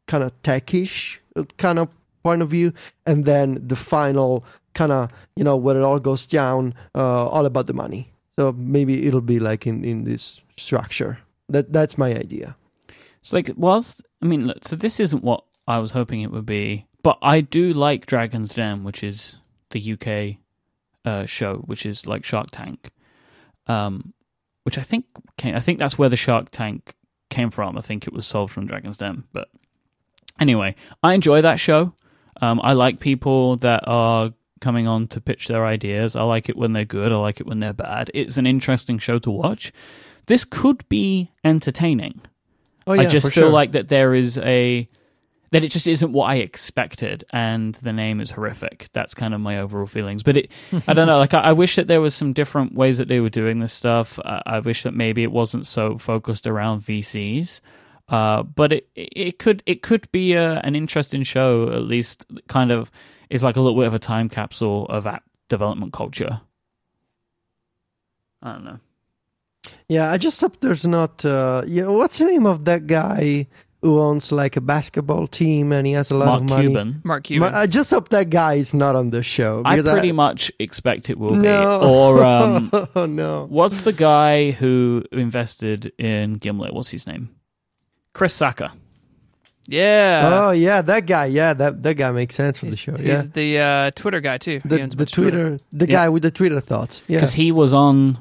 kind 0.08 0.24
of 0.24 0.40
techish 0.42 1.18
uh, 1.36 1.44
kind 1.58 1.80
of 1.80 1.90
point 2.24 2.42
of 2.42 2.50
view, 2.50 2.74
and 3.06 3.26
then 3.26 3.60
the 3.68 3.76
final 3.76 4.46
kind 4.74 4.92
of 4.92 5.12
you 5.36 5.44
know 5.44 5.56
where 5.56 5.78
it 5.78 5.84
all 5.84 6.00
goes 6.00 6.28
down, 6.28 6.74
uh, 6.96 7.28
all 7.28 7.46
about 7.46 7.68
the 7.68 7.74
money. 7.74 8.12
So 8.38 8.52
maybe 8.54 9.06
it'll 9.06 9.22
be 9.22 9.40
like 9.40 9.68
in 9.68 9.84
in 9.84 10.04
this 10.04 10.42
structure. 10.58 11.20
That 11.50 11.74
that's 11.74 11.98
my 11.98 12.14
idea. 12.14 12.56
It's 13.20 13.34
like 13.34 13.52
whilst 13.56 14.04
I 14.22 14.26
mean, 14.26 14.48
look, 14.48 14.64
so 14.66 14.76
this 14.76 15.00
isn't 15.00 15.24
what 15.24 15.44
I 15.68 15.80
was 15.80 15.92
hoping 15.92 16.22
it 16.22 16.32
would 16.32 16.46
be, 16.46 16.88
but 17.04 17.18
I 17.22 17.42
do 17.42 17.74
like 17.74 18.06
Dragon's 18.06 18.54
Den, 18.54 18.84
which 18.84 19.04
is 19.04 19.38
the 19.72 19.94
UK 19.94 20.38
uh, 21.06 21.26
show, 21.26 21.56
which 21.66 21.86
is 21.86 22.08
like 22.08 22.24
Shark 22.24 22.48
Tank, 22.52 22.92
um, 23.68 24.14
which 24.64 24.78
I 24.78 24.82
think 24.82 25.06
came, 25.38 25.56
I 25.56 25.60
think 25.60 25.80
that's 25.80 25.98
where 25.98 26.10
the 26.10 26.16
Shark 26.16 26.50
Tank 26.52 26.96
came 27.30 27.50
from. 27.50 27.78
I 27.78 27.82
think 27.82 28.08
it 28.08 28.14
was 28.14 28.26
sold 28.26 28.52
from 28.52 28.68
Dragon's 28.68 28.98
Den. 28.98 29.24
But 29.34 29.50
anyway, 30.40 30.76
I 31.02 31.14
enjoy 31.14 31.42
that 31.42 31.60
show. 31.60 31.94
Um, 32.42 32.60
I 32.64 32.74
like 32.74 33.00
people 33.00 33.58
that 33.58 33.84
are 33.86 34.34
coming 34.64 34.88
on 34.88 35.08
to 35.10 35.22
pitch 35.22 35.48
their 35.48 35.66
ideas. 35.66 36.16
I 36.16 36.24
like 36.24 36.50
it 36.50 36.56
when 36.56 36.74
they're 36.74 36.86
good. 36.86 37.12
I 37.12 37.18
like 37.18 37.40
it 37.40 37.46
when 37.46 37.60
they're 37.60 37.74
bad. 37.74 38.10
It's 38.14 38.38
an 38.38 38.48
interesting 38.48 38.98
show 38.98 39.20
to 39.20 39.30
watch. 39.30 39.74
This 40.28 40.46
could 40.46 40.88
be 40.88 41.32
entertaining. 41.44 42.22
Oh, 42.88 42.94
yeah, 42.94 43.02
I 43.02 43.06
just 43.06 43.26
feel 43.34 43.46
sure. 43.46 43.50
like 43.50 43.74
that 43.74 43.90
there 43.90 44.14
is 44.14 44.38
a 44.38 44.88
that 45.52 45.64
it 45.64 45.70
just 45.70 45.88
isn't 45.88 46.12
what 46.12 46.32
I 46.32 46.38
expected, 46.38 47.26
and 47.30 47.76
the 47.76 47.94
name 47.94 48.20
is 48.20 48.32
horrific. 48.32 48.88
That's 48.94 49.14
kind 49.14 49.36
of 49.36 49.42
my 49.42 49.60
overall 49.60 49.86
feelings. 49.86 50.24
But 50.24 50.38
it, 50.38 50.52
I 50.88 50.94
don't 50.94 51.08
know. 51.08 51.20
Like 51.20 51.34
I, 51.34 51.42
I 51.42 51.52
wish 51.52 51.76
that 51.76 51.88
there 51.88 52.02
was 52.02 52.16
some 52.16 52.34
different 52.34 52.74
ways 52.74 52.98
that 52.98 53.08
they 53.08 53.20
were 53.20 53.30
doing 53.30 53.60
this 53.60 53.74
stuff. 53.74 54.18
I, 54.26 54.42
I 54.46 54.60
wish 54.60 54.84
that 54.84 54.94
maybe 54.94 55.24
it 55.24 55.32
wasn't 55.32 55.68
so 55.68 55.98
focused 55.98 56.48
around 56.48 56.82
VCs. 56.82 57.60
Uh, 58.08 58.44
but 58.44 58.74
it 58.74 58.90
it 58.96 59.40
could 59.40 59.62
it 59.66 59.82
could 59.82 60.12
be 60.12 60.34
a, 60.34 60.60
an 60.62 60.76
interesting 60.76 61.24
show. 61.24 61.72
At 61.72 61.84
least, 61.84 62.26
kind 62.48 62.72
of 62.72 62.92
is 63.34 63.44
like 63.44 63.58
a 63.58 63.62
little 63.62 63.80
bit 63.80 63.88
of 63.88 63.96
a 63.96 64.00
time 64.00 64.30
capsule 64.30 64.86
of 64.86 65.08
app 65.08 65.24
development 65.50 65.92
culture. 65.92 66.42
I 68.44 68.54
don't 68.54 68.64
know. 68.64 68.80
Yeah, 69.90 70.12
I 70.12 70.18
just 70.20 70.40
hope 70.40 70.60
there's 70.60 70.86
not. 70.86 71.26
Uh, 71.26 71.64
you 71.66 71.82
know, 71.82 71.94
what's 71.94 72.20
the 72.20 72.26
name 72.26 72.46
of 72.46 72.66
that 72.66 72.86
guy 72.86 73.48
who 73.82 74.00
owns 74.00 74.32
like 74.32 74.56
a 74.56 74.62
basketball 74.62 75.26
team 75.26 75.72
and 75.72 75.88
he 75.88 75.94
has 75.94 76.12
a 76.12 76.16
lot 76.16 76.26
Mark 76.28 76.42
of 76.42 76.50
money? 76.50 76.68
Mark 76.68 76.74
Cuban. 76.74 77.02
Mark 77.04 77.24
Cuban. 77.24 77.54
I 77.56 77.66
just 77.66 77.90
hope 77.90 78.10
that 78.10 78.30
guy 78.30 78.56
is 78.56 78.76
not 78.76 78.96
on 78.96 79.10
the 79.10 79.24
show. 79.24 79.64
I 79.66 79.78
because 79.78 79.92
pretty 79.92 80.12
much 80.12 80.52
expect 80.60 81.10
it 81.10 81.18
will 81.18 81.34
no. 81.34 81.80
be. 81.80 81.86
Or 81.88 82.24
um, 82.34 82.70
oh 82.96 83.08
no. 83.08 83.48
What's 83.50 83.82
the 83.82 83.94
guy 83.94 84.52
who 84.52 85.04
invested 85.12 85.92
in 85.98 86.36
Gimlet? 86.36 86.74
What's 86.74 86.92
his 86.92 87.08
name? 87.08 87.30
Chris 88.14 88.38
Sacca. 88.40 88.74
Yeah. 89.68 90.30
oh 90.48 90.52
yeah, 90.52 90.82
that 90.82 91.06
guy. 91.06 91.28
Yeah, 91.28 91.54
that 91.54 91.82
that 91.84 91.96
guy 91.96 92.12
makes 92.12 92.36
sense 92.36 92.58
for 92.58 92.66
the 92.66 92.72
he's, 92.72 92.80
show. 92.80 92.96
he's 92.98 93.08
Yeah, 93.08 93.24
the 93.32 93.60
uh, 93.60 93.92
Twitter 93.92 94.20
guy 94.20 94.38
too. 94.38 94.60
The 94.66 94.88
the 94.88 95.06
Twitter. 95.06 95.32
Twitter, 95.32 95.60
the 95.72 95.86
Yeah. 95.88 95.92
guy 95.92 96.10
with 96.10 96.24
the 96.24 96.32
Twitter 96.32 96.60
thoughts. 96.60 97.02
Yeah, 97.08 97.18
Because 97.18 97.34
he 97.34 97.52
was 97.52 97.74
on 97.74 98.18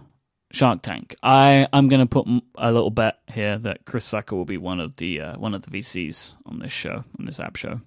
Shark 0.53 0.83
Tank. 0.83 1.17
I 1.23 1.67
I'm 1.73 1.89
going 1.89 2.01
to 2.01 2.07
put 2.07 2.27
a 2.57 2.71
little 2.73 2.91
bet 2.91 3.19
here 3.33 3.59
that 3.59 3.85
Chris 3.87 4.09
Sacca 4.11 4.33
will 4.33 4.45
be 4.45 4.57
one 4.59 4.79
of 4.81 4.97
the 4.99 5.21
uh, 5.21 5.39
one 5.39 5.55
of 5.55 5.63
the 5.63 5.71
VCs 5.71 6.35
on 6.47 6.61
this 6.61 6.71
show, 6.73 7.05
on 7.19 7.25
this 7.27 7.41
app 7.41 7.57
show. 7.57 7.81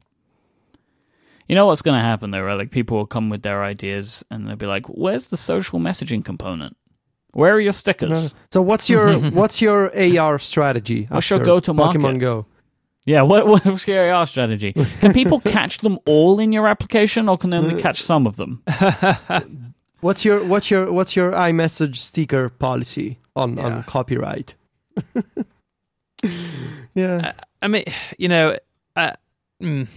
You 1.47 1.55
know 1.55 1.67
what's 1.67 1.81
going 1.83 1.97
to 1.97 2.03
happen 2.03 2.31
though, 2.31 2.41
right? 2.41 2.55
Like 2.57 2.71
people 2.71 2.97
will 2.97 3.05
come 3.05 3.29
with 3.29 3.43
their 3.43 3.63
ideas 3.63 4.25
and 4.31 4.47
they'll 4.47 4.55
be 4.55 4.65
like, 4.65 4.87
"Where's 4.87 5.27
the 5.27 5.37
social 5.37 5.79
messaging 5.79 6.25
component? 6.25 6.75
Where 7.33 7.53
are 7.53 7.59
your 7.59 7.67
No. 7.67 7.71
stickers?" 7.73 8.33
So 8.51 8.61
what's 8.63 8.89
your 8.89 9.13
what's 9.31 9.61
your 9.61 9.91
AR 9.95 10.39
strategy? 10.39 11.05
What's 11.09 11.29
your 11.29 11.39
go-to-market? 11.39 12.01
Pokemon 12.01 12.19
Go? 12.19 12.47
Yeah, 13.05 13.21
what 13.21 13.45
what's 13.47 13.87
your 13.87 14.11
AR 14.13 14.25
strategy? 14.27 14.73
Can 14.73 15.13
people 15.13 15.39
catch 15.57 15.79
them 15.79 15.99
all 16.05 16.39
in 16.39 16.51
your 16.51 16.67
application, 16.67 17.29
or 17.29 17.37
can 17.37 17.51
they 17.51 17.57
only 17.57 17.81
catch 17.81 18.01
some 18.01 18.25
of 18.27 18.35
them? 18.35 18.63
What's 20.01 20.23
your 20.23 20.43
what's 20.45 20.69
your 20.69 20.91
what's 20.91 21.15
your 21.15 21.31
iMessage 21.31 21.95
sticker 21.95 22.49
policy 22.49 23.17
on 23.35 23.57
Yeah. 23.57 23.63
on 23.65 23.83
copyright? 23.83 24.53
yeah, 26.93 27.33
I 27.61 27.67
mean, 27.67 27.85
you 28.19 28.27
know, 28.27 28.55
I, 28.95 29.13
mm, 29.61 29.87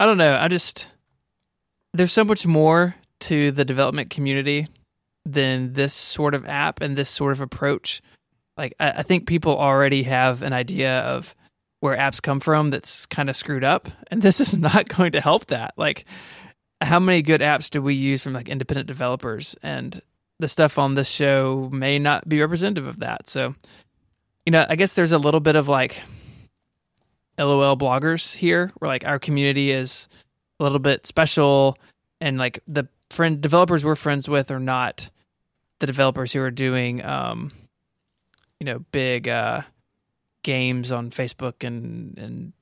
I 0.00 0.06
don't 0.06 0.18
know. 0.18 0.36
I 0.36 0.48
just 0.48 0.88
there's 1.94 2.12
so 2.12 2.24
much 2.24 2.46
more 2.46 2.96
to 3.20 3.52
the 3.52 3.64
development 3.64 4.10
community 4.10 4.66
than 5.24 5.74
this 5.74 5.94
sort 5.94 6.34
of 6.34 6.44
app 6.48 6.80
and 6.80 6.96
this 6.96 7.10
sort 7.10 7.30
of 7.32 7.40
approach. 7.40 8.02
Like, 8.56 8.74
I, 8.80 8.90
I 8.90 9.02
think 9.02 9.26
people 9.28 9.56
already 9.56 10.02
have 10.04 10.42
an 10.42 10.52
idea 10.52 11.00
of 11.02 11.36
where 11.82 11.96
apps 11.96 12.22
come 12.22 12.38
from 12.38 12.70
that's 12.70 13.06
kind 13.06 13.28
of 13.28 13.34
screwed 13.34 13.64
up, 13.64 13.88
and 14.08 14.22
this 14.22 14.38
is 14.38 14.56
not 14.58 14.88
going 14.88 15.10
to 15.10 15.20
help 15.20 15.46
that. 15.46 15.74
Like, 15.76 16.04
how 16.80 17.00
many 17.00 17.22
good 17.22 17.40
apps 17.40 17.68
do 17.70 17.82
we 17.82 17.94
use 17.94 18.22
from 18.22 18.34
like 18.34 18.48
independent 18.48 18.86
developers? 18.86 19.56
And 19.64 20.00
the 20.38 20.46
stuff 20.46 20.78
on 20.78 20.94
this 20.94 21.10
show 21.10 21.68
may 21.72 21.98
not 21.98 22.28
be 22.28 22.40
representative 22.40 22.86
of 22.86 23.00
that. 23.00 23.28
So, 23.28 23.56
you 24.46 24.52
know, 24.52 24.64
I 24.68 24.76
guess 24.76 24.94
there's 24.94 25.10
a 25.10 25.18
little 25.18 25.40
bit 25.40 25.56
of 25.56 25.68
like 25.68 26.00
LOL 27.36 27.76
bloggers 27.76 28.32
here, 28.32 28.70
where 28.78 28.88
like 28.88 29.04
our 29.04 29.18
community 29.18 29.72
is 29.72 30.08
a 30.60 30.62
little 30.62 30.78
bit 30.78 31.04
special, 31.04 31.76
and 32.20 32.38
like 32.38 32.60
the 32.68 32.86
friend 33.10 33.40
developers 33.40 33.84
we're 33.84 33.96
friends 33.96 34.28
with 34.28 34.52
are 34.52 34.60
not 34.60 35.10
the 35.80 35.86
developers 35.88 36.32
who 36.32 36.42
are 36.42 36.52
doing, 36.52 37.04
um, 37.04 37.50
you 38.60 38.66
know, 38.66 38.84
big 38.92 39.28
uh, 39.28 39.62
games 40.42 40.92
on 40.92 41.10
Facebook 41.10 41.64
and 41.64 42.18
and 42.18 42.52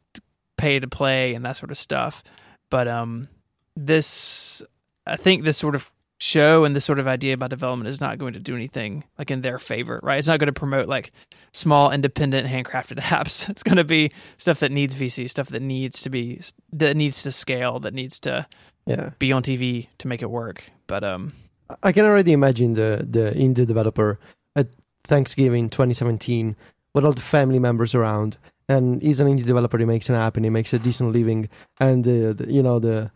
pay 0.57 0.79
to 0.79 0.87
play 0.87 1.35
and 1.35 1.45
that 1.45 1.57
sort 1.57 1.71
of 1.71 1.79
stuff. 1.79 2.23
But 2.71 2.87
um, 2.87 3.29
this, 3.77 4.63
I 5.07 5.17
think, 5.17 5.45
this 5.45 5.57
sort 5.57 5.75
of 5.75 5.91
show 6.19 6.65
and 6.65 6.77
this 6.77 6.85
sort 6.85 6.99
of 6.99 7.09
idea 7.09 7.33
about 7.33 7.49
development 7.49 7.89
is 7.89 8.01
not 8.01 8.19
going 8.19 8.35
to 8.35 8.39
do 8.39 8.55
anything 8.55 9.05
like 9.19 9.31
in 9.31 9.41
their 9.41 9.59
favor, 9.59 9.99
right? 10.03 10.19
It's 10.19 10.29
not 10.29 10.39
going 10.39 10.53
to 10.53 10.59
promote 10.59 10.87
like 10.87 11.13
small, 11.53 11.91
independent, 11.91 12.47
handcrafted 12.47 12.99
apps. 13.01 13.49
It's 13.49 13.63
going 13.63 13.79
to 13.79 13.85
be 13.85 14.13
stuff 14.37 14.61
that 14.61 14.71
needs 14.71 14.95
VC, 14.95 15.29
stuff 15.29 15.49
that 15.49 15.63
needs 15.63 16.03
to 16.03 16.11
be 16.11 16.41
that 16.73 16.97
needs 16.97 17.23
to 17.25 17.33
scale, 17.33 17.81
that 17.81 17.95
needs 17.95 18.21
to 18.21 18.47
yeah. 18.87 19.11
be 19.19 19.33
on 19.33 19.43
TV 19.43 19.89
to 19.99 20.09
make 20.09 20.23
it 20.23 20.31
work. 20.31 20.71
But 20.87 21.03
um, 21.03 21.33
I 21.83 21.93
can 21.93 22.05
already 22.05 22.33
imagine 22.33 22.75
the 22.75 23.05
the 23.09 23.33
indie 23.33 23.67
developer 23.67 24.19
at 24.55 24.69
Thanksgiving 25.05 25.71
2017 25.71 26.55
with 26.95 27.05
all 27.05 27.13
the 27.13 27.21
family 27.21 27.59
members 27.59 27.95
around, 27.95 28.39
and 28.69 29.03
he's 29.03 29.21
an 29.21 29.29
indie 29.29 29.45
developer. 29.47 29.79
He 29.79 29.85
makes 29.85 30.09
an 30.09 30.15
app 30.15 30.37
and 30.37 30.45
he 30.45 30.51
makes 30.51 30.73
a 30.73 30.79
decent 30.79 31.13
living, 31.13 31.49
and 31.79 32.05
the, 32.05 32.35
the 32.35 32.53
you 32.53 32.63
know 32.63 32.79
the 32.79 33.11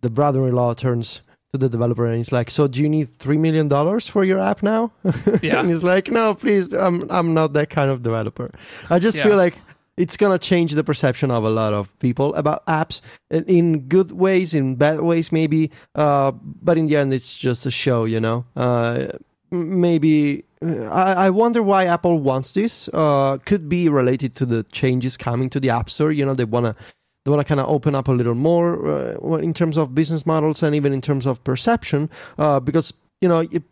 the 0.00 0.10
brother-in-law 0.10 0.74
turns 0.74 1.22
to 1.52 1.58
the 1.58 1.68
developer 1.68 2.06
and 2.06 2.16
he's 2.16 2.32
like, 2.32 2.50
"So 2.50 2.66
do 2.66 2.80
you 2.82 2.88
need 2.88 3.08
three 3.10 3.38
million 3.38 3.68
dollars 3.68 4.08
for 4.08 4.24
your 4.24 4.38
app 4.40 4.62
now?" 4.62 4.90
Yeah. 5.42 5.60
and 5.60 5.68
he's 5.68 5.82
like, 5.84 6.10
"No, 6.10 6.34
please, 6.34 6.72
I'm 6.72 7.08
I'm 7.10 7.34
not 7.34 7.52
that 7.52 7.68
kind 7.70 7.90
of 7.90 8.02
developer. 8.02 8.50
I 8.90 8.98
just 8.98 9.18
Yeah. 9.18 9.24
feel 9.24 9.36
like." 9.36 9.56
It's 9.98 10.16
gonna 10.16 10.38
change 10.38 10.72
the 10.72 10.82
perception 10.82 11.30
of 11.30 11.44
a 11.44 11.50
lot 11.50 11.74
of 11.74 11.86
people 11.98 12.34
about 12.34 12.64
apps 12.64 13.02
in- 13.30 13.44
in 13.44 13.78
good 13.88 14.10
ways, 14.10 14.54
in 14.54 14.74
bad 14.76 15.00
ways, 15.02 15.30
maybe. 15.30 15.70
Uh, 15.94 16.32
but 16.62 16.78
in 16.78 16.86
the 16.86 16.96
end, 16.96 17.12
it's 17.12 17.36
just 17.36 17.66
a 17.66 17.70
show, 17.70 18.06
you 18.06 18.18
know. 18.18 18.46
Uh, 18.56 19.08
maybe 19.50 20.38
uh, 20.40 20.42
I, 20.62 21.26
I 21.26 21.30
wonder 21.30 21.62
why 21.62 21.86
Apple 21.86 22.18
wants 22.18 22.52
this. 22.52 22.88
Uh, 22.92 23.38
could 23.44 23.68
be 23.68 23.88
related 23.88 24.34
to 24.36 24.46
the 24.46 24.62
changes 24.64 25.16
coming 25.16 25.50
to 25.50 25.60
the 25.60 25.70
App 25.70 25.90
Store. 25.90 26.12
You 26.12 26.24
know, 26.24 26.34
they 26.34 26.44
wanna 26.44 26.76
they 27.24 27.30
wanna 27.30 27.44
kind 27.44 27.60
of 27.60 27.68
open 27.68 27.94
up 27.94 28.08
a 28.08 28.12
little 28.12 28.34
more 28.34 28.86
uh, 28.86 29.36
in 29.36 29.52
terms 29.54 29.76
of 29.76 29.94
business 29.94 30.26
models 30.26 30.62
and 30.62 30.74
even 30.74 30.92
in 30.92 31.00
terms 31.00 31.26
of 31.26 31.42
perception. 31.44 32.10
Uh, 32.38 32.60
because 32.60 32.94
you 33.20 33.28
know, 33.28 33.40
it, 33.40 33.62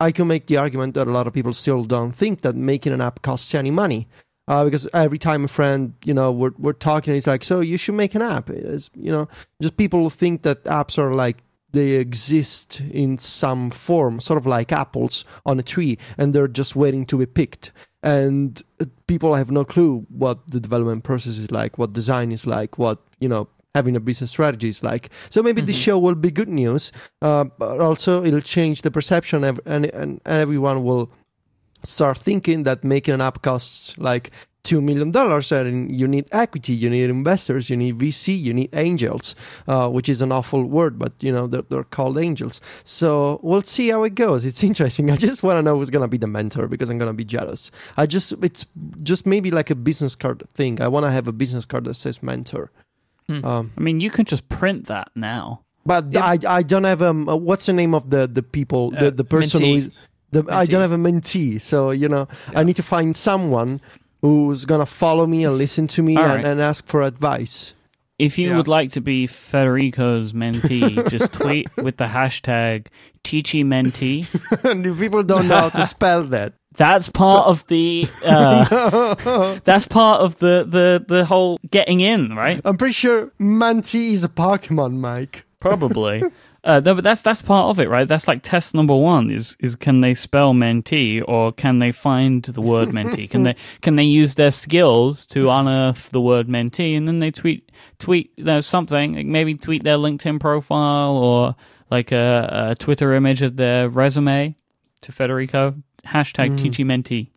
I 0.00 0.10
can 0.10 0.26
make 0.26 0.46
the 0.46 0.56
argument 0.56 0.94
that 0.94 1.06
a 1.06 1.10
lot 1.10 1.26
of 1.26 1.32
people 1.32 1.52
still 1.52 1.84
don't 1.84 2.12
think 2.12 2.40
that 2.40 2.56
making 2.56 2.92
an 2.92 3.00
app 3.00 3.22
costs 3.22 3.54
any 3.54 3.70
money. 3.70 4.08
Uh, 4.48 4.64
because 4.64 4.88
every 4.92 5.18
time 5.18 5.44
a 5.44 5.48
friend, 5.48 5.94
you 6.04 6.12
know, 6.12 6.32
we're, 6.32 6.50
we're 6.58 6.72
talking, 6.72 7.14
he's 7.14 7.28
like, 7.28 7.44
so 7.44 7.60
you 7.60 7.76
should 7.76 7.94
make 7.94 8.14
an 8.16 8.22
app. 8.22 8.50
It's, 8.50 8.90
you 8.96 9.12
know, 9.12 9.28
just 9.60 9.76
people 9.76 10.10
think 10.10 10.42
that 10.42 10.64
apps 10.64 10.98
are 10.98 11.14
like 11.14 11.44
they 11.72 11.92
exist 11.92 12.80
in 12.90 13.18
some 13.18 13.70
form, 13.70 14.20
sort 14.20 14.38
of 14.38 14.46
like 14.46 14.72
apples 14.72 15.24
on 15.44 15.58
a 15.58 15.62
tree, 15.62 15.98
and 16.18 16.32
they're 16.34 16.48
just 16.48 16.76
waiting 16.76 17.04
to 17.06 17.18
be 17.18 17.26
picked. 17.26 17.72
And 18.02 18.60
uh, 18.80 18.86
people 19.06 19.34
have 19.34 19.50
no 19.50 19.64
clue 19.64 20.06
what 20.08 20.38
the 20.48 20.60
development 20.60 21.04
process 21.04 21.38
is 21.38 21.50
like, 21.50 21.78
what 21.78 21.92
design 21.92 22.32
is 22.32 22.46
like, 22.46 22.78
what 22.78 22.98
you 23.20 23.28
know 23.28 23.48
having 23.74 23.96
a 23.96 24.00
business 24.00 24.30
strategy 24.30 24.68
is 24.68 24.82
like. 24.82 25.08
So 25.30 25.42
maybe 25.42 25.62
this 25.62 25.78
Mhm. 25.78 25.84
show 25.84 25.98
will 25.98 26.14
be 26.14 26.30
good 26.30 26.48
news, 26.48 26.92
uh, 27.22 27.44
but 27.58 27.80
also 27.80 28.22
it'll 28.24 28.40
change 28.42 28.82
the 28.82 28.90
perception, 28.90 29.44
of, 29.44 29.58
and, 29.64 29.86
and 29.86 30.20
and 30.26 30.36
everyone 30.42 30.82
will 30.84 31.10
start 31.84 32.18
thinking 32.18 32.64
that 32.64 32.84
making 32.84 33.14
an 33.14 33.20
app 33.20 33.42
costs 33.42 33.96
like 33.98 34.30
two 34.64 34.80
million 34.80 35.10
dollars 35.10 35.50
and 35.50 35.94
you 35.94 36.06
need 36.06 36.24
equity 36.30 36.72
you 36.72 36.88
need 36.88 37.10
investors 37.10 37.68
you 37.68 37.76
need 37.76 37.98
vc 37.98 38.26
you 38.46 38.54
need 38.54 38.70
angels 38.74 39.34
uh, 39.66 39.88
which 39.90 40.08
is 40.08 40.22
an 40.22 40.30
awful 40.30 40.62
word 40.64 40.98
but 41.00 41.12
you 41.20 41.32
know 41.32 41.48
they're, 41.48 41.62
they're 41.62 41.82
called 41.82 42.16
angels 42.16 42.60
so 42.84 43.40
we'll 43.42 43.62
see 43.62 43.88
how 43.90 44.04
it 44.04 44.14
goes 44.14 44.44
it's 44.44 44.62
interesting 44.62 45.10
i 45.14 45.16
just 45.16 45.42
want 45.42 45.56
to 45.58 45.62
know 45.62 45.76
who's 45.76 45.90
gonna 45.90 46.06
be 46.06 46.16
the 46.16 46.28
mentor 46.28 46.68
because 46.68 46.90
i'm 46.90 46.98
gonna 46.98 47.12
be 47.12 47.24
jealous 47.24 47.72
i 47.96 48.06
just 48.06 48.32
it's 48.40 48.64
just 49.02 49.26
maybe 49.26 49.50
like 49.50 49.68
a 49.68 49.74
business 49.74 50.14
card 50.14 50.42
thing 50.54 50.80
i 50.80 50.86
want 50.86 51.04
to 51.04 51.10
have 51.10 51.26
a 51.26 51.32
business 51.32 51.66
card 51.66 51.84
that 51.84 51.94
says 51.94 52.22
mentor 52.22 52.70
Hmm. 53.28 53.44
um, 53.44 53.70
I 53.78 53.80
mean, 53.80 54.00
you 54.00 54.10
can 54.10 54.24
just 54.24 54.48
print 54.48 54.86
that 54.88 55.08
now. 55.14 55.62
but 55.86 56.06
Yeah. 56.10 56.24
I, 56.24 56.38
I 56.58 56.62
don't 56.64 56.82
have 56.82 57.00
um 57.02 57.26
what's 57.26 57.66
the 57.66 57.72
name 57.72 57.94
of 57.94 58.10
the 58.10 58.26
the 58.26 58.42
people 58.42 58.90
the, 58.90 59.06
Uh, 59.06 59.10
the 59.10 59.22
person 59.24 59.60
who 59.62 59.66
mentee. 59.66 59.76
is 59.78 59.90
the, 60.32 60.44
I 60.50 60.64
don't 60.66 60.80
have 60.82 60.90
a 60.90 60.96
mentee 60.98 61.60
so 61.60 61.92
you 61.92 62.08
know 62.08 62.26
Yeah. 62.52 62.58
I 62.60 62.64
need 62.64 62.74
to 62.76 62.82
find 62.82 63.16
someone 63.16 63.80
who's 64.22 64.64
gonna 64.64 64.86
follow 64.86 65.26
me 65.26 65.44
and 65.44 65.58
listen 65.58 65.86
to 65.88 66.02
me 66.02 66.16
and, 66.16 66.24
right. 66.26 66.44
and 66.46 66.60
ask 66.60 66.86
for 66.86 67.02
advice 67.02 67.74
If 68.18 68.38
you 68.38 68.48
Yeah. 68.50 68.56
would 68.58 68.68
like 68.68 68.92
to 68.92 69.00
be 69.00 69.26
Federico's 69.26 70.32
mentee, 70.32 70.94
just 71.10 71.32
tweet 71.38 71.66
with 71.76 71.96
the 71.96 72.04
hashtag 72.06 72.86
TicciMentee. 73.24 74.26
and 74.70 74.86
if 74.86 74.98
people 74.98 75.22
don't 75.22 75.48
know 75.48 75.56
how 75.56 75.68
to 75.70 75.84
spell 75.84 76.22
that, 76.24 76.52
That's 76.76 77.08
part 77.10 77.48
of 77.48 77.66
the. 77.66 78.06
Uh, 78.24 79.58
that's 79.64 79.86
part 79.86 80.22
of 80.22 80.38
the, 80.38 80.64
the 80.66 81.04
the 81.06 81.24
whole 81.24 81.58
getting 81.70 82.00
in, 82.00 82.34
right? 82.34 82.60
I'm 82.64 82.76
pretty 82.76 82.94
sure 82.94 83.32
Manti 83.38 84.12
is 84.12 84.24
a 84.24 84.28
Pokemon, 84.28 84.96
Myke. 84.98 85.42
Probably. 85.60 86.22
Uh, 86.64 86.80
no, 86.80 86.94
but 86.94 87.02
that's 87.02 87.22
that's 87.22 87.42
part 87.42 87.70
of 87.70 87.80
it, 87.80 87.88
right? 87.88 88.06
That's 88.06 88.28
like 88.28 88.42
test 88.42 88.72
number 88.74 88.94
one: 88.94 89.30
is 89.30 89.56
is 89.58 89.74
can 89.74 90.00
they 90.00 90.14
spell 90.14 90.54
mentee 90.54 91.22
or 91.26 91.52
can 91.52 91.80
they 91.80 91.90
find 91.90 92.42
the 92.44 92.60
word 92.60 92.88
mentee? 92.96 93.28
Can 93.28 93.42
they 93.42 93.56
can 93.80 93.96
they 93.96 94.04
use 94.04 94.36
their 94.36 94.52
skills 94.52 95.26
to 95.26 95.50
unearth 95.50 96.10
the 96.10 96.20
word 96.20 96.46
mentee, 96.48 96.96
and 96.96 97.08
then 97.08 97.18
they 97.18 97.32
tweet 97.32 97.72
tweet 97.98 98.32
you 98.36 98.44
know, 98.44 98.60
something, 98.60 99.14
like 99.14 99.26
maybe 99.26 99.54
tweet 99.54 99.82
their 99.82 99.96
LinkedIn 99.96 100.38
profile 100.38 101.16
or 101.16 101.56
like 101.90 102.12
a, 102.12 102.68
a 102.70 102.74
Twitter 102.76 103.12
image 103.12 103.42
of 103.42 103.56
their 103.56 103.88
resume 103.88 104.54
to 105.00 105.12
Federico. 105.12 105.74
Hashtag 106.06 106.58
TicciMentee. 106.58 107.28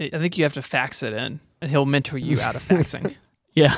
I 0.00 0.18
think 0.18 0.36
you 0.36 0.44
have 0.44 0.54
to 0.54 0.62
fax 0.62 1.02
it 1.02 1.12
in, 1.12 1.40
and 1.60 1.70
he'll 1.70 1.86
mentor 1.86 2.18
you 2.18 2.40
out 2.40 2.56
of 2.56 2.64
faxing. 2.64 3.14
Yeah. 3.54 3.74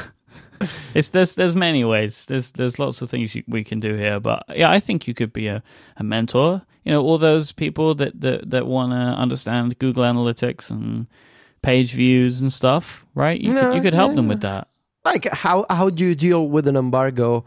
It's 0.95 1.09
there's 1.09 1.35
there's 1.35 1.57
many 1.57 1.85
ways. 1.85 2.27
There's 2.27 2.53
there's 2.53 2.79
lots 2.79 3.03
of 3.03 3.11
things 3.11 3.35
you, 3.35 3.43
we 3.47 3.65
can 3.65 3.81
do 3.81 3.95
here, 3.95 4.21
but 4.21 4.45
yeah, 4.55 4.71
I 4.71 4.81
think 4.81 5.07
you 5.07 5.15
could 5.15 5.33
be 5.33 5.47
a, 5.49 5.63
a 5.97 6.05
mentor. 6.05 6.63
You 6.85 6.93
know, 6.93 7.03
all 7.03 7.19
those 7.19 7.53
people 7.53 7.95
that 7.97 8.21
that, 8.21 8.51
that 8.51 8.67
want 8.67 8.93
to 8.93 9.21
understand 9.21 9.79
Google 9.79 10.05
Analytics 10.05 10.71
and 10.71 11.07
page 11.63 11.93
views 11.93 12.41
and 12.41 12.53
stuff, 12.53 13.05
right? 13.15 13.41
You 13.41 13.53
No, 13.53 13.61
could 13.61 13.75
you 13.77 13.83
could 13.83 13.95
help 13.95 14.15
them 14.15 14.29
with 14.29 14.41
that. 14.43 14.69
Like, 15.05 15.29
how 15.33 15.67
how 15.71 15.91
do 15.91 16.05
you 16.05 16.15
deal 16.15 16.49
with 16.49 16.67
an 16.69 16.77
embargo 16.77 17.45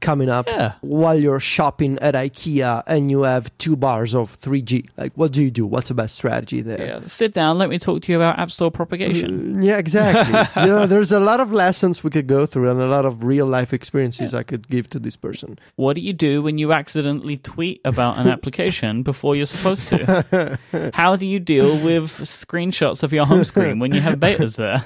coming 0.00 0.28
up 0.28 0.46
Yeah. 0.46 0.72
while 0.80 1.18
you're 1.18 1.40
shopping 1.40 1.98
at 2.00 2.14
IKEA 2.14 2.82
and 2.86 3.10
you 3.10 3.22
have 3.22 3.56
two 3.58 3.76
bars 3.76 4.14
of 4.14 4.36
3G? 4.40 4.86
Like, 4.96 5.12
what 5.14 5.32
do 5.32 5.42
you 5.42 5.50
do? 5.50 5.66
What's 5.66 5.88
the 5.88 5.94
best 5.94 6.14
strategy 6.16 6.60
there? 6.60 6.84
Yeah, 6.86 7.00
sit 7.04 7.32
down. 7.32 7.58
Let 7.58 7.70
me 7.70 7.78
talk 7.78 8.02
to 8.02 8.12
you 8.12 8.18
about 8.18 8.38
App 8.38 8.50
Store 8.50 8.70
propagation. 8.70 9.58
Uh, 9.58 9.62
Yeah, 9.62 9.78
exactly. 9.78 10.62
you 10.64 10.68
know, 10.70 10.86
there's 10.86 11.12
a 11.12 11.20
lot 11.20 11.40
of 11.40 11.52
lessons 11.52 12.02
we 12.04 12.10
could 12.10 12.26
go 12.26 12.46
through 12.46 12.70
and 12.70 12.80
a 12.80 12.86
lot 12.86 13.04
of 13.04 13.24
real 13.24 13.46
life 13.46 13.72
experiences 13.72 14.34
I 14.34 14.42
could 14.42 14.68
give 14.68 14.88
to 14.90 14.98
this 14.98 15.16
person. 15.16 15.58
What 15.76 15.94
do 15.96 16.00
you 16.02 16.12
do 16.12 16.42
when 16.42 16.58
you 16.58 16.72
accidentally 16.72 17.36
tweet 17.36 17.80
about 17.84 18.18
an 18.18 18.26
application 18.34 19.02
before 19.02 19.36
you're 19.36 19.46
supposed 19.46 19.88
to? 19.88 20.58
How 20.94 21.16
do 21.16 21.26
you 21.26 21.38
deal 21.40 21.76
with 21.84 22.10
screenshots 22.10 23.02
of 23.02 23.12
your 23.12 23.26
home 23.26 23.44
screen 23.44 23.78
when 23.78 23.92
you 23.94 24.00
have 24.00 24.18
betas 24.18 24.56
there? 24.56 24.84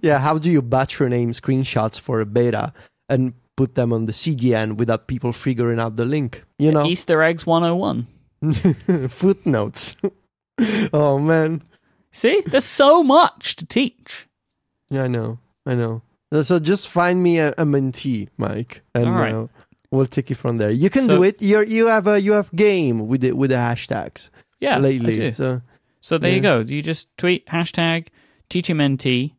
Yeah, 0.00 0.18
how 0.18 0.38
do 0.38 0.50
you 0.50 0.62
butcher 0.62 1.08
name 1.08 1.32
screenshots 1.32 1.98
for 2.00 2.20
a 2.20 2.26
beta 2.26 2.72
and 3.08 3.34
put 3.56 3.74
them 3.74 3.92
on 3.92 4.04
the 4.06 4.12
CDN 4.12 4.76
without 4.76 5.06
people 5.06 5.32
figuring 5.32 5.80
out 5.80 5.96
the 5.96 6.04
link? 6.04 6.44
You 6.58 6.72
know, 6.72 6.84
Easter 6.86 7.22
eggs 7.22 7.46
101. 7.46 8.06
footnotes. 9.08 9.96
oh 10.92 11.18
man, 11.18 11.62
See, 12.12 12.42
there's 12.46 12.64
so 12.64 13.02
much 13.02 13.56
to 13.56 13.66
teach. 13.66 14.26
yeah, 14.90 15.04
I 15.04 15.08
know, 15.08 15.38
I 15.66 15.74
know. 15.74 16.02
So 16.42 16.58
just 16.58 16.88
find 16.88 17.22
me 17.22 17.38
a, 17.38 17.48
a 17.50 17.64
mentee, 17.64 18.28
Myke, 18.38 18.80
and 18.94 19.14
right. 19.14 19.32
uh, 19.34 19.46
we'll 19.90 20.06
take 20.06 20.30
it 20.30 20.36
from 20.36 20.56
there. 20.58 20.70
You 20.70 20.90
can 20.90 21.06
So- 21.06 21.16
do 21.16 21.22
it. 21.22 21.40
You 21.42 21.62
you 21.64 21.86
have 21.86 22.06
a 22.06 22.20
you 22.20 22.32
have 22.32 22.50
game 22.54 23.06
with 23.08 23.20
the 23.22 23.32
with 23.32 23.50
the 23.50 23.56
hashtags 23.56 24.30
Yeah, 24.60 24.78
lately. 24.78 25.32
So 25.32 25.60
So 26.00 26.18
there 26.18 26.30
Yeah. 26.30 26.36
you 26.36 26.42
go. 26.42 26.58
You 26.60 26.82
just 26.82 27.08
tweet 27.16 27.46
hashtag 27.46 28.08
TeachMNT, 28.50 29.32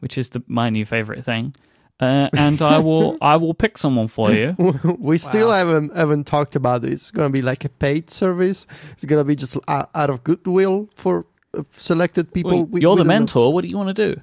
which 0.00 0.18
is 0.18 0.30
the, 0.30 0.42
my 0.46 0.70
new 0.70 0.84
favorite 0.84 1.24
thing, 1.24 1.54
uh, 2.00 2.28
and 2.36 2.60
I 2.62 2.78
will 2.78 3.16
I 3.22 3.36
will 3.36 3.54
pick 3.54 3.78
someone 3.78 4.08
for 4.08 4.30
you. 4.32 4.54
we 4.98 5.18
still 5.18 5.48
Wow. 5.48 5.54
haven't 5.54 5.96
haven't 5.96 6.24
talked 6.24 6.56
about 6.56 6.84
it. 6.84 6.92
It's 6.92 7.10
gonna 7.10 7.30
be 7.30 7.42
like 7.42 7.64
a 7.64 7.68
paid 7.68 8.10
service. 8.10 8.66
It's 8.92 9.04
gonna 9.04 9.24
be 9.24 9.36
just 9.36 9.56
out, 9.68 9.90
out 9.94 10.10
of 10.10 10.22
goodwill 10.24 10.88
for 10.94 11.26
uh, 11.56 11.62
selected 11.72 12.32
people. 12.32 12.50
Well, 12.52 12.64
We- 12.64 12.80
you're 12.80 12.90
we 12.90 12.96
the 12.96 13.04
don't 13.04 13.06
know. 13.08 13.14
mentor. 13.18 13.52
What 13.52 13.62
do 13.62 13.68
you 13.68 13.76
want 13.76 13.94
to 13.96 14.14
do? 14.14 14.20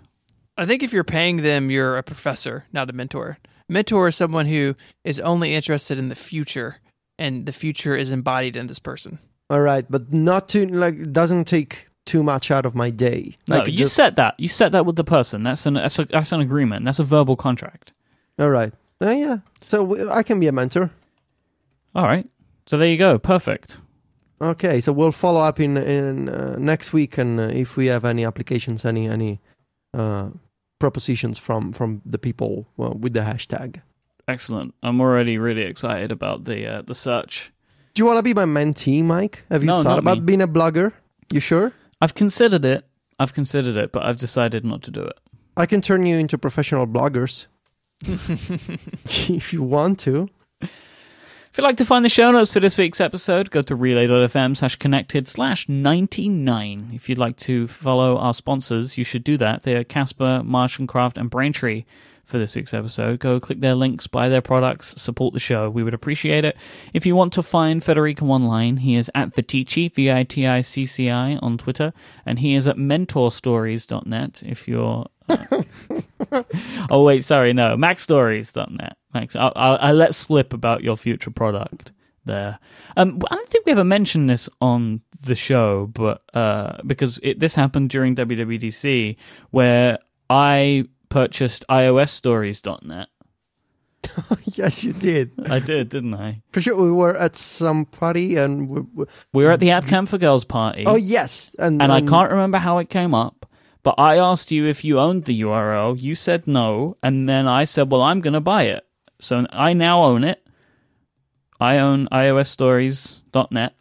I 0.58 0.66
think 0.66 0.84
if 0.84 0.94
you're 0.94 1.04
paying 1.04 1.38
them, 1.42 1.70
you're 1.70 1.98
a 1.98 2.04
professor, 2.04 2.66
not 2.72 2.90
a 2.90 2.94
mentor. 2.94 3.38
Mentor 3.68 4.08
is 4.08 4.16
someone 4.16 4.46
who 4.46 4.76
is 5.04 5.20
only 5.20 5.54
interested 5.54 5.98
in 6.00 6.08
the 6.10 6.16
future, 6.16 6.78
and 7.20 7.46
the 7.46 7.52
future 7.52 7.96
is 7.96 8.12
embodied 8.12 8.56
in 8.56 8.68
this 8.68 8.80
person. 8.80 9.20
All 9.50 9.60
right, 9.60 9.86
but 9.90 10.14
not 10.14 10.48
to 10.50 10.66
like 10.68 11.12
doesn't 11.12 11.46
take 11.46 11.85
too 12.06 12.24
much 12.24 12.52
out 12.52 12.66
of 12.66 12.76
my 12.76 12.90
day. 12.90 13.36
No, 13.48 13.58
Like, 13.58 13.68
you 13.68 13.74
just- 13.80 13.96
set 13.96 14.16
that. 14.16 14.36
You 14.40 14.48
set 14.48 14.72
that 14.72 14.86
with 14.86 14.96
the 14.96 15.04
person. 15.04 15.44
That's 15.44 15.66
an 15.66 15.74
that's, 15.76 16.00
a, 16.00 16.06
that's 16.06 16.32
an 16.32 16.42
agreement. 16.42 16.86
That's 16.86 17.00
a 17.00 17.04
verbal 17.04 17.36
contract. 17.36 17.94
All 18.40 18.50
right. 18.50 18.74
Uh, 19.02 19.10
yeah. 19.10 19.38
So 19.68 19.86
w- 19.86 20.10
I 20.10 20.24
can 20.24 20.40
be 20.40 20.48
a 20.48 20.52
mentor. 20.52 20.92
All 21.96 22.06
right. 22.06 22.28
So 22.66 22.78
there 22.78 22.88
you 22.88 22.98
go. 22.98 23.18
Perfect. 23.20 23.78
Okay. 24.42 24.80
So 24.82 24.92
we'll 24.94 25.12
follow 25.12 25.42
up 25.42 25.60
in 25.60 25.78
in 25.78 26.30
uh, 26.30 26.56
next 26.60 26.94
week, 26.94 27.18
and 27.18 27.40
uh, 27.40 27.44
if 27.44 27.78
we 27.78 27.88
have 27.88 28.06
any 28.06 28.26
applications, 28.26 28.86
any 28.86 29.08
any 29.08 29.40
uh, 29.94 30.30
propositions 30.80 31.38
from 31.40 31.72
from 31.74 32.02
the 32.06 32.18
people 32.18 32.68
well, 32.78 32.94
with 32.94 33.14
the 33.14 33.22
hashtag. 33.22 33.82
Excellent. 34.28 34.74
I'm 34.84 35.00
already 35.02 35.38
really 35.38 35.62
excited 35.64 36.12
about 36.12 36.46
the 36.46 36.66
uh, 36.68 36.82
the 36.82 36.94
search. 36.96 37.52
Do 37.94 38.02
you 38.02 38.06
want 38.08 38.18
to 38.18 38.24
be 38.24 38.34
my 38.34 38.46
mentee, 38.46 39.02
Myke? 39.04 39.38
Have 39.50 39.64
you 39.64 39.68
No, 39.68 39.82
thought 39.84 40.00
about 40.00 40.18
me. 40.18 40.24
being 40.26 40.42
a 40.42 40.48
blogger? 40.48 40.92
You 41.32 41.40
sure? 41.40 41.72
I've 42.06 42.14
considered 42.14 42.64
it. 42.66 42.86
I've 43.18 43.34
considered 43.34 43.76
it, 43.76 43.92
but 43.92 44.06
I've 44.06 44.18
decided 44.18 44.64
not 44.64 44.84
to 44.84 44.92
do 44.92 45.02
it. 45.02 45.18
I 45.58 45.66
can 45.66 45.82
turn 45.82 46.06
you 46.06 46.18
into 46.18 46.38
professional 46.38 46.86
bloggers 46.86 47.48
if 48.06 49.52
you 49.52 49.64
want 49.64 49.98
to. 50.02 50.30
If 50.62 51.58
you'd 51.58 51.64
like 51.64 51.78
to 51.78 51.86
find 51.86 52.06
the 52.06 52.10
show 52.10 52.30
notes 52.30 52.54
for 52.54 52.60
this 52.60 52.78
week's 52.78 53.02
episode, 53.02 53.50
go 53.50 53.64
to 53.64 53.76
relay.fm 53.76 54.56
slash 54.56 54.76
connected 54.76 55.28
slash 55.28 55.68
99. 55.68 56.92
If 56.94 57.10
you'd 57.10 57.18
like 57.18 57.38
to 57.38 57.68
follow 57.68 58.20
our 58.20 58.36
sponsors, 58.36 59.00
you 59.00 59.04
should 59.04 59.24
do 59.24 59.36
that. 59.38 59.64
They 59.64 59.76
are 59.76 59.84
Casper, 59.84 60.44
MartianCraft, 60.46 61.18
and 61.18 61.32
Braintree 61.32 61.86
for 62.26 62.38
this 62.38 62.56
week's 62.56 62.74
episode. 62.74 63.20
Go 63.20 63.40
click 63.40 63.62
their 63.62 63.76
links, 63.76 64.08
buy 64.08 64.30
their 64.30 64.42
products, 64.42 65.02
support 65.02 65.34
the 65.34 65.40
show. 65.40 65.70
We 65.70 65.84
would 65.84 65.94
appreciate 65.94 66.46
it. 66.46 66.58
If 66.94 67.06
you 67.06 67.16
want 67.16 67.34
to 67.34 67.44
find 67.44 67.84
Federico 67.84 68.26
online, 68.28 68.78
he 68.78 68.96
is 68.96 69.12
at 69.16 69.36
Viticci, 69.36 69.94
V-I-T-I-C-C-I 69.94 71.36
on 71.38 71.58
Twitter, 71.58 71.94
and 72.26 72.40
he 72.40 72.56
is 72.56 72.68
at 72.68 72.78
mentorstories.net 72.78 74.44
if 74.46 74.68
you're 74.68 75.06
oh 76.90 77.04
wait, 77.04 77.24
sorry, 77.24 77.54
no, 77.54 77.76
MacStories.net. 77.76 78.98
Max, 79.14 79.36
I, 79.36 79.48
I, 79.48 79.76
I 79.76 79.92
let 79.92 80.14
slip 80.14 80.54
about 80.54 80.84
your 80.84 80.98
future 80.98 81.32
product 81.32 81.92
there. 82.26 82.60
Um, 82.98 83.20
I 83.30 83.36
don't 83.36 83.50
think 83.50 83.66
we 83.66 83.72
ever 83.72 83.84
mentioned 83.84 84.30
this 84.30 84.50
on 84.62 85.02
the 85.24 85.36
show, 85.36 85.88
but 85.88 86.22
uh, 86.34 86.82
because 86.86 87.20
it, 87.24 87.40
this 87.40 87.56
happened 87.56 87.90
during 87.90 88.16
WWDC, 88.16 89.16
where 89.52 90.00
I 90.30 90.86
purchased 91.10 91.66
iOSStories.net. 91.70 93.08
yes, 94.54 94.84
you 94.84 94.94
did. 94.94 95.32
I 95.50 95.60
did, 95.60 95.90
didn't 95.90 96.14
I? 96.14 96.42
For 96.52 96.62
sure, 96.62 96.76
we 96.76 96.92
were 96.92 97.18
at 97.18 97.36
some 97.36 97.86
party, 97.86 98.36
and 98.38 98.70
we, 98.70 98.82
we- 98.94 99.06
We 99.34 99.44
were 99.44 99.52
at 99.52 99.60
the 99.60 99.72
App 99.72 99.88
Camp 99.88 100.10
for 100.10 100.18
Girls 100.20 100.46
party, 100.46 100.84
oh 100.86 100.96
yes, 100.96 101.56
and 101.58 101.82
and 101.82 101.92
I 101.92 102.00
um, 102.00 102.08
can't 102.08 102.30
remember 102.32 102.60
how 102.60 102.78
it 102.78 102.90
came 102.90 103.14
up. 103.16 103.46
But 103.82 103.96
I 103.98 104.18
asked 104.18 104.52
you 104.52 104.66
if 104.68 104.84
you 104.86 105.00
owned 105.00 105.26
the 105.26 105.42
URL. 105.42 106.00
You 106.00 106.14
said 106.16 106.46
no, 106.48 106.98
and 107.02 107.28
then 107.28 107.48
I 107.48 107.64
said, 107.66 107.90
"Well, 107.92 108.02
I'm 108.04 108.20
going 108.22 108.34
to 108.34 108.42
buy 108.42 108.64
it." 108.64 108.86
So 109.20 109.46
I 109.50 109.74
now 109.74 110.04
own 110.04 110.24
it. 110.24 110.46
I 111.60 111.78
own 111.80 112.08
iOSStories.net, 112.12 113.74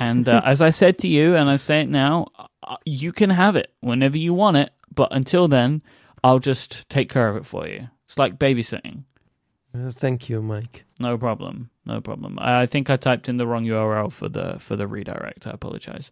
and 0.00 0.28
uh, 0.28 0.42
as 0.44 0.60
I 0.62 0.70
said 0.70 0.98
to 1.00 1.08
you, 1.08 1.34
and 1.36 1.48
I 1.48 1.56
say 1.56 1.80
it 1.82 1.88
now, 1.88 2.28
uh, 2.62 2.76
you 2.84 3.12
can 3.12 3.30
have 3.30 3.56
it 3.56 3.72
whenever 3.80 4.18
you 4.18 4.34
want 4.34 4.56
it. 4.58 4.70
But 4.94 5.08
until 5.12 5.48
then, 5.48 5.82
I'll 6.24 6.38
just 6.38 6.88
take 6.88 7.08
care 7.08 7.28
of 7.28 7.36
it 7.36 7.46
for 7.46 7.66
you. 7.66 7.88
It's 8.06 8.18
like 8.18 8.38
babysitting. 8.38 9.04
Uh, 9.74 9.90
thank 9.90 10.28
you, 10.28 10.42
Myke. 10.42 10.82
No 11.00 11.16
problem. 11.16 11.70
No 11.86 12.00
problem. 12.00 12.38
I 12.40 12.66
think 12.66 12.90
I 12.90 12.96
typed 12.96 13.28
in 13.28 13.38
the 13.38 13.46
wrong 13.46 13.64
URL 13.64 14.12
for 14.12 14.28
the 14.28 14.58
for 14.58 14.76
the 14.76 14.86
redirect. 14.86 15.46
I 15.46 15.50
apologize. 15.50 16.10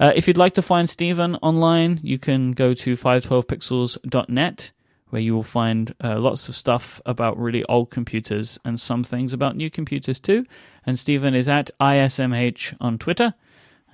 Uh, 0.00 0.12
if 0.14 0.26
you'd 0.26 0.36
like 0.36 0.54
to 0.54 0.62
find 0.62 0.90
Stephen 0.90 1.36
online, 1.36 2.00
you 2.02 2.18
can 2.18 2.52
go 2.52 2.74
to 2.74 2.94
512pixels.net 2.94 4.72
where 5.10 5.22
you 5.22 5.34
will 5.34 5.42
find 5.42 5.94
uh, 6.02 6.18
lots 6.18 6.48
of 6.48 6.54
stuff 6.54 7.00
about 7.06 7.38
really 7.38 7.64
old 7.64 7.90
computers 7.90 8.58
and 8.64 8.80
some 8.80 9.04
things 9.04 9.32
about 9.32 9.56
new 9.56 9.70
computers 9.70 10.18
too. 10.18 10.44
And 10.84 10.98
Stephen 10.98 11.34
is 11.34 11.48
at 11.48 11.70
ISMH 11.80 12.76
on 12.80 12.98
Twitter. 12.98 13.34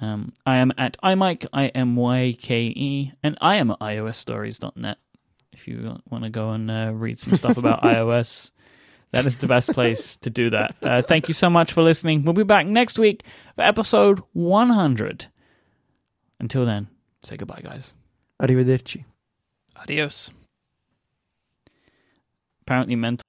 Um, 0.00 0.32
I 0.46 0.56
am 0.56 0.72
at 0.78 0.96
iMyke, 1.04 1.46
I 1.52 1.66
M 1.68 1.96
Y 1.96 2.34
K 2.40 2.62
E, 2.62 3.12
and 3.22 3.36
I 3.40 3.56
am 3.56 3.70
at 3.70 3.78
iOSstories.net. 3.78 4.98
If 5.52 5.68
you 5.68 5.98
want 6.08 6.24
to 6.24 6.30
go 6.30 6.50
and 6.50 6.70
uh, 6.70 6.92
read 6.94 7.18
some 7.18 7.36
stuff 7.36 7.56
about 7.56 7.82
iOS, 7.82 8.50
that 9.12 9.26
is 9.26 9.36
the 9.38 9.46
best 9.46 9.72
place 9.72 10.16
to 10.18 10.30
do 10.30 10.50
that. 10.50 10.74
Uh, 10.82 11.02
thank 11.02 11.28
you 11.28 11.34
so 11.34 11.50
much 11.50 11.72
for 11.72 11.82
listening. 11.82 12.24
We'll 12.24 12.32
be 12.32 12.42
back 12.44 12.66
next 12.66 12.98
week 12.98 13.22
for 13.54 13.62
episode 13.62 14.22
100. 14.32 15.26
Until 16.40 16.64
then, 16.64 16.88
say 17.20 17.36
goodbye, 17.36 17.60
guys. 17.62 17.94
Arrivederci. 18.40 19.04
Adios. 19.76 20.30
Apparently, 22.62 22.96
mental. 22.96 23.22